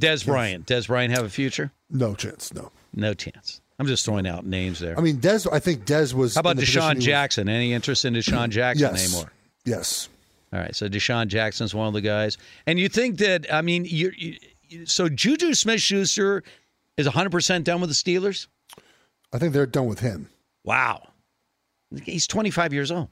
Dez 0.00 0.24
Bryant. 0.24 0.66
Dez 0.66 0.86
Bryant 0.86 1.12
have 1.12 1.24
a 1.24 1.28
future? 1.28 1.72
No 1.90 2.14
chance. 2.14 2.54
No. 2.54 2.70
No 2.94 3.14
chance. 3.14 3.60
I'm 3.80 3.86
just 3.86 4.04
throwing 4.04 4.26
out 4.26 4.46
names 4.46 4.78
there. 4.80 4.96
I 4.98 5.02
mean, 5.02 5.16
Dez. 5.18 5.50
I 5.52 5.58
think 5.58 5.84
Dez 5.86 6.14
was. 6.14 6.34
How 6.34 6.40
about 6.40 6.56
DeSean 6.56 6.90
he 6.92 6.96
was- 6.96 7.04
Jackson? 7.04 7.48
Any 7.48 7.72
interest 7.72 8.04
in 8.04 8.14
DeSean 8.14 8.50
Jackson 8.50 8.94
Yes. 8.94 9.04
anymore? 9.12 9.32
Yes. 9.64 10.08
All 10.52 10.60
right. 10.60 10.74
So 10.74 10.88
DeSean 10.88 11.26
Jackson's 11.26 11.74
one 11.74 11.88
of 11.88 11.94
the 11.94 12.00
guys. 12.00 12.38
And 12.66 12.78
you 12.78 12.88
think 12.88 13.18
that, 13.18 13.52
I 13.52 13.60
mean, 13.62 13.84
you 13.84 14.12
you- 14.16 14.86
so 14.86 15.08
Juju 15.08 15.54
Smith 15.54 15.80
Schuster 15.80 16.42
is 16.96 17.06
100% 17.06 17.64
done 17.64 17.80
with 17.80 17.90
the 17.90 17.94
Steelers? 17.94 18.46
I 19.32 19.38
think 19.38 19.52
they're 19.52 19.66
done 19.66 19.86
with 19.86 20.00
him. 20.00 20.28
Wow. 20.64 21.08
He's 22.04 22.26
25 22.26 22.72
years 22.72 22.90
old. 22.90 23.08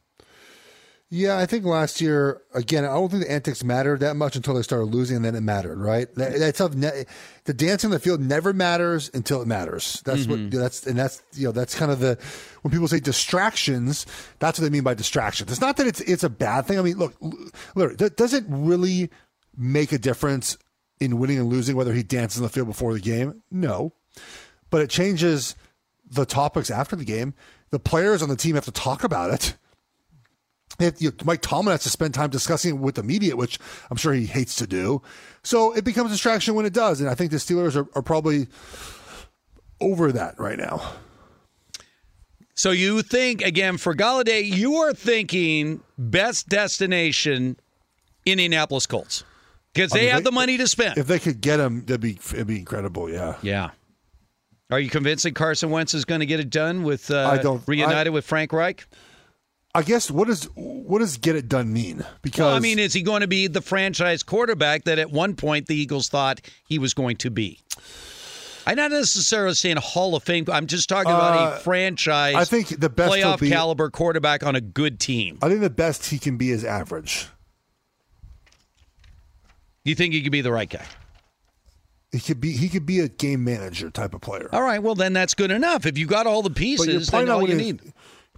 Yeah, 1.09 1.39
I 1.39 1.47
think 1.47 1.65
last 1.65 2.01
year 2.01 2.43
again. 2.53 2.85
I 2.85 2.89
don't 2.89 3.09
think 3.09 3.23
the 3.25 3.31
antics 3.31 3.63
mattered 3.63 4.01
that 4.01 4.17
much 4.17 4.35
until 4.35 4.55
they 4.55 4.63
started 4.63 4.87
losing, 4.87 5.15
and 5.17 5.25
then 5.25 5.37
it 5.37 5.41
mattered. 5.41 5.79
Right? 5.79 6.13
That, 6.17 6.37
that 6.41 6.57
stuff, 6.57 6.75
ne- 6.75 7.05
the 7.45 7.55
dancing 7.55 7.89
on 7.89 7.93
the 7.93 8.01
field 8.01 8.21
never 8.21 8.53
matters 8.53 9.09
until 9.15 9.41
it 9.41 9.47
matters. 9.47 10.03
That's 10.05 10.27
Mhm. 10.27 10.51
what. 10.51 10.61
That's 10.61 10.85
and 10.85 10.99
that's 10.99 11.23
you 11.35 11.45
know 11.47 11.53
that's 11.53 11.77
kind 11.77 11.93
of 11.93 12.01
the 12.01 12.19
when 12.63 12.73
people 12.73 12.89
say 12.89 12.99
distractions. 12.99 14.05
That's 14.41 14.59
what 14.59 14.65
they 14.65 14.71
mean 14.71 14.83
by 14.83 14.95
distractions. 14.95 15.53
It's 15.53 15.61
not 15.61 15.77
that 15.77 15.87
it's 15.87 16.01
it's 16.01 16.25
a 16.25 16.29
bad 16.29 16.67
thing. 16.67 16.77
I 16.79 16.83
mean, 16.83 16.99
look, 16.99 17.15
literally, 17.77 18.11
does 18.17 18.35
it 18.35 18.45
really 18.49 19.09
make 19.57 19.93
a 19.93 19.99
difference 19.99 20.59
in 20.99 21.19
winning 21.21 21.39
and 21.39 21.49
losing 21.49 21.77
whether 21.77 21.93
he 21.93 22.03
dances 22.03 22.39
on 22.41 22.43
the 22.43 22.49
field 22.49 22.67
before 22.67 22.93
the 22.93 23.01
game? 23.01 23.43
No, 23.49 23.93
but 24.71 24.81
it 24.83 24.91
changes 24.91 25.55
the 26.11 26.27
topics 26.27 26.69
after 26.69 26.97
the 26.97 27.05
game. 27.05 27.33
The 27.71 27.79
players 27.79 28.23
on 28.23 28.29
the 28.29 28.37
team 28.37 28.57
have 28.57 28.65
to 28.65 28.73
talk 28.73 29.05
about 29.05 29.31
it. 29.33 29.55
You, 30.99 31.13
Mike 31.25 31.41
Tomlin 31.43 31.73
has 31.73 31.83
to 31.85 31.91
spend 31.91 32.13
time 32.15 32.31
discussing 32.31 32.75
it 32.77 32.79
with 32.79 32.97
the 32.97 33.03
media, 33.03 33.35
which 33.37 33.59
I'm 33.91 33.97
sure 33.97 34.13
he 34.13 34.27
hates 34.27 34.57
to 34.57 34.67
do. 34.67 35.01
So 35.43 35.73
it 35.75 35.85
becomes 35.85 36.11
a 36.11 36.15
distraction 36.15 36.55
when 36.55 36.67
it 36.67 36.73
does. 36.75 37.01
And 37.01 37.09
I 37.09 37.15
think 37.15 37.31
the 37.31 37.39
Steelers 37.39 37.77
are, 37.77 37.87
are 37.95 38.03
probably 38.03 38.49
over 39.81 40.13
that 40.13 40.39
right 40.39 40.59
now. 40.59 40.93
So 42.55 42.71
you 42.71 43.03
think, 43.03 43.43
again, 43.43 43.77
for 43.77 43.95
Golladay, 43.95 44.45
you 44.45 44.77
are 44.77 44.95
thinking 44.95 45.83
best 45.99 46.49
destination 46.49 47.59
Indianapolis 48.25 48.87
Colts 48.87 49.25
because 49.75 49.93
I 49.93 49.97
they 49.99 50.05
mean, 50.07 50.15
have 50.15 50.25
the 50.25 50.33
money 50.33 50.57
to 50.57 50.67
spend. 50.67 50.97
If 50.99 51.07
they 51.07 51.19
could 51.19 51.41
get 51.41 51.61
him, 51.61 51.81
that'd 51.85 52.01
be, 52.01 52.19
it'd 52.33 52.47
be 52.47 52.59
incredible. 52.59 53.11
Yeah. 53.11 53.37
Yeah. 53.43 53.71
Are 54.71 54.81
you 54.81 54.91
convinced 54.91 55.25
that 55.25 55.35
Carson 55.35 55.71
Wentz 55.71 55.95
is 55.95 56.05
going 56.05 56.21
to 56.21 56.27
get 56.27 56.41
it 56.41 56.51
done 56.51 56.83
with 56.83 57.11
uh, 57.11 57.29
I 57.29 57.39
don't- 57.43 57.63
reunited 57.69 58.09
I- 58.09 58.11
with 58.11 58.25
Frank 58.25 58.53
Reich? 58.53 58.87
I 59.77 59.83
guess 59.83 60.11
what 60.11 60.27
does 60.29 60.45
what 60.55 61.01
does 61.01 61.19
get 61.19 61.37
it 61.37 61.49
done 61.49 61.73
mean? 61.73 62.05
Because 62.23 62.41
Well, 62.47 62.55
I 62.55 62.61
mean, 62.61 62.79
is 62.79 62.93
he 62.95 63.03
going 63.03 63.21
to 63.21 63.27
be 63.27 63.47
the 63.47 63.61
franchise 63.61 64.23
quarterback 64.23 64.85
that 64.85 64.99
at 64.99 65.11
one 65.11 65.35
point 65.37 65.67
the 65.67 65.75
Eagles 65.77 66.09
thought 66.09 66.41
he 66.67 66.79
was 66.79 66.95
going 66.95 67.17
to 67.19 67.31
be? 67.31 67.61
I'm 68.67 68.77
not 68.77 68.91
necessarily 68.91 69.55
saying 69.55 69.77
a 69.77 69.81
Hall 69.81 70.17
of 70.17 70.23
Fame. 70.25 70.47
I'm 70.51 70.67
just 70.67 70.89
talking 70.89 71.13
about 71.13 71.37
Uh, 71.39 71.57
a 71.57 71.61
franchise. 71.61 72.35
I 72.35 72.45
think 72.45 72.81
the 72.81 72.89
best 72.89 73.13
playoff 73.13 73.39
be- 73.41 73.51
caliber 73.51 73.91
quarterback 73.91 74.43
on 74.45 74.57
a 74.57 74.61
good 74.61 74.99
team. 74.99 75.39
I 75.43 75.49
think 75.49 75.61
the 75.61 75.71
best 75.71 76.07
he 76.07 76.19
can 76.19 76.37
be 76.37 76.51
is 76.51 76.65
average. 76.65 77.29
You 79.85 79.95
think 79.95 80.15
he 80.15 80.23
could 80.23 80.33
be 80.33 80.41
the 80.41 80.51
right 80.53 80.69
guy? 80.69 80.85
He 82.13 82.21
could 82.21 82.41
be 82.41 82.53
he 82.53 82.69
could 82.69 82.87
be 82.87 83.01
a 83.01 83.09
game 83.09 83.45
manager 83.45 83.91
type 83.91 84.15
of 84.15 84.21
player. 84.21 84.49
All 84.53 84.63
right, 84.63 84.83
well 84.83 84.95
then 84.95 85.13
that's 85.13 85.35
good 85.35 85.51
enough. 85.51 85.85
If 85.87 85.99
you 85.99 86.07
got 86.07 86.27
all 86.27 86.43
the 86.43 86.51
pieces, 86.51 87.09
then 87.09 87.29
all 87.29 87.47
you 87.47 87.55
need. 87.55 87.93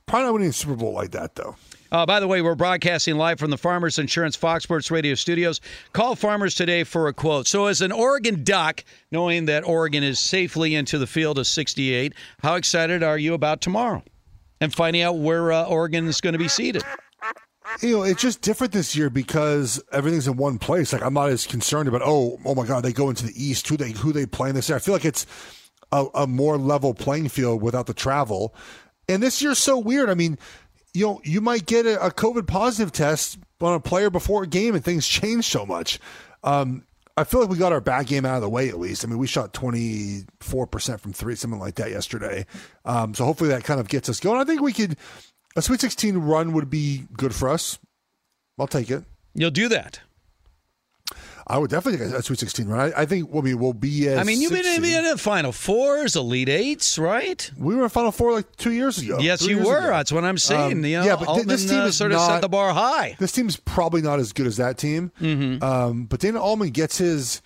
Probably 0.08 0.24
not 0.24 0.32
winning 0.32 0.48
a 0.48 0.52
Super 0.52 0.74
Bowl 0.74 0.94
like 0.94 1.10
that 1.10 1.34
though. 1.34 1.54
Uh, 1.92 2.04
by 2.04 2.18
the 2.20 2.26
way, 2.26 2.42
we're 2.42 2.54
broadcasting 2.54 3.16
live 3.16 3.38
from 3.38 3.50
the 3.50 3.58
Farmers 3.58 3.98
Insurance 3.98 4.36
Fox 4.36 4.64
Sports 4.64 4.90
Radio 4.90 5.14
studios. 5.14 5.60
Call 5.92 6.16
Farmers 6.16 6.54
today 6.54 6.84
for 6.84 7.08
a 7.08 7.14
quote. 7.14 7.46
So, 7.46 7.66
as 7.66 7.80
an 7.82 7.92
Oregon 7.92 8.42
Duck, 8.42 8.84
knowing 9.10 9.46
that 9.46 9.66
Oregon 9.66 10.02
is 10.02 10.18
safely 10.18 10.74
into 10.74 10.98
the 10.98 11.06
field 11.06 11.38
of 11.38 11.46
68, 11.46 12.14
how 12.40 12.54
excited 12.54 13.02
are 13.02 13.18
you 13.18 13.34
about 13.34 13.60
tomorrow 13.60 14.02
and 14.60 14.74
finding 14.74 15.02
out 15.02 15.18
where 15.18 15.52
uh, 15.52 15.64
Oregon 15.64 16.06
is 16.06 16.20
going 16.20 16.34
to 16.34 16.38
be 16.38 16.48
seated? 16.48 16.82
You 17.82 17.98
know, 17.98 18.02
it's 18.02 18.22
just 18.22 18.40
different 18.40 18.72
this 18.72 18.96
year 18.96 19.10
because 19.10 19.82
everything's 19.92 20.26
in 20.26 20.36
one 20.36 20.58
place. 20.58 20.92
Like 20.92 21.02
I'm 21.02 21.14
not 21.14 21.28
as 21.28 21.46
concerned 21.46 21.86
about 21.86 22.00
oh 22.02 22.38
oh 22.46 22.54
my 22.54 22.66
god 22.66 22.82
they 22.82 22.94
go 22.94 23.10
into 23.10 23.26
the 23.26 23.32
East 23.36 23.68
who 23.68 23.76
they 23.76 23.92
who 23.92 24.12
they 24.12 24.24
play 24.24 24.48
in 24.48 24.54
this 24.54 24.70
year. 24.70 24.76
I 24.76 24.78
feel 24.78 24.94
like 24.94 25.04
it's 25.04 25.26
a, 25.92 26.06
a 26.14 26.26
more 26.26 26.56
level 26.56 26.94
playing 26.94 27.28
field 27.28 27.62
without 27.62 27.86
the 27.86 27.94
travel. 27.94 28.54
And 29.08 29.22
this 29.22 29.40
year's 29.40 29.58
so 29.58 29.78
weird. 29.78 30.10
I 30.10 30.14
mean, 30.14 30.38
you 30.94 31.06
know, 31.06 31.20
you 31.24 31.40
might 31.40 31.66
get 31.66 31.86
a, 31.86 32.06
a 32.06 32.10
COVID 32.10 32.46
positive 32.46 32.92
test 32.92 33.38
on 33.60 33.74
a 33.74 33.80
player 33.80 34.10
before 34.10 34.44
a 34.44 34.46
game, 34.46 34.74
and 34.74 34.84
things 34.84 35.06
change 35.06 35.46
so 35.46 35.66
much. 35.66 35.98
Um, 36.44 36.84
I 37.16 37.24
feel 37.24 37.40
like 37.40 37.50
we 37.50 37.56
got 37.56 37.72
our 37.72 37.80
bad 37.80 38.06
game 38.06 38.24
out 38.24 38.36
of 38.36 38.42
the 38.42 38.48
way 38.48 38.68
at 38.68 38.78
least. 38.78 39.04
I 39.04 39.08
mean, 39.08 39.18
we 39.18 39.26
shot 39.26 39.52
24% 39.52 41.00
from 41.00 41.12
three, 41.12 41.34
something 41.34 41.58
like 41.58 41.74
that 41.74 41.90
yesterday. 41.90 42.46
Um, 42.84 43.12
so 43.12 43.24
hopefully 43.24 43.50
that 43.50 43.64
kind 43.64 43.80
of 43.80 43.88
gets 43.88 44.08
us 44.08 44.20
going. 44.20 44.40
I 44.40 44.44
think 44.44 44.60
we 44.60 44.72
could, 44.72 44.96
a 45.56 45.62
Sweet 45.62 45.80
16 45.80 46.16
run 46.16 46.52
would 46.52 46.70
be 46.70 47.06
good 47.16 47.34
for 47.34 47.48
us. 47.48 47.80
I'll 48.56 48.68
take 48.68 48.88
it. 48.90 49.02
You'll 49.34 49.50
do 49.50 49.68
that. 49.68 50.00
I 51.50 51.56
would 51.56 51.70
definitely 51.70 52.06
take 52.06 52.14
a 52.14 52.22
Sweet 52.22 52.38
16 52.38 52.68
run. 52.68 52.92
I, 52.92 53.02
I 53.02 53.06
think 53.06 53.30
I 53.34 53.40
mean, 53.40 53.58
we'll 53.58 53.72
be 53.72 54.06
as 54.08 54.18
I 54.18 54.22
mean, 54.22 54.42
you've 54.42 54.52
been 54.52 54.66
in, 54.66 55.04
the 55.04 55.16
Final 55.16 55.52
Fours, 55.52 56.14
Elite 56.14 56.50
Eights, 56.50 56.98
right? 56.98 57.50
We 57.56 57.74
were 57.74 57.84
in 57.84 57.88
Final 57.88 58.12
Four 58.12 58.32
like 58.32 58.54
two 58.56 58.72
years 58.72 58.98
ago. 58.98 59.18
Yes, 59.18 59.46
you 59.46 59.58
were. 59.58 59.78
ago. 59.78 59.88
That's 59.88 60.12
what 60.12 60.24
I'm 60.24 60.36
saying. 60.36 60.72
Um, 60.72 60.84
you 60.84 60.98
know, 60.98 61.04
yeah, 61.04 61.16
but 61.16 61.34
th- 61.34 61.46
this 61.46 61.64
team 61.64 61.78
uh, 61.78 61.90
sort 61.90 62.12
of 62.12 62.18
not, 62.18 62.26
set 62.26 62.40
the 62.42 62.48
bar 62.50 62.74
high. 62.74 63.16
This 63.18 63.32
team's 63.32 63.56
probably 63.56 64.02
not 64.02 64.18
as 64.18 64.34
good 64.34 64.46
as 64.46 64.58
that 64.58 64.76
team. 64.76 65.10
Mm-hmm. 65.20 65.64
Um, 65.64 66.04
but 66.04 66.20
Dana 66.20 66.40
Altman 66.40 66.70
gets 66.70 66.98
his 66.98 67.40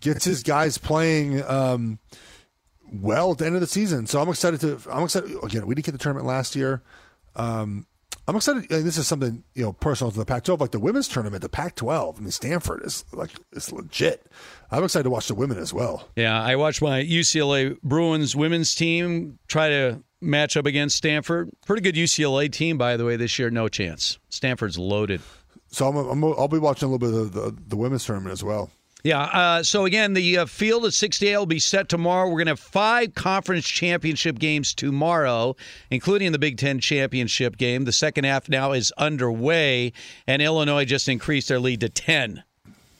gets 0.00 0.24
his 0.24 0.42
guys 0.42 0.78
playing 0.78 1.42
um, 1.44 1.98
well 2.90 3.32
at 3.32 3.38
the 3.38 3.46
end 3.46 3.56
of 3.56 3.60
the 3.60 3.66
season. 3.66 4.06
So 4.06 4.22
I'm 4.22 4.28
excited 4.30 4.60
to. 4.60 4.80
I'm 4.90 5.04
excited 5.04 5.36
again. 5.42 5.66
We 5.66 5.74
didn't 5.74 5.84
get 5.84 5.92
the 5.92 5.98
tournament 5.98 6.26
last 6.26 6.56
year. 6.56 6.82
Um, 7.36 7.86
I'm 8.26 8.36
excited. 8.36 8.70
And 8.70 8.84
this 8.84 8.96
is 8.96 9.06
something 9.06 9.44
you 9.54 9.62
know 9.64 9.72
personal 9.72 10.10
to 10.10 10.18
the 10.18 10.24
Pac-12, 10.24 10.60
like 10.60 10.70
the 10.70 10.80
women's 10.80 11.08
tournament, 11.08 11.42
the 11.42 11.48
Pac-12. 11.48 12.16
I 12.16 12.20
mean, 12.20 12.30
Stanford 12.30 12.82
is 12.84 13.04
like 13.12 13.30
it's 13.52 13.72
legit. 13.72 14.26
I'm 14.70 14.82
excited 14.84 15.04
to 15.04 15.10
watch 15.10 15.28
the 15.28 15.34
women 15.34 15.58
as 15.58 15.72
well. 15.72 16.08
Yeah, 16.16 16.40
I 16.40 16.56
watched 16.56 16.82
my 16.82 17.02
UCLA 17.02 17.80
Bruins 17.82 18.34
women's 18.34 18.74
team 18.74 19.38
try 19.46 19.68
to 19.68 20.02
match 20.20 20.56
up 20.56 20.66
against 20.66 20.96
Stanford. 20.96 21.50
Pretty 21.66 21.82
good 21.82 21.94
UCLA 21.94 22.50
team, 22.50 22.78
by 22.78 22.96
the 22.96 23.04
way, 23.04 23.16
this 23.16 23.38
year. 23.38 23.50
No 23.50 23.68
chance. 23.68 24.18
Stanford's 24.30 24.78
loaded. 24.78 25.20
So 25.68 25.88
I'm, 25.88 25.96
I'm 25.96 26.24
I'll 26.24 26.48
be 26.48 26.58
watching 26.58 26.88
a 26.88 26.92
little 26.92 27.10
bit 27.10 27.18
of 27.18 27.32
the, 27.32 27.62
the 27.68 27.76
women's 27.76 28.04
tournament 28.04 28.32
as 28.32 28.42
well. 28.44 28.70
Yeah. 29.04 29.20
Uh, 29.20 29.62
so 29.62 29.84
again, 29.84 30.14
the 30.14 30.38
uh, 30.38 30.46
field 30.46 30.86
at 30.86 30.94
68 30.94 31.36
will 31.36 31.44
be 31.46 31.58
set 31.58 31.90
tomorrow. 31.90 32.26
We're 32.26 32.38
going 32.38 32.46
to 32.46 32.52
have 32.52 32.60
five 32.60 33.14
conference 33.14 33.66
championship 33.66 34.38
games 34.38 34.74
tomorrow, 34.74 35.56
including 35.90 36.32
the 36.32 36.38
Big 36.38 36.56
Ten 36.56 36.80
championship 36.80 37.58
game. 37.58 37.84
The 37.84 37.92
second 37.92 38.24
half 38.24 38.48
now 38.48 38.72
is 38.72 38.90
underway, 38.96 39.92
and 40.26 40.40
Illinois 40.40 40.86
just 40.86 41.06
increased 41.08 41.48
their 41.48 41.60
lead 41.60 41.80
to 41.80 41.90
10. 41.90 42.42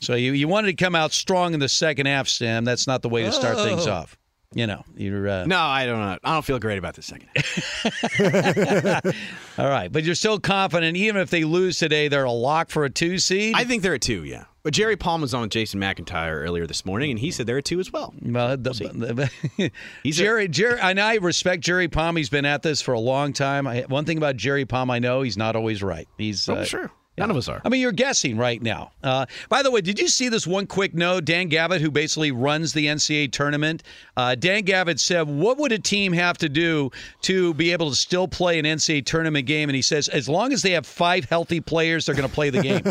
So 0.00 0.14
you, 0.14 0.32
you 0.32 0.46
wanted 0.46 0.76
to 0.76 0.84
come 0.84 0.94
out 0.94 1.12
strong 1.12 1.54
in 1.54 1.60
the 1.60 1.68
second 1.70 2.04
half, 2.06 2.28
Sam. 2.28 2.64
That's 2.66 2.86
not 2.86 3.00
the 3.00 3.08
way 3.08 3.22
to 3.24 3.32
start 3.32 3.56
things 3.56 3.86
Oh. 3.86 3.92
off. 3.92 4.18
You 4.52 4.66
know, 4.68 4.84
you're. 4.96 5.26
Uh, 5.28 5.46
No, 5.46 5.58
I 5.58 5.84
don't 5.86 5.98
know. 5.98 6.18
I 6.22 6.34
don't 6.34 6.44
feel 6.44 6.60
great 6.60 6.78
about 6.78 6.94
the 6.94 7.02
second. 7.02 7.28
All 9.58 9.68
right, 9.68 9.90
but 9.90 10.04
you're 10.04 10.14
still 10.14 10.38
confident, 10.38 10.96
even 10.96 11.20
if 11.20 11.30
they 11.30 11.44
lose 11.44 11.78
today, 11.78 12.08
they're 12.08 12.24
a 12.24 12.30
lock 12.30 12.70
for 12.70 12.84
a 12.84 12.90
two 12.90 13.18
seed. 13.18 13.54
I 13.56 13.64
think 13.64 13.82
they're 13.82 13.94
a 13.94 13.98
two. 13.98 14.24
Yeah. 14.24 14.44
But 14.64 14.72
Jerry 14.72 14.96
Palm 14.96 15.20
was 15.20 15.34
on 15.34 15.42
with 15.42 15.50
Jason 15.50 15.78
McIntyre 15.78 16.42
earlier 16.42 16.66
this 16.66 16.86
morning, 16.86 17.10
and 17.10 17.20
he 17.20 17.30
said 17.30 17.46
there 17.46 17.58
are 17.58 17.62
two 17.62 17.80
as 17.80 17.92
well. 17.92 18.14
Well, 18.22 18.56
the, 18.56 19.30
the, 19.58 19.70
Jerry, 20.10 20.48
Jerry, 20.48 20.80
and 20.80 20.98
I 20.98 21.16
respect 21.16 21.62
Jerry 21.62 21.86
Palm. 21.86 22.16
He's 22.16 22.30
been 22.30 22.46
at 22.46 22.62
this 22.62 22.80
for 22.80 22.94
a 22.94 22.98
long 22.98 23.34
time. 23.34 23.66
I, 23.66 23.82
one 23.82 24.06
thing 24.06 24.16
about 24.16 24.36
Jerry 24.38 24.64
Palm, 24.64 24.90
I 24.90 25.00
know 25.00 25.20
he's 25.20 25.36
not 25.36 25.54
always 25.54 25.82
right. 25.82 26.08
He's 26.16 26.48
Oh, 26.48 26.54
uh, 26.54 26.64
sure. 26.64 26.90
None 27.16 27.30
of 27.30 27.36
us 27.36 27.48
are. 27.48 27.60
I 27.64 27.68
mean, 27.68 27.80
you're 27.80 27.92
guessing 27.92 28.36
right 28.36 28.60
now. 28.60 28.90
Uh, 29.02 29.26
by 29.48 29.62
the 29.62 29.70
way, 29.70 29.80
did 29.80 29.98
you 30.00 30.08
see 30.08 30.28
this 30.28 30.46
one 30.46 30.66
quick 30.66 30.94
note? 30.94 31.24
Dan 31.24 31.48
Gavitt, 31.48 31.80
who 31.80 31.90
basically 31.90 32.32
runs 32.32 32.72
the 32.72 32.86
NCAA 32.86 33.30
tournament, 33.30 33.82
uh, 34.16 34.34
Dan 34.34 34.62
Gavitt 34.64 34.98
said, 34.98 35.28
"What 35.28 35.58
would 35.58 35.70
a 35.70 35.78
team 35.78 36.12
have 36.12 36.38
to 36.38 36.48
do 36.48 36.90
to 37.22 37.54
be 37.54 37.70
able 37.72 37.90
to 37.90 37.96
still 37.96 38.26
play 38.26 38.58
an 38.58 38.64
NCAA 38.66 39.02
tournament 39.04 39.46
game?" 39.46 39.68
And 39.68 39.76
he 39.76 39.82
says, 39.82 40.08
"As 40.08 40.28
long 40.28 40.52
as 40.52 40.62
they 40.62 40.72
have 40.72 40.86
five 40.86 41.24
healthy 41.26 41.60
players, 41.60 42.06
they're 42.06 42.14
going 42.16 42.28
to 42.28 42.34
play 42.34 42.50
the 42.50 42.62
game." 42.62 42.82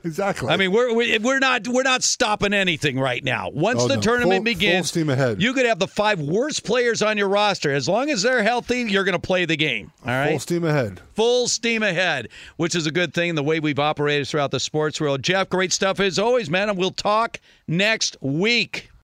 exactly. 0.04 0.48
I 0.48 0.56
mean, 0.56 0.72
we're 0.72 0.94
we- 0.94 1.18
we're 1.18 1.38
not 1.38 1.66
we're 1.68 1.82
not 1.82 2.02
stopping 2.02 2.52
anything 2.54 2.98
right 2.98 3.22
now. 3.22 3.50
Once 3.50 3.82
Oh, 3.82 3.88
the 3.88 3.96
no. 3.96 4.00
tournament 4.00 4.38
Full- 4.38 4.44
begins, 4.44 4.86
full 4.90 5.00
steam 5.02 5.10
ahead. 5.10 5.42
You 5.42 5.52
could 5.52 5.66
have 5.66 5.78
the 5.78 5.86
five 5.88 6.20
worst 6.20 6.64
players 6.64 7.02
on 7.02 7.18
your 7.18 7.28
roster. 7.28 7.72
As 7.72 7.88
long 7.88 8.10
as 8.10 8.22
they're 8.22 8.42
healthy, 8.42 8.82
you're 8.82 9.04
going 9.04 9.12
to 9.12 9.18
play 9.18 9.44
the 9.44 9.56
game. 9.56 9.92
All 10.04 10.12
right, 10.12 10.30
Full 10.30 10.38
steam 10.40 10.64
ahead. 10.64 11.00
full 11.14 11.48
steam 11.48 11.82
ahead, 11.82 12.28
which 12.56 12.74
is 12.74 12.86
a 12.86 12.90
good 12.90 13.12
thing. 13.14 13.34
The 13.34 13.42
way 13.50 13.58
we've 13.58 13.80
operated 13.80 14.28
throughout 14.28 14.52
the 14.52 14.60
sports 14.60 15.00
world. 15.00 15.22
Jeff, 15.22 15.48
great 15.48 15.72
stuff 15.72 15.98
as 15.98 16.20
always, 16.20 16.48
man. 16.48 16.68
And 16.68 16.78
we'll 16.78 16.92
talk 16.92 17.40
next 17.66 18.16
week. 18.20 18.89